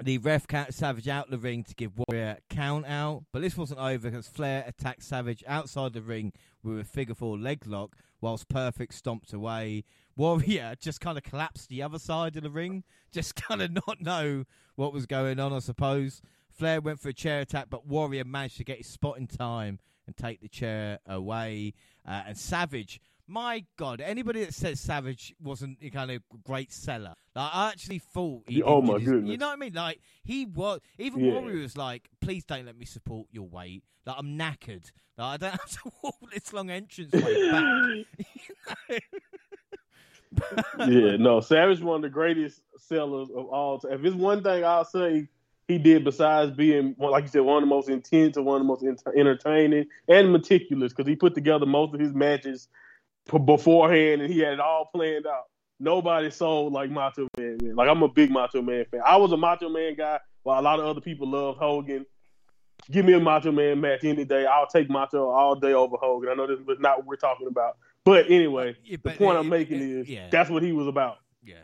The 0.00 0.18
ref 0.18 0.46
counted 0.46 0.74
Savage 0.74 1.08
out 1.08 1.28
the 1.28 1.38
ring 1.38 1.64
to 1.64 1.74
give 1.74 1.92
Warrior 1.96 2.38
a 2.38 2.54
count 2.54 2.86
out, 2.86 3.24
but 3.32 3.42
this 3.42 3.56
wasn't 3.56 3.80
over 3.80 4.08
because 4.08 4.28
Flair 4.28 4.64
attacked 4.66 5.02
Savage 5.02 5.42
outside 5.46 5.92
the 5.92 6.00
ring 6.00 6.32
with 6.62 6.78
a 6.78 6.84
figure 6.84 7.16
four 7.16 7.36
leg 7.36 7.66
lock, 7.66 7.96
whilst 8.20 8.48
Perfect 8.48 8.94
stomped 8.94 9.32
away. 9.32 9.84
Warrior 10.16 10.74
just 10.80 11.00
kind 11.00 11.18
of 11.18 11.24
collapsed 11.24 11.68
the 11.68 11.82
other 11.82 11.98
side 11.98 12.36
of 12.36 12.44
the 12.44 12.50
ring, 12.50 12.84
just 13.12 13.34
kind 13.34 13.60
of 13.60 13.72
not 13.72 14.00
know 14.00 14.44
what 14.76 14.92
was 14.92 15.06
going 15.06 15.40
on, 15.40 15.52
I 15.52 15.58
suppose. 15.58 16.22
Flair 16.48 16.80
went 16.80 17.00
for 17.00 17.08
a 17.08 17.14
chair 17.14 17.40
attack, 17.40 17.66
but 17.68 17.86
Warrior 17.86 18.24
managed 18.24 18.56
to 18.58 18.64
get 18.64 18.78
his 18.78 18.86
spot 18.86 19.18
in 19.18 19.26
time 19.26 19.80
and 20.08 20.16
take 20.16 20.40
the 20.40 20.48
chair 20.48 20.98
away. 21.06 21.74
Uh, 22.04 22.22
and 22.28 22.36
Savage, 22.36 23.00
my 23.28 23.64
God, 23.76 24.00
anybody 24.00 24.42
that 24.44 24.54
says 24.54 24.80
Savage 24.80 25.34
wasn't 25.40 25.78
a 25.82 25.90
kind 25.90 26.10
of 26.10 26.22
great 26.44 26.72
seller, 26.72 27.14
like, 27.36 27.50
I 27.54 27.68
actually 27.68 27.98
thought. 28.00 28.44
He 28.48 28.62
Oh, 28.62 28.80
my 28.82 28.94
his- 28.98 29.08
goodness. 29.08 29.30
You 29.30 29.36
know 29.36 29.48
what 29.48 29.52
I 29.52 29.56
mean? 29.56 29.74
Like 29.74 30.00
he 30.24 30.46
was. 30.46 30.80
Even 30.98 31.22
Yeah. 31.24 31.34
Warrior 31.34 31.60
was 31.60 31.76
like, 31.76 32.08
"Please 32.20 32.44
don't 32.46 32.64
let 32.66 32.76
me 32.76 32.86
support 32.86 33.28
your 33.30 33.46
weight. 33.46 33.84
Like 34.06 34.16
I'm 34.18 34.38
knackered. 34.38 34.90
Like 35.18 35.34
I 35.34 35.36
don't 35.36 35.50
have 35.60 35.70
to 35.70 35.90
walk 36.02 36.16
this 36.32 36.52
long 36.54 36.70
entrance 36.70 37.12
way 37.12 37.50
back." 38.88 39.02
yeah, 40.88 41.16
no, 41.16 41.40
Savage 41.40 41.80
one 41.80 41.96
of 41.96 42.02
the 42.02 42.08
greatest 42.08 42.62
sellers 42.78 43.28
of 43.30 43.46
all 43.46 43.78
time. 43.78 43.92
If 43.92 44.04
it's 44.04 44.16
one 44.16 44.42
thing 44.42 44.64
I'll 44.64 44.84
say 44.84 45.28
he 45.68 45.76
did 45.78 46.02
besides 46.02 46.50
being, 46.56 46.96
like 46.98 47.24
you 47.24 47.28
said, 47.30 47.42
one 47.42 47.62
of 47.62 47.68
the 47.68 47.74
most 47.74 47.88
intense 47.90 48.36
and 48.38 48.46
one 48.46 48.56
of 48.56 48.62
the 48.62 48.66
most 48.66 48.82
ent- 48.82 49.02
entertaining 49.16 49.86
and 50.08 50.32
meticulous, 50.32 50.92
because 50.92 51.06
he 51.06 51.14
put 51.14 51.34
together 51.34 51.66
most 51.66 51.94
of 51.94 52.00
his 52.00 52.14
matches 52.14 52.68
p- 53.30 53.38
beforehand 53.38 54.22
and 54.22 54.32
he 54.32 54.40
had 54.40 54.54
it 54.54 54.60
all 54.60 54.88
planned 54.94 55.26
out. 55.26 55.44
Nobody 55.78 56.30
sold 56.30 56.72
like 56.72 56.90
Macho 56.90 57.28
Man. 57.36 57.58
man. 57.62 57.76
Like 57.76 57.88
I'm 57.88 58.02
a 58.02 58.08
big 58.08 58.30
Macho 58.30 58.62
Man 58.62 58.84
fan. 58.90 59.00
I 59.06 59.16
was 59.18 59.30
a 59.30 59.36
Macho 59.36 59.68
Man 59.68 59.94
guy, 59.94 60.18
while 60.42 60.58
a 60.58 60.62
lot 60.62 60.80
of 60.80 60.86
other 60.86 61.00
people 61.02 61.28
loved 61.30 61.58
Hogan. 61.58 62.04
Give 62.90 63.04
me 63.04 63.12
a 63.12 63.20
Macho 63.20 63.52
Man 63.52 63.80
match 63.80 64.02
any 64.04 64.24
day. 64.24 64.46
I'll 64.46 64.66
take 64.66 64.88
Macho 64.88 65.28
all 65.28 65.54
day 65.54 65.74
over 65.74 65.96
Hogan. 66.00 66.30
I 66.30 66.34
know 66.34 66.46
this 66.46 66.64
was 66.66 66.78
not 66.80 66.98
what 66.98 67.06
we're 67.06 67.16
talking 67.16 67.46
about, 67.46 67.76
but 68.04 68.24
anyway, 68.30 68.74
Yeah, 68.84 68.96
the 69.02 69.10
point 69.10 69.36
it- 69.36 69.40
I'm 69.40 69.48
making 69.50 69.76
it- 69.82 69.90
is 70.00 70.08
yeah. 70.08 70.28
that's 70.30 70.48
what 70.48 70.62
he 70.62 70.72
was 70.72 70.86
about. 70.88 71.18
Yeah. 71.44 71.56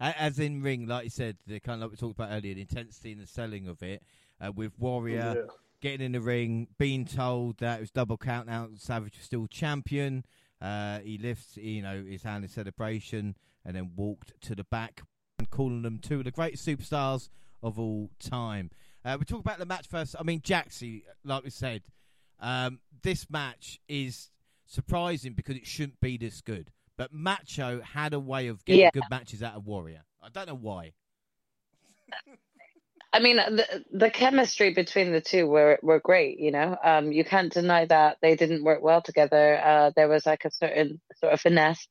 As 0.00 0.38
in 0.38 0.62
ring, 0.62 0.86
like 0.86 1.04
you 1.04 1.10
said, 1.10 1.36
the 1.46 1.58
kind 1.60 1.82
of 1.82 1.90
like 1.90 1.90
we 1.92 1.96
talked 1.96 2.18
about 2.18 2.30
earlier, 2.30 2.54
the 2.54 2.60
intensity 2.60 3.12
and 3.12 3.20
the 3.20 3.26
selling 3.26 3.66
of 3.68 3.82
it, 3.82 4.02
uh, 4.40 4.52
with 4.52 4.72
Warrior 4.78 5.34
Yeah. 5.36 5.52
getting 5.80 6.06
in 6.06 6.12
the 6.12 6.20
ring, 6.20 6.68
being 6.78 7.04
told 7.04 7.58
that 7.58 7.78
it 7.78 7.80
was 7.80 7.90
double 7.90 8.16
count 8.16 8.48
out, 8.48 8.70
Savage 8.78 9.16
was 9.16 9.24
still 9.24 9.46
champion. 9.48 10.24
Uh, 10.60 10.98
he 11.00 11.18
lifts, 11.18 11.56
you 11.56 11.82
know, 11.82 12.02
his 12.04 12.22
hand 12.22 12.44
in 12.44 12.50
celebration, 12.50 13.34
and 13.64 13.76
then 13.76 13.92
walked 13.96 14.32
to 14.42 14.54
the 14.54 14.64
back 14.64 15.02
and 15.38 15.50
calling 15.50 15.82
them 15.82 15.98
two 15.98 16.18
of 16.18 16.24
the 16.24 16.30
greatest 16.30 16.66
superstars 16.66 17.28
of 17.62 17.78
all 17.78 18.10
time. 18.20 18.70
Uh, 19.04 19.16
we 19.18 19.24
talk 19.24 19.40
about 19.40 19.58
the 19.58 19.66
match 19.66 19.86
first. 19.88 20.14
I 20.18 20.22
mean, 20.22 20.40
Jaxie, 20.40 21.02
like 21.24 21.44
we 21.44 21.50
said, 21.50 21.82
um, 22.40 22.80
this 23.02 23.28
match 23.30 23.80
is 23.88 24.30
surprising 24.66 25.32
because 25.32 25.56
it 25.56 25.66
shouldn't 25.66 26.00
be 26.00 26.16
this 26.16 26.40
good. 26.40 26.70
But 26.98 27.12
Macho 27.12 27.80
had 27.80 28.12
a 28.12 28.18
way 28.18 28.48
of 28.48 28.64
getting 28.64 28.80
Yeah. 28.80 28.90
good 28.92 29.04
matches 29.08 29.42
out 29.42 29.54
of 29.54 29.66
Warrior. 29.66 30.02
I 30.20 30.28
don't 30.28 30.48
know 30.48 30.56
why. 30.56 30.92
I 33.12 33.20
mean, 33.20 33.36
the 33.36 33.84
the 33.90 34.10
chemistry 34.10 34.74
between 34.74 35.12
the 35.12 35.22
two 35.22 35.46
were 35.46 35.78
were 35.80 36.00
great. 36.00 36.38
You 36.40 36.50
know, 36.50 36.76
um, 36.82 37.10
you 37.10 37.24
can't 37.24 37.50
deny 37.52 37.86
that 37.86 38.18
they 38.20 38.36
didn't 38.36 38.64
work 38.64 38.82
well 38.82 39.00
together. 39.00 39.58
Uh, 39.64 39.92
there 39.96 40.08
was 40.08 40.26
like 40.26 40.44
a 40.44 40.50
certain 40.50 41.00
sort 41.20 41.32
of 41.32 41.40
finesse 41.40 41.88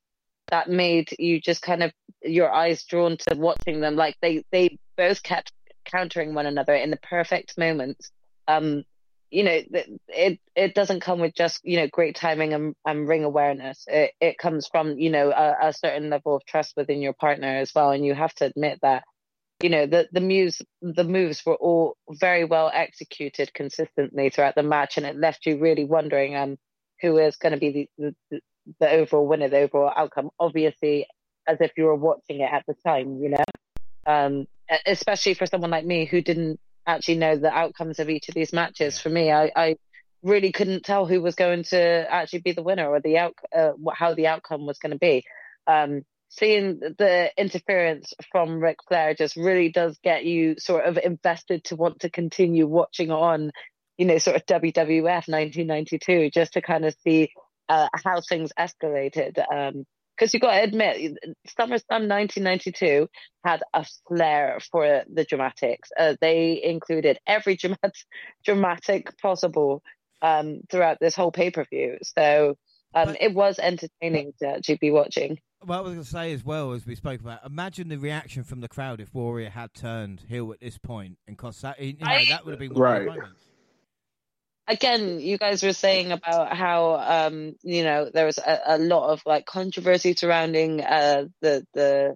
that 0.50 0.68
made 0.70 1.08
you 1.18 1.40
just 1.40 1.62
kind 1.62 1.82
of 1.82 1.92
your 2.22 2.52
eyes 2.52 2.84
drawn 2.84 3.16
to 3.16 3.34
watching 3.34 3.80
them. 3.80 3.96
Like 3.96 4.16
they 4.22 4.44
they 4.52 4.78
both 4.96 5.22
kept 5.22 5.52
countering 5.86 6.34
one 6.34 6.46
another 6.46 6.74
in 6.74 6.90
the 6.90 6.98
perfect 6.98 7.58
moments. 7.58 8.10
Um, 8.46 8.84
you 9.30 9.44
know, 9.44 9.60
it 10.08 10.40
it 10.56 10.74
doesn't 10.74 11.00
come 11.00 11.20
with 11.20 11.34
just 11.34 11.60
you 11.64 11.78
know 11.78 11.88
great 11.88 12.16
timing 12.16 12.54
and, 12.54 12.74
and 12.86 13.08
ring 13.08 13.24
awareness. 13.24 13.84
It 13.86 14.12
it 14.20 14.38
comes 14.38 14.66
from 14.66 14.98
you 14.98 15.10
know 15.10 15.30
a, 15.30 15.68
a 15.68 15.72
certain 15.72 16.10
level 16.10 16.36
of 16.36 16.44
trust 16.46 16.74
within 16.76 17.02
your 17.02 17.12
partner 17.12 17.58
as 17.58 17.72
well, 17.74 17.90
and 17.90 18.04
you 18.04 18.14
have 18.14 18.34
to 18.36 18.46
admit 18.46 18.78
that 18.82 19.04
you 19.62 19.70
know 19.70 19.86
the 19.86 20.08
the 20.12 20.20
moves 20.20 20.62
the 20.80 21.04
moves 21.04 21.44
were 21.44 21.56
all 21.56 21.96
very 22.10 22.44
well 22.44 22.70
executed 22.72 23.52
consistently 23.52 24.30
throughout 24.30 24.54
the 24.54 24.62
match, 24.62 24.96
and 24.96 25.06
it 25.06 25.16
left 25.16 25.46
you 25.46 25.58
really 25.58 25.84
wondering 25.84 26.34
um 26.34 26.56
who 27.00 27.18
is 27.18 27.36
going 27.36 27.52
to 27.52 27.58
be 27.58 27.88
the, 27.98 28.14
the 28.30 28.40
the 28.80 28.90
overall 28.90 29.26
winner, 29.26 29.48
the 29.48 29.58
overall 29.58 29.92
outcome. 29.94 30.30
Obviously, 30.38 31.06
as 31.46 31.58
if 31.60 31.72
you 31.76 31.84
were 31.84 31.94
watching 31.94 32.40
it 32.40 32.50
at 32.52 32.64
the 32.66 32.74
time, 32.86 33.18
you 33.22 33.30
know, 33.30 33.44
um, 34.06 34.46
especially 34.86 35.34
for 35.34 35.46
someone 35.46 35.70
like 35.70 35.84
me 35.84 36.04
who 36.04 36.20
didn't 36.20 36.60
actually 36.88 37.16
know 37.16 37.36
the 37.36 37.52
outcomes 37.52 37.98
of 37.98 38.08
each 38.08 38.28
of 38.28 38.34
these 38.34 38.52
matches. 38.52 38.98
For 38.98 39.10
me, 39.10 39.30
I, 39.30 39.52
I 39.54 39.76
really 40.22 40.50
couldn't 40.52 40.84
tell 40.84 41.06
who 41.06 41.20
was 41.20 41.34
going 41.34 41.62
to 41.64 41.78
actually 41.78 42.40
be 42.40 42.52
the 42.52 42.62
winner 42.62 42.88
or 42.88 43.00
the 43.00 43.18
out 43.18 43.34
uh, 43.56 43.72
how 43.92 44.14
the 44.14 44.26
outcome 44.26 44.66
was 44.66 44.78
going 44.78 44.92
to 44.92 44.98
be. 44.98 45.22
Um, 45.66 46.02
seeing 46.30 46.80
the 46.80 47.30
interference 47.36 48.12
from 48.32 48.60
Ric 48.60 48.78
Flair 48.86 49.14
just 49.14 49.36
really 49.36 49.70
does 49.70 49.98
get 50.02 50.24
you 50.24 50.56
sort 50.58 50.84
of 50.84 50.98
invested 50.98 51.64
to 51.64 51.76
want 51.76 52.00
to 52.00 52.10
continue 52.10 52.66
watching 52.66 53.10
on, 53.10 53.50
you 53.96 54.06
know, 54.06 54.18
sort 54.18 54.36
of 54.36 54.46
WWF 54.46 55.28
1992, 55.28 56.30
just 56.30 56.54
to 56.54 56.62
kind 56.62 56.84
of 56.84 56.94
see 57.02 57.30
uh, 57.68 57.88
how 58.04 58.20
things 58.26 58.50
escalated. 58.58 59.38
Because 60.18 60.34
you've 60.34 60.40
got 60.42 60.54
to 60.56 60.62
admit, 60.62 61.16
SummerSlam 61.58 62.08
1992 62.08 63.08
had 63.44 63.62
a 63.72 63.86
flair 64.08 64.58
for 64.70 65.04
the 65.12 65.24
dramatics. 65.24 65.90
Uh, 65.96 66.14
they 66.20 66.60
included 66.62 67.18
every 67.26 67.56
dramat- 67.56 68.04
dramatic 68.44 69.16
possible 69.18 69.82
um, 70.20 70.60
throughout 70.70 70.98
this 71.00 71.14
whole 71.14 71.30
pay 71.30 71.50
per 71.50 71.64
view. 71.64 71.98
So 72.02 72.56
um, 72.94 73.08
But- 73.08 73.22
it 73.22 73.34
was 73.34 73.58
entertaining 73.58 74.32
to 74.40 74.48
actually 74.56 74.78
be 74.80 74.90
watching. 74.90 75.38
Well, 75.64 75.78
I 75.80 75.82
was 75.82 75.92
going 75.92 76.04
to 76.04 76.08
say 76.10 76.32
as 76.32 76.44
well 76.44 76.72
as 76.72 76.86
we 76.86 76.94
spoke 76.94 77.20
about. 77.20 77.44
Imagine 77.44 77.88
the 77.88 77.98
reaction 77.98 78.44
from 78.44 78.60
the 78.60 78.68
crowd 78.68 79.00
if 79.00 79.12
Warrior 79.12 79.50
had 79.50 79.74
turned 79.74 80.22
heel 80.28 80.52
at 80.52 80.60
this 80.60 80.78
point, 80.78 81.18
and 81.26 81.36
cost 81.36 81.62
that. 81.62 81.80
You 81.80 81.94
know, 81.94 82.06
I- 82.06 82.24
that 82.28 82.44
would 82.44 82.52
have 82.52 82.60
been 82.60 82.74
one 82.74 82.96
of 82.96 83.06
those 83.06 83.16
Right. 83.18 83.28
Again, 84.68 85.20
you 85.20 85.38
guys 85.38 85.62
were 85.62 85.72
saying 85.72 86.12
about 86.12 86.54
how 86.54 86.94
um, 86.96 87.54
you 87.62 87.82
know 87.82 88.10
there 88.12 88.26
was 88.26 88.38
a, 88.38 88.60
a 88.66 88.78
lot 88.78 89.10
of 89.10 89.22
like 89.26 89.46
controversy 89.46 90.14
surrounding 90.14 90.82
uh, 90.82 91.24
the 91.40 91.66
the 91.74 92.14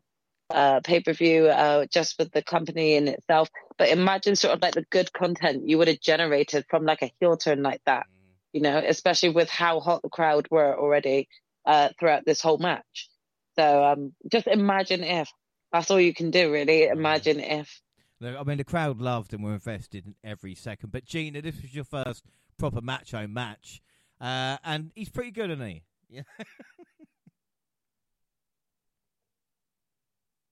uh, 0.50 0.80
pay 0.84 1.00
per 1.00 1.12
view 1.12 1.48
uh, 1.48 1.86
just 1.86 2.16
with 2.18 2.30
the 2.32 2.42
company 2.42 2.94
in 2.94 3.09
itself. 3.09 3.48
But 3.78 3.88
imagine 3.88 4.36
sort 4.36 4.55
of 4.55 4.62
like 4.62 4.74
the 4.74 4.84
good 4.90 5.12
content 5.12 5.68
you 5.68 5.78
would 5.78 5.88
have 5.88 6.00
generated 6.00 6.66
from 6.68 6.84
like 6.84 7.03
a 7.03 7.12
heel 7.20 7.36
turn 7.36 7.62
like 7.62 7.80
that, 7.86 8.07
you 8.53 8.61
know, 8.61 8.80
especially 8.86 9.30
with 9.30 9.48
how 9.48 9.80
hot 9.80 10.03
the 10.03 10.11
crowd 10.11 10.46
were 10.50 10.78
already 10.78 11.28
uh, 11.64 11.88
throughout 11.98 12.24
this 12.26 12.40
whole 12.40 12.59
match. 12.59 13.09
So 13.57 13.84
um, 13.84 14.12
just 14.30 14.46
imagine 14.46 15.03
if 15.05 15.30
that's 15.72 15.90
all 15.90 16.00
you 16.00 16.14
can 16.14 16.30
do, 16.30 16.53
really. 16.53 16.84
Imagine 16.84 17.40
if. 17.40 17.80
I 18.22 18.44
mean, 18.44 18.59
the 18.59 18.64
crowd 18.64 19.00
loved 19.00 19.34
and 19.34 19.42
were 19.42 19.55
invested 19.55 20.07
in 20.07 20.14
every 20.22 20.55
second. 20.55 20.92
But 20.92 21.05
Gina, 21.05 21.42
this 21.42 21.61
was 21.61 21.74
your 21.74 21.84
first 21.84 22.24
proper 22.59 22.80
macho 22.80 23.26
match, 23.26 23.82
uh, 24.20 24.59
and 24.64 24.92
he's 24.94 25.09
pretty 25.09 25.30
good, 25.30 25.50
isn't 25.50 25.66
he? 25.66 25.82
Yeah. 26.09 26.22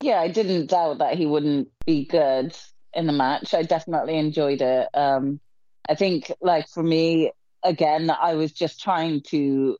Yeah, 0.03 0.19
I 0.21 0.29
didn't 0.29 0.71
doubt 0.71 0.99
that 0.99 1.17
he 1.17 1.27
wouldn't 1.27 1.69
be 1.85 2.07
good 2.07 2.57
in 2.95 3.07
the 3.07 3.13
match. 3.13 3.53
I 3.53 3.63
definitely 3.63 4.17
enjoyed 4.17 4.63
it. 4.63 4.89
Um, 4.95 5.41
I 5.89 5.95
think, 5.95 6.33
like 6.41 6.69
for 6.69 6.83
me, 6.83 7.33
again, 7.63 8.11
I 8.11 8.35
was 8.35 8.53
just 8.53 8.81
trying 8.81 9.23
to 9.25 9.77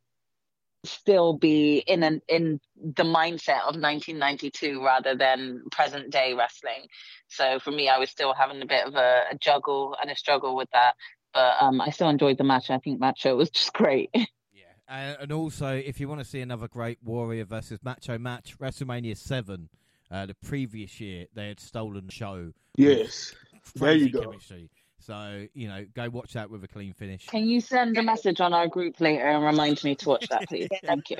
still 0.83 1.33
be 1.33 1.77
in 1.77 2.03
an 2.03 2.21
in 2.27 2.59
the 2.75 3.03
mindset 3.03 3.61
of 3.61 3.75
1992 3.77 4.83
rather 4.83 5.15
than 5.15 5.63
present 5.71 6.11
day 6.11 6.33
wrestling. 6.33 6.87
So 7.27 7.59
for 7.59 7.71
me, 7.71 7.89
I 7.89 7.97
was 7.97 8.09
still 8.09 8.33
having 8.33 8.61
a 8.61 8.65
bit 8.65 8.85
of 8.85 8.95
a, 8.95 9.23
a 9.31 9.37
juggle 9.39 9.95
and 9.99 10.11
a 10.11 10.15
struggle 10.15 10.55
with 10.55 10.69
that. 10.73 10.93
But 11.33 11.55
um, 11.61 11.81
I 11.81 11.89
still 11.89 12.09
enjoyed 12.09 12.37
the 12.37 12.43
match. 12.43 12.69
I 12.69 12.77
think 12.79 12.99
Macho 12.99 13.35
was 13.35 13.49
just 13.49 13.73
great. 13.73 14.09
Yeah. 14.53 14.63
And, 14.87 15.17
and 15.21 15.31
also, 15.31 15.67
if 15.73 15.99
you 15.99 16.07
want 16.09 16.19
to 16.19 16.25
see 16.25 16.41
another 16.41 16.67
great 16.67 16.99
Warrior 17.03 17.45
versus 17.45 17.79
Macho 17.83 18.17
match, 18.17 18.57
WrestleMania 18.59 19.17
7, 19.17 19.69
uh, 20.11 20.25
the 20.25 20.35
previous 20.35 20.99
year, 20.99 21.27
they 21.33 21.47
had 21.47 21.59
stolen 21.59 22.05
the 22.07 22.11
show. 22.11 22.51
Yes. 22.75 23.33
There 23.75 23.93
you 23.93 24.09
Crazy 24.09 24.11
go. 24.11 24.21
Chemistry. 24.23 24.69
So, 24.99 25.47
you 25.53 25.67
know, 25.67 25.85
go 25.95 26.09
watch 26.09 26.33
that 26.33 26.49
with 26.49 26.63
a 26.63 26.67
clean 26.67 26.93
finish. 26.93 27.25
Can 27.27 27.45
you 27.45 27.59
send 27.59 27.97
a 27.97 28.03
message 28.03 28.39
on 28.39 28.53
our 28.53 28.67
group 28.67 28.99
later 29.01 29.25
and 29.25 29.43
remind 29.43 29.83
me 29.83 29.95
to 29.95 30.09
watch 30.09 30.27
that, 30.29 30.47
please? 30.47 30.69
Thank 30.83 31.09
you. 31.09 31.17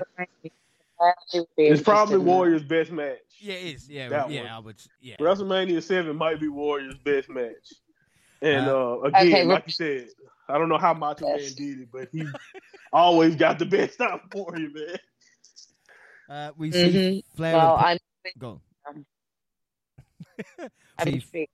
It's 1.57 1.82
probably 1.82 2.20
Warrior's 2.20 2.64
best 2.64 2.91
match. 2.91 3.18
Yeah, 3.39 3.55
it 3.55 3.76
is. 3.76 3.89
Yeah, 3.89 4.09
That 4.09 4.30
yeah, 4.30 4.43
one. 4.43 4.51
I 4.51 4.59
would. 4.59 4.76
Yeah. 5.01 5.16
WrestleMania 5.20 5.82
seven 5.82 6.16
might 6.16 6.39
be 6.39 6.47
Warrior's 6.47 6.97
best 7.03 7.28
match. 7.28 7.74
And 8.42 8.68
Uh, 8.68 8.98
uh, 8.98 9.02
again, 9.04 9.28
Okay, 9.28 9.44
like 9.46 9.64
you 9.68 9.74
said, 9.74 10.08
I 10.50 10.58
don't 10.58 10.70
know 10.70 10.78
how 10.78 10.94
Macho 10.94 11.28
Man 11.28 11.38
did 11.56 11.80
it, 11.82 11.89
but 11.92 12.10
he 12.12 12.26
always 12.92 13.36
got 13.36 13.60
the 13.60 13.66
best 13.66 14.02
out 14.02 14.22
for 14.32 14.58
you, 14.58 14.72
man. 14.74 14.98
Uh, 16.30 16.52
we 16.58 16.72
see 16.72 16.78
Mhm. 16.94 17.24
Flair. 17.36 17.54
Well, 17.56 17.78
and 17.78 18.00
I'm. 18.26 18.32
Go 18.39 18.62
on. 18.88 19.06
I'm 20.98 21.22
See- 21.22 21.50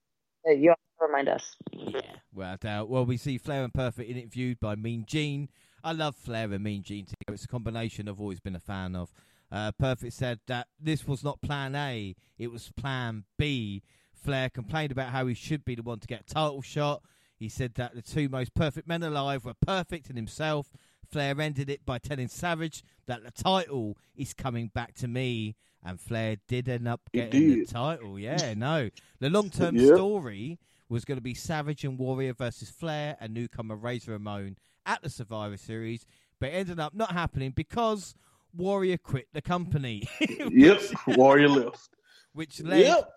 Uh, 0.47 0.51
You 0.51 0.69
have 0.69 0.77
to 0.99 1.05
remind 1.05 1.27
us. 1.27 1.55
Yeah, 1.71 1.99
without 2.33 2.61
doubt. 2.61 2.89
Well, 2.89 3.05
we 3.05 3.17
see 3.17 3.37
Flair 3.37 3.63
and 3.63 3.73
Perfect 3.73 4.09
interviewed 4.09 4.59
by 4.59 4.75
Mean 4.75 5.03
Gene. 5.05 5.49
I 5.83 5.91
love 5.91 6.15
Flair 6.15 6.51
and 6.53 6.63
Mean 6.63 6.83
Gene 6.83 7.05
together. 7.05 7.33
It's 7.33 7.43
a 7.45 7.47
combination 7.49 8.07
I've 8.07 8.21
always 8.21 8.39
been 8.39 8.55
a 8.55 8.59
fan 8.59 8.95
of. 8.95 9.11
Uh, 9.51 9.71
Perfect 9.73 10.13
said 10.13 10.39
that 10.47 10.67
this 10.79 11.05
was 11.07 11.23
not 11.23 11.41
Plan 11.41 11.75
A, 11.75 12.15
it 12.37 12.47
was 12.51 12.71
Plan 12.77 13.23
B. 13.37 13.81
Flair 14.17 14.49
complained 14.49 14.91
about 14.91 15.09
how 15.09 15.27
he 15.27 15.33
should 15.33 15.63
be 15.65 15.75
the 15.75 15.83
one 15.83 15.99
to 15.99 16.07
get 16.07 16.21
a 16.21 16.33
title 16.33 16.61
shot. 16.61 17.01
He 17.37 17.49
said 17.49 17.75
that 17.75 17.93
the 17.95 18.01
two 18.01 18.29
most 18.29 18.53
perfect 18.53 18.87
men 18.87 19.03
alive 19.03 19.45
were 19.45 19.53
perfect 19.53 20.09
in 20.09 20.15
himself. 20.15 20.71
Flair 21.09 21.39
ended 21.39 21.69
it 21.69 21.85
by 21.85 21.99
telling 21.99 22.27
Savage 22.27 22.83
that 23.05 23.23
the 23.23 23.31
title 23.31 23.97
is 24.15 24.33
coming 24.33 24.69
back 24.73 24.93
to 24.95 25.07
me, 25.07 25.55
and 25.83 25.99
Flair 26.01 26.37
did 26.47 26.67
end 26.67 26.87
up 26.87 27.01
getting 27.13 27.47
the 27.59 27.65
title. 27.65 28.19
Yeah, 28.19 28.53
no. 28.55 28.89
The 29.19 29.29
long 29.29 29.49
term 29.49 29.75
Yep. 29.77 29.95
story 29.95 30.59
was 30.89 31.05
going 31.05 31.17
to 31.17 31.21
be 31.21 31.33
Savage 31.33 31.83
and 31.85 31.97
Warrior 31.99 32.33
versus 32.33 32.69
Flair 32.69 33.15
and 33.19 33.33
newcomer 33.33 33.75
Razor 33.75 34.11
Ramon 34.13 34.57
at 34.85 35.01
the 35.01 35.09
Survivor 35.09 35.57
Series, 35.57 36.05
but 36.39 36.49
it 36.49 36.53
ended 36.53 36.79
up 36.79 36.93
not 36.93 37.11
happening 37.11 37.51
because 37.51 38.15
Warrior 38.53 38.97
quit 38.97 39.27
the 39.33 39.41
company. 39.41 40.03
Yep, 40.49 40.81
Warrior 41.07 41.49
left. 41.49 41.89
which 42.33 42.61
led 42.61 42.79
Yep. 42.81 43.09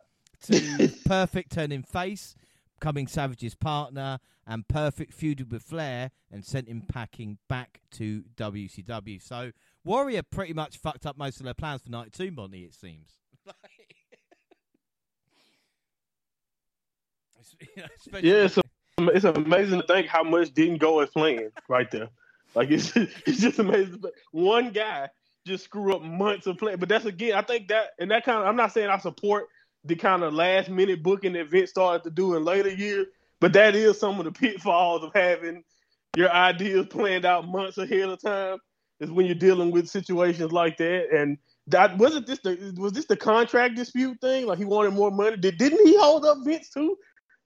To 0.42 0.92
Perfect 1.06 1.52
turning 1.52 1.82
face, 1.82 2.34
becoming 2.78 3.06
Savage's 3.06 3.54
partner, 3.54 4.18
and 4.46 4.66
Perfect 4.68 5.18
feuded 5.18 5.50
with 5.50 5.62
Flair 5.62 6.10
and 6.30 6.44
sent 6.44 6.68
him 6.68 6.82
packing 6.82 7.38
back 7.48 7.80
to 7.92 8.24
WCW. 8.36 9.22
So 9.22 9.52
Warrior 9.84 10.22
pretty 10.22 10.52
much 10.52 10.78
fucked 10.78 11.06
up 11.06 11.16
most 11.16 11.40
of 11.40 11.44
their 11.44 11.54
plans 11.54 11.82
for 11.82 11.90
92, 11.90 12.30
Monty, 12.30 12.64
it 12.64 12.74
seems. 12.74 13.10
Yeah, 18.22 18.44
it's, 18.44 18.58
it's 18.98 19.24
amazing 19.24 19.80
to 19.80 19.86
think 19.86 20.06
how 20.06 20.22
much 20.22 20.52
didn't 20.52 20.78
go 20.78 21.00
as 21.00 21.10
planned 21.10 21.52
right 21.68 21.90
there. 21.90 22.08
Like 22.54 22.70
it's 22.70 22.94
it's 22.96 23.40
just 23.40 23.58
amazing. 23.58 24.02
One 24.32 24.70
guy 24.70 25.08
just 25.46 25.64
screw 25.64 25.94
up 25.94 26.02
months 26.02 26.46
of 26.46 26.58
play. 26.58 26.74
But 26.74 26.88
that's 26.88 27.04
again, 27.04 27.34
I 27.34 27.42
think 27.42 27.68
that 27.68 27.90
and 27.98 28.10
that 28.10 28.24
kind 28.24 28.38
of 28.38 28.46
I'm 28.46 28.56
not 28.56 28.72
saying 28.72 28.88
I 28.88 28.98
support 28.98 29.48
the 29.84 29.96
kind 29.96 30.22
of 30.22 30.34
last 30.34 30.68
minute 30.68 31.02
booking 31.02 31.32
that 31.34 31.50
Vince 31.50 31.70
started 31.70 32.04
to 32.04 32.10
do 32.10 32.36
in 32.36 32.44
later 32.44 32.68
years, 32.70 33.06
but 33.40 33.52
that 33.54 33.74
is 33.74 33.98
some 33.98 34.18
of 34.18 34.24
the 34.24 34.32
pitfalls 34.32 35.02
of 35.02 35.12
having 35.14 35.64
your 36.16 36.30
ideas 36.30 36.86
planned 36.86 37.24
out 37.24 37.48
months 37.48 37.78
ahead 37.78 38.08
of 38.08 38.20
time. 38.20 38.58
Is 39.00 39.10
when 39.10 39.24
you're 39.24 39.34
dealing 39.34 39.70
with 39.70 39.88
situations 39.88 40.52
like 40.52 40.76
that. 40.76 41.08
And 41.10 41.38
that 41.68 41.96
wasn't 41.96 42.26
this 42.26 42.40
the 42.40 42.74
was 42.76 42.92
this 42.92 43.06
the 43.06 43.16
contract 43.16 43.74
dispute 43.74 44.20
thing? 44.20 44.46
Like 44.46 44.58
he 44.58 44.66
wanted 44.66 44.92
more 44.92 45.10
money. 45.10 45.38
Did 45.38 45.56
didn't 45.56 45.86
he 45.86 45.96
hold 45.96 46.26
up 46.26 46.38
Vince 46.44 46.68
too? 46.68 46.96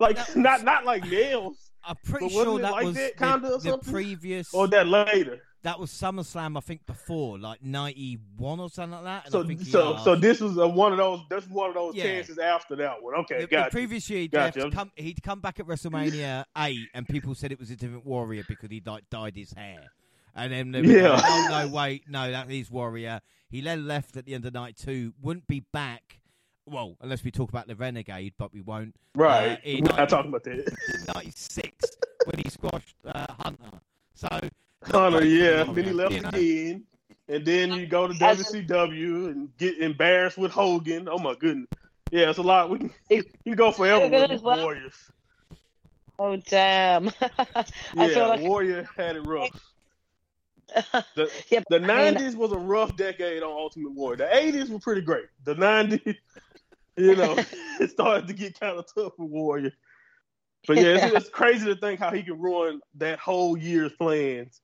Like 0.00 0.16
was- 0.26 0.34
not 0.34 0.64
not 0.64 0.84
like 0.84 1.04
nails. 1.06 1.70
I'm 1.86 1.96
pretty 2.04 2.30
sure 2.30 2.58
that 2.58 2.72
like 2.72 2.86
was 2.86 2.94
that 2.96 3.16
the, 3.16 3.24
kinda 3.24 3.48
or 3.48 3.58
the 3.58 3.60
something? 3.60 3.92
previous. 3.92 4.52
Or 4.52 4.66
that 4.68 4.88
later. 4.88 5.42
That 5.64 5.80
was 5.80 5.90
SummerSlam, 5.90 6.56
I 6.56 6.60
think, 6.60 6.86
before, 6.86 7.38
like 7.38 7.62
91 7.62 8.60
or 8.60 8.70
something 8.70 8.92
like 8.92 9.04
that. 9.04 9.26
And 9.26 9.34
I 9.34 9.38
So 9.40 9.44
think 9.46 9.60
he 9.60 9.64
so 9.70 9.96
so 10.04 10.14
this 10.14 10.40
was 10.40 10.56
a, 10.58 10.68
one 10.68 10.92
of 10.92 10.98
those. 10.98 11.20
That's 11.28 11.46
one 11.48 11.68
of 11.70 11.74
those 11.74 11.94
Yeah. 11.94 12.04
chances 12.04 12.38
after 12.38 12.76
that 12.76 13.02
one. 13.02 13.14
Okay, 13.20 13.40
the, 13.40 13.46
the 13.46 13.68
previous 13.70 14.08
year, 14.08 14.20
he'd, 14.20 14.72
come, 14.72 14.92
he'd 14.94 15.22
come 15.22 15.40
back 15.40 15.58
at 15.60 15.66
WrestleMania 15.66 16.44
8, 16.56 16.78
and 16.94 17.08
people 17.08 17.34
said 17.34 17.50
it 17.50 17.58
was 17.58 17.70
a 17.70 17.76
different 17.76 18.06
Warrior 18.06 18.44
because 18.48 18.70
he'd 18.70 18.86
like 18.86 19.04
dyed 19.10 19.36
his 19.36 19.52
hair. 19.52 19.90
And 20.36 20.52
then 20.52 20.70
they 20.72 20.80
Yeah. 20.80 21.10
like, 21.12 21.22
oh 21.26 21.46
no, 21.50 21.74
wait, 21.74 22.08
no, 22.08 22.30
that 22.30 22.50
is 22.50 22.70
Warrior. 22.70 23.20
He 23.48 23.60
then 23.60 23.86
left 23.86 24.16
at 24.16 24.26
the 24.26 24.34
end 24.34 24.44
of 24.46 24.52
night 24.54 24.76
two, 24.76 25.12
wouldn't 25.20 25.46
be 25.46 25.60
back. 25.72 26.20
Well, 26.66 26.96
unless 27.00 27.22
we 27.22 27.30
talk 27.30 27.50
about 27.50 27.68
the 27.68 27.76
Renegade, 27.76 28.34
but 28.38 28.52
we 28.52 28.60
won't. 28.62 28.96
Right. 29.14 29.52
Uh, 29.52 29.56
he- 29.62 29.82
We're 29.82 29.96
not 29.96 30.08
talking 30.08 30.30
about 30.30 30.44
that. 30.44 30.74
96 31.14 31.86
when 32.26 32.38
he 32.42 32.48
squashed 32.50 32.96
uh, 33.06 33.26
Hunter. 33.38 33.80
So, 34.14 34.28
Hunter, 34.86 35.24
yeah. 35.24 35.64
Warrior, 35.64 35.74
Then 35.74 35.84
he 35.84 35.92
left 35.92 36.12
you 36.12 36.18
again. 36.28 36.84
And 37.28 37.44
then 37.44 37.72
you 37.72 37.86
go 37.86 38.06
to 38.06 38.24
As 38.24 38.38
WCW 38.52 39.28
and 39.30 39.56
get 39.56 39.78
embarrassed 39.78 40.36
with 40.36 40.50
Hogan. 40.52 41.08
Oh 41.08 41.18
my 41.18 41.34
goodness. 41.34 41.68
Yeah, 42.10 42.28
it's 42.28 42.38
a 42.38 42.42
lot. 42.42 42.68
We 42.70 42.78
can, 42.78 42.90
you 43.10 43.22
can 43.44 43.54
go 43.54 43.72
forever 43.72 44.08
with 44.08 44.30
as 44.30 44.42
well. 44.42 44.62
Warriors. 44.62 44.94
Oh 46.18 46.36
damn! 46.36 47.08
I 47.20 47.64
Yeah, 47.96 48.08
feel 48.08 48.28
like 48.28 48.40
Warrior 48.40 48.88
had 48.96 49.16
it 49.16 49.22
rough. 49.26 49.48
The, 51.14 51.30
yeah, 51.50 51.60
the 51.70 51.76
I 51.76 52.10
mean- 52.10 52.14
90s 52.20 52.34
was 52.34 52.50
a 52.52 52.58
rough 52.58 52.96
decade 52.96 53.42
on 53.42 53.50
Ultimate 53.52 53.92
Warrior. 53.92 54.16
The 54.16 54.24
80s 54.24 54.70
were 54.70 54.78
pretty 54.80 55.02
great. 55.02 55.26
The 55.44 55.54
90s, 55.54 56.16
you 56.96 57.14
know, 57.16 57.36
it 57.80 57.90
started 57.90 58.26
to 58.28 58.32
get 58.32 58.58
kind 58.58 58.76
of 58.78 58.86
tough 58.92 59.12
for 59.16 59.24
Warrior. 59.26 59.72
But 60.66 60.78
yeah, 60.78 60.82
it's, 60.94 61.02
Yeah. 61.12 61.18
it's 61.18 61.28
crazy 61.28 61.66
to 61.66 61.76
think 61.76 62.00
how 62.00 62.10
he 62.10 62.22
can 62.24 62.40
ruin 62.40 62.80
that 62.96 63.18
whole 63.20 63.56
year's 63.56 63.92
plans 63.92 64.62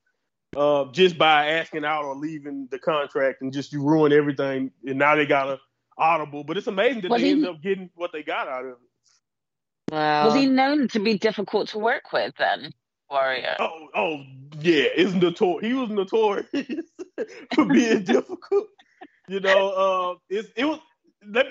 uh, 0.57 0.87
just 0.93 1.17
by 1.19 1.47
asking 1.53 1.85
out 1.85 2.05
or 2.05 2.17
leaving 2.17 2.67
the 2.71 2.79
contract 2.79 3.43
and 3.43 3.53
just 3.53 3.73
you 3.73 3.83
ruin 3.83 4.13
everything. 4.13 4.71
And 4.87 4.99
now 4.99 5.15
they 5.15 5.27
got 5.27 5.49
a 5.49 5.59
audible. 5.99 6.45
But 6.45 6.57
it's 6.57 6.67
amazing 6.67 7.03
that 7.03 7.11
Was 7.11 7.21
they 7.21 7.27
he- 7.29 7.33
ended 7.33 7.51
up 7.51 7.63
getting 7.63 7.91
what 7.95 8.13
they 8.13 8.23
got 8.23 8.49
out 8.49 8.65
of 8.65 8.71
it. 8.73 8.77
Wow. 9.93 10.27
Was 10.27 10.35
he 10.35 10.47
known 10.47 10.87
to 10.89 11.01
be 11.01 11.19
difficult 11.19 11.69
to 11.71 11.79
work 11.79 12.13
with 12.13 12.33
then, 12.39 12.73
Warrior? 13.11 13.57
Oh, 13.59 13.89
oh 13.95 14.17
yeah, 14.61 14.85
it's 14.95 15.13
notor- 15.13 15.63
He 15.65 15.73
was 15.73 15.91
notorious 15.91 16.47
for 17.55 17.65
being 17.65 18.05
difficult. 18.05 18.69
You 19.29 19.41
know, 19.41 19.71
uh, 19.71 20.15
it's 20.29 20.49
it 20.57 20.65
was 20.65 20.79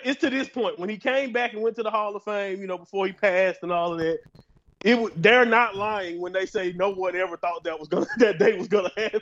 it's 0.05 0.21
to 0.21 0.29
this 0.29 0.47
point 0.49 0.79
when 0.79 0.87
he 0.89 0.97
came 0.97 1.33
back 1.33 1.51
and 1.53 1.61
went 1.61 1.75
to 1.75 1.83
the 1.83 1.91
Hall 1.91 2.15
of 2.15 2.23
Fame. 2.23 2.61
You 2.61 2.67
know, 2.67 2.77
before 2.77 3.05
he 3.07 3.11
passed 3.11 3.59
and 3.61 3.71
all 3.73 3.91
of 3.93 3.99
that. 3.99 4.19
It 4.81 5.21
they're 5.21 5.45
not 5.45 5.75
lying 5.75 6.21
when 6.21 6.31
they 6.31 6.45
say 6.45 6.71
no 6.73 6.91
one 6.91 7.15
ever 7.15 7.35
thought 7.35 7.65
that 7.65 7.77
was 7.77 7.89
gonna 7.89 8.05
that 8.17 8.39
day 8.39 8.57
was 8.57 8.69
gonna 8.69 8.91
happen. 8.95 9.21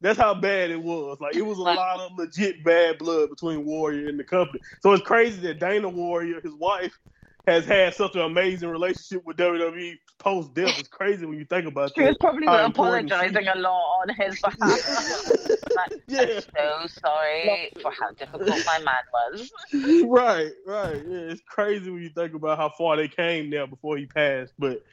That's 0.00 0.18
how 0.18 0.32
bad 0.34 0.70
it 0.70 0.82
was. 0.82 1.18
Like 1.20 1.36
it 1.36 1.42
was 1.42 1.58
a 1.58 1.62
lot 1.62 2.00
of 2.00 2.12
legit 2.16 2.64
bad 2.64 2.98
blood 2.98 3.28
between 3.28 3.66
Warrior 3.66 4.08
and 4.08 4.18
the 4.18 4.24
company. 4.24 4.60
So 4.80 4.92
it's 4.92 5.02
crazy 5.02 5.40
that 5.42 5.60
Dana 5.60 5.88
Warrior, 5.88 6.40
his 6.40 6.54
wife, 6.54 6.98
has 7.46 7.66
had 7.66 7.94
such 7.94 8.14
an 8.14 8.22
amazing 8.22 8.70
relationship 8.70 9.26
with 9.26 9.36
WWE 9.36 9.98
post 10.18 10.54
death. 10.54 10.78
It's 10.78 10.88
crazy 10.88 11.26
when 11.26 11.38
you 11.38 11.44
think 11.44 11.66
about 11.66 11.90
it. 11.90 11.94
She 11.96 12.02
was 12.02 12.16
probably 12.18 12.46
apologizing 12.46 13.42
she- 13.42 13.48
a 13.48 13.56
lot 13.56 14.02
on 14.02 14.08
his 14.14 14.40
behalf. 14.40 15.48
like, 15.78 16.02
Yeah. 16.08 16.20
I'm 16.22 16.88
so 16.88 17.00
sorry 17.00 17.70
for 17.80 17.90
how 17.92 18.10
difficult 18.12 18.48
my 18.66 18.78
man 18.80 19.02
was. 19.12 19.50
right, 20.06 20.52
right. 20.66 21.02
Yeah, 21.08 21.18
it's 21.32 21.40
crazy 21.48 21.90
when 21.90 22.02
you 22.02 22.10
think 22.10 22.34
about 22.34 22.58
how 22.58 22.70
far 22.76 22.96
they 22.96 23.08
came 23.08 23.48
now 23.50 23.66
before 23.66 23.96
he 23.96 24.06
passed. 24.06 24.52
But 24.58 24.84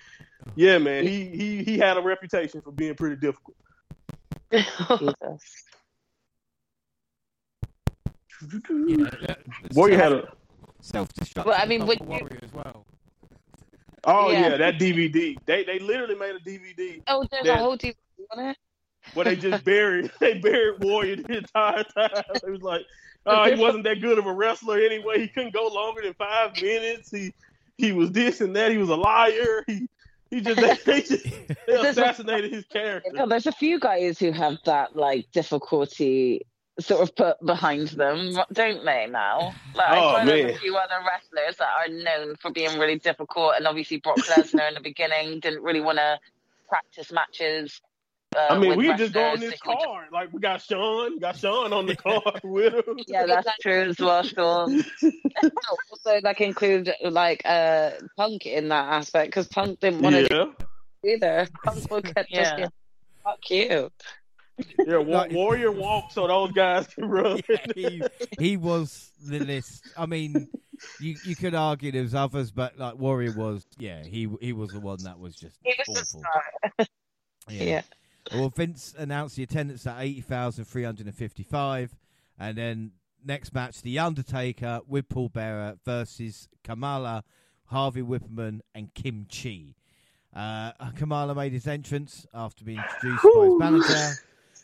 yeah, 0.56 0.78
man, 0.78 1.04
he 1.06 1.26
he 1.26 1.64
he 1.64 1.78
had 1.78 1.98
a 1.98 2.02
reputation 2.02 2.62
for 2.62 2.72
being 2.72 2.96
pretty 2.96 3.16
difficult. 3.18 3.56
yeah, 4.52 4.62
Warrior 9.74 9.98
had 9.98 10.12
a 10.14 10.28
self 10.82 11.12
destruct. 11.14 11.46
Well, 11.46 11.60
I 11.60 11.66
mean, 11.66 11.86
would 11.86 12.00
you- 12.00 12.06
Warrior 12.06 12.40
as 12.42 12.54
well. 12.54 12.86
oh 14.04 14.32
Yeah. 14.32 14.50
yeah. 14.50 14.58
that 14.58 14.76
DVD. 14.80 15.36
They 15.46 15.64
they 15.64 15.80
literally 15.80 16.16
made 16.16 16.36
a 16.36 16.40
DVD 16.40 17.02
Oh, 17.08 17.26
there's 17.32 17.46
Yeah. 17.46 17.54
a 17.56 17.58
whole 17.58 17.78
DVD 17.78 17.96
on 18.32 18.46
it. 18.48 18.58
Where 19.14 19.26
they 19.26 19.36
just 19.36 19.64
buried 19.64 20.12
they 20.20 20.40
buried 20.40 20.84
Warrior 20.84 21.18
the 21.18 21.38
entire 21.38 21.84
time. 21.84 22.24
It 22.36 22.50
was 22.50 22.62
like, 22.62 22.86
oh, 23.26 23.44
he 23.46 23.60
wasn't 23.60 23.84
that 23.86 24.02
good 24.02 24.18
of 24.18 24.26
a 24.26 24.34
wrestler 24.34 24.78
anyway. 24.80 25.20
He 25.20 25.28
couldn't 25.28 25.54
go 25.54 25.68
longer 25.68 26.02
than 26.02 26.14
five 26.14 26.60
minutes. 26.62 27.12
He 27.12 27.34
he 27.78 27.92
was 27.92 28.12
this 28.12 28.42
and 28.42 28.56
that. 28.56 28.72
He 28.72 28.78
was 28.78 28.90
a 28.90 28.96
liar. 28.96 29.64
He 29.68 29.88
he 30.32 30.42
just 30.42 30.60
they, 30.60 30.74
they 30.92 31.02
just 31.02 31.24
they 31.68 31.74
assassinated 31.90 32.52
his 32.52 32.66
character. 32.66 33.12
No, 33.14 33.28
there's 33.28 33.48
a 33.48 33.52
few 33.52 33.80
guys 33.80 34.20
who 34.20 34.32
have 34.32 34.58
that 34.66 34.96
like 34.96 35.32
difficulty 35.32 36.46
sort 36.78 37.02
of 37.02 37.16
put 37.16 37.40
behind 37.46 37.88
them, 37.90 38.34
don't 38.52 38.84
they? 38.84 39.08
Now, 39.10 39.54
like 39.76 39.88
I 39.88 39.98
Oh, 40.22 40.26
there's 40.26 40.44
man. 40.46 40.56
a 40.56 40.58
few 40.58 40.76
other 40.76 40.96
wrestlers 41.08 41.58
that 41.58 41.70
are 41.80 41.88
known 41.88 42.36
for 42.36 42.52
being 42.52 42.78
really 42.78 43.00
difficult, 43.00 43.54
and 43.56 43.66
obviously 43.66 43.98
Brock 43.98 44.18
Lesnar 44.18 44.68
in 44.68 44.74
the 44.74 44.82
beginning 44.82 45.40
didn't 45.40 45.64
really 45.64 45.80
want 45.80 46.00
to 46.00 46.20
practice 46.68 47.12
matches. 47.14 47.82
Uh, 48.36 48.48
I 48.54 48.60
mean, 48.60 48.76
we 48.78 48.88
could 48.88 48.98
just 48.98 49.14
go 49.14 49.24
on 49.24 49.40
this 49.40 49.54
He 49.54 49.60
would 49.68 49.74
just- 49.76 49.86
card. 49.86 50.08
Like 50.12 50.34
we 50.34 50.40
got 50.40 50.62
Sean, 50.62 51.14
we 51.14 51.20
got 51.20 51.38
Sean 51.38 51.72
on 51.74 51.86
the 51.86 51.96
card 52.06 52.40
with 52.44 52.74
him. 52.74 53.00
Yeah, 53.08 53.26
that's 53.26 53.48
true 53.62 53.84
as 53.90 54.00
well, 54.00 54.24
Sean. 54.24 54.84
Also, 55.92 56.20
like 56.24 56.42
include 56.42 56.92
like 57.04 57.42
uh 57.46 57.92
Punk 58.18 58.46
in 58.46 58.70
that 58.70 58.94
aspect 58.94 59.28
because 59.30 59.48
Punk 59.48 59.80
didn't 59.80 60.02
want 60.02 60.16
to 60.16 60.22
yeah, 60.24 60.28
do 60.28 60.56
it 61.04 61.16
either. 61.16 61.48
Punk 61.64 61.92
would 61.92 62.04
kept 62.16 62.30
just 62.30 62.52
Yeah. 62.52 62.56
being, 62.56 62.70
fuck 63.24 63.50
you. 63.50 63.92
yeah. 64.88 64.98
Wa- 64.98 65.18
Like- 65.20 65.32
Warrior 65.32 65.72
walk 65.72 66.12
so 66.12 66.28
those 66.28 66.52
guys 66.54 66.88
can 66.88 67.06
run. 67.10 67.40
Yeah, 67.50 67.58
he, 67.76 68.02
he 68.40 68.58
was 68.58 69.12
the 69.26 69.40
list. 69.40 69.84
I 69.98 70.06
mean, 70.06 70.48
you 71.02 71.16
you 71.26 71.36
could 71.36 71.54
argue 71.56 71.92
there 71.92 72.04
was 72.04 72.16
others, 72.16 72.52
but 72.52 72.78
like 72.78 72.96
Warrior 72.98 73.34
was, 73.34 73.66
yeah, 73.78 74.04
he 74.04 74.30
he 74.42 74.54
was 74.54 74.72
the 74.72 74.80
one 74.80 75.04
that 75.04 75.20
was 75.20 75.36
just 75.36 75.58
He 75.64 75.74
was 75.78 75.88
the 75.96 76.02
awful. 76.02 76.20
star. 76.22 76.88
Yeah. 77.50 77.64
Yeah. 77.64 77.82
Well, 78.34 78.50
Vince 78.50 78.94
announced 78.98 79.36
the 79.36 79.44
attendance 79.44 79.86
at 79.86 80.02
eighty 80.02 80.22
thousand 80.22 80.66
three 80.66 80.84
hundred 80.84 81.08
and 81.08 81.16
fifty-five, 81.16 81.96
and 82.40 82.58
then 82.58 82.92
next 83.24 83.54
match, 83.54 83.82
The 83.82 84.00
Undertaker 84.00 84.82
with 84.88 85.10
Paul 85.10 85.30
Bearer 85.30 85.78
versus 85.86 86.48
Kamala, 86.64 87.24
Harvey 87.66 88.02
Whippleman, 88.02 88.62
and 88.74 88.94
Kim 88.94 89.26
Chi. 89.32 89.76
Uh, 90.34 90.72
Kamala 90.96 91.34
made 91.34 91.54
his 91.54 91.66
entrance 91.68 92.26
after 92.34 92.66
being 92.66 92.80
introduced 92.80 93.24
by 93.24 93.46
his 93.46 93.58
manager. 93.58 94.14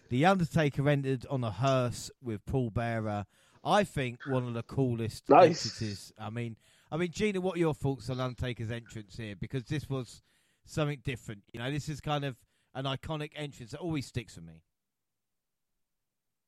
The 0.09 0.25
Undertaker 0.25 0.87
entered 0.89 1.25
on 1.29 1.43
a 1.43 1.51
hearse 1.51 2.11
with 2.21 2.45
Paul 2.45 2.69
Bearer. 2.69 3.25
I 3.63 3.83
think 3.83 4.19
one 4.27 4.45
of 4.47 4.53
the 4.53 4.63
coolest 4.63 5.29
Nice. 5.29 5.65
entrances. 5.65 6.11
I 6.19 6.29
mean, 6.29 6.57
I 6.91 6.97
mean, 6.97 7.11
Gina, 7.11 7.39
what 7.39 7.55
are 7.55 7.59
your 7.59 7.73
thoughts 7.73 8.09
on 8.09 8.19
Undertaker's 8.19 8.71
entrance 8.71 9.15
here? 9.15 9.35
Because 9.35 9.63
this 9.65 9.89
was 9.89 10.21
something 10.65 10.99
different. 11.05 11.43
You 11.53 11.59
know, 11.61 11.71
this 11.71 11.87
is 11.87 12.01
kind 12.01 12.25
of 12.25 12.35
an 12.73 12.85
iconic 12.85 13.31
entrance 13.35 13.71
that 13.71 13.79
always 13.79 14.07
sticks 14.07 14.35
with 14.35 14.45
me. 14.45 14.61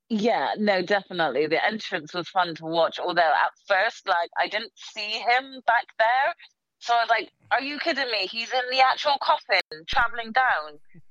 Yeah, 0.10 0.52
no, 0.58 0.82
definitely. 0.82 1.48
The 1.48 1.64
entrance 1.66 2.14
was 2.14 2.30
fun 2.30 2.56
to 2.56 2.66
watch, 2.66 3.00
although 3.00 3.22
at 3.22 3.52
first, 3.68 4.08
like, 4.08 4.30
I 4.38 4.48
didn't 4.48 4.74
see 4.76 5.12
him 5.12 5.62
back 5.66 5.86
there. 5.98 6.36
So 6.80 6.94
I 6.94 7.02
was 7.02 7.10
like, 7.10 7.32
are 7.52 7.62
you 7.62 7.80
kidding 7.80 8.12
me? 8.12 8.28
He's 8.28 8.52
in 8.52 8.62
the 8.70 8.82
actual 8.82 9.18
coffin 9.22 9.62
traveling 9.88 10.32
down. 10.32 10.80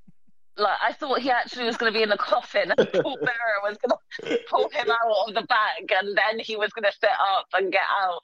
Like, 0.58 0.76
I 0.84 0.92
thought 0.92 1.20
he 1.20 1.30
actually 1.30 1.64
was 1.64 1.78
going 1.78 1.90
to 1.90 1.98
be 1.98 2.02
in 2.02 2.10
the 2.10 2.18
coffin 2.18 2.70
and 2.76 2.92
Paul 2.92 3.16
Bearer 3.16 3.62
was 3.62 3.78
going 3.78 3.96
to 4.36 4.38
pull 4.50 4.68
him 4.68 4.90
out 4.90 5.28
of 5.28 5.34
the 5.34 5.46
bag 5.48 5.90
and 5.90 6.14
then 6.14 6.38
he 6.40 6.56
was 6.56 6.70
going 6.74 6.84
to 6.84 6.92
sit 6.92 7.08
up 7.34 7.46
and 7.54 7.72
get 7.72 7.80
out. 8.02 8.20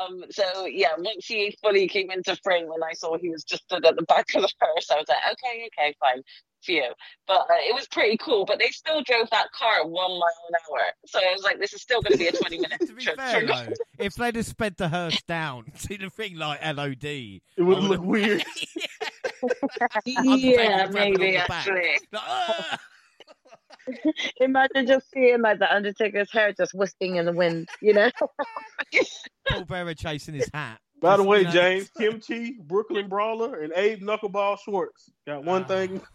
Um, 0.00 0.24
so 0.30 0.66
yeah, 0.66 0.88
once 0.98 1.26
he 1.26 1.56
fully 1.62 1.88
came 1.88 2.10
into 2.10 2.36
frame 2.42 2.70
and 2.72 2.82
I 2.84 2.92
saw 2.94 3.16
he 3.18 3.28
was 3.30 3.44
just 3.44 3.64
stood 3.64 3.84
at 3.84 3.96
the 3.96 4.02
back 4.02 4.26
of 4.34 4.42
the 4.42 4.48
hearse, 4.60 4.90
I 4.90 4.96
was 4.96 5.06
like, 5.08 5.18
okay, 5.32 5.68
okay, 5.78 5.94
fine, 6.00 6.22
phew. 6.62 6.84
But 7.26 7.40
uh, 7.50 7.54
it 7.68 7.74
was 7.74 7.86
pretty 7.88 8.16
cool. 8.18 8.44
But 8.44 8.58
they 8.58 8.68
still 8.68 9.02
drove 9.02 9.28
that 9.30 9.50
car 9.52 9.86
one 9.86 10.10
mile 10.10 10.48
an 10.48 10.54
hour, 10.70 10.80
so 11.06 11.18
I 11.18 11.32
was 11.32 11.42
like, 11.42 11.58
this 11.58 11.72
is 11.72 11.82
still 11.82 12.00
going 12.02 12.12
to 12.12 12.18
be 12.18 12.28
a 12.28 12.32
twenty 12.32 12.58
minute 12.64 12.80
to 12.86 12.92
be 12.94 13.02
trip. 13.04 13.16
fair, 13.16 13.46
though, 13.46 13.68
if 13.98 14.14
they'd 14.14 14.36
have 14.36 14.46
sped 14.46 14.76
the 14.76 14.88
hearse 14.88 15.20
down 15.22 15.64
to 15.82 15.98
the 15.98 16.10
thing 16.10 16.36
like 16.36 16.60
LOD, 16.64 17.04
It 17.04 17.42
would 17.58 17.78
I 17.78 17.80
look 17.80 18.02
weird. 18.02 18.42
yeah, 20.06 20.86
grabbing 20.88 20.92
maybe 20.94 21.36
on 21.36 21.42
the 21.42 21.48
back. 21.48 21.50
actually. 21.68 21.98
Like, 22.12 22.22
"Ah!" 22.26 22.78
Imagine 24.40 24.86
just 24.86 25.10
seeing 25.10 25.40
like 25.42 25.58
the 25.58 25.72
Undertaker's 25.72 26.30
hair 26.30 26.52
just 26.52 26.74
whisking 26.74 27.16
in 27.16 27.26
the 27.26 27.32
wind, 27.32 27.68
you 27.80 27.92
know? 27.92 28.10
Paul 29.48 29.64
Bearer 29.64 29.94
chasing 29.94 30.34
his 30.34 30.48
hat. 30.52 30.78
By 31.00 31.16
the 31.16 31.22
way, 31.24 31.38
you 31.38 31.44
know- 31.44 31.50
James, 31.50 31.90
Kimchi, 31.98 32.56
Brooklyn 32.60 33.08
Brawler, 33.08 33.60
and 33.60 33.72
Abe 33.74 34.00
Knuckleball 34.02 34.58
Schwartz 34.60 35.10
got 35.26 35.44
one 35.44 35.64
Ah. 35.64 35.66
thing. 35.66 36.00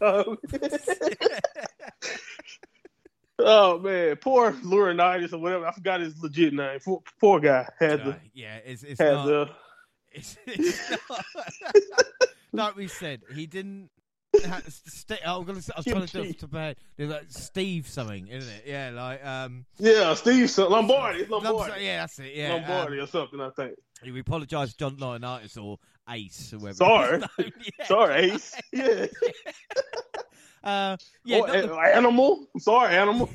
oh 3.38 3.78
man, 3.78 4.16
poor 4.16 4.52
Laurinaitis 4.52 5.32
or 5.32 5.38
whatever. 5.38 5.66
I 5.66 5.72
forgot 5.72 6.00
his 6.00 6.18
legit 6.22 6.54
name. 6.54 6.78
Poor, 6.84 7.02
poor 7.20 7.40
guy 7.40 7.68
had 7.78 8.00
Uh, 8.00 8.04
the 8.04 8.16
yeah, 8.34 8.56
it's, 8.64 8.82
it's 8.82 9.00
had 9.00 9.12
not. 9.14 9.26
the. 9.26 9.50
It's, 10.10 10.36
it's 10.46 10.90
not. 10.90 11.24
like 12.52 12.76
we 12.76 12.88
said, 12.88 13.20
he 13.34 13.46
didn't. 13.46 13.90
St- 14.68 15.20
I'm 15.26 15.44
gonna. 15.44 15.60
say- 15.62 15.72
I 15.76 15.78
was 15.80 15.86
trying 15.86 16.06
to 16.06 16.12
do 16.12 16.28
it 16.28 16.38
to 16.40 16.46
bed. 16.48 16.76
There's 16.96 17.10
like 17.10 17.26
Steve 17.28 17.86
something, 17.88 18.28
isn't 18.28 18.52
it? 18.52 18.64
Yeah, 18.66 18.90
like 18.94 19.24
um. 19.24 19.64
Yeah, 19.78 20.14
Steve 20.14 20.50
Son- 20.50 20.70
Lombardi. 20.70 21.20
It's 21.20 21.30
Lom- 21.30 21.44
Lombardi. 21.44 21.84
Yeah, 21.84 22.00
that's 22.00 22.18
it. 22.18 22.32
Yeah, 22.34 22.54
Lombardi 22.54 22.98
um, 22.98 23.04
or 23.04 23.06
something. 23.06 23.40
I 23.40 23.50
think. 23.50 23.74
we 24.04 24.20
apologise, 24.20 24.72
to 24.72 24.76
John 24.78 24.96
Laurinaitis 24.96 25.62
or 25.62 25.78
Ace, 26.10 26.50
whoever. 26.50 26.74
Sorry. 26.74 27.22
yeah. 27.38 27.86
Sorry, 27.86 28.14
Ace. 28.32 28.54
Yeah. 28.72 29.06
Uh, 30.64 30.96
yeah, 31.24 31.38
Or 31.38 31.46
the- 31.46 31.72
animal. 31.94 32.44
I'm 32.52 32.60
sorry, 32.60 32.96
animal. 32.96 33.30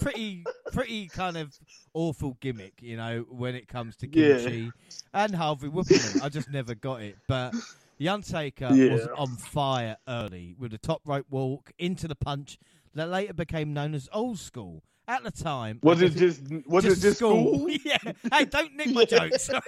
pretty 0.00 0.44
pretty 0.72 1.08
kind 1.08 1.36
of 1.36 1.52
awful 1.94 2.36
gimmick, 2.40 2.74
you 2.80 2.96
know, 2.96 3.26
when 3.28 3.56
it 3.56 3.66
comes 3.66 3.96
to 3.96 4.06
Yeah. 4.08 4.36
kimchi 4.38 4.70
and 5.12 5.34
Harvey 5.34 5.68
Whippleman. 5.68 6.22
I 6.22 6.28
just 6.28 6.48
never 6.48 6.76
got 6.76 7.02
it. 7.02 7.16
But 7.26 7.54
the 8.00 8.08
Undertaker 8.08 8.70
Yeah. 8.74 8.94
was 8.94 9.06
on 9.14 9.36
fire 9.36 9.98
early 10.08 10.56
with 10.58 10.72
a 10.72 10.78
top 10.78 11.02
rope 11.06 11.26
walk 11.28 11.70
into 11.78 12.08
the 12.08 12.14
punch 12.14 12.58
that 12.94 13.10
later 13.10 13.34
became 13.34 13.74
known 13.74 13.94
as 13.94 14.08
old 14.10 14.38
school. 14.38 14.82
At 15.06 15.22
the 15.22 15.30
time, 15.30 15.80
Was 15.82 16.00
it 16.00 16.10
just 16.16 16.40
was 16.66 16.84
it 16.86 16.98
just 16.98 17.18
school? 17.18 17.68
yeah. 17.84 17.98
Hey, 18.32 18.46
don't 18.46 18.74
nick 18.74 18.92
my 18.94 19.02
Yeah. 19.10 19.28
jokes. 19.28 19.50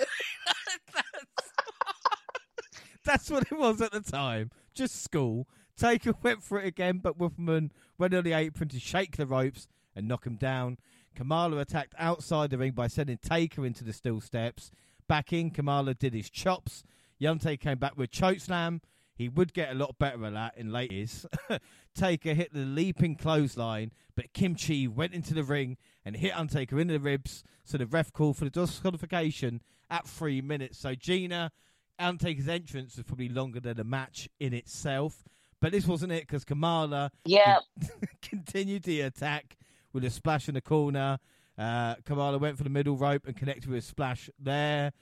That's 3.04 3.28
what 3.30 3.42
it 3.50 3.58
was 3.58 3.80
at 3.82 3.92
the 3.92 4.00
time. 4.00 4.50
Just 4.72 5.02
school. 5.02 5.46
Taker 5.76 6.14
went 6.22 6.42
for 6.42 6.60
it 6.60 6.66
again, 6.66 6.98
but 7.02 7.18
Whippleman 7.18 7.70
went 7.98 8.14
on 8.14 8.24
the 8.24 8.32
apron 8.32 8.68
to 8.70 8.78
shake 8.78 9.16
the 9.16 9.26
ropes 9.26 9.66
and 9.96 10.06
knock 10.08 10.26
him 10.26 10.36
down. 10.36 10.78
Kamala 11.14 11.58
attacked 11.58 11.94
outside 11.98 12.50
the 12.50 12.58
ring 12.58 12.72
by 12.72 12.86
sending 12.86 13.18
Taker 13.18 13.66
into 13.66 13.84
the 13.84 13.92
steel 13.92 14.20
steps. 14.20 14.70
Back 15.08 15.32
in, 15.32 15.50
Kamala 15.50 15.94
did 15.94 16.14
his 16.14 16.30
chops. 16.30 16.84
Yante 17.22 17.58
came 17.58 17.78
back 17.78 17.96
with 17.96 18.10
chokeslam. 18.10 18.80
He 19.14 19.28
would 19.28 19.52
get 19.52 19.70
a 19.70 19.74
lot 19.74 19.98
better 19.98 20.24
at 20.24 20.32
that 20.32 20.56
in 20.56 20.72
late 20.72 20.90
years. 20.90 21.26
Taker 21.94 22.34
hit 22.34 22.52
the 22.52 22.64
leaping 22.64 23.14
clothesline, 23.14 23.92
but 24.16 24.32
Kimchi 24.32 24.88
went 24.88 25.12
into 25.12 25.34
the 25.34 25.44
ring 25.44 25.76
and 26.04 26.16
hit 26.16 26.36
Undertaker 26.36 26.80
in 26.80 26.88
the 26.88 26.98
ribs. 26.98 27.44
So 27.62 27.78
the 27.78 27.86
ref 27.86 28.12
called 28.12 28.38
for 28.38 28.44
the 28.44 28.50
disqualification 28.50 29.60
at 29.90 30.06
three 30.08 30.40
minutes. 30.40 30.78
So 30.78 30.94
Gina, 30.94 31.52
Undertaker's 31.98 32.48
entrance 32.48 32.96
was 32.96 33.04
probably 33.04 33.28
longer 33.28 33.60
than 33.60 33.76
the 33.76 33.84
match 33.84 34.28
in 34.40 34.54
itself. 34.54 35.22
But 35.60 35.70
this 35.70 35.86
wasn't 35.86 36.12
it 36.12 36.22
because 36.22 36.44
Kamala 36.44 37.12
Yeah, 37.24 37.58
continued 38.22 38.82
the 38.82 39.02
attack 39.02 39.56
with 39.92 40.04
a 40.04 40.10
splash 40.10 40.48
in 40.48 40.54
the 40.54 40.60
corner. 40.60 41.18
Uh, 41.56 41.94
Kamala 42.04 42.38
went 42.38 42.56
for 42.56 42.64
the 42.64 42.70
middle 42.70 42.96
rope 42.96 43.26
and 43.26 43.36
connected 43.36 43.68
with 43.68 43.84
a 43.84 43.86
splash 43.86 44.28
there. 44.40 44.92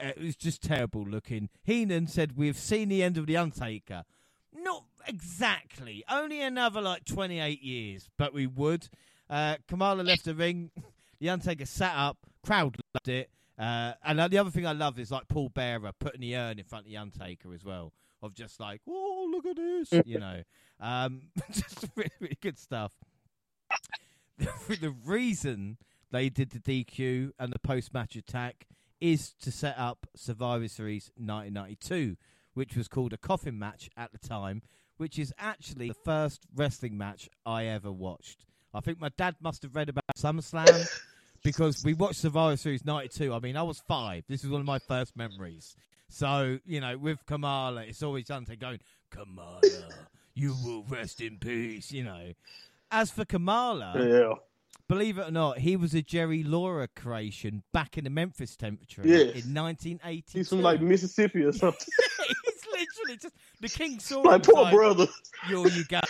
Uh, 0.00 0.08
it 0.08 0.20
was 0.20 0.36
just 0.36 0.62
terrible 0.62 1.02
looking. 1.02 1.48
Heenan 1.64 2.06
said, 2.06 2.36
We've 2.36 2.56
seen 2.56 2.88
the 2.88 3.02
end 3.02 3.18
of 3.18 3.26
The 3.26 3.36
Undertaker. 3.36 4.04
Not 4.54 4.84
exactly. 5.06 6.04
Only 6.10 6.42
another 6.42 6.80
like 6.80 7.04
28 7.04 7.62
years, 7.62 8.08
but 8.18 8.32
we 8.32 8.46
would. 8.46 8.88
Uh, 9.28 9.56
Kamala 9.68 10.02
left 10.02 10.24
the 10.24 10.34
ring. 10.34 10.70
The 11.20 11.30
Undertaker 11.30 11.66
sat 11.66 11.94
up. 11.94 12.18
Crowd 12.44 12.76
loved 12.92 13.06
it. 13.06 13.30
Uh, 13.56 13.92
and 14.04 14.18
uh, 14.18 14.26
the 14.26 14.38
other 14.38 14.50
thing 14.50 14.66
I 14.66 14.72
love 14.72 14.98
is 14.98 15.12
like 15.12 15.28
Paul 15.28 15.50
Bearer 15.50 15.92
putting 16.00 16.20
the 16.20 16.34
urn 16.34 16.58
in 16.58 16.64
front 16.64 16.84
of 16.84 16.90
the 16.90 16.96
Undertaker 16.96 17.54
as 17.54 17.64
well. 17.64 17.92
Of 18.20 18.34
just 18.34 18.58
like, 18.58 18.80
oh, 18.88 19.28
look 19.30 19.46
at 19.46 19.54
this, 19.54 20.04
you 20.04 20.18
know. 20.18 20.42
Um, 20.80 21.22
just 21.52 21.86
really, 21.94 22.10
really 22.18 22.38
good 22.40 22.58
stuff. 22.58 22.90
the 24.38 24.94
reason 25.04 25.78
they 26.10 26.28
did 26.28 26.50
the 26.50 26.58
DQ 26.58 27.30
and 27.38 27.52
the 27.52 27.58
post 27.60 27.94
match 27.94 28.16
attack 28.16 28.66
is 29.02 29.34
to 29.40 29.50
set 29.50 29.76
up 29.76 30.06
Survivor 30.14 30.68
Series 30.68 31.10
1992, 31.16 32.16
which 32.54 32.76
was 32.76 32.86
called 32.86 33.12
a 33.12 33.16
coffin 33.16 33.58
match 33.58 33.90
at 33.96 34.12
the 34.12 34.18
time, 34.18 34.62
which 34.96 35.18
is 35.18 35.34
actually 35.40 35.88
the 35.88 35.96
first 36.04 36.46
wrestling 36.54 36.96
match 36.96 37.28
I 37.44 37.64
ever 37.64 37.90
watched. 37.90 38.46
I 38.72 38.78
think 38.78 39.00
my 39.00 39.08
dad 39.18 39.34
must 39.42 39.62
have 39.62 39.74
read 39.74 39.88
about 39.88 40.04
SummerSlam 40.16 40.88
because 41.42 41.82
we 41.84 41.94
watched 41.94 42.20
Survivor 42.20 42.56
Series 42.56 42.84
92. 42.84 43.34
I 43.34 43.40
mean, 43.40 43.56
I 43.56 43.64
was 43.64 43.82
five. 43.88 44.22
This 44.28 44.44
is 44.44 44.50
one 44.50 44.60
of 44.60 44.66
my 44.68 44.78
first 44.78 45.16
memories. 45.16 45.74
So, 46.08 46.60
you 46.64 46.80
know, 46.80 46.96
with 46.96 47.26
Kamala, 47.26 47.82
it's 47.82 48.04
always 48.04 48.26
Dante 48.26 48.54
going, 48.54 48.78
Kamala, 49.10 50.06
you 50.34 50.54
will 50.64 50.84
rest 50.84 51.20
in 51.20 51.38
peace, 51.38 51.90
you 51.90 52.04
know. 52.04 52.34
As 52.92 53.10
for 53.10 53.24
Kamala, 53.24 53.94
Yeah. 53.96 54.34
Believe 54.88 55.16
it 55.18 55.28
or 55.28 55.30
not, 55.30 55.58
he 55.58 55.76
was 55.76 55.94
a 55.94 56.02
Jerry 56.02 56.42
Lawler 56.42 56.86
creation 56.94 57.62
back 57.72 57.96
in 57.96 58.04
the 58.04 58.10
Memphis 58.10 58.56
territory 58.56 59.08
Yes. 59.08 59.44
in 59.44 59.54
1980. 59.54 60.24
He's 60.38 60.48
from 60.48 60.60
like 60.62 60.80
Mississippi 60.82 61.44
or 61.44 61.52
something. 61.52 61.86
He's 62.44 62.62
literally 62.70 63.16
just 63.18 63.34
the 63.60 63.68
king 63.68 63.98
saw 64.00 64.22
and 64.30 64.42
poor 64.42 64.62
like, 64.64 64.74
brother. 64.74 65.06
You're 65.48 65.68
you 65.68 65.84
go 65.84 66.00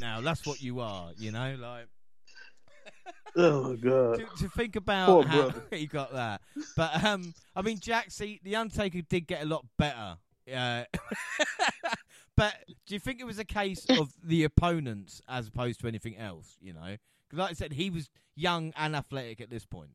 now. 0.00 0.20
That's 0.20 0.46
what 0.46 0.60
you 0.60 0.80
are. 0.80 1.10
You 1.16 1.32
know, 1.32 1.56
like 1.60 1.86
Oh 3.36 3.70
my 3.70 3.76
god. 3.76 4.18
to, 4.18 4.26
to 4.44 4.48
think 4.50 4.76
about 4.76 5.06
Poor 5.06 5.24
how 5.24 5.42
brother. 5.50 5.62
he 5.70 5.86
got 5.86 6.12
that. 6.12 6.40
But 6.76 7.04
um, 7.04 7.32
I 7.54 7.62
mean, 7.62 7.78
Jaxie, 7.78 8.42
the 8.42 8.56
Undertaker 8.56 9.00
did 9.08 9.26
get 9.26 9.42
a 9.42 9.46
lot 9.46 9.64
better. 9.78 10.16
Uh, 10.54 10.84
but 12.36 12.54
do 12.86 12.94
you 12.94 13.00
think 13.00 13.20
it 13.20 13.24
was 13.24 13.38
a 13.38 13.44
case 13.44 13.84
of 13.90 14.12
the 14.22 14.44
opponents 14.44 15.20
as 15.28 15.48
opposed 15.48 15.80
to 15.80 15.88
anything 15.88 16.16
else? 16.16 16.56
You 16.60 16.72
know, 16.74 16.96
because 17.28 17.40
like 17.42 17.50
I 17.50 17.54
said, 17.54 17.72
he 17.72 17.90
was 17.90 18.08
young 18.34 18.72
and 18.76 18.94
athletic 18.94 19.40
at 19.40 19.50
this 19.50 19.64
point. 19.64 19.90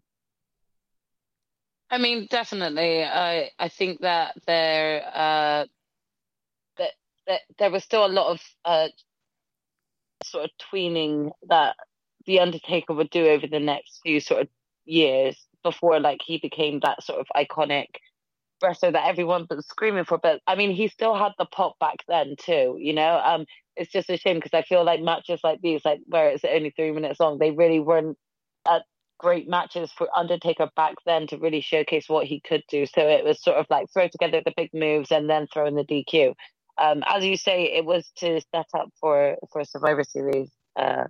I 1.90 1.98
mean, 1.98 2.28
definitely. 2.30 3.04
I 3.04 3.52
I 3.60 3.68
think 3.68 4.02
that 4.02 4.36
there 4.48 5.04
uh 5.14 5.66
that 6.78 6.92
that 7.28 7.42
there 7.60 7.72
was 7.72 7.84
still 7.84 8.06
a 8.06 8.08
lot 8.08 8.32
of 8.32 8.42
uh 8.66 8.88
sort 10.24 10.46
of 10.46 10.52
tweening 10.72 11.32
that 11.50 11.76
the 12.26 12.40
Undertaker 12.40 12.94
would 12.94 13.10
do 13.10 13.28
over 13.28 13.48
the 13.48 13.60
next 13.60 14.00
few 14.04 14.20
sort 14.20 14.42
of 14.42 14.48
years 14.86 15.38
before 15.64 16.00
like 16.00 16.22
he 16.26 16.38
became 16.38 16.80
that 16.80 17.04
sort 17.04 17.20
of 17.20 17.28
iconic 17.36 17.88
wrestler 18.62 18.92
that 18.92 19.08
everyone 19.08 19.48
was 19.50 19.68
screaming 19.68 20.06
for. 20.06 20.18
But 20.18 20.42
I 20.48 20.56
mean, 20.56 20.72
he 20.72 20.88
still 20.88 21.16
had 21.16 21.32
the 21.38 21.46
pop 21.46 21.78
back 21.80 21.98
then 22.08 22.36
too. 22.40 22.78
You 22.80 22.94
know, 22.94 23.22
um, 23.24 23.46
it's 23.76 23.92
just 23.92 24.10
a 24.10 24.18
shame 24.18 24.38
because 24.38 24.54
I 24.54 24.64
feel 24.64 24.84
like 24.84 25.02
matches 25.02 25.42
like 25.44 25.62
these, 25.62 25.82
like 25.86 26.00
where 26.08 26.30
it's 26.30 26.44
only 26.44 26.72
three 26.72 26.92
minutes 26.92 27.20
long, 27.20 27.38
they 27.40 27.52
really 27.52 27.80
weren't 27.80 28.18
great 29.22 29.48
matches 29.48 29.92
for 29.92 30.08
Undertaker 30.16 30.70
back 30.76 30.96
then 31.06 31.28
to 31.28 31.38
really 31.38 31.62
showcase 31.62 32.10
what 32.10 32.26
he 32.26 32.42
could 32.42 32.64
do. 32.68 32.88
So 32.88 33.02
it 33.02 33.24
was 33.24 33.42
sort 33.42 33.58
of 33.58 33.68
like 33.70 33.86
throw 33.94 34.08
together 34.08 34.42
the 34.44 34.54
big 34.58 34.72
moves 34.74 35.12
and 35.12 35.30
then 35.30 35.48
throw 35.48 35.68
in 35.68 35.76
the 35.76 35.84
DQ. 35.84 36.34
Um, 36.80 37.04
as 37.06 37.24
you 37.24 37.38
say, 37.38 37.66
it 37.66 37.86
was 37.86 38.12
to 38.18 38.42
set 38.54 38.66
up 38.74 38.90
for 39.00 39.38
for 39.54 39.64
Survivor 39.64 40.04
Series. 40.04 40.50
Uh, 40.76 41.04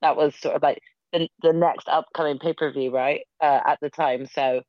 that 0.00 0.16
was 0.16 0.36
sort 0.36 0.54
of 0.54 0.62
like 0.62 0.80
the 1.12 1.28
the 1.42 1.52
next 1.52 1.88
upcoming 1.88 2.38
pay 2.38 2.52
per 2.52 2.70
view, 2.70 2.94
right? 2.94 3.22
Uh, 3.40 3.60
at 3.66 3.78
the 3.82 3.90
time, 3.90 4.26
so 4.26 4.62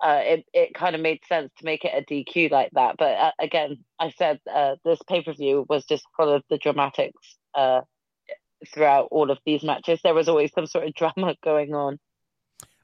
uh, 0.00 0.20
it 0.22 0.46
it 0.52 0.74
kind 0.74 0.94
of 0.94 1.00
made 1.00 1.20
sense 1.28 1.50
to 1.58 1.64
make 1.64 1.84
it 1.84 1.92
a 1.94 2.04
DQ 2.04 2.50
like 2.50 2.70
that. 2.72 2.96
But 2.98 3.16
uh, 3.16 3.32
again, 3.38 3.84
I 3.98 4.10
said 4.10 4.40
uh, 4.52 4.76
this 4.84 5.00
pay 5.08 5.22
per 5.22 5.32
view 5.32 5.66
was 5.68 5.84
just 5.84 6.04
full 6.16 6.32
of 6.32 6.42
the 6.48 6.58
dramatics 6.58 7.36
uh, 7.54 7.82
throughout 8.72 9.08
all 9.10 9.30
of 9.30 9.38
these 9.44 9.62
matches. 9.62 10.00
There 10.02 10.14
was 10.14 10.28
always 10.28 10.52
some 10.52 10.66
sort 10.66 10.86
of 10.86 10.94
drama 11.14 11.36
going 11.42 11.74
on. 11.74 11.98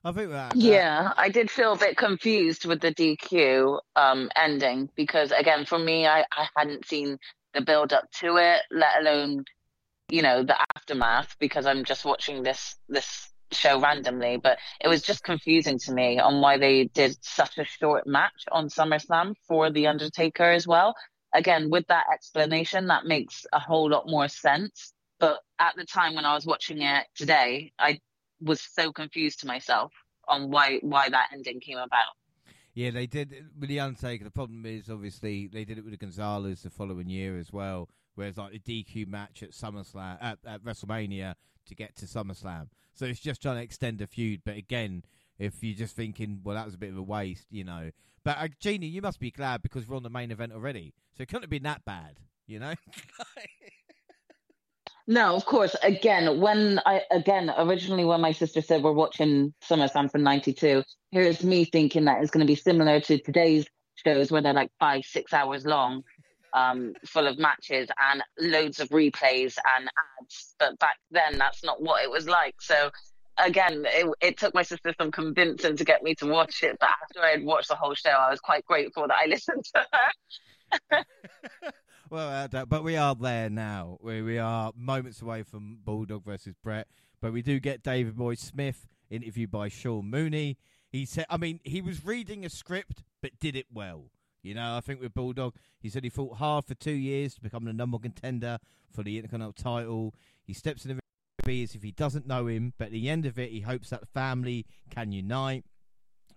I 0.07 0.13
think 0.13 0.31
that. 0.33 0.55
Yeah, 0.57 1.13
I 1.17 1.31
did 1.31 1.51
feel 1.51 1.73
a 1.73 1.79
bit 1.79 1.97
confused 1.97 2.67
with 2.67 2.81
the 2.83 2.93
DQ 2.93 3.79
um, 3.97 4.29
ending 4.37 4.91
because, 4.95 5.33
again, 5.33 5.65
for 5.65 5.79
me, 5.79 6.07
I, 6.07 6.27
I 6.31 6.49
hadn't 6.55 6.87
seen 6.87 7.19
the 7.55 7.63
build 7.63 7.95
up 7.95 8.11
to 8.21 8.37
it, 8.37 8.61
let 8.71 9.01
alone, 9.01 9.45
you 10.11 10.21
know, 10.21 10.43
the 10.43 10.57
aftermath 10.77 11.37
because 11.39 11.65
I'm 11.65 11.85
just 11.85 12.05
watching 12.05 12.43
this 12.43 12.77
this 12.87 13.33
show 13.53 13.81
randomly. 13.81 14.37
But 14.37 14.59
it 14.81 14.89
was 14.89 15.03
just 15.03 15.23
confusing 15.23 15.79
to 15.81 15.93
me 15.93 16.19
on 16.19 16.41
why 16.41 16.59
they 16.59 16.85
did 16.85 17.17
such 17.25 17.59
a 17.59 17.65
short 17.65 18.07
match 18.07 18.45
on 18.51 18.69
SummerSlam 18.69 19.35
for 19.47 19.71
the 19.71 19.87
Undertaker 19.87 20.51
as 20.51 20.67
well. 20.67 20.95
Again, 21.35 21.71
with 21.71 21.87
that 21.89 22.05
explanation, 22.13 22.87
that 22.87 23.07
makes 23.07 23.45
a 23.53 23.59
whole 23.59 23.91
lot 23.91 24.05
more 24.07 24.29
sense. 24.29 24.93
But 25.19 25.41
at 25.59 25.75
the 25.77 25.85
time 25.85 26.15
when 26.15 26.25
I 26.25 26.35
was 26.35 26.47
watching 26.47 26.83
it 26.83 27.07
today, 27.15 27.73
I 27.79 28.01
was 28.41 28.61
so 28.61 28.93
confused 28.93 29.41
to 29.41 29.47
myself 29.47 29.93
on 30.29 30.51
why 30.51 30.79
why 30.83 31.09
that 31.09 31.31
ending 31.33 31.61
came 31.61 31.79
about. 31.79 32.15
Yeah, 32.75 32.91
they 32.91 33.07
did 33.07 33.33
with 33.59 33.69
the 33.69 33.81
Undertaker. 33.81 34.25
The 34.25 34.31
problem 34.31 34.67
is 34.67 34.91
obviously 34.91 35.47
they 35.47 35.65
did 35.65 35.79
it 35.79 35.85
with 35.85 35.93
the 35.93 35.97
Gonzalez 35.97 36.63
the 36.63 36.71
following 36.71 37.09
year 37.09 37.39
as 37.39 37.53
well, 37.53 37.89
whereas 38.17 38.37
like 38.37 38.53
the 38.53 38.85
DQ 38.85 39.07
match 39.07 39.43
at 39.43 39.51
SummerSlam 39.51 40.19
at, 40.21 40.39
at 40.45 40.65
WrestleMania 40.65 41.35
to 41.67 41.75
get 41.75 41.97
to 41.97 42.07
SummerSlam. 42.07 42.69
So 42.95 43.07
it's 43.07 43.21
just 43.21 43.43
trying 43.43 43.57
to 43.57 43.63
extend 43.63 44.01
a 44.01 44.07
feud. 44.07 44.43
But 44.45 44.57
again, 44.57 45.05
if 45.39 45.63
you're 45.63 45.77
just 45.77 45.97
thinking, 45.97 46.41
well, 46.45 46.57
that 46.57 46.65
was 46.65 46.75
a 46.75 46.79
bit 46.79 46.91
of 46.91 46.97
a 46.97 47.03
waste, 47.03 47.47
you 47.51 47.65
know. 47.65 47.91
But 48.25 48.39
uh, 48.39 48.49
Gina, 48.61 48.87
you 48.87 49.03
must 49.03 49.21
be 49.21 49.31
glad 49.31 49.63
because 49.63 49.87
we're 49.87 49.97
on 49.97 50.03
the 50.03 50.11
main 50.11 50.31
event 50.31 50.53
already, 50.53 50.95
so 51.17 51.23
it 51.23 51.29
couldn't 51.29 51.43
have 51.43 51.51
been 51.51 51.65
that 51.65 51.85
bad, 51.85 52.21
you 52.47 52.59
know. 52.59 52.75
No, 55.07 55.37
of 55.37 55.45
course. 55.45 55.77
Again, 55.83 56.41
when 56.41 56.81
I 56.87 57.03
again 57.11 57.53
originally 57.59 58.05
when 58.05 58.23
my 58.23 58.33
sister 58.33 58.63
said 58.63 58.83
we're 58.83 58.93
watching 58.93 59.53
SummerSlam 59.63 60.11
from 60.11 60.23
'92, 60.23 60.83
here's 61.11 61.45
me 61.45 61.67
thinking 61.67 62.07
that 62.07 62.23
it's 62.23 62.31
going 62.31 62.47
to 62.47 62.51
be 62.51 62.55
similar 62.57 63.01
to 63.01 63.19
today's 63.19 63.67
shows 63.97 64.33
where 64.33 64.41
they're 64.41 64.55
like 64.55 64.71
five, 64.81 65.05
six 65.05 65.33
hours 65.33 65.67
long, 65.67 66.05
um, 66.55 66.95
full 67.05 67.27
of 67.27 67.39
matches 67.39 67.89
and 68.11 68.23
loads 68.39 68.81
of 68.81 68.89
replays 68.89 69.57
and 69.77 69.91
ads. 70.21 70.55
But 70.59 70.79
back 70.79 70.99
then, 71.11 71.37
that's 71.37 71.63
not 71.63 71.83
what 71.83 72.03
it 72.03 72.11
was 72.11 72.29
like. 72.29 72.55
So 72.61 72.91
again, 73.37 73.85
it, 73.87 74.07
it 74.21 74.39
took 74.39 74.55
my 74.55 74.63
sister 74.63 74.95
some 74.99 75.11
convincing 75.11 75.77
to 75.77 75.85
get 75.85 76.03
me 76.03 76.15
to 76.17 76.27
watch 76.27 76.63
it. 76.63 76.77
But 76.81 76.91
after 77.03 77.21
I 77.21 77.31
had 77.33 77.45
watched 77.45 77.69
the 77.69 77.75
whole 77.75 77.95
show, 77.95 78.11
I 78.11 78.31
was 78.31 78.41
quite 78.41 78.65
grateful 78.65 79.07
that 79.09 79.17
I 79.23 79.27
listened 79.29 79.65
to 79.75 79.87
her. 80.91 81.05
well, 82.11 82.49
uh, 82.55 82.65
but 82.65 82.85
we 82.85 82.97
are 82.97 83.15
there 83.15 83.51
now. 83.51 83.99
We 84.01 84.23
we 84.23 84.39
are 84.39 84.73
moments 84.77 85.21
away 85.21 85.43
from 85.43 85.79
Bulldog 85.85 86.25
versus 86.25 86.55
Bret. 86.63 86.87
but 87.21 87.33
we 87.33 87.43
do 87.43 87.59
get 87.61 87.83
Davey 87.83 88.11
Boy 88.11 88.35
Smith 88.35 88.87
interviewed 89.11 89.51
by 89.51 89.69
Sean 89.69 90.11
Mooney. 90.11 90.57
He 90.89 91.05
said, 91.05 91.27
I 91.29 91.39
mean, 91.39 91.59
he 91.65 91.81
was 91.81 92.05
reading 92.05 92.45
a 92.45 92.49
script, 92.49 93.03
but 93.21 93.33
did 93.41 93.57
it 93.57 93.67
well. 93.73 94.11
You 94.45 94.55
know, 94.55 94.77
I 94.77 94.81
think 94.81 95.01
with 95.01 95.15
Bulldog, 95.15 95.55
he 95.81 95.89
said 95.89 96.05
he 96.05 96.11
fought 96.11 96.37
hard 96.37 96.67
for 96.67 96.75
two 96.75 96.93
years 96.93 97.35
to 97.35 97.41
become 97.41 97.65
the 97.65 97.73
number 97.73 97.97
one 97.97 98.03
contender 98.03 98.59
for 98.93 99.03
the 99.03 99.17
Intercontinental 99.17 99.55
title. 99.55 100.15
He 100.45 100.53
steps 100.53 100.85
in 100.85 100.91
the 100.91 101.01
ring 101.47 101.63
as 101.63 101.75
if 101.75 101.83
he 101.83 101.93
doesn't 101.93 102.27
know 102.27 102.47
him, 102.47 102.75
but 102.79 102.87
at 102.87 102.93
the 102.93 103.09
end 103.09 103.25
of 103.25 103.39
it, 103.39 103.51
he 103.51 103.61
hopes 103.61 103.89
that 103.89 104.01
the 104.03 104.07
family 104.07 104.67
can 104.91 105.13
unite. 105.13 105.65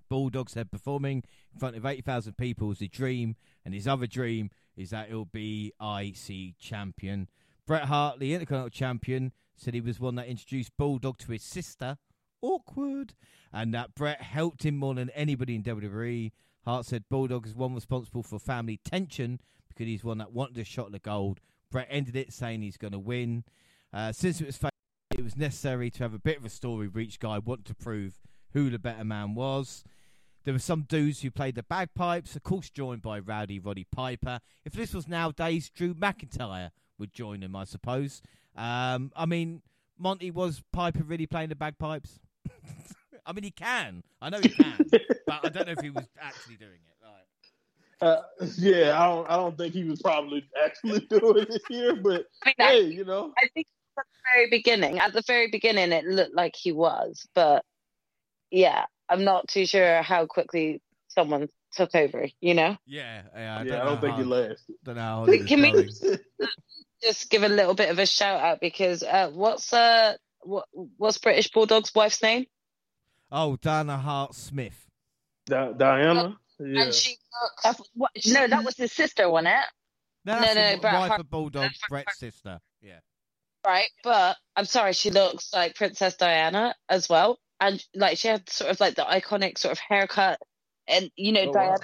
Bulldog 0.10 0.50
said 0.50 0.72
performing 0.72 1.24
in 1.54 1.60
front 1.60 1.76
of 1.76 1.86
80,000 1.86 2.38
people 2.38 2.72
is 2.72 2.82
a 2.82 2.88
dream, 2.88 3.36
and 3.66 3.74
his 3.74 3.90
other 3.90 4.08
dream 4.08 4.52
is 4.78 4.92
that 4.92 5.10
he'll 5.10 5.26
be 5.26 5.74
IC 5.82 6.58
champion. 6.60 7.28
Bret 7.66 7.86
Hart, 7.86 8.20
the 8.20 8.34
Intercontinental 8.34 8.70
champion, 8.70 9.34
said 9.58 9.74
he 9.74 9.82
was 9.82 10.00
one 10.00 10.16
that 10.16 10.28
introduced 10.28 10.72
Bulldog 10.78 11.18
to 11.18 11.34
his 11.34 11.44
sister. 11.44 11.98
Awkward. 12.42 13.16
And 13.52 13.74
that 13.74 13.96
Bret 13.96 14.22
helped 14.22 14.64
him 14.64 14.78
more 14.78 14.96
than 14.96 15.10
anybody 15.10 15.56
in 15.56 15.64
WWE. 15.64 16.32
Hart 16.68 16.86
said 16.86 17.06
Bulldog 17.10 17.48
is 17.48 17.56
one 17.56 17.74
responsible 17.74 18.24
for 18.24 18.40
family 18.40 18.76
tension 18.84 19.40
because 19.70 19.86
he's 19.86 20.04
one 20.04 20.18
that 20.18 20.34
wanted 20.34 20.58
a 20.58 20.66
shot 20.66 20.92
the 20.92 21.00
gold. 21.00 21.40
Bret 21.72 21.88
ended 21.90 22.18
it 22.18 22.34
saying 22.34 22.62
he's 22.62 22.76
going 22.76 22.92
to 22.92 23.00
win. 23.00 23.46
Uh, 23.94 24.12
since 24.12 24.42
it 24.42 24.48
was 24.48 24.60
it 25.18 25.24
was 25.24 25.38
necessary 25.38 25.90
to 25.90 26.04
have 26.04 26.14
a 26.14 26.20
bit 26.20 26.38
of 26.38 26.44
a 26.44 26.50
story 26.50 26.90
where 26.90 27.02
each 27.02 27.22
guy 27.22 27.40
wanted 27.40 27.68
to 27.68 27.74
prove 27.74 28.20
who 28.52 28.70
the 28.70 28.78
better 28.78 29.06
man 29.06 29.34
was. 29.34 29.86
There 30.44 30.54
were 30.54 30.60
some 30.60 30.82
dudes 30.82 31.22
who 31.22 31.32
played 31.32 31.56
the 31.56 31.64
bagpipes, 31.64 32.36
of 32.36 32.44
course, 32.44 32.70
joined 32.70 33.02
by 33.02 33.20
Rowdy 33.20 33.60
Roddy 33.60 33.86
Piper. 33.90 34.42
If 34.66 34.74
this 34.74 34.94
was 34.94 35.08
nowadays, 35.08 35.70
Drew 35.70 35.94
McIntyre 35.94 36.72
would 37.00 37.14
join 37.14 37.44
him, 37.44 37.56
I 37.56 37.64
suppose. 37.64 38.22
Um, 38.58 39.14
I 39.16 39.26
mean, 39.26 39.62
Monty 39.98 40.32
was 40.32 40.62
Piper 40.74 41.04
really 41.04 41.28
playing 41.28 41.48
the 41.48 41.56
bagpipes? 41.56 42.20
I 43.28 43.34
mean, 43.34 43.44
he 43.44 43.52
can. 43.52 44.04
I 44.22 44.30
know 44.30 44.40
he 44.40 44.50
can, 44.50 44.78
but 44.90 45.46
I 45.46 45.50
don't 45.50 45.68
know 45.68 45.74
if 45.74 45.82
he 45.82 45.90
was 45.90 46.08
actually 46.20 46.56
doing 46.56 46.72
it. 46.72 46.88
Uh, 48.00 48.22
yeah, 48.58 49.02
I 49.02 49.08
don't. 49.08 49.30
I 49.30 49.36
don't 49.38 49.58
think 49.58 49.74
he 49.74 49.84
was 49.84 50.02
probably 50.02 50.48
actually 50.64 51.00
doing 51.10 51.48
it 51.50 51.62
here, 51.68 51.96
but 51.96 52.26
I 52.46 52.54
mean, 52.60 52.68
hey, 52.68 52.82
you 52.84 53.04
know, 53.04 53.34
I 53.38 53.48
think 53.54 53.66
at 53.98 54.06
the 54.06 54.36
very 54.36 54.50
beginning, 54.52 55.00
at 55.00 55.14
the 55.14 55.24
very 55.26 55.50
beginning, 55.50 55.92
it 55.92 56.06
looked 56.06 56.36
like 56.36 56.56
he 56.56 56.72
was, 56.72 57.28
but 57.34 57.66
yeah, 58.52 58.86
I'm 59.10 59.24
not 59.24 59.48
too 59.48 59.66
sure 59.66 60.04
how 60.04 60.28
quickly 60.28 60.80
someone 61.08 61.50
took 61.72 61.96
over. 61.96 62.28
You 62.40 62.54
know? 62.54 62.78
Yeah, 62.86 63.24
yeah. 63.36 63.58
I 63.58 63.64
yeah, 63.64 63.72
don't, 63.72 63.82
I 63.82 63.86
don't 63.86 64.02
think 64.02 64.14
how, 64.14 64.18
he 64.20 64.24
lasted. 64.26 64.76
Don't 64.84 64.96
know 64.96 65.02
how 65.02 65.26
can 65.26 65.62
we 65.62 65.90
just 67.02 67.32
give 67.32 67.42
a 67.42 67.50
little 67.50 67.74
bit 67.74 67.90
of 67.90 67.98
a 67.98 68.06
shout 68.06 68.42
out 68.42 68.60
because 68.62 69.02
uh, 69.02 69.32
what's 69.34 69.74
uh 69.74 70.14
what 70.42 70.68
what's 70.72 71.18
British 71.18 71.50
Bulldog's 71.50 71.96
wife's 71.96 72.22
name? 72.22 72.46
Oh, 73.32 73.56
Dana 73.58 73.98
Hart 73.98 74.36
Smith. 74.36 74.88
Di- 75.46 75.74
Diana. 75.74 76.38
Yeah. 76.60 76.84
And 76.84 76.94
she 76.94 77.16
looks. 77.66 77.82
What, 77.94 78.12
no, 78.26 78.48
that 78.48 78.64
was 78.64 78.76
his 78.78 78.92
sister, 78.92 79.30
wasn't 79.30 79.50
it? 79.50 79.66
No, 80.26 80.40
No, 80.40 80.46
no, 80.48 80.54
no, 80.54 80.76
no. 80.76 80.78
Bret 80.82 80.94
Wife 80.94 81.08
Hart- 81.10 81.22
of 81.22 81.30
Bulldog, 81.30 81.72
Bret's 81.90 82.18
sister. 82.20 82.60
Yeah. 82.82 83.00
Right, 83.66 83.90
but 84.04 84.38
I'm 84.56 84.66
sorry, 84.66 84.94
she 84.94 85.12
looks 85.12 85.54
like 85.54 85.76
Princess 85.76 86.16
Diana 86.16 86.74
as 86.90 87.10
well, 87.10 87.38
and 87.60 87.84
like 87.94 88.18
she 88.18 88.28
had 88.30 88.50
sort 88.50 88.72
of 88.72 88.80
like 88.80 88.96
the 88.96 89.04
iconic 89.04 89.58
sort 89.58 89.74
of 89.74 89.80
haircut, 89.80 90.40
and 90.88 91.12
you 91.18 91.34
know 91.34 91.42
Oh, 91.50 91.54
Diana 91.54 91.76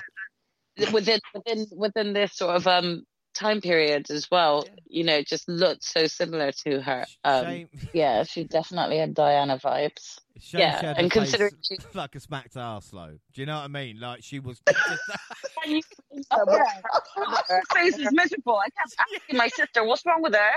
wow. 0.78 0.92
within 0.94 1.20
within 1.34 1.66
within 1.76 2.14
this 2.14 2.34
sort 2.36 2.56
of 2.56 2.68
um 2.68 3.04
time 3.36 3.60
period 3.60 4.10
as 4.12 4.30
well. 4.32 4.64
Yeah. 4.66 4.74
You 4.88 5.04
know, 5.04 5.22
just 5.24 5.50
looked 5.50 5.84
so 5.84 6.08
similar 6.08 6.52
to 6.66 6.82
her. 6.82 7.06
Um, 7.26 7.46
Shame, 7.46 7.70
yeah, 7.94 8.24
she 8.24 8.46
definitely 8.46 8.98
had 9.00 9.14
Diana 9.14 9.58
vibes. 9.58 10.20
Shame 10.40 10.62
yeah, 10.62 10.80
she 10.80 10.86
and 10.88 10.98
the 10.98 11.02
face 11.02 11.12
considering 11.12 11.52
she- 11.62 11.78
like 11.94 12.16
a 12.16 12.20
smacked 12.20 12.56
arsehole. 12.56 13.20
Do 13.34 13.42
you 13.42 13.46
know 13.46 13.56
what 13.56 13.66
I 13.66 13.68
mean? 13.68 14.00
Like 14.00 14.24
she 14.24 14.40
was. 14.40 14.62
Her 17.50 17.62
face 17.74 17.98
is 17.98 18.10
miserable. 18.12 18.58
I 18.58 18.70
kept 18.70 18.96
asking 19.16 19.38
my 19.38 19.48
sister, 19.48 19.84
"What's 19.84 20.06
wrong 20.06 20.22
with 20.22 20.36
her?" 20.36 20.52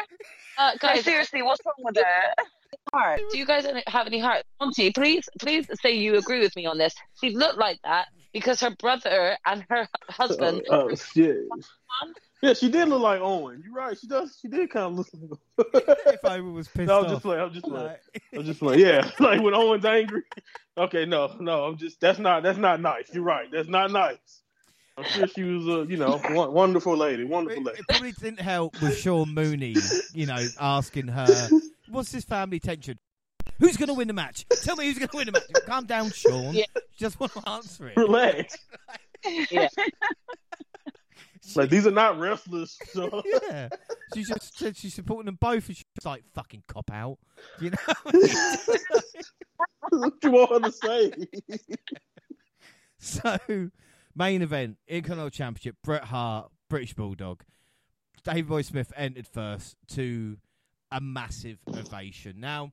Uh, 0.59 0.73
guys, 0.79 1.05
seriously, 1.05 1.43
what's 1.43 1.61
wrong 1.65 1.75
with 1.79 1.97
her? 1.97 2.45
Heart. 2.93 3.21
Do 3.31 3.39
you 3.39 3.47
guys 3.47 3.67
have 3.87 4.07
any 4.07 4.19
heart? 4.19 4.45
Auntie, 4.61 4.91
please, 4.93 5.29
please 5.39 5.67
say 5.83 5.93
you 5.93 6.17
agree 6.17 6.41
with 6.41 6.55
me 6.57 6.67
on 6.67 6.79
this. 6.79 6.95
She 7.21 7.31
looked 7.31 7.59
like 7.59 7.79
that 7.85 8.07
because 8.33 8.61
her 8.61 8.71
brother 8.71 9.37
and 9.47 9.65
her 9.69 9.89
husband. 10.09 10.63
Oh, 10.71 10.89
oh, 10.91 10.95
shit. 10.95 11.45
Yeah, 12.43 12.53
she 12.53 12.71
did 12.71 12.89
look 12.89 13.01
like 13.01 13.21
Owen. 13.21 13.63
You're 13.65 13.75
right. 13.75 13.97
She 13.99 14.07
does. 14.07 14.39
She 14.41 14.49
did 14.49 14.69
kind 14.71 14.87
of 14.87 14.93
look 14.95 15.41
like. 15.57 15.89
if 16.15 16.25
I 16.25 16.41
was 16.41 16.69
pissed 16.69 16.87
no, 16.89 17.01
I'm 17.01 17.09
just 17.09 17.23
playing. 17.23 17.41
I'm 17.43 17.53
just 17.53 17.65
playing. 17.67 17.87
Like- 17.87 18.23
I'm 18.35 18.45
just 18.45 18.61
playing. 18.61 18.81
Yeah, 18.81 19.11
like 19.21 19.41
when 19.41 19.55
Owen's 19.55 19.85
angry. 19.85 20.23
Okay, 20.77 21.07
no, 21.07 21.35
no. 21.41 21.65
I'm 21.65 21.79
just. 21.79 22.01
That's 22.01 22.19
not. 22.19 22.43
That's 22.43 22.59
not 22.59 22.81
nice. 22.81 23.09
You're 23.15 23.25
right. 23.25 23.49
That's 23.51 23.69
not 23.69 23.91
nice. 23.91 24.43
I'm 24.99 25.05
sure 25.05 25.27
she 25.27 25.43
was 25.43 25.67
a, 25.67 25.91
you 25.91 25.99
know, 25.99 26.21
wonderful 26.31 26.97
lady. 26.97 27.25
Wonderful 27.25 27.63
It, 27.63 27.67
lady. 27.67 27.79
it 27.81 27.89
probably 27.89 28.13
didn't 28.13 28.41
help 28.41 28.81
with 28.81 28.97
Sean 28.97 29.35
Mooney, 29.35 29.75
you 30.15 30.25
know, 30.27 30.39
asking 30.59 31.09
her, 31.09 31.27
"What's 31.91 32.13
this 32.13 32.25
family 32.25 32.61
tension? 32.61 32.99
Who's 33.59 33.77
going 33.77 33.89
to 33.89 33.95
win 33.95 34.09
the 34.09 34.15
match? 34.15 34.47
Tell 34.63 34.75
me 34.77 34.87
who's 34.87 34.99
going 34.99 35.09
to 35.09 35.17
win 35.17 35.27
the 35.27 35.33
match." 35.33 35.65
Calm 35.67 35.85
down, 35.87 36.11
Sean. 36.13 36.55
Yeah. 36.55 36.65
Just 36.99 37.19
want 37.21 37.33
to 37.33 37.49
answer 37.49 37.89
it. 37.89 37.97
Relax. 37.97 38.57
Yeah. 39.51 39.67
Like 41.55 41.71
these 41.71 41.87
are 41.87 41.93
not 41.93 42.19
wrestlers. 42.19 42.79
So. 42.93 43.23
yeah, 43.49 43.69
she 44.15 44.25
just 44.25 44.59
said 44.59 44.77
she's 44.77 44.95
supporting 44.95 45.27
them 45.27 45.39
both, 45.41 45.69
and 45.69 45.77
she's 45.77 45.85
like 46.05 46.25
fucking 46.35 46.65
cop 46.67 46.91
out, 46.93 47.19
you 47.61 47.71
know. 47.71 47.77
what 49.91 50.15
you 50.23 50.31
want 50.31 50.65
to 50.65 50.73
say? 50.73 51.13
so, 52.99 53.71
main 54.15 54.43
event, 54.43 54.79
Intercontinental 54.89 55.31
Championship, 55.31 55.77
Bret 55.85 56.05
Hart, 56.05 56.51
British 56.69 56.95
Bulldog. 56.95 57.43
Davey 58.25 58.43
Boy 58.43 58.63
Smith 58.63 58.93
entered 58.97 59.29
first 59.29 59.77
to 59.89 60.39
a 60.91 61.01
massive 61.01 61.59
ovation. 61.69 62.41
Now, 62.41 62.73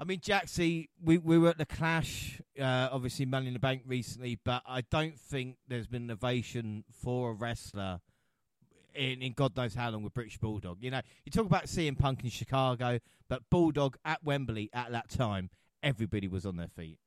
I 0.00 0.04
mean, 0.04 0.20
Jaxie, 0.20 0.88
we, 1.02 1.18
we 1.18 1.38
were 1.38 1.48
at 1.48 1.58
the 1.58 1.66
Clash, 1.66 2.40
uh, 2.60 2.88
obviously 2.92 3.26
Money 3.26 3.48
in 3.48 3.52
the 3.52 3.58
Bank 3.58 3.82
recently, 3.84 4.38
but 4.44 4.62
I 4.66 4.82
don't 4.82 5.18
think 5.18 5.56
there's 5.66 5.88
been 5.88 6.04
an 6.04 6.10
ovation 6.12 6.84
for 7.02 7.30
a 7.30 7.32
wrestler 7.34 8.00
in, 8.94 9.22
in 9.22 9.32
God 9.32 9.56
knows 9.56 9.74
how 9.74 9.90
long 9.90 10.02
with 10.02 10.14
British 10.14 10.38
Bulldog. 10.38 10.78
You 10.80 10.90
know, 10.90 11.00
you 11.24 11.32
talk 11.32 11.46
about 11.46 11.64
CM 11.64 11.98
Punk 11.98 12.24
in 12.24 12.30
Chicago, 12.30 12.98
but 13.28 13.42
Bulldog 13.50 13.96
at 14.04 14.22
Wembley 14.24 14.70
at 14.72 14.92
that 14.92 15.08
time, 15.08 15.50
everybody 15.82 16.28
was 16.28 16.46
on 16.46 16.56
their 16.56 16.68
feet. 16.68 16.98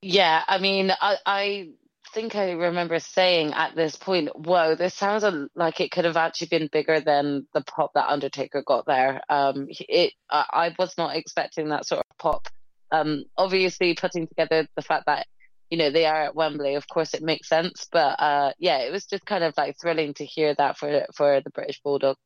Yeah, 0.00 0.44
I 0.46 0.58
mean, 0.58 0.92
I, 1.00 1.16
I 1.26 1.68
think 2.12 2.34
I 2.34 2.52
remember 2.52 2.98
saying 2.98 3.52
at 3.52 3.74
this 3.76 3.96
point, 3.96 4.30
"Whoa, 4.34 4.74
this 4.74 4.94
sounds 4.94 5.24
a, 5.24 5.48
like 5.54 5.80
it 5.80 5.90
could 5.90 6.04
have 6.04 6.16
actually 6.16 6.48
been 6.48 6.68
bigger 6.70 7.00
than 7.00 7.46
the 7.54 7.62
pop 7.62 7.92
that 7.94 8.08
Undertaker 8.08 8.62
got 8.62 8.86
there." 8.86 9.20
Um, 9.28 9.68
it, 9.70 10.12
I, 10.30 10.44
I 10.52 10.74
was 10.78 10.94
not 10.98 11.16
expecting 11.16 11.68
that 11.68 11.86
sort 11.86 12.00
of 12.00 12.18
pop. 12.18 12.48
Um, 12.90 13.24
obviously, 13.36 13.94
putting 13.94 14.26
together 14.26 14.66
the 14.76 14.82
fact 14.82 15.06
that 15.06 15.26
you 15.70 15.78
know 15.78 15.90
they 15.90 16.06
are 16.06 16.22
at 16.24 16.34
Wembley, 16.34 16.74
of 16.74 16.88
course, 16.88 17.14
it 17.14 17.22
makes 17.22 17.48
sense. 17.48 17.86
But 17.90 18.20
uh, 18.20 18.52
yeah, 18.58 18.78
it 18.78 18.92
was 18.92 19.06
just 19.06 19.24
kind 19.26 19.44
of 19.44 19.54
like 19.56 19.76
thrilling 19.80 20.14
to 20.14 20.24
hear 20.24 20.54
that 20.54 20.78
for 20.78 21.06
for 21.14 21.40
the 21.40 21.50
British 21.50 21.80
Bulldog. 21.82 22.16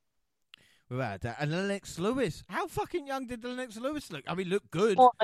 Without 0.89 1.23
that, 1.23 1.37
and 1.41 1.53
Lennox 1.53 1.99
Lewis, 1.99 2.45
how 2.49 2.67
fucking 2.67 3.07
young 3.07 3.27
did 3.27 3.45
Lennox 3.45 3.77
Lewis 3.79 4.13
look? 4.13 4.25
I 4.27 4.35
mean, 4.35 4.49
look 4.49 4.71
good. 4.71 4.99
Well, 4.99 5.15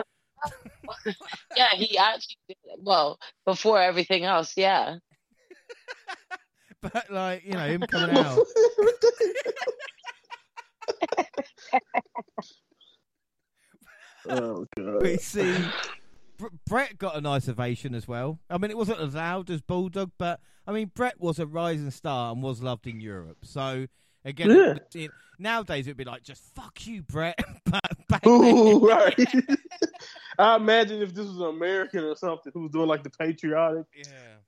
yeah, 1.56 1.70
he 1.74 1.96
actually 1.98 2.36
did. 2.48 2.56
Well, 2.78 3.18
before 3.44 3.80
everything 3.80 4.24
else, 4.24 4.54
yeah. 4.56 4.96
but 6.80 7.10
like 7.10 7.44
you 7.44 7.52
know 7.52 7.66
him 7.66 7.82
coming 7.82 8.16
out. 8.16 8.38
oh 14.28 14.66
god. 14.76 15.02
we 15.02 15.16
see 15.16 15.56
Br- 16.38 16.46
Bret 16.66 16.98
got 16.98 17.16
a 17.16 17.20
nice 17.20 17.48
ovation 17.48 17.94
as 17.94 18.06
well. 18.08 18.38
I 18.48 18.58
mean, 18.58 18.70
it 18.70 18.76
wasn't 18.76 19.00
as 19.00 19.14
loud 19.14 19.50
as 19.50 19.60
Bulldog, 19.60 20.12
but 20.18 20.40
I 20.66 20.72
mean, 20.72 20.90
Bret 20.94 21.20
was 21.20 21.38
a 21.38 21.46
rising 21.46 21.90
star 21.90 22.32
and 22.32 22.42
was 22.42 22.62
loved 22.62 22.86
in 22.86 23.00
Europe. 23.00 23.38
So 23.42 23.88
again, 24.24 24.50
Yeah. 24.50 25.02
it- 25.02 25.10
nowadays 25.40 25.86
it'd 25.86 25.96
be 25.96 26.04
like 26.04 26.22
just 26.24 26.42
fuck 26.54 26.86
you, 26.86 27.02
Bret. 27.02 27.38
but 27.64 27.80
back 28.08 28.26
Ooh, 28.26 28.86
right. 28.86 29.14
I 30.38 30.56
imagine 30.56 31.02
if 31.02 31.14
this 31.14 31.26
was 31.26 31.36
an 31.38 31.46
American 31.46 32.04
or 32.04 32.14
something 32.16 32.52
who 32.52 32.62
was 32.62 32.70
doing 32.72 32.88
like 32.88 33.02
the 33.02 33.10
patriotic 33.10 33.86
yeah. 33.96 34.04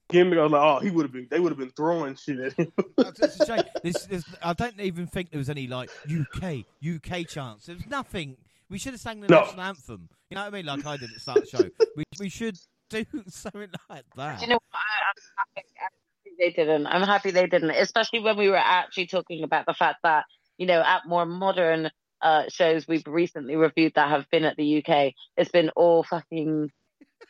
gimmick, 0.09 0.39
I 0.39 0.43
was 0.43 0.53
like, 0.53 0.63
oh, 0.63 0.79
he 0.81 0.91
would 0.91 1.05
have 1.05 1.13
been. 1.13 1.27
They 1.31 1.41
would 1.41 1.51
have 1.51 1.59
been 1.59 1.71
throwing 1.71 2.15
shit 2.15 2.39
at 2.39 2.53
him. 2.55 2.73
Oh, 2.79 2.85
That's- 2.97 3.19
It's 3.37 3.41
a 3.41 3.47
shame. 3.47 3.65
This, 3.83 4.05
this, 4.07 4.25
I 4.43 4.53
don't 4.53 4.79
even 4.81 5.07
think 5.07 5.31
there 5.31 5.39
was 5.39 5.51
any 5.51 5.67
like 5.67 5.91
UK 6.09 6.65
UK 6.85 7.27
chants. 7.29 7.67
There 7.67 7.75
was 7.77 7.87
nothing. 7.87 8.37
We 8.69 8.79
should 8.79 8.93
have 8.93 9.01
sang 9.01 9.21
the 9.21 9.29
No. 9.29 9.41
national 9.41 9.63
anthem. 9.63 10.09
You 10.31 10.37
know 10.37 10.43
what 10.43 10.55
I 10.55 10.57
mean? 10.57 10.67
Like 10.67 10.87
I 10.87 10.97
did 10.97 11.09
at 11.09 11.15
the 11.15 11.21
start 11.21 11.39
of 11.39 11.51
the 11.51 11.57
show. 11.59 11.69
We 11.97 12.05
we 12.21 12.29
should 12.29 12.57
do 12.89 13.05
something 13.29 13.69
like 13.89 14.05
that. 14.17 14.39
Do 14.39 14.45
you 14.45 14.51
know 14.51 14.61
what? 14.71 14.75
I, 14.75 14.79
I'm, 15.09 15.57
I'm 15.57 15.65
happy 15.75 15.95
they 16.41 16.51
didn't. 16.51 16.87
I'm 16.87 17.03
happy 17.03 17.31
they 17.31 17.47
didn't, 17.47 17.71
especially 17.71 18.21
when 18.21 18.37
we 18.37 18.49
were 18.49 18.57
actually 18.57 19.07
talking 19.07 19.45
about 19.45 19.67
the 19.67 19.75
fact 19.75 19.99
that, 20.03 20.25
you 20.59 20.67
know, 20.67 20.81
at 20.81 21.07
more 21.07 21.27
modern 21.27 21.91
uh, 22.23 22.45
shows 22.49 22.89
we've 22.89 23.07
recently 23.07 23.57
reviewed 23.57 23.93
that 23.95 24.11
have 24.11 24.29
been 24.31 24.45
at 24.45 24.57
the 24.57 24.85
UK, 24.85 25.13
it's 25.37 25.51
been 25.51 25.71
all 25.77 26.03
fucking 26.03 26.71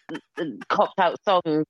copped 0.69 0.99
out 0.99 1.19
songs, 1.25 1.67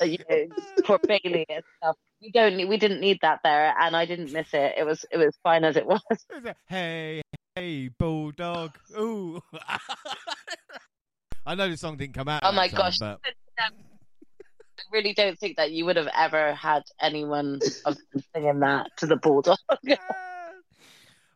uh, 0.00 0.04
you 0.04 0.18
know, 0.28 0.46
for 0.84 0.98
Bayley 0.98 1.46
and 1.48 1.62
stuff. 1.76 1.96
We 2.20 2.32
don't 2.32 2.56
need, 2.56 2.68
we 2.68 2.78
didn't 2.78 3.00
need 3.00 3.20
that 3.22 3.40
there, 3.44 3.72
and 3.78 3.94
I 3.94 4.04
didn't 4.04 4.32
miss 4.32 4.48
it. 4.52 4.74
It 4.76 4.84
was, 4.84 5.04
it 5.12 5.18
was 5.18 5.38
fine 5.42 5.64
as 5.64 5.76
it 5.76 5.86
was. 5.86 6.00
hey, 6.68 7.22
hey, 7.54 7.88
bulldog. 7.88 8.72
Ooh. 8.98 9.40
I 11.46 11.54
know 11.54 11.70
the 11.70 11.76
song 11.76 11.96
didn't 11.96 12.14
come 12.14 12.28
out. 12.28 12.42
Oh 12.44 12.52
my 12.52 12.68
time, 12.68 12.76
gosh. 12.76 12.98
But 12.98 13.20
really 14.92 15.12
don't 15.14 15.38
think 15.38 15.56
that 15.56 15.70
you 15.72 15.84
would 15.84 15.96
have 15.96 16.08
ever 16.16 16.54
had 16.54 16.82
anyone 17.00 17.60
of 17.84 17.96
singing 18.34 18.60
that 18.60 18.90
to 18.98 19.06
the 19.06 19.16
bulldog. 19.16 19.58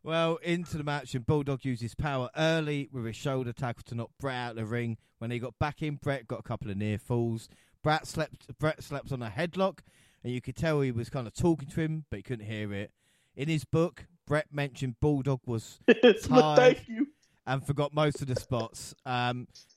well, 0.04 0.36
into 0.42 0.76
the 0.76 0.84
match, 0.84 1.14
and 1.14 1.24
Bulldog 1.26 1.64
uses 1.64 1.94
power 1.94 2.28
early 2.36 2.88
with 2.92 3.04
his 3.06 3.16
shoulder 3.16 3.52
tackle 3.52 3.84
to 3.86 3.94
knock 3.94 4.10
Bret 4.18 4.34
out 4.36 4.50
of 4.50 4.56
the 4.56 4.64
ring. 4.64 4.96
When 5.18 5.30
he 5.30 5.38
got 5.38 5.58
back 5.58 5.82
in, 5.82 5.96
Bret 5.96 6.26
got 6.26 6.40
a 6.40 6.42
couple 6.42 6.70
of 6.70 6.76
near 6.76 6.98
falls. 6.98 7.48
Bret 7.84 8.06
slept. 8.06 8.46
Bret 8.58 8.82
slept 8.82 9.12
on 9.12 9.22
a 9.22 9.30
headlock, 9.30 9.78
and 10.24 10.32
you 10.32 10.40
could 10.40 10.56
tell 10.56 10.80
he 10.80 10.90
was 10.90 11.08
kind 11.08 11.26
of 11.26 11.34
talking 11.34 11.68
to 11.68 11.80
him, 11.80 12.04
but 12.10 12.16
he 12.16 12.22
couldn't 12.22 12.46
hear 12.46 12.72
it. 12.72 12.90
In 13.36 13.48
his 13.48 13.64
book, 13.64 14.06
Bret 14.26 14.46
mentioned 14.52 14.96
Bulldog 15.00 15.40
was 15.46 15.78
But 15.86 16.22
Tired. 16.22 16.56
thank 16.56 16.88
you. 16.88 17.06
and 17.46 17.64
forgot 17.64 17.94
most 17.94 18.20
of 18.22 18.26
the 18.28 18.36
spots. 18.36 18.94
Um, 19.06 19.46
he 19.54 19.71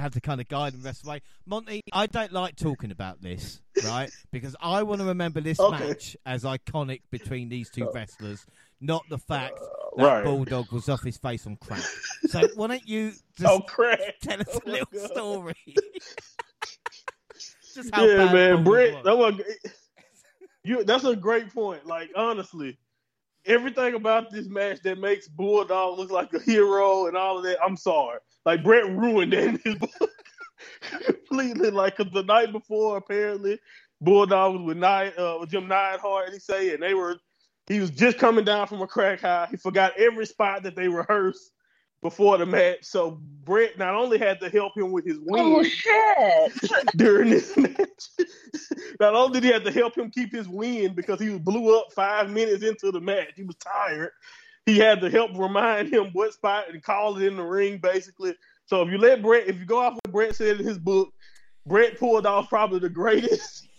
had 0.00 0.12
to 0.14 0.20
kind 0.20 0.40
of 0.40 0.48
guide 0.48 0.74
him 0.74 0.82
the 0.82 0.86
rest 0.86 1.04
way. 1.04 1.20
Monty, 1.46 1.80
I 1.92 2.06
don't 2.06 2.32
like 2.32 2.56
talking 2.56 2.90
about 2.90 3.20
this, 3.22 3.60
right? 3.84 4.10
because 4.30 4.56
I 4.60 4.82
want 4.82 5.00
to 5.00 5.06
remember 5.06 5.40
this 5.40 5.58
Okay. 5.60 5.88
match 5.88 6.16
as 6.26 6.44
iconic 6.44 7.00
between 7.10 7.48
these 7.48 7.68
two 7.70 7.88
oh. 7.88 7.92
wrestlers, 7.92 8.44
not 8.80 9.04
the 9.08 9.18
fact 9.18 9.58
uh, 9.60 9.66
that 9.96 10.04
Right. 10.04 10.24
Bulldog 10.24 10.72
was 10.72 10.88
off 10.88 11.02
his 11.02 11.18
face 11.18 11.46
on 11.46 11.56
crack. 11.56 11.84
So 12.28 12.48
why 12.54 12.68
don't 12.68 12.86
you 12.88 13.12
just 13.36 13.50
Oh 13.50 13.60
crap! 13.60 13.98
tell 14.22 14.40
us 14.40 14.46
Oh 14.54 14.60
a 14.64 14.70
little 14.70 14.86
God. 14.92 15.10
story? 15.10 15.54
just 17.74 17.94
how 17.94 18.06
Yeah, 18.06 18.32
man, 18.32 18.64
was. 18.64 19.04
That 19.04 19.18
was, 19.18 19.40
you. 20.64 20.84
That's 20.84 21.04
a 21.04 21.16
great 21.16 21.52
point. 21.52 21.84
Like 21.84 22.10
honestly, 22.16 22.78
everything 23.46 23.94
about 23.94 24.30
this 24.30 24.46
match 24.48 24.80
that 24.82 24.98
makes 24.98 25.28
Bulldog 25.28 25.98
look 25.98 26.10
like 26.10 26.32
a 26.34 26.40
hero 26.40 27.06
and 27.06 27.16
all 27.16 27.38
of 27.38 27.44
that. 27.44 27.58
I'm 27.64 27.76
sorry. 27.76 28.18
Like 28.44 28.64
Bret 28.64 28.86
ruined 28.86 29.32
that 29.32 29.44
in 29.44 29.60
his 29.64 29.76
book 29.76 30.10
completely. 31.04 31.70
Like 31.70 31.96
'cause 31.96 32.08
the 32.12 32.22
night 32.22 32.52
before, 32.52 32.96
apparently, 32.96 33.58
Bulldog 34.00 34.54
was 34.54 34.62
with 34.62 34.76
Night, 34.78 35.18
uh, 35.18 35.38
with 35.40 35.50
Jim 35.50 35.68
Neidhart, 35.68 36.26
and 36.26 36.34
he 36.34 36.40
say, 36.40 36.74
and 36.74 36.82
they 36.82 36.94
were. 36.94 37.16
He 37.68 37.78
was 37.80 37.90
just 37.90 38.18
coming 38.18 38.44
down 38.44 38.66
from 38.66 38.82
a 38.82 38.86
crack 38.88 39.20
high. 39.20 39.46
He 39.50 39.56
forgot 39.56 39.96
every 39.96 40.26
spot 40.26 40.64
that 40.64 40.74
they 40.74 40.88
rehearsed 40.88 41.52
before 42.02 42.36
the 42.36 42.44
match. 42.44 42.78
So 42.82 43.20
Bret 43.44 43.78
not 43.78 43.94
only 43.94 44.18
had 44.18 44.40
to 44.40 44.50
help 44.50 44.76
him 44.76 44.92
with 44.92 45.06
his 45.06 45.18
oh, 45.18 45.22
win, 45.24 45.42
Oh 45.42 45.62
shit! 45.62 46.70
during 46.96 47.30
this 47.30 47.56
match. 47.56 48.10
Not 49.00 49.14
only 49.14 49.40
did 49.40 49.46
he 49.46 49.52
have 49.52 49.64
to 49.64 49.72
help 49.72 49.96
him 49.96 50.10
keep 50.10 50.32
his 50.32 50.48
win 50.48 50.94
because 50.94 51.20
he 51.20 51.30
was 51.30 51.38
blew 51.38 51.78
up 51.78 51.92
five 51.92 52.30
minutes 52.30 52.62
into 52.62 52.90
the 52.90 53.00
match, 53.00 53.30
he 53.36 53.44
was 53.44 53.56
tired. 53.56 54.10
He 54.66 54.78
had 54.78 55.00
to 55.00 55.10
help 55.10 55.30
remind 55.36 55.92
him 55.92 56.10
what 56.12 56.34
spot 56.34 56.66
and 56.70 56.82
call 56.82 57.16
it 57.16 57.24
in 57.24 57.36
the 57.36 57.42
ring, 57.42 57.78
basically. 57.78 58.34
So 58.66 58.82
if 58.82 58.90
you 58.90 58.98
let 58.98 59.22
Bret, 59.22 59.48
if 59.48 59.58
you 59.58 59.64
go 59.64 59.78
off 59.78 59.94
what 59.94 60.12
Bret 60.12 60.36
said 60.36 60.60
in 60.60 60.66
his 60.66 60.78
book, 60.78 61.12
Bret 61.66 61.98
pulled 61.98 62.26
off 62.26 62.48
probably 62.48 62.78
the 62.80 62.88
greatest 62.88 63.68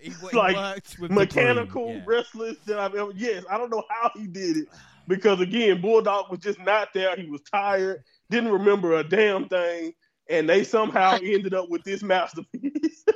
He, 0.00 0.10
he 0.10 0.36
like, 0.36 0.82
with 0.98 1.12
mechanical 1.12 1.84
broom, 1.84 1.96
yeah. 1.98 2.02
wrestlers 2.04 2.56
that 2.66 2.78
I've 2.78 2.94
ever. 2.96 3.12
Yes, 3.14 3.44
I 3.48 3.58
don't 3.58 3.70
know 3.70 3.84
how 3.88 4.10
he 4.16 4.26
did 4.26 4.56
it 4.56 4.68
because 5.12 5.40
again, 5.40 5.80
Bulldog 5.82 6.30
was 6.30 6.40
just 6.40 6.58
not 6.58 6.88
there. 6.94 7.14
He 7.16 7.26
was 7.28 7.42
tired, 7.42 8.02
didn't 8.30 8.50
remember 8.50 8.94
a 8.94 9.04
damn 9.04 9.46
thing, 9.46 9.92
and 10.30 10.48
they 10.48 10.64
somehow 10.64 11.18
ended 11.22 11.52
up 11.52 11.68
with 11.68 11.82
this 11.84 12.02
masterpiece. 12.02 13.04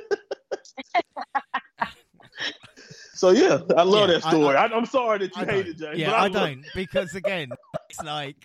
so 3.15 3.31
yeah, 3.31 3.59
I 3.75 3.81
love 3.81 4.09
Yeah, 4.09 4.19
that 4.19 4.23
story. 4.29 4.55
I- 4.55 4.67
I, 4.67 4.77
am 4.77 4.85
sorry 4.85 5.17
that 5.19 5.35
you 5.35 5.41
I 5.41 5.45
hate 5.45 5.67
it, 5.67 5.77
James. 5.77 5.97
Yeah, 5.97 6.11
but 6.11 6.15
I, 6.15 6.21
love- 6.23 6.33
don't 6.33 6.65
because 6.75 7.15
again, 7.15 7.49
it's 7.89 8.03
like 8.03 8.35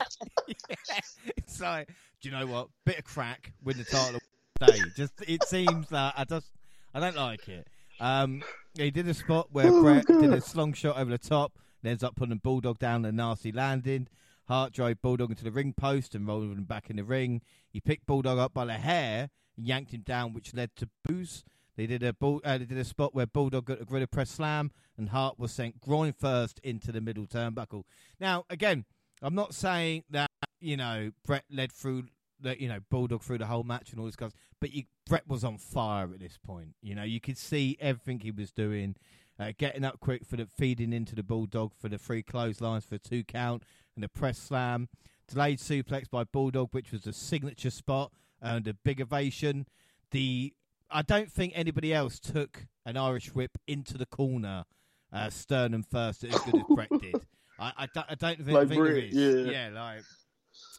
it's 1.36 1.60
like 1.60 1.88
do 2.22 2.30
you 2.30 2.34
know 2.34 2.46
what? 2.46 2.68
Bit 2.86 3.00
of 3.00 3.04
crack 3.04 3.52
win 3.62 3.76
the 3.76 3.84
title 3.84 4.18
day. 4.60 4.78
Just 4.96 5.12
it 5.28 5.44
seems 5.44 5.88
that 5.90 6.14
I 6.16 6.24
just 6.24 6.50
I 6.94 7.00
don't 7.00 7.16
like 7.16 7.48
it. 7.48 7.66
Um, 8.00 8.42
he 8.74 8.90
did 8.90 9.06
a 9.08 9.14
spot 9.14 9.48
where 9.52 9.66
Oh 9.68 9.82
Bret 9.82 10.06
did 10.06 10.32
a 10.32 10.40
slung 10.40 10.72
shot 10.72 10.96
over 10.96 11.10
the 11.10 11.18
top, 11.18 11.52
and 11.82 11.90
ends 11.90 12.02
up 12.02 12.16
putting 12.16 12.36
Bulldog 12.38 12.78
down 12.78 13.04
a 13.04 13.12
nasty 13.12 13.52
landing. 13.52 14.08
Hart 14.48 14.72
drove 14.72 15.00
Bulldog 15.02 15.30
into 15.30 15.44
the 15.44 15.50
ring 15.50 15.72
post 15.72 16.14
and 16.14 16.26
rolled 16.26 16.44
him 16.44 16.64
back 16.64 16.90
in 16.90 16.96
the 16.96 17.04
ring. 17.04 17.42
He 17.70 17.80
picked 17.80 18.06
Bulldog 18.06 18.38
up 18.38 18.52
by 18.52 18.64
the 18.64 18.74
hair, 18.74 19.30
and 19.56 19.66
yanked 19.66 19.92
him 19.92 20.02
down, 20.02 20.32
which 20.32 20.54
led 20.54 20.74
to 20.76 20.88
boos. 21.04 21.44
They 21.76 21.86
did 21.86 22.02
a 22.02 22.12
bull, 22.12 22.40
uh, 22.44 22.58
they 22.58 22.64
did 22.64 22.78
a 22.78 22.84
spot 22.84 23.14
where 23.14 23.26
Bulldog 23.26 23.64
got 23.64 23.80
a 23.80 23.84
gorilla 23.84 24.06
press 24.06 24.30
slam, 24.30 24.72
and 24.96 25.08
Hart 25.08 25.38
was 25.38 25.52
sent 25.52 25.80
groin 25.80 26.12
first 26.12 26.60
into 26.62 26.92
the 26.92 27.00
middle 27.00 27.26
turnbuckle. 27.26 27.84
Now, 28.20 28.44
again, 28.50 28.84
I'm 29.22 29.34
not 29.34 29.54
saying 29.54 30.04
that 30.10 30.30
you 30.60 30.76
know 30.76 31.12
Bret 31.24 31.44
led 31.50 31.72
through 31.72 32.04
that 32.40 32.60
you 32.60 32.68
know 32.68 32.80
Bulldog 32.90 33.22
through 33.22 33.38
the 33.38 33.46
whole 33.46 33.62
match 33.62 33.90
and 33.90 34.00
all 34.00 34.06
this 34.06 34.16
guys, 34.16 34.32
but 34.60 34.72
you, 34.72 34.84
Bret 35.06 35.26
was 35.26 35.44
on 35.44 35.58
fire 35.58 36.12
at 36.12 36.20
this 36.20 36.38
point. 36.44 36.74
You 36.82 36.94
know, 36.94 37.04
you 37.04 37.20
could 37.20 37.38
see 37.38 37.76
everything 37.80 38.20
he 38.20 38.30
was 38.30 38.52
doing, 38.52 38.96
uh, 39.42 39.52
getting 39.58 39.84
up 39.84 40.00
quick 40.00 40.24
for 40.24 40.36
the 40.36 40.46
feeding 40.46 40.92
into 40.92 41.14
the 41.14 41.22
Bulldog 41.22 41.72
for 41.74 41.88
the 41.88 41.98
three 41.98 42.22
clotheslines 42.22 42.84
for 42.84 42.98
two 42.98 43.24
count 43.24 43.62
and 43.94 44.02
the 44.02 44.08
press 44.08 44.38
slam, 44.38 44.88
delayed 45.28 45.58
suplex 45.58 46.08
by 46.10 46.24
Bulldog, 46.24 46.68
which 46.72 46.92
was 46.92 47.06
a 47.06 47.12
signature 47.12 47.70
spot 47.70 48.12
and 48.40 48.66
a 48.68 48.74
big 48.74 49.00
ovation. 49.00 49.66
The 50.10 50.52
I 50.90 51.02
don't 51.02 51.30
think 51.30 51.52
anybody 51.56 51.92
else 51.92 52.18
took 52.18 52.66
an 52.84 52.96
Irish 52.96 53.34
whip 53.34 53.52
into 53.66 53.96
the 53.96 54.06
corner, 54.06 54.64
uh, 55.12 55.30
sternum 55.30 55.82
first, 55.82 56.22
as 56.24 56.38
good 56.40 56.56
as 56.56 56.62
Bret 56.68 56.90
did. 57.00 57.14
I, 57.58 57.72
I, 57.78 57.86
don't, 57.94 58.06
I 58.10 58.14
don't 58.14 58.36
think, 58.38 58.50
Like 58.50 58.68
think 58.68 58.82
there 58.82 58.92
Bret, 58.92 59.04
is. 59.04 59.46
yeah. 59.46 59.52
yeah, 59.52 59.80
like 59.80 60.02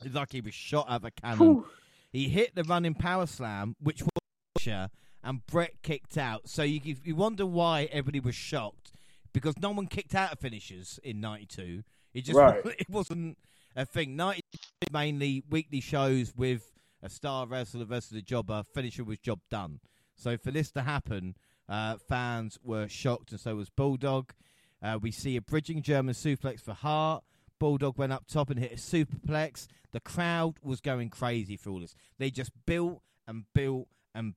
it's 0.05 0.13
like 0.13 0.31
he 0.31 0.41
was 0.41 0.53
shot 0.53 0.87
out 0.89 0.97
of 0.97 1.05
a 1.05 1.11
cannon. 1.11 1.63
He 2.11 2.29
hit 2.29 2.53
the 2.53 2.63
running 2.63 2.93
power 2.93 3.25
slam, 3.25 3.75
which 3.79 4.03
was 4.03 4.09
and 5.23 5.45
Bret 5.45 5.81
kicked 5.81 6.17
out. 6.17 6.49
So 6.49 6.63
you 6.63 6.95
you 7.03 7.15
wonder 7.15 7.45
why 7.45 7.83
everybody 7.91 8.19
was 8.19 8.35
shocked 8.35 8.91
because 9.31 9.57
no 9.59 9.71
one 9.71 9.87
kicked 9.87 10.15
out 10.15 10.33
of 10.33 10.39
finishers 10.39 10.99
in 11.03 11.21
'92. 11.21 11.83
It 12.13 12.21
just 12.21 12.37
Right. 12.37 12.61
it 12.79 12.89
wasn't 12.89 13.37
a 13.75 13.85
thing. 13.85 14.15
'92 14.15 14.41
mainly 14.91 15.43
weekly 15.49 15.79
shows 15.81 16.33
with 16.35 16.71
a 17.01 17.09
star 17.09 17.47
wrestler 17.47 17.85
versus 17.85 18.17
a 18.17 18.21
jobber. 18.21 18.63
Finisher 18.73 19.03
was 19.03 19.19
job 19.19 19.39
done. 19.49 19.79
So 20.15 20.37
for 20.37 20.51
this 20.51 20.71
to 20.71 20.81
happen, 20.83 21.35
uh, 21.67 21.97
fans 21.97 22.59
were 22.63 22.87
shocked, 22.87 23.31
and 23.31 23.39
so 23.39 23.55
was 23.55 23.69
Bulldog. 23.69 24.33
Uh, 24.81 24.99
we 25.01 25.11
see 25.11 25.35
a 25.37 25.41
bridging 25.41 25.81
German 25.81 26.13
suplex 26.13 26.61
for 26.61 26.73
Hart. 26.73 27.23
Bulldog 27.59 27.97
went 27.97 28.11
up 28.11 28.27
top 28.27 28.49
and 28.49 28.59
hit 28.59 28.73
a 28.73 28.75
superplex. 28.75 29.67
The 29.91 30.01
crowd 30.01 30.55
was 30.61 30.81
going 30.81 31.09
crazy 31.09 31.55
for 31.55 31.69
all 31.69 31.79
this. 31.79 31.95
They 32.19 32.29
just 32.29 32.51
built 32.65 33.01
and 33.25 33.45
built 33.53 33.87
and 34.13 34.33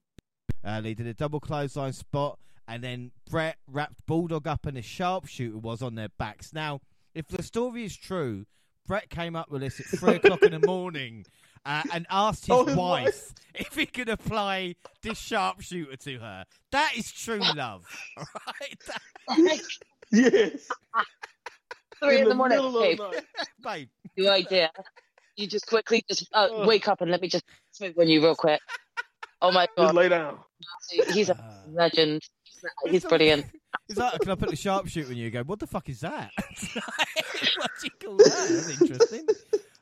uh, 0.67 0.81
they 0.83 0.93
did 0.95 1.07
a 1.07 1.15
double 1.15 1.41
clothesline 1.41 1.93
spot, 1.95 2.39
and 2.69 2.83
then 2.83 3.13
Bret 3.31 3.57
wrapped 3.67 4.05
Bulldog 4.07 4.47
up, 4.47 4.67
and 4.67 4.77
a 4.77 4.83
sharpshooter 4.83 5.59
was 5.59 5.81
on 5.83 5.95
their 5.95 6.09
backs. 6.19 6.53
Now, 6.53 6.81
if 7.15 7.29
the 7.29 7.43
story 7.43 7.85
is 7.85 7.97
true, 7.97 8.45
Bret 8.87 9.09
came 9.09 9.35
up 9.37 9.51
with 9.51 9.63
this 9.63 9.81
at 9.81 9.87
three 9.87 10.15
o'clock 10.17 10.43
in 10.43 10.53
the 10.61 10.67
morning 10.67 11.25
uh, 11.65 11.83
and 11.93 12.07
asked 12.11 12.47
his, 12.47 12.55
Oh, 12.55 12.65
his 12.67 12.77
wife, 12.77 13.05
wife. 13.05 13.33
if 13.55 13.75
he 13.75 13.87
could 13.87 14.09
apply 14.09 14.75
this 15.03 15.19
sharpshooter 15.19 15.97
to 15.97 16.19
her. 16.19 16.45
That 16.73 16.93
is 16.97 17.11
true 17.13 17.41
love, 17.57 17.85
right? 18.17 18.79
That- 19.29 19.61
Yes. 20.13 20.69
Three 22.01 22.21
in, 22.21 22.29
the, 22.29 22.35
morning. 22.35 22.59
middle 22.59 22.73
the 22.73 22.95
night. 22.97 23.25
babe. 23.65 23.89
new 24.17 24.29
idea. 24.31 24.71
You 25.37 25.47
just 25.49 25.67
quickly 25.67 26.05
just 26.09 26.29
uh, 26.33 26.49
Ugh. 26.53 26.67
wake 26.69 26.87
up 26.89 27.01
and 27.01 27.11
let 27.11 27.21
me 27.21 27.29
just 27.29 27.45
smooth 27.73 27.99
on 27.99 28.07
you 28.07 28.23
real 28.23 28.35
quick. 28.37 28.61
Oh 29.43 29.53
my 29.53 29.67
Just 29.67 29.77
god, 29.77 29.95
lay 29.95 30.09
down. 30.09 30.39
he's 31.13 31.29
a 31.29 31.37
Ah. 31.39 31.63
legend. 31.71 32.23
He's 32.91 33.05
brilliant. 33.05 33.47
He's 33.87 33.99
like, 33.99 34.19
can 34.21 34.31
I 34.31 34.35
put 34.35 34.49
the 34.51 34.57
sharpshooter 34.57 35.11
on 35.11 35.17
you? 35.17 35.25
You 35.25 35.31
go, 35.31 35.43
what 35.43 35.59
the 35.61 35.67
fuck 35.67 35.89
is 35.89 36.01
that? 36.01 36.31
what 36.37 37.71
do 37.81 37.85
you 37.85 37.91
call 38.03 38.17
that? 38.17 38.47
That's 38.51 38.81
interesting. 38.81 39.27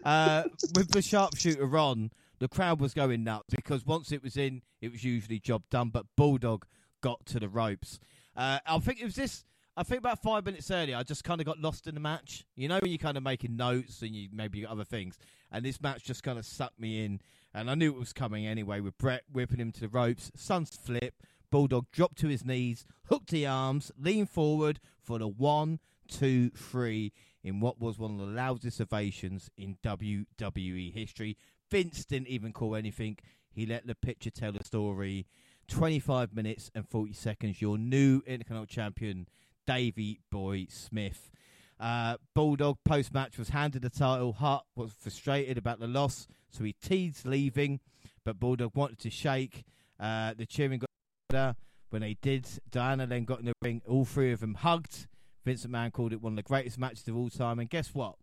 Uh, 0.05 0.43
with 0.74 0.90
the 0.90 1.01
sharpshooter 1.01 1.78
on, 1.78 2.10
the 2.40 2.48
crowd 2.48 2.81
was 2.81 2.93
going 2.94 3.24
nuts 3.24 3.55
because 3.55 3.86
once 3.86 4.12
it 4.12 4.22
was 4.22 4.36
in, 4.36 4.62
it 4.81 4.90
was 4.93 5.05
usually 5.05 5.39
job 5.39 5.62
done. 5.70 5.89
But 5.90 6.06
Bulldog 6.16 6.66
got 7.01 7.24
to 7.26 7.39
the 7.40 7.48
ropes. 7.48 8.01
Uh, 8.36 8.59
I 8.66 8.78
think 8.81 9.01
it 9.01 9.05
was 9.05 9.14
this. 9.14 9.44
I 9.77 9.83
think 9.83 9.99
about 9.99 10.23
five 10.23 10.45
minutes 10.45 10.71
earlier, 10.71 10.97
I 10.97 11.03
just 11.03 11.25
kind 11.25 11.41
of 11.41 11.47
got 11.47 11.59
lost 11.59 11.89
in 11.89 11.95
the 11.95 12.01
match. 12.01 12.45
You 12.55 12.69
know, 12.69 12.79
when 12.81 12.91
you're 12.91 12.99
kind 12.99 13.17
of 13.17 13.25
making 13.25 13.57
notes 13.57 14.03
and 14.03 14.15
you 14.15 14.29
maybe 14.33 14.61
got 14.61 14.71
other 14.71 14.85
things, 14.85 15.19
and 15.51 15.65
this 15.65 15.81
match 15.81 16.05
just 16.05 16.23
kind 16.23 16.39
of 16.39 16.47
sucked 16.47 16.79
me 16.79 17.05
in. 17.05 17.21
And 17.53 17.69
I 17.69 17.75
knew 17.75 17.91
it 17.91 17.99
was 17.99 18.13
coming 18.13 18.47
anyway 18.47 18.81
with 18.81 18.97
Bret 18.99 19.23
whipping 19.33 19.59
him 19.59 19.73
to 19.73 19.81
the 19.81 19.89
ropes, 19.89 20.31
sunset 20.37 20.79
flip, 20.81 21.15
Bulldog 21.51 21.87
dropped 21.93 22.19
to 22.19 22.29
his 22.29 22.45
knees, 22.45 22.85
hooked 23.07 23.31
the 23.31 23.47
arms, 23.47 23.93
leaned 23.97 24.31
forward 24.31 24.81
for 25.01 25.19
the 25.19 25.29
one, 25.29 25.79
two, 26.09 26.51
three 26.51 27.13
in 27.45 27.61
what 27.61 27.81
was 27.81 27.99
one 27.99 28.13
of 28.13 28.19
the 28.19 28.33
loudest 28.33 28.81
ovations 28.81 29.51
in 29.57 29.77
WWE 29.85 30.93
history. 30.93 31.37
Vince 31.71 32.05
didn't 32.05 32.29
even 32.29 32.53
call 32.53 32.75
anything. 32.75 33.19
He 33.51 33.67
let 33.67 33.87
the 33.87 33.95
picture 33.95 34.31
tell 34.31 34.53
the 34.53 34.65
story. 34.65 35.27
25 35.69 36.35
minutes 36.35 36.71
and 36.75 36.89
40 36.89 37.13
seconds. 37.13 37.63
Your 37.63 37.79
new 37.79 38.23
Intercontinental 38.27 38.67
Champion, 38.67 39.29
Davey 39.66 40.20
Boy 40.31 40.66
Smith. 40.69 41.31
Uh, 41.78 42.16
Bulldog 42.35 42.78
post 42.85 43.12
match 43.12 43.39
was 43.39 43.51
handed 43.51 43.82
the 43.82 43.91
title. 43.91 44.32
Hart 44.32 44.65
was 44.77 44.93
frustrated 44.93 45.59
about 45.59 45.81
the 45.81 45.86
loss, 45.86 46.27
so 46.51 46.65
he 46.65 46.73
teased 46.73 47.27
leaving, 47.27 47.81
but 48.24 48.39
Bulldog 48.39 48.74
wanted 48.74 48.99
to 49.01 49.11
shake. 49.11 49.65
Uh, 49.99 50.35
the 50.35 50.47
cheering 50.47 50.78
got 50.78 50.89
louder. 51.32 51.57
When 51.91 52.03
they 52.03 52.16
did, 52.20 52.49
Diana 52.70 53.07
then 53.07 53.24
got 53.24 53.41
in 53.41 53.47
the 53.47 53.53
ring. 53.62 53.82
All 53.86 54.05
three 54.05 54.32
of 54.32 54.41
them 54.41 54.55
hugged. 54.55 55.07
Vincent 55.45 55.73
McMahon 55.73 55.93
called 55.93 56.12
it 56.12 56.23
one 56.23 56.32
of 56.32 56.36
the 56.36 56.43
greatest 56.43 56.78
matches 56.78 57.07
of 57.07 57.16
all 57.16 57.31
time, 57.31 57.59
and 57.59 57.69
guess 57.69 57.95
what? 57.95 58.16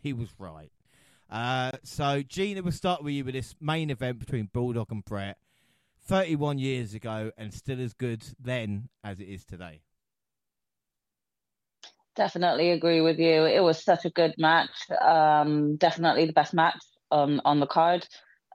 He 0.00 0.12
was 0.12 0.28
right. 0.38 0.70
Uh, 1.28 1.72
so, 1.82 2.22
Gina, 2.22 2.62
we'll 2.62 2.72
start 2.72 3.02
with 3.02 3.12
you 3.12 3.24
with 3.24 3.34
this 3.34 3.54
main 3.60 3.90
event 3.90 4.20
between 4.20 4.48
Bulldog 4.52 4.90
and 4.90 5.04
Bret. 5.04 5.36
31 6.06 6.58
years 6.58 6.94
ago, 6.94 7.30
and 7.36 7.52
still 7.52 7.80
as 7.80 7.94
good 7.94 8.22
then 8.38 8.88
as 9.02 9.20
it 9.20 9.24
is 9.24 9.44
today. 9.44 9.80
Definitely 12.16 12.70
agree 12.70 13.00
with 13.00 13.18
you. 13.18 13.44
It 13.44 13.60
was 13.60 13.82
such 13.82 14.04
a 14.04 14.10
good 14.10 14.34
match. 14.38 14.70
Um, 15.02 15.76
definitely 15.76 16.26
the 16.26 16.32
best 16.32 16.54
match 16.54 16.80
on 17.10 17.40
on 17.44 17.58
the 17.58 17.66
card. 17.66 18.06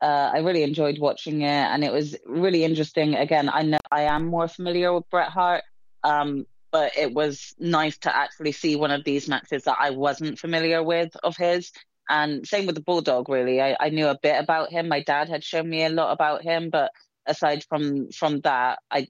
Uh, 0.01 0.31
I 0.33 0.37
really 0.39 0.63
enjoyed 0.63 0.97
watching 0.97 1.41
it, 1.41 1.47
and 1.47 1.83
it 1.83 1.91
was 1.91 2.15
really 2.25 2.63
interesting. 2.63 3.15
Again, 3.15 3.49
I 3.49 3.63
know 3.63 3.79
I 3.91 4.03
am 4.03 4.27
more 4.27 4.47
familiar 4.47 4.93
with 4.93 5.09
Bret 5.09 5.29
Hart, 5.29 5.63
um, 6.05 6.45
but 6.71 6.97
it 6.97 7.13
was 7.13 7.53
nice 7.59 7.97
to 7.99 8.15
actually 8.15 8.53
see 8.53 8.77
one 8.77 8.91
of 8.91 9.03
these 9.03 9.27
matches 9.27 9.63
that 9.65 9.77
I 9.77 9.89
wasn't 9.89 10.39
familiar 10.39 10.81
with 10.81 11.13
of 11.23 11.35
his. 11.35 11.71
And 12.09 12.47
same 12.47 12.65
with 12.65 12.75
the 12.75 12.81
Bulldog. 12.81 13.27
Really, 13.27 13.61
I, 13.61 13.75
I 13.77 13.89
knew 13.89 14.07
a 14.07 14.17
bit 14.17 14.41
about 14.41 14.71
him. 14.71 14.87
My 14.87 15.03
dad 15.03 15.27
had 15.27 15.43
shown 15.43 15.69
me 15.69 15.83
a 15.83 15.89
lot 15.89 16.13
about 16.13 16.43
him, 16.43 16.69
but 16.69 16.91
aside 17.25 17.65
from 17.67 18.09
from 18.11 18.39
that, 18.41 18.79
I 18.89 19.07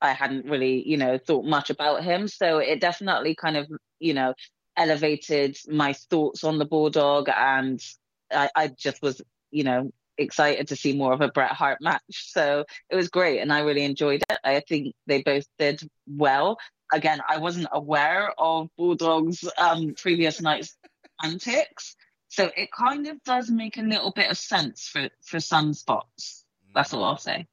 I 0.00 0.12
hadn't 0.12 0.46
really, 0.46 0.88
you 0.88 0.96
know, 0.96 1.18
thought 1.18 1.44
much 1.44 1.70
about 1.70 2.02
him. 2.02 2.28
So 2.28 2.58
it 2.58 2.80
definitely 2.80 3.34
kind 3.34 3.56
of, 3.56 3.68
you 3.98 4.14
know, 4.14 4.34
elevated 4.76 5.58
my 5.68 5.92
thoughts 5.92 6.44
on 6.44 6.58
the 6.58 6.64
Bulldog. 6.64 7.28
And 7.28 7.82
I, 8.30 8.50
I 8.54 8.68
just 8.68 9.02
was, 9.02 9.20
you 9.50 9.64
know, 9.64 9.90
excited 10.16 10.68
to 10.68 10.76
see 10.76 10.96
more 10.96 11.12
of 11.12 11.20
a 11.20 11.28
Bret 11.28 11.52
Hart 11.52 11.78
match. 11.80 12.02
So 12.08 12.64
it 12.88 12.96
was 12.96 13.08
great. 13.08 13.40
And 13.40 13.52
I 13.52 13.60
really 13.60 13.84
enjoyed 13.84 14.22
it. 14.28 14.38
I 14.44 14.60
think 14.60 14.94
they 15.06 15.22
both 15.22 15.46
did 15.58 15.82
well. 16.06 16.58
Again, 16.92 17.20
I 17.28 17.38
wasn't 17.38 17.68
aware 17.72 18.32
of 18.38 18.68
Bulldog's 18.76 19.48
um, 19.58 19.94
previous 19.96 20.40
night's 20.40 20.76
antics. 21.22 21.96
So 22.28 22.50
it 22.56 22.70
kind 22.72 23.06
of 23.06 23.22
does 23.24 23.50
make 23.50 23.76
a 23.76 23.82
little 23.82 24.12
bit 24.12 24.30
of 24.30 24.38
sense 24.38 24.88
for, 24.88 25.08
for 25.24 25.40
some 25.40 25.74
spots. 25.74 26.44
That's 26.74 26.94
all 26.94 27.04
I'll 27.04 27.18
say. 27.18 27.46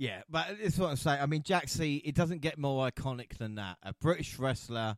Yeah, 0.00 0.22
but 0.30 0.46
it's 0.62 0.78
what 0.78 0.88
I'm 0.88 0.96
saying. 0.96 1.20
I 1.20 1.26
mean, 1.26 1.42
Jaxie. 1.42 2.00
It 2.06 2.14
doesn't 2.14 2.40
get 2.40 2.56
more 2.56 2.88
iconic 2.90 3.36
than 3.36 3.56
that. 3.56 3.76
A 3.82 3.92
British 4.00 4.38
wrestler 4.38 4.96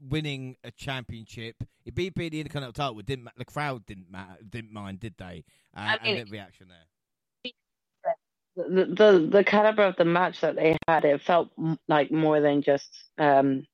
winning 0.00 0.56
a 0.62 0.70
championship. 0.70 1.56
It 1.84 1.96
beat 1.96 2.14
beat 2.14 2.30
the 2.30 2.38
Intercontinental 2.38 2.72
title. 2.72 3.00
It 3.00 3.06
didn't 3.06 3.24
ma- 3.24 3.32
the 3.36 3.44
crowd 3.44 3.84
didn't 3.86 4.08
matter, 4.08 4.36
didn't 4.48 4.72
mind, 4.72 5.00
did 5.00 5.14
they? 5.18 5.42
Uh, 5.76 5.80
I 5.80 5.98
mean- 6.00 6.16
and 6.18 6.28
the 6.28 6.30
reaction 6.30 6.68
there. 6.68 7.52
the, 8.56 8.84
the 8.84 9.28
the 9.32 9.42
caliber 9.44 9.82
of 9.82 9.96
the 9.96 10.04
match 10.04 10.40
that 10.42 10.54
they 10.54 10.76
had, 10.86 11.04
it 11.04 11.22
felt 11.22 11.50
like 11.88 12.12
more 12.12 12.40
than 12.40 12.62
just 12.62 12.88
um, 13.18 13.66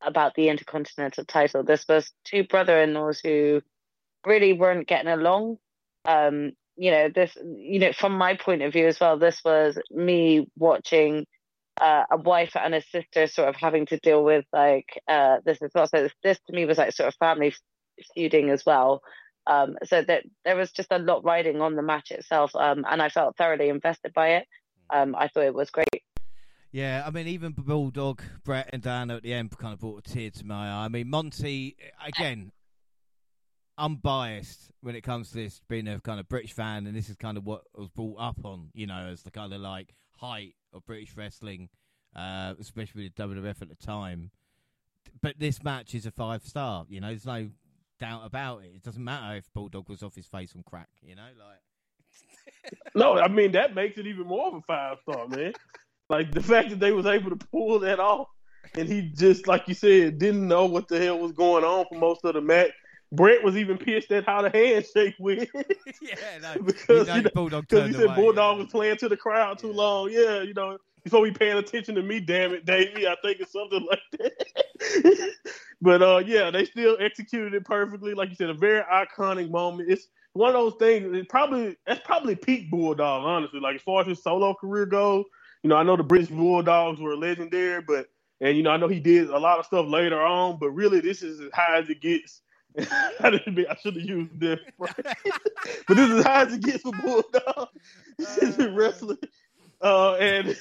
about 0.00 0.34
the 0.34 0.48
intercontinental 0.48 1.26
title. 1.26 1.62
This 1.62 1.84
was 1.86 2.10
two 2.24 2.44
brother-in-laws 2.44 3.20
who 3.20 3.60
really 4.24 4.54
weren't 4.54 4.88
getting 4.88 5.12
along. 5.12 5.58
Um, 6.06 6.52
you 6.76 6.90
know, 6.90 7.08
this, 7.14 7.36
you 7.56 7.78
know, 7.78 7.92
from 7.92 8.16
my 8.16 8.36
point 8.36 8.62
of 8.62 8.72
view 8.72 8.86
as 8.86 9.00
well, 9.00 9.18
this 9.18 9.40
was 9.44 9.78
me 9.90 10.48
watching 10.56 11.26
uh, 11.80 12.04
a 12.10 12.16
wife 12.16 12.56
and 12.56 12.74
a 12.74 12.82
sister 12.82 13.26
sort 13.26 13.48
of 13.48 13.56
having 13.56 13.86
to 13.86 13.98
deal 13.98 14.24
with 14.24 14.44
like 14.52 15.00
uh, 15.08 15.38
this 15.44 15.60
as 15.62 15.70
well. 15.74 15.86
So 15.86 16.02
this, 16.02 16.12
this 16.22 16.38
to 16.46 16.52
me 16.52 16.64
was 16.64 16.78
like 16.78 16.92
sort 16.92 17.08
of 17.08 17.14
family 17.16 17.54
feuding 18.14 18.50
as 18.50 18.64
well. 18.64 19.02
Um, 19.46 19.76
so 19.84 20.02
that 20.02 20.24
there 20.44 20.56
was 20.56 20.72
just 20.72 20.90
a 20.90 20.98
lot 20.98 21.24
riding 21.24 21.60
on 21.60 21.76
the 21.76 21.82
match 21.82 22.10
itself, 22.10 22.50
um, 22.56 22.84
and 22.88 23.00
I 23.00 23.10
felt 23.10 23.36
thoroughly 23.36 23.68
invested 23.68 24.12
by 24.12 24.36
it. 24.38 24.46
Um, 24.90 25.14
I 25.14 25.28
thought 25.28 25.44
it 25.44 25.54
was 25.54 25.70
great. 25.70 26.02
Yeah, 26.72 27.04
I 27.06 27.10
mean, 27.10 27.28
even 27.28 27.52
Bulldog, 27.52 28.22
Bret, 28.44 28.70
and 28.72 28.82
Dan 28.82 29.10
at 29.10 29.22
the 29.22 29.32
end 29.32 29.56
kind 29.56 29.72
of 29.72 29.78
brought 29.78 30.06
a 30.06 30.10
tear 30.12 30.30
to 30.30 30.44
my 30.44 30.68
eye. 30.68 30.84
I 30.86 30.88
mean, 30.88 31.08
Monty, 31.08 31.76
again, 32.04 32.50
unbiased 33.78 34.70
when 34.80 34.94
it 34.94 35.02
comes 35.02 35.30
to 35.30 35.36
this, 35.36 35.60
being 35.68 35.88
a 35.88 36.00
kind 36.00 36.20
of 36.20 36.28
British 36.28 36.52
fan, 36.52 36.86
and 36.86 36.96
this 36.96 37.08
is 37.08 37.16
kind 37.16 37.36
of 37.36 37.44
what 37.44 37.62
I 37.76 37.80
was 37.80 37.88
brought 37.88 38.16
up 38.18 38.44
on, 38.44 38.70
you 38.74 38.86
know, 38.86 39.08
as 39.12 39.22
the 39.22 39.30
kind 39.30 39.52
of 39.52 39.60
like 39.60 39.94
height 40.16 40.54
of 40.72 40.84
British 40.86 41.16
wrestling, 41.16 41.68
uh, 42.14 42.54
especially 42.58 43.04
with 43.04 43.14
WWF 43.14 43.62
at 43.62 43.68
the 43.68 43.74
time. 43.74 44.30
But 45.22 45.38
this 45.38 45.62
match 45.62 45.94
is 45.94 46.06
a 46.06 46.10
five 46.10 46.42
star, 46.42 46.86
you 46.88 47.00
know, 47.00 47.08
there's 47.08 47.26
no 47.26 47.50
doubt 47.98 48.22
about 48.24 48.62
it. 48.62 48.72
It 48.74 48.82
doesn't 48.82 49.02
matter 49.02 49.36
if 49.36 49.52
Bulldog 49.52 49.88
was 49.88 50.02
off 50.02 50.14
his 50.14 50.26
face 50.26 50.54
on 50.54 50.62
crack, 50.62 50.88
you 51.02 51.14
know, 51.14 51.28
like. 51.38 52.74
no, 52.94 53.18
I 53.18 53.28
mean 53.28 53.52
that 53.52 53.74
makes 53.74 53.98
it 53.98 54.06
even 54.06 54.26
more 54.26 54.48
of 54.48 54.54
a 54.54 54.62
five 54.62 54.98
star, 55.02 55.28
man. 55.28 55.52
like 56.08 56.32
the 56.32 56.42
fact 56.42 56.70
that 56.70 56.80
they 56.80 56.92
was 56.92 57.06
able 57.06 57.30
to 57.30 57.46
pull 57.50 57.78
that 57.80 58.00
off, 58.00 58.28
and 58.74 58.88
he 58.88 59.10
just 59.14 59.46
like 59.46 59.68
you 59.68 59.74
said 59.74 60.18
didn't 60.18 60.46
know 60.46 60.66
what 60.66 60.88
the 60.88 60.98
hell 60.98 61.18
was 61.18 61.32
going 61.32 61.64
on 61.64 61.84
for 61.88 61.98
most 61.98 62.24
of 62.24 62.34
the 62.34 62.40
match. 62.40 62.70
Bret 63.16 63.42
was 63.42 63.56
even 63.56 63.78
pissed 63.78 64.12
at 64.12 64.24
how 64.24 64.42
the 64.42 64.50
handshake 64.50 65.14
went. 65.18 65.48
yeah, 66.02 66.38
no, 66.42 66.62
because 66.64 67.06
you 67.08 67.12
know, 67.12 67.16
you 67.16 67.22
know, 67.22 67.30
Bulldog 67.34 67.64
he 67.70 67.92
said 67.92 68.04
away, 68.04 68.14
Bulldog 68.14 68.56
yeah. 68.56 68.62
was 68.62 68.70
playing 68.70 68.96
to 68.98 69.08
the 69.08 69.16
crowd 69.16 69.58
too 69.58 69.68
yeah. 69.68 69.74
long. 69.74 70.10
Yeah, 70.10 70.42
you 70.42 70.54
know, 70.54 70.78
before 71.02 71.20
we 71.20 71.30
paying 71.30 71.56
attention 71.56 71.94
to 71.94 72.02
me, 72.02 72.20
damn 72.20 72.52
it, 72.52 72.66
Davey. 72.66 73.06
I 73.06 73.16
think 73.22 73.40
it's 73.40 73.52
something 73.52 73.86
like 73.88 74.00
that. 74.18 75.32
but 75.80 76.02
uh, 76.02 76.22
yeah, 76.24 76.50
they 76.50 76.64
still 76.64 76.96
executed 77.00 77.54
it 77.54 77.64
perfectly. 77.64 78.14
Like 78.14 78.30
you 78.30 78.36
said, 78.36 78.50
a 78.50 78.54
very 78.54 78.82
iconic 78.82 79.50
moment. 79.50 79.90
It's 79.90 80.08
one 80.34 80.50
of 80.50 80.54
those 80.54 80.74
things. 80.78 81.16
It 81.16 81.28
probably 81.28 81.76
that's 81.86 82.00
probably 82.04 82.34
peak 82.34 82.70
Bulldog, 82.70 83.24
honestly. 83.24 83.60
Like 83.60 83.76
as 83.76 83.82
far 83.82 84.02
as 84.02 84.06
his 84.06 84.22
solo 84.22 84.54
career 84.54 84.86
goes, 84.86 85.24
you 85.62 85.70
know, 85.70 85.76
I 85.76 85.82
know 85.82 85.96
the 85.96 86.02
British 86.02 86.28
Bulldogs 86.28 87.00
were 87.00 87.16
legendary, 87.16 87.82
but 87.82 88.08
and 88.40 88.56
you 88.56 88.62
know, 88.62 88.70
I 88.70 88.76
know 88.76 88.88
he 88.88 89.00
did 89.00 89.30
a 89.30 89.38
lot 89.38 89.58
of 89.58 89.66
stuff 89.66 89.86
later 89.88 90.20
on, 90.20 90.58
but 90.58 90.70
really, 90.70 91.00
this 91.00 91.22
is 91.22 91.40
as 91.40 91.50
high 91.54 91.78
as 91.78 91.88
it 91.88 92.00
gets. 92.00 92.42
I 93.20 93.30
didn't 93.30 93.58
I 93.70 93.74
should 93.76 93.96
have 93.96 94.04
used 94.04 94.38
that, 94.40 94.60
but 94.78 95.96
this 95.96 96.10
is 96.10 96.24
how 96.24 96.42
it 96.42 96.60
gets 96.60 96.82
for 96.82 96.92
Bulldog. 96.92 97.68
Uh, 98.18 98.70
wrestling, 98.72 99.18
uh, 99.80 100.14
and 100.14 100.56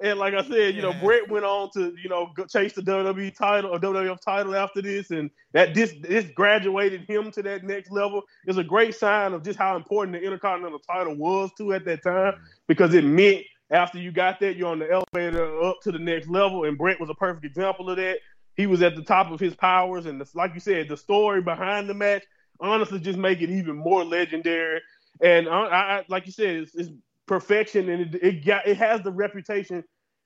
and 0.00 0.18
like 0.18 0.34
I 0.34 0.42
said, 0.42 0.74
you 0.74 0.82
yeah. 0.82 0.92
know, 0.92 0.94
Bret 1.00 1.28
went 1.28 1.44
on 1.44 1.70
to 1.72 1.94
you 2.02 2.08
know 2.08 2.32
chase 2.48 2.74
the 2.74 2.82
WWE 2.82 3.34
title 3.36 3.70
or 3.70 3.78
WWF 3.78 4.20
title 4.20 4.54
after 4.54 4.82
this, 4.82 5.10
and 5.10 5.30
that 5.52 5.74
this 5.74 5.94
this 6.02 6.26
graduated 6.34 7.02
him 7.08 7.30
to 7.32 7.42
that 7.42 7.64
next 7.64 7.90
level. 7.90 8.22
It's 8.46 8.58
a 8.58 8.64
great 8.64 8.94
sign 8.94 9.32
of 9.32 9.42
just 9.42 9.58
how 9.58 9.76
important 9.76 10.12
the 10.16 10.22
Intercontinental 10.22 10.80
title 10.80 11.16
was 11.16 11.50
to 11.58 11.72
at 11.72 11.84
that 11.86 12.02
time 12.02 12.34
because 12.66 12.94
it 12.94 13.04
meant 13.04 13.44
after 13.70 13.98
you 13.98 14.12
got 14.12 14.40
that, 14.40 14.56
you're 14.56 14.68
on 14.68 14.78
the 14.78 14.90
elevator 14.90 15.62
up 15.62 15.80
to 15.82 15.92
the 15.92 15.98
next 15.98 16.28
level, 16.28 16.64
and 16.64 16.78
Bret 16.78 17.00
was 17.00 17.10
a 17.10 17.14
perfect 17.14 17.44
example 17.44 17.90
of 17.90 17.96
that. 17.96 18.18
He 18.58 18.66
was 18.66 18.82
at 18.82 18.96
the 18.96 19.02
top 19.02 19.30
of 19.30 19.38
his 19.38 19.54
powers, 19.54 20.04
and 20.04 20.20
the, 20.20 20.28
like 20.34 20.52
you 20.52 20.60
said, 20.60 20.88
the 20.88 20.96
story 20.96 21.40
behind 21.40 21.88
the 21.88 21.94
match 21.94 22.24
honestly 22.60 22.98
just 22.98 23.16
make 23.18 23.40
it 23.40 23.50
even 23.50 23.76
more 23.76 24.04
legendary. 24.04 24.80
And 25.22 25.46
uh, 25.46 25.52
I, 25.52 25.78
I 25.78 26.04
like 26.08 26.26
you 26.26 26.32
said, 26.32 26.56
it's, 26.56 26.74
it's 26.74 26.90
perfection, 27.26 27.88
and 27.88 28.14
it, 28.14 28.20
it 28.20 28.44
got 28.44 28.66
it 28.66 28.76
has 28.76 29.00
the 29.02 29.12
reputation 29.12 29.84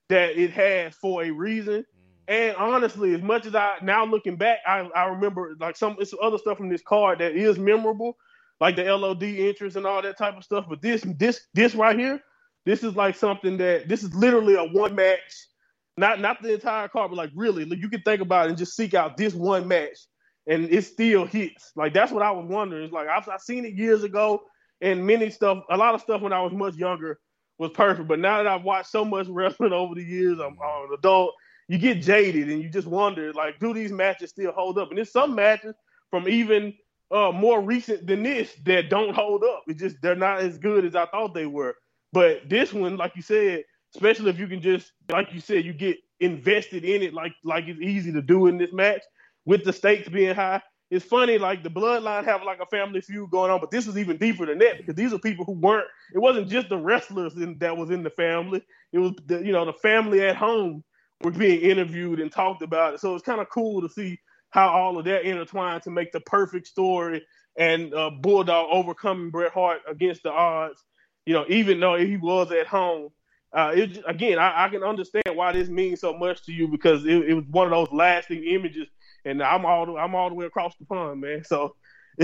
that 0.09 0.39
it 0.39 0.51
has 0.53 0.95
for 0.95 1.23
a 1.23 1.31
reason. 1.31 1.85
And 2.27 2.57
honestly, 2.57 3.15
as 3.15 3.21
much 3.21 3.45
as 3.45 3.55
I 3.55 3.77
now 3.83 4.07
looking 4.07 4.37
back, 4.37 4.61
I, 4.67 4.89
I 4.97 5.05
remember 5.09 5.55
like 5.61 5.77
some 5.77 5.97
it's 5.99 6.15
other 6.23 6.39
stuff 6.39 6.57
from 6.57 6.71
this 6.71 6.83
card 6.83 7.19
that 7.19 7.33
is 7.37 7.59
memorable, 7.59 8.17
like 8.63 8.77
the 8.77 8.85
LOD 8.85 9.25
interest 9.25 9.77
and 9.77 9.85
all 9.85 10.01
that 10.01 10.17
type 10.17 10.39
of 10.39 10.45
stuff. 10.45 10.65
But 10.71 10.81
this 10.81 11.03
this 11.19 11.43
this 11.53 11.75
right 11.75 11.99
here, 11.99 12.23
this 12.65 12.83
is 12.83 12.97
like 12.97 13.15
something 13.15 13.59
that 13.59 13.89
this 13.89 14.03
is 14.03 14.15
literally 14.15 14.55
a 14.55 14.65
one 14.65 14.95
match, 14.95 15.49
not 15.97 16.21
not 16.21 16.43
the 16.43 16.55
entire 16.55 16.89
card, 16.89 17.11
but 17.11 17.17
like 17.17 17.31
really, 17.35 17.65
you 17.65 17.89
can 17.89 18.03
think 18.03 18.21
about 18.21 18.47
it 18.47 18.51
and 18.51 18.59
just 18.59 18.77
seek 18.77 18.95
out 18.95 19.17
this 19.17 19.35
one 19.35 19.69
match, 19.69 19.99
and 20.47 20.69
it 20.71 20.83
still 20.85 21.27
hits. 21.27 21.73
Like 21.77 21.93
that's 21.93 22.13
what 22.13 22.23
I 22.23 22.31
was 22.31 22.47
wondering. 22.47 22.85
It's 22.85 22.93
like 22.93 23.09
I've, 23.09 23.29
I've 23.29 23.41
seen 23.41 23.65
it 23.65 23.75
years 23.75 24.03
ago, 24.03 24.43
and 24.81 25.07
many 25.07 25.31
stuff, 25.31 25.65
a 25.71 25.77
lot 25.77 25.95
of 25.95 26.01
stuff 26.01 26.23
when 26.23 26.33
I 26.33 26.41
was 26.43 26.53
much 26.53 26.75
younger 26.75 27.19
was 27.59 27.71
perfect. 27.71 28.09
But 28.09 28.19
now 28.19 28.39
that 28.39 28.47
I've 28.47 28.65
watched 28.65 28.91
so 28.91 29.05
much 29.05 29.29
wrestling 29.29 29.73
over 29.73 29.95
the 29.95 30.05
years, 30.05 30.39
I'm, 30.39 30.57
I'm 30.63 30.89
an 30.89 30.97
adult. 30.99 31.33
You 31.69 31.79
get 31.79 32.03
jaded 32.03 32.51
and 32.51 32.61
you 32.61 32.69
just 32.69 32.89
wonder, 32.89 33.33
like, 33.33 33.59
do 33.61 33.73
these 33.73 33.93
matches 33.93 34.31
still 34.31 34.53
hold 34.53 34.79
up? 34.79 34.89
And 34.89 34.99
there's 34.99 35.13
some 35.13 35.35
matches 35.35 35.75
from 36.11 36.29
even 36.29 36.75
uh, 37.13 37.31
more 37.33 37.61
recent 37.63 38.07
than 38.07 38.23
this 38.23 38.53
that 38.65 38.91
don't 38.91 39.15
hold 39.15 39.45
up. 39.45 39.63
It 39.69 39.79
just 39.79 39.97
they're 40.03 40.17
not 40.17 40.41
as 40.41 40.59
good 40.59 40.85
as 40.85 40.97
I 40.97 41.07
thought 41.07 41.35
they 41.35 41.47
were. 41.47 41.75
But 42.13 42.49
this 42.49 42.73
one, 42.73 42.97
like 42.97 43.17
you 43.17 43.23
said, 43.23 43.65
especially 43.95 44.31
if 44.31 44.39
you 44.39 44.47
can 44.47 44.61
just, 44.61 44.93
like 45.11 45.33
you 45.33 45.41
said, 45.41 45.65
you 45.65 45.73
get 45.73 45.99
invested 46.21 46.85
in 46.85 47.03
it, 47.03 47.15
like 47.15 47.33
like 47.45 47.65
it's 47.67 47.81
easy 47.81 48.13
to 48.13 48.23
do 48.23 48.47
in 48.47 48.59
this 48.59 48.73
match 48.73 49.03
with 49.45 49.65
the 49.65 49.73
stakes 49.73 50.09
being 50.09 50.35
high 50.35 50.63
it's 50.93 51.07
funny, 51.07 51.39
like 51.39 51.63
the 51.63 51.71
bloodline 51.71 52.27
have 52.27 52.43
like 52.43 52.61
a 52.61 52.67
family 52.67 53.01
feud 53.01 53.31
going 53.31 53.51
on, 53.51 53.61
but 53.61 53.71
this 53.71 53.87
is 53.87 53.97
even 53.97 54.19
deeper 54.19 54.45
than 54.45 54.59
that 54.59 54.77
because 54.77 54.95
these 54.95 55.15
are 55.15 55.19
people 55.19 55.43
who 55.47 55.53
weren't. 55.53 55.87
It 56.15 56.19
wasn't 56.19 56.51
just 56.51 56.69
the 56.69 56.77
wrestlers 56.77 57.35
in, 57.35 57.57
that 57.61 57.75
was 57.75 57.89
in 57.89 58.03
the 58.03 58.11
family. 58.11 58.63
It 58.93 58.99
was 58.99 59.13
the 59.25 59.39
you 59.39 59.53
know 59.53 59.65
the 59.65 59.73
family 59.73 60.21
at 60.21 60.37
home 60.37 60.85
were 61.23 61.31
being 61.31 61.63
interviewed 61.63 62.21
and 62.21 62.31
talked 62.31 62.61
about 62.61 62.93
it. 62.93 63.01
So 63.01 63.15
it's 63.15 63.25
kind 63.25 63.41
of 63.41 63.49
cool 63.49 63.81
to 63.81 63.89
see 63.89 64.21
how 64.51 64.69
all 64.69 64.99
of 64.99 65.07
that 65.07 65.23
intertwined 65.23 65.83
to 65.85 65.91
make 65.91 66.13
the 66.13 66.21
perfect 66.21 66.67
story 66.67 67.25
and 67.57 67.95
uh, 67.95 68.11
Bulldog 68.11 68.69
overcoming 68.71 69.31
Bret 69.31 69.55
Hart 69.55 69.81
against 69.89 70.25
the 70.25 70.31
odds. 70.31 70.79
You 71.25 71.33
know, 71.33 71.47
even 71.49 71.81
though 71.81 71.97
he 71.97 72.19
was 72.19 72.53
at 72.53 72.67
home. 72.67 73.09
Uh, 73.53 73.73
it, 73.75 73.99
again, 74.07 74.39
I, 74.39 74.65
I, 74.65 74.69
can 74.71 74.83
understand 74.83 75.35
why 75.35 75.53
this 75.53 75.69
means 75.69 76.01
so 76.01 76.17
much 76.17 76.43
to 76.47 76.53
you 76.53 76.69
because 76.69 77.05
it, 77.05 77.29
it 77.29 77.35
was 77.35 77.45
one 77.51 77.67
of 77.67 77.71
those 77.71 77.93
lasting 77.93 78.45
images 78.45 78.89
and 79.25 79.43
I'm 79.43 79.65
all 79.65 79.87
the, 79.87 79.97
I'm 79.97 80.15
all 80.15 80.29
the 80.29 80.35
way 80.35 80.47
across 80.47 80.75
the 80.77 80.85
pond, 80.85 81.21
man. 81.21 81.45
So 81.45 81.77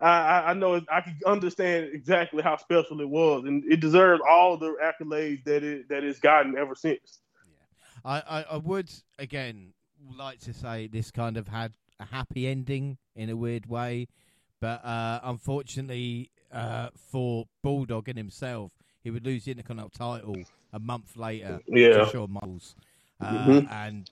I, 0.00 0.50
I 0.50 0.54
know 0.54 0.80
I 0.90 1.00
can 1.00 1.18
understand 1.26 1.90
exactly 1.92 2.42
how 2.42 2.56
special 2.56 3.00
it 3.00 3.08
was, 3.08 3.44
and 3.44 3.64
it 3.70 3.80
deserves 3.80 4.22
all 4.28 4.56
the 4.56 4.76
accolades 4.82 5.44
that 5.44 5.62
it 5.62 5.88
that 5.88 6.04
it's 6.04 6.20
gotten 6.20 6.56
ever 6.56 6.74
since. 6.74 7.20
Yeah, 7.46 8.10
I, 8.10 8.40
I, 8.40 8.42
I 8.52 8.56
would 8.58 8.90
again 9.18 9.72
like 10.16 10.40
to 10.40 10.52
say 10.52 10.86
this 10.86 11.10
kind 11.10 11.36
of 11.36 11.48
had 11.48 11.72
a 11.98 12.04
happy 12.04 12.46
ending 12.46 12.98
in 13.14 13.30
a 13.30 13.36
weird 13.36 13.66
way, 13.66 14.08
but 14.60 14.84
uh, 14.84 15.20
unfortunately 15.24 16.30
uh, 16.52 16.90
for 17.10 17.46
Bulldog 17.62 18.08
and 18.08 18.18
himself, 18.18 18.72
he 19.06 19.10
would 19.12 19.24
lose 19.24 19.44
the 19.44 19.52
Intercontinental 19.52 19.90
title 19.90 20.34
a 20.72 20.80
month 20.80 21.16
later 21.16 21.60
yeah. 21.68 21.98
to 21.98 22.06
Shawn 22.06 22.32
Michaels. 22.32 22.74
Uh, 23.20 23.46
mm-hmm. 23.46 23.72
And 23.72 24.10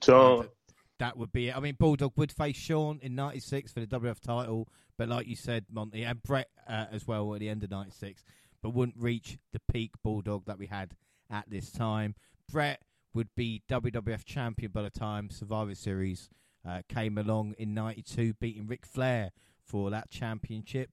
that 0.99 1.17
would 1.17 1.33
be 1.33 1.49
it. 1.49 1.57
I 1.57 1.59
mean, 1.59 1.75
Bulldog 1.77 2.13
would 2.15 2.31
face 2.31 2.55
Shawn 2.55 2.99
in 3.01 3.13
'96 3.13 3.73
for 3.73 3.81
the 3.81 3.87
WF 3.87 4.21
title, 4.21 4.69
but 4.97 5.09
like 5.09 5.27
you 5.27 5.35
said, 5.35 5.65
Monty 5.69 6.03
and 6.03 6.23
Bret 6.23 6.47
uh, 6.65 6.85
as 6.93 7.05
well 7.05 7.33
at 7.33 7.41
the 7.41 7.49
end 7.49 7.61
of 7.65 7.71
'96, 7.71 8.23
but 8.63 8.69
wouldn't 8.69 8.95
reach 8.97 9.37
the 9.51 9.59
peak 9.69 9.91
Bulldog 10.01 10.45
that 10.45 10.57
we 10.57 10.67
had 10.67 10.95
at 11.29 11.43
this 11.49 11.73
time. 11.73 12.15
Bret 12.49 12.81
would 13.13 13.27
be 13.35 13.63
WWF 13.67 14.23
champion 14.23 14.71
by 14.71 14.81
the 14.81 14.89
time 14.89 15.29
Survivor 15.29 15.75
Series 15.75 16.29
uh, 16.65 16.83
came 16.87 17.17
along 17.17 17.55
in 17.57 17.73
'92, 17.73 18.35
beating 18.35 18.65
Ric 18.65 18.85
Flair 18.85 19.31
for 19.61 19.89
that 19.89 20.09
championship. 20.09 20.91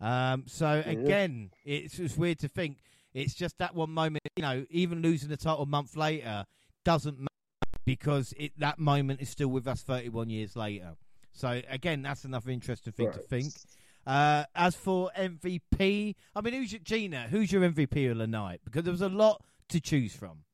Um, 0.00 0.42
so 0.48 0.82
again, 0.84 1.52
it's, 1.64 2.00
it's 2.00 2.16
weird 2.16 2.40
to 2.40 2.48
think 2.48 2.78
it's 3.14 3.34
just 3.34 3.56
that 3.58 3.74
one 3.74 3.90
moment. 3.90 4.20
You 4.36 4.42
know, 4.42 4.66
even 4.70 5.00
losing 5.00 5.28
the 5.28 5.36
title 5.36 5.62
a 5.62 5.66
month 5.66 5.96
later 5.96 6.44
doesn't 6.84 7.18
matter 7.18 7.28
because 7.84 8.34
it, 8.36 8.52
that 8.58 8.78
moment 8.78 9.20
is 9.20 9.28
still 9.28 9.48
with 9.48 9.66
us 9.66 9.82
31 9.82 10.30
years 10.30 10.56
later. 10.56 10.96
So 11.32 11.60
again, 11.68 12.02
that's 12.02 12.24
another 12.24 12.50
interesting 12.50 12.92
thing 12.92 13.06
right. 13.06 13.14
to 13.14 13.20
think. 13.20 13.52
Uh, 14.06 14.44
as 14.54 14.74
for 14.74 15.10
MVP, 15.18 16.14
I 16.34 16.40
mean, 16.40 16.54
who's 16.54 16.72
your, 16.72 16.80
Gina? 16.84 17.26
Who's 17.30 17.50
your 17.50 17.62
MVP 17.62 18.10
of 18.10 18.18
the 18.18 18.26
night? 18.26 18.60
Because 18.64 18.84
there 18.84 18.92
was 18.92 19.00
a 19.00 19.08
lot 19.08 19.42
to 19.70 19.80
choose 19.80 20.14
from. 20.14 20.44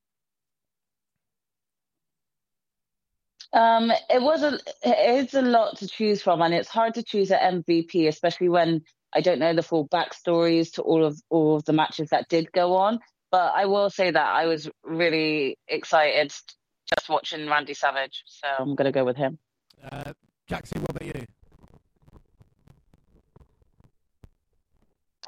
Um, 3.52 3.90
it 4.08 4.22
was 4.22 4.44
a 4.44 4.60
it's 4.84 5.34
a 5.34 5.42
lot 5.42 5.76
to 5.78 5.88
choose 5.88 6.22
from, 6.22 6.40
and 6.40 6.54
it's 6.54 6.68
hard 6.68 6.94
to 6.94 7.02
choose 7.02 7.32
an 7.32 7.64
MVP, 7.64 8.06
especially 8.06 8.48
when 8.48 8.84
I 9.12 9.20
don't 9.20 9.38
know 9.38 9.54
the 9.54 9.62
full 9.62 9.88
backstories 9.88 10.72
to 10.74 10.82
all 10.82 11.04
of 11.04 11.20
all 11.30 11.56
of 11.56 11.64
the 11.64 11.72
matches 11.72 12.10
that 12.10 12.28
did 12.28 12.52
go 12.52 12.76
on. 12.76 13.00
But 13.30 13.52
I 13.54 13.66
will 13.66 13.90
say 13.90 14.10
that 14.10 14.26
I 14.26 14.46
was 14.46 14.68
really 14.82 15.56
excited 15.68 16.32
just 16.88 17.08
watching 17.08 17.48
Randy 17.48 17.74
Savage, 17.74 18.24
so 18.26 18.48
I'm 18.58 18.74
going 18.74 18.86
to 18.86 18.92
go 18.92 19.04
with 19.04 19.16
him. 19.16 19.38
Uh, 19.90 20.12
Jackson, 20.48 20.82
what 20.82 20.90
about 20.90 21.06
you? 21.06 21.26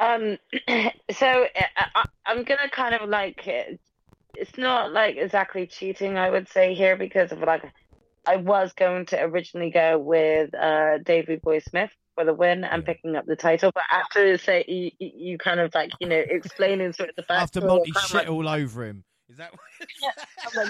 Um, 0.01 0.39
so 1.13 1.47
uh, 1.57 1.85
I, 1.95 2.05
I'm 2.27 2.43
gonna 2.43 2.69
kind 2.71 2.95
of 2.95 3.09
like 3.09 3.47
it's 3.47 4.59
not 4.59 4.93
like 4.93 5.17
exactly 5.17 5.67
cheating, 5.67 6.17
I 6.17 6.31
would 6.31 6.49
say 6.49 6.75
here 6.75 6.97
because 6.97 7.31
of 7.31 7.41
like 7.41 7.63
I 8.27 8.37
was 8.37 8.73
going 8.73 9.07
to 9.07 9.23
originally 9.23 9.71
go 9.71 9.99
with 9.99 10.53
uh 10.55 10.99
Davey 10.99 11.37
Boy 11.37 11.61
Smith 11.61 11.91
for 12.15 12.25
the 12.25 12.35
win 12.35 12.65
and 12.65 12.85
picking 12.85 13.17
up 13.17 13.27
the 13.27 13.37
title, 13.37 13.71
but 13.75 13.85
after 13.91 14.37
say 14.39 14.65
you, 14.69 14.91
you 14.99 15.39
kind 15.39 15.61
of 15.61 15.75
like 15.75 15.91
you 16.01 16.09
know 16.09 16.23
explaining 16.29 16.93
sort 16.93 17.11
of 17.11 17.17
the 17.17 17.23
fact 17.23 17.43
after 17.43 17.61
Monty 17.61 17.93
shit 18.07 18.15
like, 18.15 18.29
all 18.29 18.49
over 18.49 18.85
him, 18.85 19.05
is 19.29 19.39
that? 19.39 19.53
What... 19.53 19.89
yeah, 20.03 20.65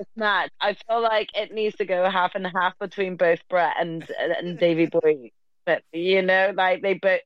it's 0.00 0.16
not. 0.16 0.50
I 0.60 0.76
feel 0.86 1.02
like 1.02 1.30
it 1.34 1.52
needs 1.52 1.76
to 1.76 1.84
go 1.84 2.08
half 2.10 2.34
and 2.34 2.46
half 2.46 2.78
between 2.78 3.16
both 3.16 3.40
Bret 3.48 3.74
and 3.78 4.08
and 4.18 4.58
Davey 4.58 4.86
Boy. 5.02 5.30
But 5.64 5.82
you 5.92 6.22
know, 6.22 6.52
like 6.54 6.82
they 6.82 6.94
both 6.94 7.20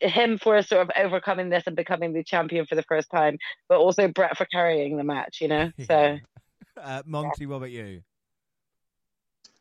him 0.00 0.38
for 0.38 0.60
sort 0.62 0.82
of 0.82 0.90
overcoming 0.96 1.50
this 1.50 1.64
and 1.66 1.76
becoming 1.76 2.12
the 2.12 2.24
champion 2.24 2.66
for 2.66 2.74
the 2.74 2.82
first 2.82 3.10
time, 3.10 3.38
but 3.68 3.78
also 3.78 4.08
Bret 4.08 4.36
for 4.36 4.46
carrying 4.46 4.96
the 4.96 5.04
match. 5.04 5.38
You 5.40 5.48
know, 5.48 5.72
so. 5.86 6.18
Uh, 6.80 7.02
Monty, 7.06 7.46
what 7.46 7.56
about 7.56 7.70
you? 7.70 8.02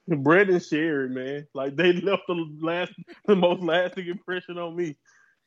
Bret 0.23 0.49
and 0.49 0.63
Sherri, 0.63 1.09
man, 1.09 1.47
like 1.53 1.75
they 1.75 1.93
left 2.01 2.23
the 2.27 2.57
last, 2.61 2.93
the 3.25 3.35
most 3.35 3.61
lasting 3.61 4.07
impression 4.07 4.57
on 4.57 4.75
me. 4.75 4.95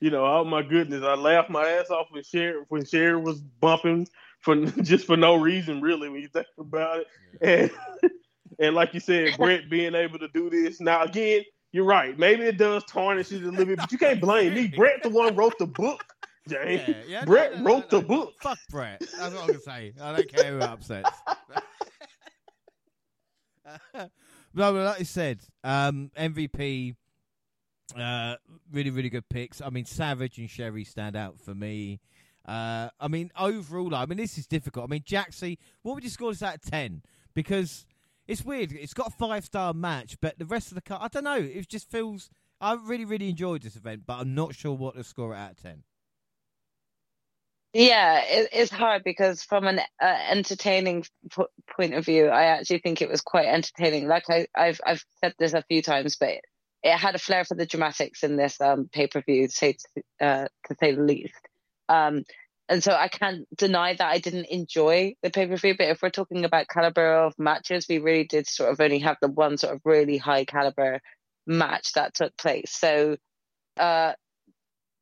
You 0.00 0.10
know, 0.10 0.24
oh 0.24 0.44
my 0.44 0.62
goodness, 0.62 1.04
I 1.04 1.14
laughed 1.14 1.50
my 1.50 1.66
ass 1.66 1.90
off 1.90 2.06
when 2.10 2.22
Sherri 2.22 2.64
when 2.68 2.84
Sherri 2.84 3.20
was 3.20 3.40
bumping 3.40 4.06
for 4.40 4.56
just 4.82 5.06
for 5.06 5.16
no 5.16 5.36
reason, 5.36 5.80
really, 5.80 6.08
when 6.08 6.20
you 6.20 6.28
think 6.28 6.46
about 6.58 7.00
it. 7.00 7.06
And 7.40 7.70
and 8.58 8.74
like 8.74 8.94
you 8.94 9.00
said, 9.00 9.36
Bret 9.36 9.68
being 9.70 9.94
able 9.94 10.18
to 10.18 10.28
do 10.28 10.50
this 10.50 10.80
now 10.80 11.02
again, 11.04 11.42
you're 11.72 11.84
right. 11.84 12.18
Maybe 12.18 12.44
it 12.44 12.58
does 12.58 12.84
tarnish 12.84 13.32
it 13.32 13.42
a 13.42 13.50
little 13.50 13.66
bit, 13.66 13.78
but 13.78 13.92
you 13.92 13.98
can't 13.98 14.20
blame 14.20 14.54
me. 14.54 14.68
Bret, 14.68 15.02
the 15.02 15.10
one 15.10 15.34
wrote 15.36 15.58
the 15.58 15.66
book. 15.66 16.04
James. 16.48 16.82
Yeah, 16.88 16.94
yeah, 17.06 17.24
Bret 17.24 17.52
no, 17.52 17.58
no, 17.58 17.64
wrote 17.64 17.92
no, 17.92 18.00
the 18.00 18.06
book. 18.06 18.32
Fuck 18.40 18.58
Bret. 18.70 19.00
That's 19.00 19.34
what 19.34 19.42
I'm 19.42 19.46
gonna 19.48 19.60
say. 19.60 19.92
I 20.00 20.16
don't 20.16 20.28
care 20.28 20.52
who 20.52 20.60
upsets. 20.60 21.10
No, 24.52 24.72
like 24.72 25.00
I 25.00 25.02
said, 25.04 25.40
um, 25.62 26.10
MVP, 26.18 26.96
uh, 27.96 28.36
really, 28.72 28.90
really 28.90 29.10
good 29.10 29.28
picks. 29.28 29.60
I 29.60 29.70
mean, 29.70 29.84
Savage 29.84 30.38
and 30.38 30.50
Sherri 30.50 30.84
stand 30.84 31.16
out 31.16 31.38
for 31.38 31.54
me. 31.54 32.00
Uh, 32.46 32.88
I 32.98 33.08
mean, 33.08 33.30
overall, 33.38 33.94
I 33.94 34.06
mean, 34.06 34.18
this 34.18 34.38
is 34.38 34.46
difficult. 34.46 34.86
I 34.86 34.88
mean, 34.88 35.02
Jaxie, 35.02 35.58
what 35.82 35.94
would 35.94 36.04
you 36.04 36.10
score 36.10 36.32
this 36.32 36.42
out 36.42 36.56
of 36.56 36.62
10? 36.62 37.02
Because 37.34 37.86
it's 38.26 38.44
weird. 38.44 38.72
It's 38.72 38.94
got 38.94 39.08
a 39.08 39.10
five 39.10 39.44
star 39.44 39.72
match, 39.72 40.16
but 40.20 40.38
the 40.38 40.46
rest 40.46 40.68
of 40.68 40.74
the 40.74 40.82
car, 40.82 40.98
I 41.00 41.08
don't 41.08 41.24
know. 41.24 41.36
It 41.36 41.68
just 41.68 41.90
feels. 41.90 42.30
I 42.60 42.74
really, 42.74 43.06
really 43.06 43.30
enjoyed 43.30 43.62
this 43.62 43.76
event, 43.76 44.02
but 44.06 44.18
I'm 44.18 44.34
not 44.34 44.54
sure 44.54 44.74
what 44.74 44.94
to 44.94 45.02
score 45.02 45.32
it 45.34 45.38
out 45.38 45.52
of 45.52 45.62
10. 45.62 45.82
Yeah, 47.72 48.22
it, 48.24 48.48
it's 48.52 48.70
hard 48.72 49.04
because 49.04 49.44
from 49.44 49.66
an 49.68 49.78
uh, 50.02 50.16
entertaining 50.30 51.04
p- 51.30 51.44
point 51.76 51.94
of 51.94 52.04
view, 52.04 52.26
I 52.26 52.44
actually 52.46 52.80
think 52.80 53.00
it 53.00 53.08
was 53.08 53.20
quite 53.20 53.46
entertaining. 53.46 54.08
Like 54.08 54.24
I, 54.28 54.48
have 54.56 54.80
I've 54.84 55.04
said 55.22 55.34
this 55.38 55.52
a 55.52 55.62
few 55.62 55.80
times, 55.80 56.16
but 56.16 56.30
it, 56.30 56.44
it 56.82 56.96
had 56.96 57.14
a 57.14 57.18
flair 57.18 57.44
for 57.44 57.54
the 57.54 57.66
dramatics 57.66 58.24
in 58.24 58.36
this 58.36 58.60
um, 58.60 58.88
pay 58.92 59.06
per 59.06 59.20
view, 59.22 59.46
to 59.46 59.54
say 59.54 59.76
uh, 60.20 60.48
to 60.66 60.76
say 60.80 60.94
the 60.96 61.02
least. 61.02 61.34
Um, 61.88 62.24
and 62.68 62.82
so 62.82 62.92
I 62.92 63.06
can't 63.08 63.46
deny 63.56 63.94
that 63.94 64.10
I 64.10 64.18
didn't 64.18 64.46
enjoy 64.46 65.14
the 65.22 65.30
pay 65.30 65.46
per 65.46 65.56
view. 65.56 65.76
But 65.78 65.90
if 65.90 66.02
we're 66.02 66.10
talking 66.10 66.44
about 66.44 66.66
caliber 66.68 67.24
of 67.24 67.34
matches, 67.38 67.86
we 67.88 67.98
really 67.98 68.24
did 68.24 68.48
sort 68.48 68.72
of 68.72 68.80
only 68.80 68.98
have 69.00 69.18
the 69.22 69.28
one 69.28 69.58
sort 69.58 69.74
of 69.74 69.80
really 69.84 70.16
high 70.18 70.44
caliber 70.44 71.00
match 71.46 71.92
that 71.92 72.14
took 72.14 72.36
place. 72.36 72.72
So, 72.72 73.16
uh, 73.78 74.14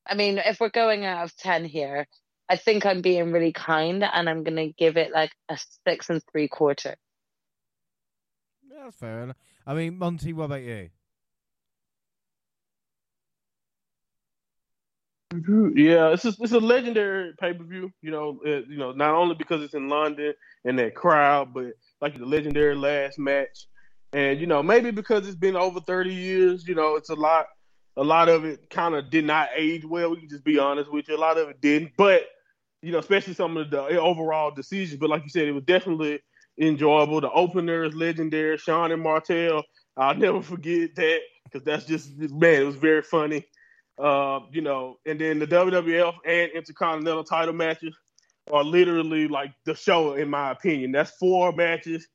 I 0.07 0.15
mean, 0.15 0.39
if 0.39 0.61
we're 0.61 0.70
going 0.70 1.05
out 1.07 1.24
of 1.24 1.36
ten 1.36 1.65
here, 1.65 2.07
I 2.49 2.57
think 2.57 2.87
I'm 2.87 3.03
being 3.03 3.33
really 3.33 3.53
kind 3.53 4.03
and 4.03 4.29
I'm 4.29 4.43
going 4.43 4.57
to 4.57 4.73
give 4.73 4.97
it 4.97 5.12
like 5.12 5.33
a 5.49 5.59
six 5.87 6.09
and 6.09 6.23
three 6.33 6.49
quarter. 6.49 6.97
Yeah, 8.70 8.85
that's 8.85 8.97
fair 8.97 9.23
enough. 9.23 9.37
I 9.66 9.75
mean, 9.75 9.99
Monty, 9.99 10.33
what 10.33 10.45
about 10.45 10.62
you? 10.62 10.89
Yeah, 15.31 16.09
it's 16.09 16.23
just, 16.23 16.41
it's 16.41 16.53
a 16.53 16.59
legendary 16.59 17.35
pay 17.39 17.53
per 17.53 17.62
view. 17.62 17.93
You 18.01 18.11
know, 18.11 18.41
it, 18.45 18.65
you 18.66 18.79
know, 18.79 18.93
not 18.93 19.15
only 19.15 19.35
because 19.35 19.62
it's 19.62 19.75
in 19.75 19.89
London 19.89 20.33
and 20.65 20.79
that 20.79 20.95
crowd, 20.95 21.53
but 21.53 21.73
like 22.01 22.16
the 22.16 22.25
legendary 22.25 22.75
last 22.75 23.19
match, 23.19 23.66
and 24.15 24.41
you 24.41 24.47
know, 24.47 24.62
maybe 24.62 24.91
because 24.91 25.27
it's 25.27 25.37
been 25.37 25.55
over 25.55 25.81
thirty 25.81 26.15
years. 26.15 26.66
You 26.66 26.75
know, 26.75 26.97
it's 26.97 27.11
a 27.11 27.15
lot. 27.15 27.47
A 27.99 28.03
lot 28.03 28.31
of 28.31 28.47
it 28.47 28.70
kind 28.70 28.95
of 28.95 29.11
did 29.11 29.27
not 29.27 29.51
age 29.55 29.85
well. 29.85 30.11
We 30.11 30.20
can 30.20 30.29
just 30.31 30.45
be 30.45 30.59
honest 30.59 30.91
with 30.91 31.09
you. 31.09 31.16
A 31.16 31.19
lot 31.19 31.37
of 31.37 31.51
it 31.51 31.61
didn't, 31.61 31.93
but 31.99 32.23
you 32.83 32.93
know, 32.93 32.99
especially 32.99 33.35
some 33.35 33.57
of 33.57 33.71
the 33.71 33.83
overall 33.99 34.51
decisions. 34.51 34.99
But 35.01 35.11
like 35.11 35.25
you 35.25 35.31
said, 35.31 35.49
it 35.49 35.53
was 35.53 35.65
definitely 35.65 36.21
enjoyable. 36.61 37.21
The 37.21 37.31
opener 37.31 37.85
is 37.85 37.95
legendary. 37.95 38.57
Shawn 38.59 38.93
and 38.93 39.03
Martel, 39.03 39.63
I'll 39.97 40.15
never 40.17 40.43
forget 40.43 40.95
that 40.97 41.21
because 41.45 41.65
that's 41.65 41.85
just 41.85 42.17
man, 42.17 42.63
it 42.63 42.67
was 42.67 42.77
very 42.77 43.03
funny. 43.03 43.45
Uh, 43.99 44.41
you 44.53 44.61
know, 44.61 44.99
and 45.07 45.21
then 45.21 45.41
the 45.41 45.47
WWF 45.47 46.15
and 46.25 46.53
Intercontinental 46.53 47.25
title 47.25 47.55
matches 47.55 47.97
are 48.53 48.63
literally 48.63 49.27
like 49.27 49.53
the 49.65 49.75
show, 49.75 50.15
in 50.15 50.31
my 50.31 50.53
opinion. 50.53 50.93
That's 50.93 51.11
four 51.13 51.53
matches 51.53 52.07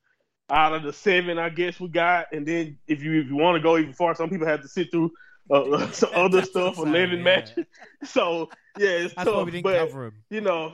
out 0.49 0.73
of 0.73 0.84
the 0.84 0.94
seven, 0.94 1.38
I 1.38 1.49
guess 1.49 1.80
we 1.80 1.90
got. 1.90 2.27
And 2.31 2.45
then 2.45 2.77
if 2.88 3.03
you 3.03 3.19
if 3.19 3.27
you 3.27 3.35
want 3.35 3.57
to 3.57 3.61
go 3.61 3.77
even 3.77 3.94
far, 3.94 4.15
some 4.15 4.30
people 4.30 4.48
have 4.48 4.61
to 4.61 4.68
sit 4.68 4.91
through 4.91 5.11
uh, 5.52 5.91
some 5.91 6.10
other 6.14 6.44
stuff, 6.44 6.77
eleven 6.77 7.19
yeah. 7.19 7.23
matches. 7.23 7.65
So 8.06 8.49
yeah, 8.77 8.89
it's 8.89 9.13
That's 9.13 9.27
tough. 9.27 9.35
Why 9.35 9.43
we 9.43 9.51
didn't 9.51 9.63
but, 9.63 9.87
cover 9.87 10.05
him. 10.07 10.13
You 10.29 10.41
know, 10.41 10.73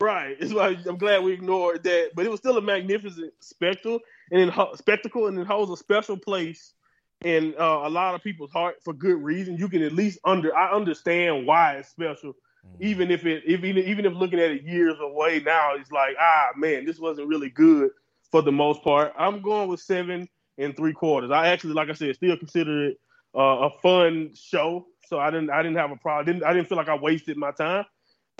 right? 0.00 0.36
It's 0.38 0.52
why 0.52 0.76
I'm 0.86 0.98
glad 0.98 1.22
we 1.22 1.32
ignored 1.32 1.82
that. 1.84 2.10
But 2.14 2.26
it 2.26 2.30
was 2.30 2.40
still 2.40 2.56
a 2.56 2.62
magnificent 2.62 3.32
spectacle, 3.40 4.00
and 4.30 4.52
spectacle, 4.74 5.26
and 5.26 5.38
it 5.38 5.46
holds 5.46 5.70
a 5.70 5.76
special 5.76 6.16
place 6.16 6.74
in 7.24 7.54
uh, 7.58 7.80
a 7.84 7.90
lot 7.90 8.14
of 8.14 8.22
people's 8.22 8.52
heart 8.52 8.76
for 8.82 8.92
good 8.92 9.22
reason. 9.22 9.56
You 9.56 9.68
can 9.68 9.82
at 9.82 9.92
least 9.92 10.18
under 10.24 10.56
I 10.56 10.70
understand 10.72 11.46
why 11.46 11.74
it's 11.74 11.88
special. 11.88 12.32
Mm-hmm. 12.32 12.84
Even 12.84 13.10
if 13.10 13.26
it, 13.26 13.42
if 13.46 13.64
even, 13.64 13.84
even 13.84 14.06
if 14.06 14.14
looking 14.14 14.38
at 14.38 14.50
it 14.50 14.62
years 14.62 14.96
away 15.00 15.40
now, 15.44 15.74
it's 15.74 15.90
like, 15.92 16.16
ah, 16.20 16.48
man, 16.56 16.84
this 16.84 16.98
wasn't 16.98 17.28
really 17.28 17.50
good 17.50 17.90
for 18.30 18.42
the 18.42 18.52
most 18.52 18.82
part. 18.82 19.12
I'm 19.18 19.42
going 19.42 19.68
with 19.68 19.80
seven 19.80 20.28
and 20.58 20.76
three 20.76 20.92
quarters. 20.92 21.30
I 21.30 21.48
actually, 21.48 21.74
like 21.74 21.88
I 21.88 21.94
said, 21.94 22.14
still 22.16 22.36
consider 22.36 22.88
it 22.88 23.00
uh, 23.34 23.68
a 23.68 23.70
fun 23.82 24.32
show. 24.34 24.86
So 25.08 25.18
I 25.18 25.30
didn't 25.30 25.50
I 25.50 25.62
didn't 25.62 25.78
have 25.78 25.90
a 25.90 25.96
problem. 25.96 26.28
I 26.28 26.32
didn't 26.32 26.44
I 26.44 26.52
didn't 26.52 26.68
feel 26.68 26.78
like 26.78 26.88
I 26.88 26.96
wasted 26.96 27.36
my 27.36 27.50
time. 27.52 27.84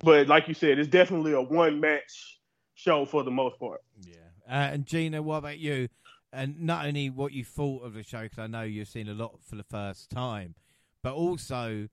But 0.03 0.27
like 0.27 0.47
you 0.47 0.53
said, 0.53 0.79
it's 0.79 0.87
definitely 0.87 1.33
a 1.33 1.41
one 1.41 1.79
match 1.79 2.39
show 2.75 3.05
for 3.05 3.23
the 3.23 3.31
most 3.31 3.59
part. 3.59 3.81
Yeah. 3.99 4.15
Uh, 4.47 4.71
and 4.73 4.85
Gina, 4.85 5.21
what 5.21 5.37
about 5.37 5.59
you? 5.59 5.89
And 6.31 6.61
not 6.61 6.85
only 6.85 7.09
what 7.09 7.33
you 7.33 7.43
thought 7.43 7.83
of 7.83 7.93
the 7.93 8.03
show, 8.03 8.21
because 8.21 8.39
I 8.39 8.47
know 8.47 8.61
you've 8.61 8.87
seen 8.87 9.09
a 9.09 9.13
lot 9.13 9.39
for 9.43 9.55
the 9.55 9.63
first 9.63 10.09
time, 10.09 10.55
but 11.03 11.13
also 11.13 11.89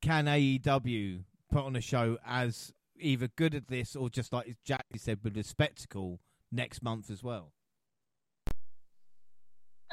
can 0.00 0.24
AEW 0.24 1.24
put 1.50 1.64
on 1.64 1.76
a 1.76 1.80
show 1.80 2.18
as 2.26 2.72
either 2.98 3.28
good 3.28 3.54
at 3.54 3.68
this 3.68 3.94
or 3.94 4.08
just 4.08 4.32
like 4.32 4.56
Jaxie 4.66 4.98
said 4.98 5.18
with 5.22 5.34
the 5.34 5.44
spectacle 5.44 6.18
next 6.50 6.82
month 6.82 7.10
as 7.10 7.22
well? 7.22 7.52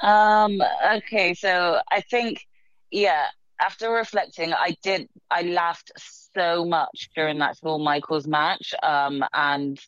Um, 0.02 0.60
okay, 0.94 1.34
so 1.34 1.80
I 1.90 2.00
think, 2.00 2.46
yeah, 2.90 3.26
after 3.60 3.90
reflecting, 3.90 4.52
I 4.52 4.74
did, 4.82 5.08
I 5.30 5.42
laughed 5.42 5.92
so 6.34 6.64
much 6.64 7.10
during 7.14 7.38
that 7.38 7.58
Shawn 7.58 7.84
Michaels 7.84 8.26
match. 8.26 8.74
Um, 8.82 9.22
and 9.32 9.78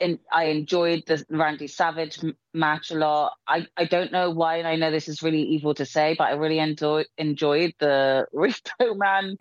in, 0.00 0.18
I 0.30 0.44
enjoyed 0.44 1.04
the 1.06 1.24
Randy 1.30 1.66
Savage 1.66 2.18
match 2.52 2.90
a 2.90 2.94
lot. 2.94 3.32
I, 3.46 3.66
I 3.76 3.84
don't 3.84 4.12
know 4.12 4.30
why, 4.30 4.56
and 4.56 4.68
I 4.68 4.76
know 4.76 4.90
this 4.90 5.08
is 5.08 5.22
really 5.22 5.42
evil 5.42 5.74
to 5.74 5.86
say, 5.86 6.14
but 6.16 6.24
I 6.24 6.32
really 6.32 6.58
enjoy, 6.58 7.04
enjoyed 7.18 7.74
the 7.78 8.26
Repo 8.34 8.96
Man 8.96 9.36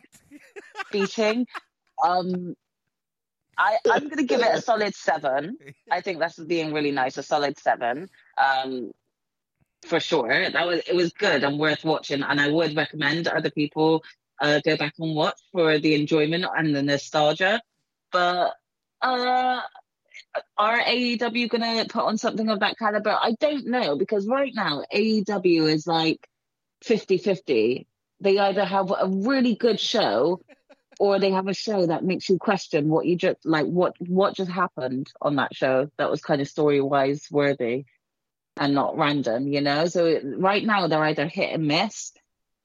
beating. 0.92 1.46
Um, 2.04 2.56
I, 3.58 3.78
I'm 3.92 4.06
going 4.06 4.18
to 4.18 4.24
give 4.24 4.42
it 4.42 4.56
a 4.56 4.62
solid 4.62 4.96
seven. 4.96 5.58
I 5.92 6.02
think 6.02 6.20
that's 6.20 6.40
being 6.40 6.74
really 6.74 6.92
nice, 6.92 7.18
a 7.18 7.24
solid 7.24 7.60
seven. 7.60 8.10
Um, 8.38 8.92
for 9.86 10.00
sure. 10.00 10.50
That 10.50 10.68
was 10.68 10.82
it 10.88 10.96
was 10.96 11.14
good 11.14 11.44
and 11.44 11.60
worth 11.60 11.84
watching, 11.84 12.24
and 12.24 12.40
I 12.40 12.50
would 12.50 12.76
recommend 12.76 13.28
other 13.28 13.52
people 13.52 14.04
uh, 14.40 14.60
go 14.64 14.78
back 14.78 14.94
and 15.00 15.16
watch 15.16 15.40
for 15.52 15.80
the 15.80 15.96
enjoyment 15.96 16.46
and 16.56 16.76
the 16.76 16.84
nostalgia. 16.84 17.62
But 18.12 18.54
uh, 19.02 19.62
are 20.58 20.80
AEW 20.80 21.50
gonna 21.50 21.86
put 21.90 22.04
on 22.04 22.18
something 22.18 22.50
of 22.50 22.60
that 22.60 22.78
caliber? 22.78 23.12
I 23.12 23.36
don't 23.40 23.68
know 23.68 23.96
because 23.96 24.28
right 24.28 24.54
now 24.54 24.84
AEW 24.94 25.72
is 25.72 25.88
like 25.88 26.28
50-50. 26.84 27.86
They 28.22 28.38
either 28.38 28.66
have 28.66 28.92
a 28.92 29.08
really 29.08 29.56
good 29.56 29.80
show 29.80 30.42
or 31.00 31.18
they 31.18 31.32
have 31.32 31.48
a 31.48 31.54
show 31.54 31.88
that 31.88 32.04
makes 32.04 32.30
you 32.30 32.38
question 32.38 32.90
what 32.90 33.06
you 33.06 33.16
just 33.16 33.46
like 33.46 33.66
what 33.66 33.96
what 34.00 34.36
just 34.36 34.52
happened 34.52 35.10
on 35.22 35.38
that 35.38 35.56
show 35.56 35.90
that 35.98 36.12
was 36.12 36.22
kind 36.22 36.42
of 36.42 36.48
story 36.48 36.82
wise 36.82 37.26
worthy 37.32 37.86
and 38.60 38.76
not 38.76 38.98
random, 38.98 39.48
you 39.48 39.62
know? 39.62 39.88
So 39.88 40.20
right 40.38 40.64
now 40.64 40.88
they're 40.88 41.04
either 41.06 41.28
hit 41.28 41.54
and 41.54 41.68
miss. 41.68 42.12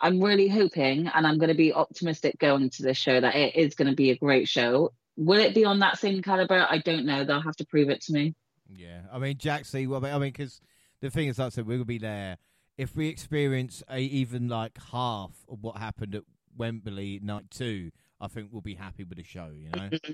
I'm 0.00 0.20
really 0.20 0.48
hoping, 0.48 1.06
and 1.06 1.26
I'm 1.26 1.38
going 1.38 1.48
to 1.48 1.54
be 1.54 1.72
optimistic 1.72 2.38
going 2.38 2.68
to 2.70 2.82
this 2.82 2.98
show 2.98 3.18
that 3.18 3.36
it 3.36 3.54
is 3.54 3.76
going 3.76 3.88
to 3.88 3.96
be 3.96 4.10
a 4.10 4.18
great 4.18 4.48
show. 4.48 4.92
Will 5.16 5.40
it 5.40 5.54
be 5.54 5.64
on 5.64 5.78
that 5.78 5.98
same 5.98 6.20
caliber? 6.20 6.66
I 6.68 6.78
don't 6.78 7.06
know. 7.06 7.24
They'll 7.24 7.40
have 7.40 7.56
to 7.56 7.64
prove 7.64 7.88
it 7.88 8.02
to 8.02 8.12
me. 8.12 8.34
Yeah, 8.68 9.02
I 9.12 9.18
mean, 9.18 9.36
Jaxie, 9.36 9.86
well, 9.86 10.04
I 10.04 10.12
mean, 10.18 10.32
because 10.32 10.60
the 11.00 11.10
thing 11.10 11.28
is, 11.28 11.38
like 11.38 11.46
I 11.46 11.48
said, 11.50 11.66
we'll 11.66 11.84
be 11.84 11.98
there. 11.98 12.38
If 12.76 12.96
we 12.96 13.08
experience 13.08 13.84
a, 13.88 14.00
even 14.00 14.48
like 14.48 14.76
half 14.90 15.30
of 15.48 15.62
what 15.62 15.76
happened 15.76 16.16
at 16.16 16.24
Wembley 16.56 17.20
night 17.22 17.50
two, 17.50 17.92
I 18.20 18.26
think 18.26 18.48
we'll 18.50 18.62
be 18.62 18.74
happy 18.74 19.04
with 19.04 19.18
the 19.18 19.24
show. 19.24 19.50
You 19.54 19.70
know. 19.70 19.90
Mm-hmm. 19.90 20.12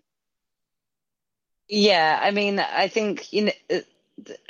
yeah, 1.68 2.20
I 2.22 2.32
mean, 2.32 2.58
I 2.58 2.88
think 2.88 3.32
you 3.32 3.46
know 3.46 3.52
uh, 3.72 3.78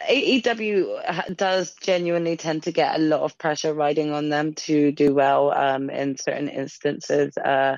AEW 0.08 1.36
does 1.36 1.74
genuinely 1.80 2.36
tend 2.36 2.64
to 2.64 2.72
get 2.72 2.96
a 2.96 3.02
lot 3.02 3.20
of 3.20 3.38
pressure 3.38 3.74
riding 3.74 4.12
on 4.12 4.28
them 4.28 4.54
to 4.54 4.92
do 4.92 5.14
well 5.14 5.52
um, 5.52 5.90
in 5.90 6.16
certain 6.16 6.48
instances. 6.48 7.36
Uh, 7.36 7.76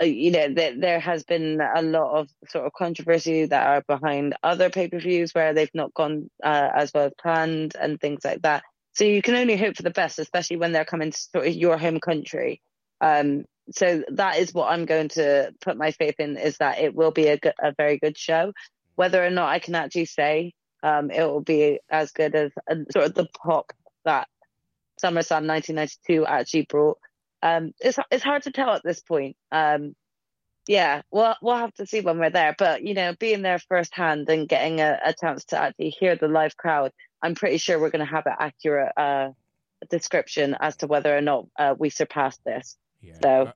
uh 0.00 0.04
you 0.04 0.30
know, 0.32 0.52
there, 0.52 0.78
there 0.78 1.00
has 1.00 1.24
been 1.24 1.60
a 1.60 1.82
lot 1.82 2.18
of 2.18 2.28
sort 2.48 2.66
of 2.66 2.72
controversy 2.72 3.46
that 3.46 3.66
are 3.66 3.82
behind 3.86 4.34
other 4.42 4.70
pay 4.70 4.88
per 4.88 4.98
views 4.98 5.32
where 5.32 5.54
they've 5.54 5.74
not 5.74 5.94
gone 5.94 6.30
uh, 6.42 6.68
as 6.74 6.92
well 6.92 7.06
as 7.06 7.12
planned 7.20 7.76
and 7.80 8.00
things 8.00 8.24
like 8.24 8.42
that. 8.42 8.64
So 8.94 9.04
you 9.04 9.22
can 9.22 9.34
only 9.34 9.56
hope 9.56 9.76
for 9.76 9.82
the 9.82 9.90
best, 9.90 10.18
especially 10.18 10.56
when 10.56 10.72
they're 10.72 10.84
coming 10.84 11.10
to 11.10 11.18
sort 11.18 11.46
of 11.46 11.54
your 11.54 11.76
home 11.76 11.98
country. 11.98 12.60
Um, 13.00 13.44
so 13.72 14.04
that 14.12 14.38
is 14.38 14.52
what 14.52 14.70
I'm 14.70 14.84
going 14.84 15.08
to 15.10 15.52
put 15.60 15.76
my 15.76 15.90
faith 15.90 16.16
in 16.18 16.36
is 16.36 16.58
that 16.58 16.78
it 16.78 16.94
will 16.94 17.10
be 17.10 17.28
a, 17.28 17.38
very 17.76 17.98
good 17.98 18.16
show. 18.16 18.52
Whether 18.94 19.24
or 19.24 19.30
not 19.30 19.48
I 19.48 19.58
can 19.58 19.74
actually 19.74 20.04
say 20.04 20.52
um, 20.84 21.10
it 21.10 21.22
will 21.22 21.40
be 21.40 21.80
as 21.88 22.12
good 22.12 22.34
as 22.34 22.52
uh, 22.70 22.74
sort 22.92 23.06
of 23.06 23.14
the 23.14 23.26
pop 23.26 23.72
that 24.04 24.28
SummerSlam 25.02 25.48
1992 25.48 26.26
actually 26.26 26.66
brought. 26.68 26.98
Um, 27.42 27.72
it's 27.80 27.98
it's 28.10 28.22
hard 28.22 28.42
to 28.42 28.52
tell 28.52 28.70
at 28.74 28.82
this 28.84 29.00
point. 29.00 29.36
Um, 29.50 29.96
yeah, 30.68 31.00
we'll 31.10 31.34
we'll 31.40 31.56
have 31.56 31.74
to 31.74 31.86
see 31.86 32.02
when 32.02 32.18
we're 32.18 32.30
there. 32.30 32.54
But 32.56 32.82
you 32.82 32.92
know, 32.92 33.14
being 33.18 33.40
there 33.40 33.58
firsthand 33.58 34.28
and 34.28 34.46
getting 34.46 34.80
a, 34.80 34.98
a 35.02 35.14
chance 35.14 35.46
to 35.46 35.58
actually 35.58 35.88
hear 35.88 36.16
the 36.16 36.28
live 36.28 36.56
crowd, 36.56 36.92
I'm 37.22 37.34
pretty 37.34 37.56
sure 37.56 37.80
we're 37.80 37.90
going 37.90 38.06
to 38.06 38.12
have 38.12 38.26
an 38.26 38.36
accurate 38.38 38.92
uh, 38.98 39.30
description 39.88 40.54
as 40.60 40.76
to 40.76 40.86
whether 40.86 41.16
or 41.16 41.22
not 41.22 41.46
uh, 41.58 41.74
we 41.78 41.88
surpassed 41.88 42.44
this. 42.44 42.76
Yeah. 43.00 43.14
So 43.22 43.52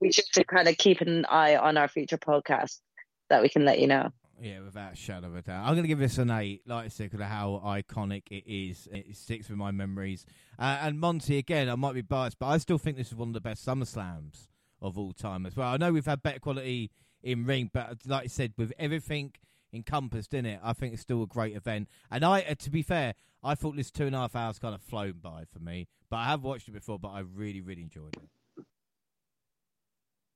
we 0.00 0.10
should 0.10 0.46
kind 0.46 0.68
of 0.68 0.78
keep 0.78 1.02
an 1.02 1.26
eye 1.26 1.56
on 1.56 1.76
our 1.76 1.88
future 1.88 2.18
podcast 2.18 2.80
that 3.28 3.42
we 3.42 3.50
can 3.50 3.66
let 3.66 3.78
you 3.78 3.88
know. 3.88 4.10
Yeah, 4.42 4.58
without 4.58 4.94
a 4.94 4.96
shadow 4.96 5.28
of 5.28 5.36
a 5.36 5.42
doubt. 5.42 5.64
I'm 5.64 5.74
going 5.74 5.84
to 5.84 5.88
give 5.88 6.00
this 6.00 6.18
an 6.18 6.28
eight, 6.32 6.62
like 6.66 6.86
I 6.86 6.88
said, 6.88 7.10
because 7.12 7.20
of 7.20 7.28
how 7.28 7.62
iconic 7.64 8.24
it 8.28 8.42
is. 8.44 8.88
It 8.90 9.16
sticks 9.16 9.48
with 9.48 9.56
my 9.56 9.70
memories. 9.70 10.26
Uh, 10.58 10.78
and 10.82 10.98
Monty, 10.98 11.38
again, 11.38 11.68
I 11.68 11.76
might 11.76 11.94
be 11.94 12.02
biased, 12.02 12.40
but 12.40 12.46
I 12.48 12.58
still 12.58 12.76
think 12.76 12.96
this 12.96 13.06
is 13.06 13.14
one 13.14 13.28
of 13.28 13.34
the 13.34 13.40
best 13.40 13.64
SummerSlams 13.64 14.48
of 14.80 14.98
all 14.98 15.12
time 15.12 15.46
as 15.46 15.54
well. 15.54 15.68
I 15.68 15.76
know 15.76 15.92
we've 15.92 16.04
had 16.04 16.24
better 16.24 16.40
quality 16.40 16.90
in 17.22 17.46
ring, 17.46 17.70
but 17.72 17.98
like 18.04 18.24
I 18.24 18.26
said, 18.26 18.52
with 18.58 18.72
everything 18.80 19.32
encompassed 19.72 20.34
in 20.34 20.44
it, 20.44 20.58
I 20.60 20.72
think 20.72 20.94
it's 20.94 21.02
still 21.02 21.22
a 21.22 21.28
great 21.28 21.54
event. 21.54 21.86
And 22.10 22.24
I, 22.24 22.40
uh, 22.40 22.56
to 22.56 22.70
be 22.70 22.82
fair, 22.82 23.14
I 23.44 23.54
thought 23.54 23.76
this 23.76 23.92
two 23.92 24.06
and 24.06 24.16
a 24.16 24.18
half 24.18 24.34
hours 24.34 24.58
kind 24.58 24.74
of 24.74 24.82
flown 24.82 25.20
by 25.22 25.44
for 25.52 25.60
me, 25.60 25.86
but 26.10 26.16
I 26.16 26.24
have 26.24 26.42
watched 26.42 26.66
it 26.66 26.72
before, 26.72 26.98
but 26.98 27.10
I 27.10 27.20
really, 27.20 27.60
really 27.60 27.82
enjoyed 27.82 28.16
it. 28.16 28.28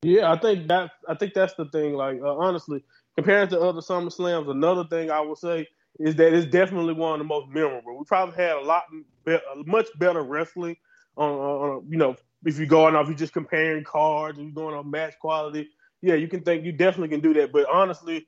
Yeah, 0.02 0.32
I 0.32 0.39
think 0.39 0.68
that 0.68 0.93
I 1.09 1.16
think 1.16 1.35
that's 1.35 1.55
the 1.56 1.66
thing. 1.66 1.94
Like 1.94 2.20
uh, 2.23 2.36
honestly, 2.36 2.85
compared 3.16 3.51
to 3.51 3.60
other 3.60 3.82
SummerSlams, 3.82 4.51
another 4.51 4.86
thing 4.86 5.12
I 5.12 5.20
will 5.20 5.36
say 5.36 5.68
is 6.01 6.16
that 6.16 6.35
it's 6.35 6.51
definitely 6.51 6.94
one 6.94 7.14
of 7.14 7.18
the 7.20 7.27
most 7.27 7.51
memorable. 7.51 7.98
We 7.98 8.06
probably 8.06 8.36
had 8.43 8.56
a 8.56 8.62
lot, 8.62 8.85
be- 9.27 9.39
much 9.66 9.89
better 9.98 10.23
wrestling 10.23 10.78
on, 11.18 11.31
on, 11.31 11.86
you 11.90 11.98
know, 11.98 12.16
if 12.47 12.59
you're 12.59 12.68
going 12.68 12.97
off, 12.97 13.09
you're 13.09 13.18
just 13.18 13.35
comparing 13.35 13.85
cards 13.85 14.39
and 14.39 14.48
you're 14.48 14.55
going 14.64 14.74
on 14.77 14.90
match 14.90 15.14
quality. 15.20 15.68
Yeah, 16.02 16.14
you 16.14 16.28
can 16.28 16.43
think 16.44 16.64
you 16.64 16.73
definitely 16.73 17.10
can 17.10 17.20
do 17.20 17.35
that. 17.35 17.52
But 17.52 17.68
honestly, 17.70 18.18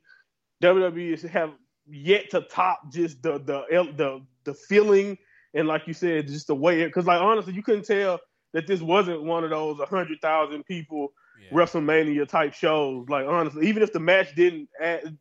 WWE 0.62 1.28
have 1.31 1.53
yet 1.89 2.31
to 2.31 2.43
top 2.43 2.93
just 2.93 3.23
the 3.23 3.39
the 3.39 3.65
the 3.97 4.27
the 4.45 4.55
feeling 4.55 5.19
and 5.55 5.69
like 5.69 5.86
you 5.86 5.95
said, 5.95 6.28
just 6.28 6.49
the 6.49 6.55
way 6.55 6.82
it. 6.82 6.89
Because 6.89 7.07
like 7.07 7.20
honestly, 7.23 7.55
you 7.55 7.62
couldn't 7.62 7.86
tell 7.86 8.20
that 8.55 8.66
this 8.66 8.81
wasn't 8.82 9.23
one 9.23 9.45
of 9.45 9.51
those 9.51 9.78
hundred 9.89 10.19
thousand 10.23 10.65
people 10.65 11.12
yeah. 11.40 11.56
WrestleMania 11.56 12.28
type 12.28 12.55
shows. 12.55 13.09
Like 13.09 13.27
honestly, 13.27 13.66
even 13.69 13.82
if 13.82 13.93
the 13.93 14.01
match 14.01 14.35
didn't 14.35 14.69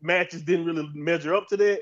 matches 0.01 0.41
didn't 0.41 0.65
really 0.65 0.89
measure 0.93 1.33
up 1.35 1.47
to 1.49 1.57
that, 1.57 1.81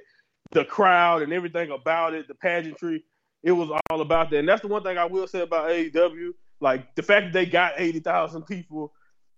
the 0.51 0.65
crowd 0.65 1.21
and 1.21 1.33
everything 1.33 1.71
about 1.71 2.13
it, 2.13 2.27
the 2.27 2.35
pageantry, 2.35 3.03
it 3.43 3.51
was 3.51 3.69
all 3.89 4.01
about 4.01 4.29
that. 4.31 4.39
And 4.39 4.49
that's 4.49 4.61
the 4.61 4.67
one 4.67 4.83
thing 4.83 4.97
I 4.97 5.05
will 5.05 5.27
say 5.27 5.41
about 5.41 5.69
AEW. 5.69 6.31
Like 6.61 6.95
the 6.95 7.03
fact 7.03 7.27
that 7.27 7.33
they 7.33 7.45
got 7.45 7.73
eighty 7.77 7.99
thousand 7.99 8.43
people, 8.43 8.93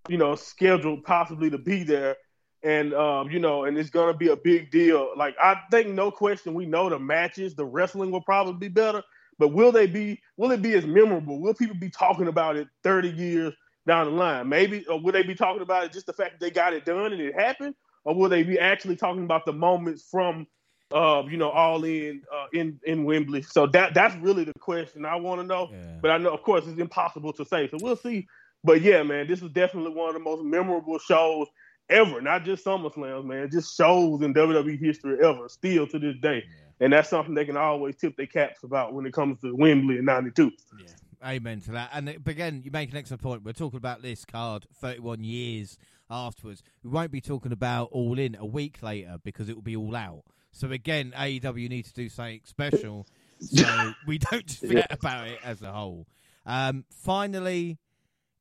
you 0.07 0.17
know, 0.17 0.35
scheduled 0.35 1.03
possibly 1.03 1.49
to 1.49 1.57
be 1.57 1.83
there, 1.83 2.15
and 2.63 2.93
um, 2.93 3.29
you 3.31 3.39
know, 3.39 3.65
and 3.65 3.77
it's 3.77 3.89
gonna 3.89 4.15
be 4.15 4.29
a 4.29 4.35
big 4.35 4.71
deal. 4.71 5.11
Like 5.17 5.35
I 5.41 5.59
think 5.71 5.89
no 5.89 6.11
question, 6.11 6.53
we 6.53 6.65
know 6.65 6.89
the 6.89 6.99
matches, 6.99 7.55
the 7.55 7.65
wrestling 7.65 8.11
will 8.11 8.21
probably 8.21 8.53
be 8.53 8.67
better, 8.67 9.03
but 9.39 9.49
will 9.49 9.71
they 9.71 9.87
be? 9.87 10.21
Will 10.37 10.51
it 10.51 10.61
be 10.61 10.73
as 10.75 10.85
memorable? 10.85 11.41
Will 11.41 11.55
people 11.55 11.75
be 11.75 11.89
talking 11.89 12.27
about 12.27 12.55
it 12.55 12.67
thirty 12.83 13.09
years 13.09 13.53
down 13.87 14.05
the 14.05 14.11
line. 14.11 14.47
Maybe, 14.47 14.85
or 14.87 14.99
would 14.99 15.15
they 15.15 15.23
be 15.23 15.33
talking 15.33 15.63
about 15.63 15.85
it 15.85 15.91
just 15.91 16.05
the 16.05 16.13
fact 16.13 16.33
that 16.33 16.39
they 16.39 16.51
got 16.51 16.73
it 16.73 16.85
done 16.85 17.13
and 17.13 17.21
it 17.21 17.33
happened, 17.33 17.73
or 18.03 18.13
will 18.13 18.29
they 18.29 18.43
be 18.43 18.59
actually 18.59 18.95
talking 18.95 19.23
about 19.23 19.45
the 19.45 19.53
moments 19.53 20.07
from, 20.11 20.45
uh, 20.91 21.23
you 21.27 21.37
know, 21.37 21.49
all 21.49 21.83
in 21.83 22.21
uh, 22.31 22.45
in 22.53 22.79
in 22.85 23.05
Wembley? 23.05 23.41
So 23.41 23.65
that 23.67 23.93
that's 23.93 24.15
really 24.17 24.43
the 24.43 24.53
question 24.59 25.05
I 25.05 25.15
want 25.15 25.41
to 25.41 25.47
know. 25.47 25.69
Yeah. 25.71 25.97
But 26.01 26.11
I 26.11 26.17
know, 26.17 26.31
of 26.31 26.43
course, 26.43 26.67
it's 26.67 26.79
impossible 26.79 27.33
to 27.33 27.45
say. 27.45 27.67
So 27.69 27.77
we'll 27.81 27.95
see. 27.95 28.27
But 28.63 28.81
yeah, 28.81 29.01
man, 29.03 29.27
this 29.27 29.41
is 29.41 29.49
definitely 29.51 29.93
one 29.93 30.09
of 30.09 30.13
the 30.13 30.19
most 30.19 30.43
memorable 30.43 30.99
shows 30.99 31.47
ever. 31.89 32.21
Not 32.21 32.43
just 32.43 32.65
SummerSlams, 32.65 33.25
man, 33.25 33.49
just 33.49 33.75
shows 33.75 34.21
in 34.21 34.33
WWE 34.33 34.79
history 34.79 35.17
ever, 35.23 35.47
still 35.47 35.87
to 35.87 35.99
this 35.99 36.15
day. 36.21 36.43
Yeah. 36.45 36.85
And 36.85 36.93
that's 36.93 37.09
something 37.09 37.33
they 37.33 37.45
can 37.45 37.57
always 37.57 37.95
tip 37.95 38.15
their 38.17 38.27
caps 38.27 38.63
about 38.63 38.93
when 38.93 39.05
it 39.05 39.13
comes 39.13 39.39
to 39.41 39.55
Wembley 39.55 39.97
in 39.97 40.05
'92. 40.05 40.51
Yeah. 40.79 40.87
Amen 41.25 41.61
to 41.61 41.71
that. 41.71 41.89
And 41.93 42.09
again, 42.09 42.61
you 42.63 42.71
make 42.71 42.91
an 42.91 42.97
excellent 42.97 43.21
point. 43.21 43.43
We're 43.43 43.53
talking 43.53 43.77
about 43.77 44.01
this 44.01 44.23
card 44.25 44.65
31 44.81 45.23
years 45.23 45.77
afterwards. 46.09 46.61
We 46.83 46.89
won't 46.89 47.11
be 47.11 47.21
talking 47.21 47.51
about 47.51 47.89
All 47.91 48.19
In 48.19 48.35
a 48.35 48.45
week 48.45 48.81
later 48.83 49.17
because 49.23 49.49
it 49.49 49.55
will 49.55 49.63
be 49.63 49.75
all 49.75 49.95
out. 49.95 50.23
So 50.51 50.71
again, 50.71 51.13
AEW 51.15 51.69
need 51.69 51.85
to 51.85 51.93
do 51.93 52.09
something 52.09 52.41
special 52.43 53.07
so 53.39 53.93
we 54.07 54.17
don't 54.17 54.49
forget 54.49 54.91
about 54.91 55.27
it 55.27 55.39
as 55.43 55.61
a 55.61 55.71
whole. 55.71 56.07
Um, 56.45 56.85
finally, 56.89 57.77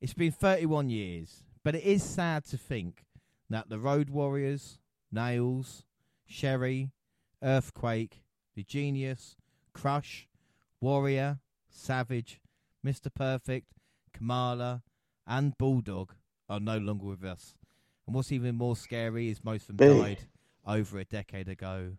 it's 0.00 0.14
been 0.14 0.32
31 0.32 0.90
years, 0.90 1.42
but 1.64 1.74
it 1.74 1.82
is 1.82 2.02
sad 2.02 2.44
to 2.46 2.56
think 2.56 3.04
that 3.50 3.68
the 3.68 3.78
Road 3.78 4.10
Warriors, 4.10 4.78
Nailz, 5.14 5.84
Sherri, 6.26 6.90
Earthquake, 7.42 8.22
The 8.54 8.64
Genius, 8.64 9.36
Crush, 9.72 10.28
Warrior, 10.80 11.40
Savage, 11.68 12.40
Mr. 12.86 13.12
Perfect, 13.12 13.66
Kamala, 14.12 14.84
and 15.26 15.58
Bulldog 15.58 16.12
are 16.48 16.60
no 16.60 16.78
longer 16.78 17.06
with 17.06 17.24
us. 17.24 17.56
And 18.06 18.14
what's 18.14 18.30
even 18.30 18.54
more 18.54 18.76
scary 18.76 19.28
is 19.28 19.42
most 19.42 19.68
of 19.68 19.76
them 19.76 19.98
died 20.00 20.22
over 20.64 21.00
a 21.00 21.04
decade 21.04 21.48
ago. 21.48 21.94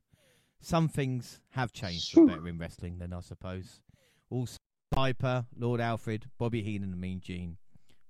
Some 0.61 0.87
things 0.87 1.41
have 1.49 1.73
changed 1.73 2.13
for 2.13 2.25
better 2.25 2.47
in 2.47 2.57
wrestling 2.57 2.99
then, 2.99 3.11
I 3.11 3.19
suppose. 3.19 3.81
Also, 4.29 4.55
Piper, 4.89 5.45
Lord 5.57 5.81
Alfred, 5.81 6.27
Bobby 6.37 6.63
Heenan, 6.63 6.93
and 6.93 7.01
Mean 7.01 7.19
Gene 7.19 7.57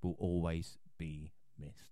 will 0.04 0.16
always 0.20 0.78
be 1.00 1.32
missed. 1.58 1.90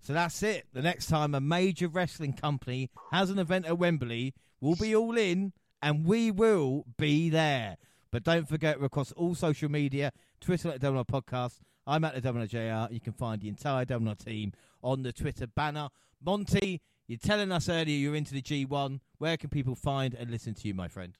So 0.00 0.12
that's 0.12 0.42
it. 0.42 0.66
The 0.74 0.82
next 0.82 1.06
time 1.06 1.34
a 1.34 1.40
major 1.40 1.88
wrestling 1.88 2.34
company 2.34 2.90
has 3.12 3.30
an 3.30 3.38
event 3.38 3.64
at 3.64 3.78
Wembley, 3.78 4.34
we'll 4.60 4.76
be 4.76 4.94
all 4.94 5.16
in 5.16 5.54
and 5.80 6.04
we 6.04 6.30
will 6.30 6.84
be 6.98 7.30
there. 7.30 7.78
But 8.10 8.24
don't 8.24 8.48
forget, 8.48 8.80
we're 8.80 8.86
across 8.86 9.12
all 9.12 9.34
social 9.34 9.70
media 9.70 10.12
Twitter 10.40 10.70
at 10.70 10.80
Domino 10.80 11.04
Podcast. 11.04 11.60
I'm 11.86 12.04
at 12.04 12.14
the 12.14 12.20
Domino 12.20 12.46
JR. 12.46 12.92
You 12.92 13.00
can 13.00 13.12
find 13.12 13.40
the 13.40 13.48
entire 13.48 13.84
Domino 13.84 14.14
team 14.14 14.52
on 14.82 15.02
the 15.02 15.12
Twitter 15.12 15.46
banner. 15.46 15.88
Monty, 16.24 16.80
you're 17.06 17.18
telling 17.18 17.52
us 17.52 17.68
earlier 17.68 17.96
you're 17.96 18.14
into 18.14 18.32
the 18.32 18.40
G1. 18.40 19.00
Where 19.18 19.36
can 19.36 19.50
people 19.50 19.74
find 19.74 20.14
and 20.14 20.30
listen 20.30 20.54
to 20.54 20.68
you, 20.68 20.74
my 20.74 20.88
friend? 20.88 21.16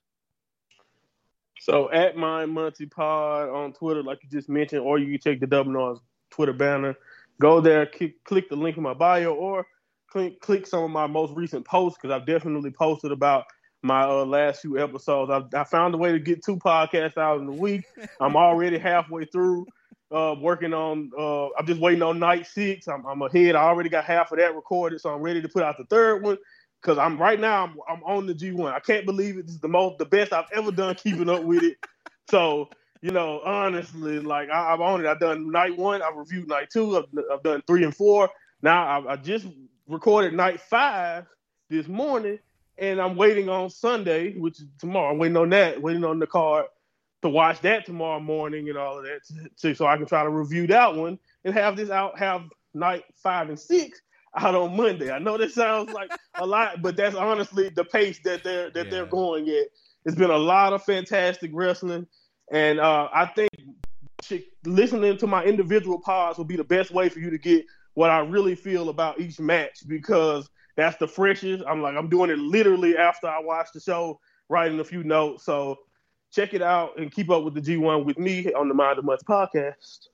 So 1.59 1.91
at 1.91 2.17
my 2.17 2.45
Monty 2.45 2.87
Pod 2.87 3.49
on 3.49 3.73
Twitter, 3.73 4.01
like 4.01 4.19
you 4.23 4.29
just 4.29 4.49
mentioned, 4.49 4.81
or 4.81 4.97
you 4.97 5.11
can 5.11 5.19
check 5.19 5.39
the 5.39 5.47
Domino's 5.47 5.99
Twitter 6.31 6.53
banner. 6.53 6.95
Go 7.39 7.61
there, 7.61 7.85
click, 7.85 8.23
click 8.23 8.49
the 8.49 8.55
link 8.55 8.77
in 8.77 8.83
my 8.83 8.93
bio, 8.95 9.33
or 9.33 9.67
click, 10.09 10.39
click 10.41 10.65
some 10.65 10.83
of 10.83 10.89
my 10.89 11.05
most 11.05 11.33
recent 11.35 11.65
posts 11.65 11.99
because 12.01 12.15
I've 12.15 12.25
definitely 12.25 12.71
posted 12.71 13.11
about– 13.11 13.45
my 13.81 14.03
uh, 14.03 14.25
last 14.25 14.61
few 14.61 14.81
episodes. 14.81 15.31
I, 15.31 15.59
I, 15.59 15.63
found 15.63 15.93
a 15.93 15.97
way 15.97 16.11
to 16.11 16.19
get 16.19 16.43
two 16.43 16.57
podcasts 16.57 17.17
out 17.17 17.39
in 17.39 17.47
a 17.47 17.51
week. 17.51 17.85
I'm 18.19 18.35
already 18.35 18.77
halfway 18.79 19.25
through 19.25 19.65
uh, 20.11 20.35
working 20.39 20.73
on. 20.73 21.11
Uh, 21.17 21.47
I'm 21.57 21.65
just 21.65 21.79
waiting 21.79 22.01
on 22.01 22.19
night 22.19 22.47
six. 22.47 22.87
I'm, 22.87 23.05
I'm, 23.05 23.21
ahead. 23.21 23.55
I 23.55 23.63
already 23.63 23.89
got 23.89 24.03
half 24.03 24.31
of 24.31 24.39
that 24.39 24.55
recorded, 24.55 24.99
so 25.01 25.13
I'm 25.13 25.21
ready 25.21 25.41
to 25.41 25.49
put 25.49 25.63
out 25.63 25.77
the 25.77 25.85
third 25.85 26.23
one. 26.23 26.37
Cause 26.81 26.97
I'm 26.97 27.17
right 27.17 27.39
now. 27.39 27.65
I'm, 27.65 27.75
I'm 27.89 28.03
on 28.05 28.25
the 28.25 28.33
G1. 28.33 28.71
I 28.71 28.79
can't 28.79 29.05
believe 29.05 29.37
it. 29.37 29.45
This 29.45 29.55
is 29.55 29.61
the 29.61 29.67
most, 29.67 29.97
the 29.97 30.05
best 30.05 30.31
I've 30.31 30.45
ever 30.53 30.71
done 30.71 30.95
keeping 30.95 31.29
up 31.29 31.43
with 31.43 31.63
it. 31.63 31.77
So 32.29 32.69
you 33.01 33.09
know, 33.09 33.41
honestly, 33.43 34.19
like 34.19 34.49
I, 34.49 34.69
have 34.69 34.81
on 34.81 35.03
it. 35.03 35.07
I've 35.07 35.19
done 35.19 35.51
night 35.51 35.75
one. 35.75 36.03
I've 36.03 36.15
reviewed 36.15 36.47
night 36.47 36.69
two. 36.71 36.95
I've, 36.95 37.05
I've 37.31 37.41
done 37.41 37.63
three 37.65 37.83
and 37.83 37.95
four. 37.95 38.29
Now 38.61 38.83
I, 38.83 39.13
I 39.13 39.15
just 39.15 39.47
recorded 39.87 40.33
night 40.33 40.61
five 40.61 41.25
this 41.69 41.87
morning 41.87 42.37
and 42.79 43.01
I'm 43.01 43.15
waiting 43.15 43.49
on 43.49 43.69
Sunday, 43.69 44.33
which 44.37 44.59
is 44.59 44.67
tomorrow. 44.79 45.11
I'm 45.11 45.17
waiting 45.17 45.37
on 45.37 45.49
that, 45.49 45.81
waiting 45.81 46.03
on 46.03 46.19
the 46.19 46.27
card 46.27 46.65
to 47.21 47.29
watch 47.29 47.59
that 47.61 47.85
tomorrow 47.85 48.19
morning 48.19 48.69
and 48.69 48.77
all 48.77 48.97
of 48.97 49.05
that, 49.05 49.21
to, 49.59 49.75
so 49.75 49.85
I 49.85 49.97
can 49.97 50.05
try 50.05 50.23
to 50.23 50.29
review 50.29 50.67
that 50.67 50.95
one 50.95 51.19
and 51.43 51.53
have 51.53 51.75
this 51.75 51.89
out, 51.89 52.17
have 52.17 52.43
night 52.73 53.03
five 53.21 53.49
and 53.49 53.59
six 53.59 54.01
out 54.35 54.55
on 54.55 54.75
Monday. 54.75 55.11
I 55.11 55.19
know 55.19 55.37
that 55.37 55.51
sounds 55.51 55.91
like 55.91 56.11
a 56.35 56.45
lot, 56.45 56.81
but 56.81 56.95
that's 56.95 57.15
honestly 57.15 57.69
the 57.69 57.83
pace 57.83 58.19
that 58.23 58.43
they're 58.43 58.69
that 58.71 58.85
yeah. 58.85 58.91
they're 58.91 59.05
going 59.05 59.49
at. 59.49 59.67
It's 60.05 60.15
been 60.15 60.29
a 60.29 60.37
lot 60.37 60.73
of 60.73 60.83
fantastic 60.83 61.51
wrestling, 61.53 62.07
and 62.51 62.79
uh, 62.79 63.09
I 63.13 63.25
think 63.25 63.49
listening 64.65 65.17
to 65.17 65.27
my 65.27 65.43
individual 65.43 65.99
pods 65.99 66.37
will 66.37 66.45
be 66.45 66.55
the 66.55 66.63
best 66.63 66.91
way 66.91 67.09
for 67.09 67.19
you 67.19 67.29
to 67.29 67.37
get 67.37 67.65
what 67.99 68.11
I 68.11 68.19
really 68.19 68.55
feel 68.55 68.87
about 68.87 69.19
each 69.19 69.41
match 69.41 69.85
because 69.85 70.49
that's 70.77 70.95
the 70.95 71.07
freshest. 71.07 71.65
I'm 71.67 71.81
like, 71.81 71.97
I'm 71.97 72.07
doing 72.07 72.29
it 72.29 72.37
literally 72.39 72.95
after 72.95 73.27
I 73.27 73.41
watch 73.41 73.67
the 73.73 73.81
show, 73.81 74.21
writing 74.47 74.79
a 74.79 74.85
few 74.85 75.03
notes. 75.03 75.43
So 75.43 75.75
check 76.31 76.53
it 76.53 76.61
out 76.61 76.97
and 76.97 77.11
keep 77.11 77.29
up 77.29 77.43
with 77.43 77.55
the 77.55 77.59
G1 77.61 78.05
with 78.05 78.17
me 78.17 78.53
on 78.53 78.69
the 78.69 78.73
Mind 78.73 78.99
of 78.99 79.03
Monty 79.03 79.25
podcast. 79.27 80.07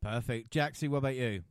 Perfect. 0.00 0.52
Jaxie, 0.52 0.88
what 0.88 0.98
about 0.98 1.16
you? 1.16 1.42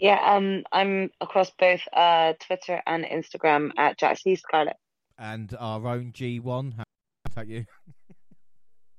Yeah, 0.00 0.18
um, 0.24 0.62
I'm 0.72 1.10
across 1.20 1.50
both 1.50 1.82
uh, 1.92 2.32
Twitter 2.40 2.80
and 2.86 3.04
Instagram 3.04 3.72
at 3.76 3.98
Jaxie 3.98 4.38
Scarlett. 4.38 4.76
And 5.18 5.54
our 5.60 5.86
own 5.86 6.12
G1, 6.12 6.78
how 6.78 6.84
about 7.26 7.46
you? 7.46 7.66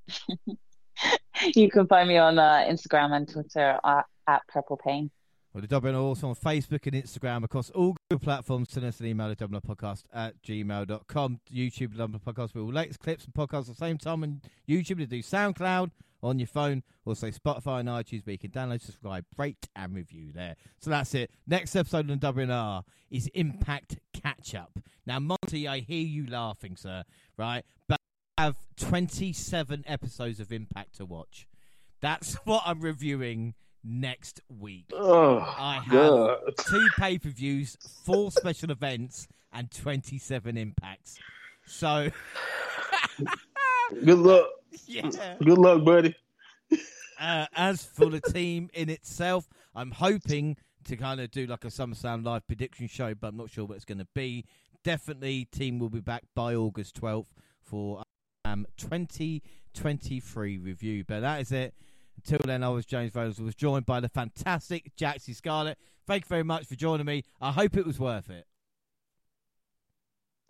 you 1.55 1.69
can 1.69 1.87
find 1.87 2.07
me 2.09 2.17
on 2.17 2.39
uh, 2.39 2.65
Instagram 2.67 3.15
and 3.15 3.27
Twitter 3.27 3.79
at, 3.83 4.05
at 4.27 4.47
Purple 4.47 4.77
Pain. 4.77 5.09
Well, 5.53 5.61
the 5.61 5.67
Dublin 5.67 5.95
also 5.95 6.29
on 6.29 6.35
Facebook 6.35 6.85
and 6.85 7.03
Instagram 7.03 7.43
across 7.43 7.71
all 7.71 7.95
good 8.11 8.21
platforms. 8.21 8.69
Send 8.69 8.85
us 8.85 8.99
an 8.99 9.07
email 9.07 9.31
at 9.31 9.39
Podcast 9.39 10.03
at 10.13 10.39
gmail.com. 10.43 11.39
YouTube, 11.51 11.97
Dublin 11.97 12.21
Podcast 12.23 12.53
with 12.53 12.63
all 12.63 12.71
latest 12.71 12.99
clips 12.99 13.25
and 13.25 13.33
podcasts 13.33 13.61
at 13.61 13.67
the 13.67 13.73
same 13.75 13.97
time 13.97 14.21
on 14.21 14.41
YouTube. 14.69 14.99
To 14.99 15.07
do 15.07 15.23
SoundCloud 15.23 15.89
on 16.21 16.37
your 16.37 16.47
phone, 16.47 16.83
also 17.05 17.31
Spotify 17.31 17.79
and 17.79 17.89
iTunes, 17.89 18.25
where 18.25 18.33
you 18.33 18.37
can 18.37 18.51
download, 18.51 18.81
subscribe, 18.81 19.25
rate, 19.35 19.67
and 19.75 19.95
review 19.95 20.31
there. 20.31 20.55
So 20.79 20.91
that's 20.91 21.15
it. 21.15 21.31
Next 21.47 21.75
episode 21.75 22.11
on 22.11 22.19
WNR 22.19 22.83
is 23.09 23.27
Impact 23.33 23.97
Catch 24.13 24.53
Up. 24.53 24.77
Now, 25.05 25.19
Monty, 25.19 25.67
I 25.67 25.79
hear 25.79 26.05
you 26.05 26.27
laughing, 26.27 26.75
sir, 26.75 27.03
right? 27.37 27.63
But 27.87 27.99
have 28.37 28.55
27 28.77 29.83
episodes 29.87 30.39
of 30.39 30.51
Impact 30.51 30.95
to 30.97 31.05
watch. 31.05 31.47
That's 32.01 32.35
what 32.45 32.63
I'm 32.65 32.81
reviewing 32.81 33.55
next 33.83 34.41
week. 34.49 34.85
Oh, 34.93 35.39
I 35.39 35.79
have 35.85 35.91
God. 35.91 36.39
two 36.59 36.87
pay 36.97 37.17
per 37.17 37.29
views, 37.29 37.77
four 38.05 38.31
special 38.31 38.71
events, 38.71 39.27
and 39.53 39.71
27 39.71 40.57
impacts. 40.57 41.17
So, 41.65 42.09
Good 44.03 44.19
luck. 44.19 44.47
yeah. 44.85 45.09
Good 45.43 45.57
luck, 45.57 45.83
buddy. 45.83 46.15
Uh, 47.19 47.45
as 47.55 47.83
for 47.83 48.07
the 48.07 48.21
team 48.21 48.69
in 48.73 48.89
itself, 48.89 49.47
I'm 49.75 49.91
hoping 49.91 50.57
to 50.85 50.95
kind 50.95 51.19
of 51.19 51.31
do 51.31 51.47
like 51.47 51.65
a 51.65 51.69
SummerSlam 51.69 52.23
live 52.23 52.45
prediction 52.47 52.87
show, 52.87 53.13
but 53.15 53.27
I'm 53.29 53.37
not 53.37 53.49
sure 53.49 53.65
what 53.65 53.75
it's 53.75 53.85
going 53.85 53.97
to 53.97 54.07
be. 54.13 54.45
Definitely, 54.83 55.45
team 55.45 55.79
will 55.79 55.89
be 55.89 55.99
back 55.99 56.23
by 56.35 56.53
August 56.55 57.01
12th 57.01 57.33
for 57.61 58.03
um 58.47 58.65
2023 58.77 60.57
review. 60.57 61.03
But 61.07 61.21
that 61.21 61.41
is 61.41 61.51
it. 61.51 61.73
Until 62.17 62.39
then, 62.45 62.63
I 62.63 62.69
was 62.69 62.85
James 62.85 63.13
Rose. 63.13 63.39
was 63.39 63.55
joined 63.55 63.85
by 63.85 63.99
the 63.99 64.09
fantastic 64.09 64.95
Jaxie 64.95 65.35
Scarlett. 65.35 65.77
Thank 66.07 66.23
you 66.23 66.29
very 66.29 66.43
much 66.43 66.65
for 66.65 66.75
joining 66.75 67.05
me. 67.05 67.23
I 67.39 67.51
hope 67.51 67.77
it 67.77 67.85
was 67.85 67.99
worth 67.99 68.29
it. 68.29 68.47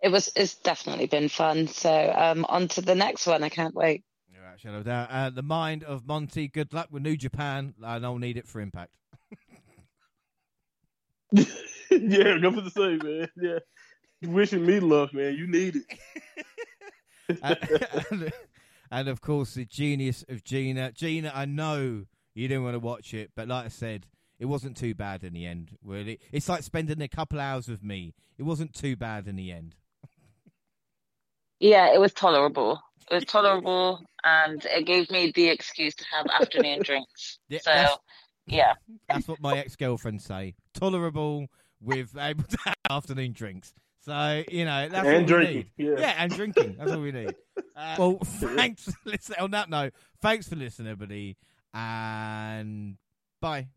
It 0.02 0.10
was. 0.10 0.32
It's 0.36 0.54
definitely 0.54 1.06
been 1.06 1.28
fun. 1.28 1.66
So 1.66 2.14
um, 2.16 2.46
on 2.48 2.68
to 2.68 2.80
the 2.80 2.94
next 2.94 3.26
one. 3.26 3.42
I 3.42 3.48
can't 3.48 3.74
wait. 3.74 4.04
All 4.34 4.48
right, 4.48 4.60
Shadow 4.60 4.82
Down. 4.82 5.08
Uh, 5.10 5.30
the 5.30 5.42
mind 5.42 5.82
of 5.84 6.06
Monty. 6.06 6.48
Good 6.48 6.72
luck 6.72 6.88
with 6.90 7.02
New 7.02 7.16
Japan, 7.16 7.74
and 7.82 8.06
I'll 8.06 8.18
need 8.18 8.36
it 8.36 8.46
for 8.46 8.60
Impact. 8.60 8.92
yeah, 11.32 12.38
go 12.38 12.52
for 12.52 12.60
the 12.60 12.70
same, 12.70 13.00
man. 13.02 13.28
Yeah. 13.36 13.58
Wishing 14.30 14.64
me 14.64 14.80
luck, 14.80 15.12
man. 15.12 15.34
You 15.34 15.46
need 15.46 15.76
it. 15.76 15.84
and, 17.42 18.32
and, 18.90 19.08
of 19.08 19.20
course, 19.20 19.54
the 19.54 19.64
genius 19.64 20.24
of 20.28 20.44
Gina. 20.44 20.92
Gina, 20.92 21.32
I 21.34 21.44
know 21.44 22.04
you 22.34 22.48
didn't 22.48 22.64
want 22.64 22.74
to 22.74 22.80
watch 22.80 23.12
it, 23.14 23.30
but 23.36 23.48
like 23.48 23.66
I 23.66 23.68
said, 23.68 24.06
it 24.38 24.46
wasn't 24.46 24.76
too 24.76 24.94
bad 24.94 25.24
in 25.24 25.32
the 25.32 25.46
end. 25.46 25.76
Really, 25.84 26.20
it's 26.32 26.48
like 26.48 26.62
spending 26.62 27.00
a 27.02 27.08
couple 27.08 27.40
hours 27.40 27.68
with 27.68 27.82
me. 27.82 28.14
It 28.38 28.44
wasn't 28.44 28.72
too 28.74 28.96
bad 28.96 29.26
in 29.26 29.36
the 29.36 29.50
end. 29.52 29.74
Yeah, 31.60 31.92
it 31.92 32.00
was 32.00 32.12
tolerable. 32.12 32.80
It 33.10 33.14
was 33.14 33.24
tolerable, 33.26 34.00
and 34.24 34.64
it 34.64 34.86
gave 34.86 35.10
me 35.10 35.32
the 35.34 35.48
excuse 35.48 35.94
to 35.96 36.04
have 36.12 36.26
afternoon 36.40 36.82
drinks. 36.82 37.38
Yeah, 37.48 37.58
So 37.62 37.70
that's- 37.70 37.98
yeah, 38.46 38.74
That's 39.08 39.28
what 39.28 39.40
my 39.42 39.58
ex 39.58 39.76
girlfriend 39.76 40.22
say. 40.22 40.54
Tolerable 40.72 41.48
with 41.82 42.16
able 42.16 42.44
to 42.44 42.56
have 42.64 42.74
afternoon 42.88 43.32
drinks. 43.32 43.74
So 44.08 44.42
you 44.50 44.64
know 44.64 44.88
that's 44.88 45.06
and 45.06 45.06
what 45.06 45.18
we 45.20 45.24
drinking. 45.26 45.56
need. 45.76 45.86
Yeah. 45.86 45.94
Yeah, 45.98 46.14
and 46.16 46.32
drinking. 46.32 46.76
That's 46.78 46.90
what 46.90 47.00
we 47.00 47.12
need. 47.12 47.34
Uh, 47.76 47.94
well, 47.98 48.18
thanks 48.24 48.84
for 48.84 48.92
listening. 49.04 49.38
On 49.40 49.50
that 49.52 49.68
note, 49.70 49.92
thanks 50.20 50.48
for 50.48 50.56
listening, 50.56 50.90
everybody, 50.90 51.36
and 51.74 52.96
bye. 53.40 53.68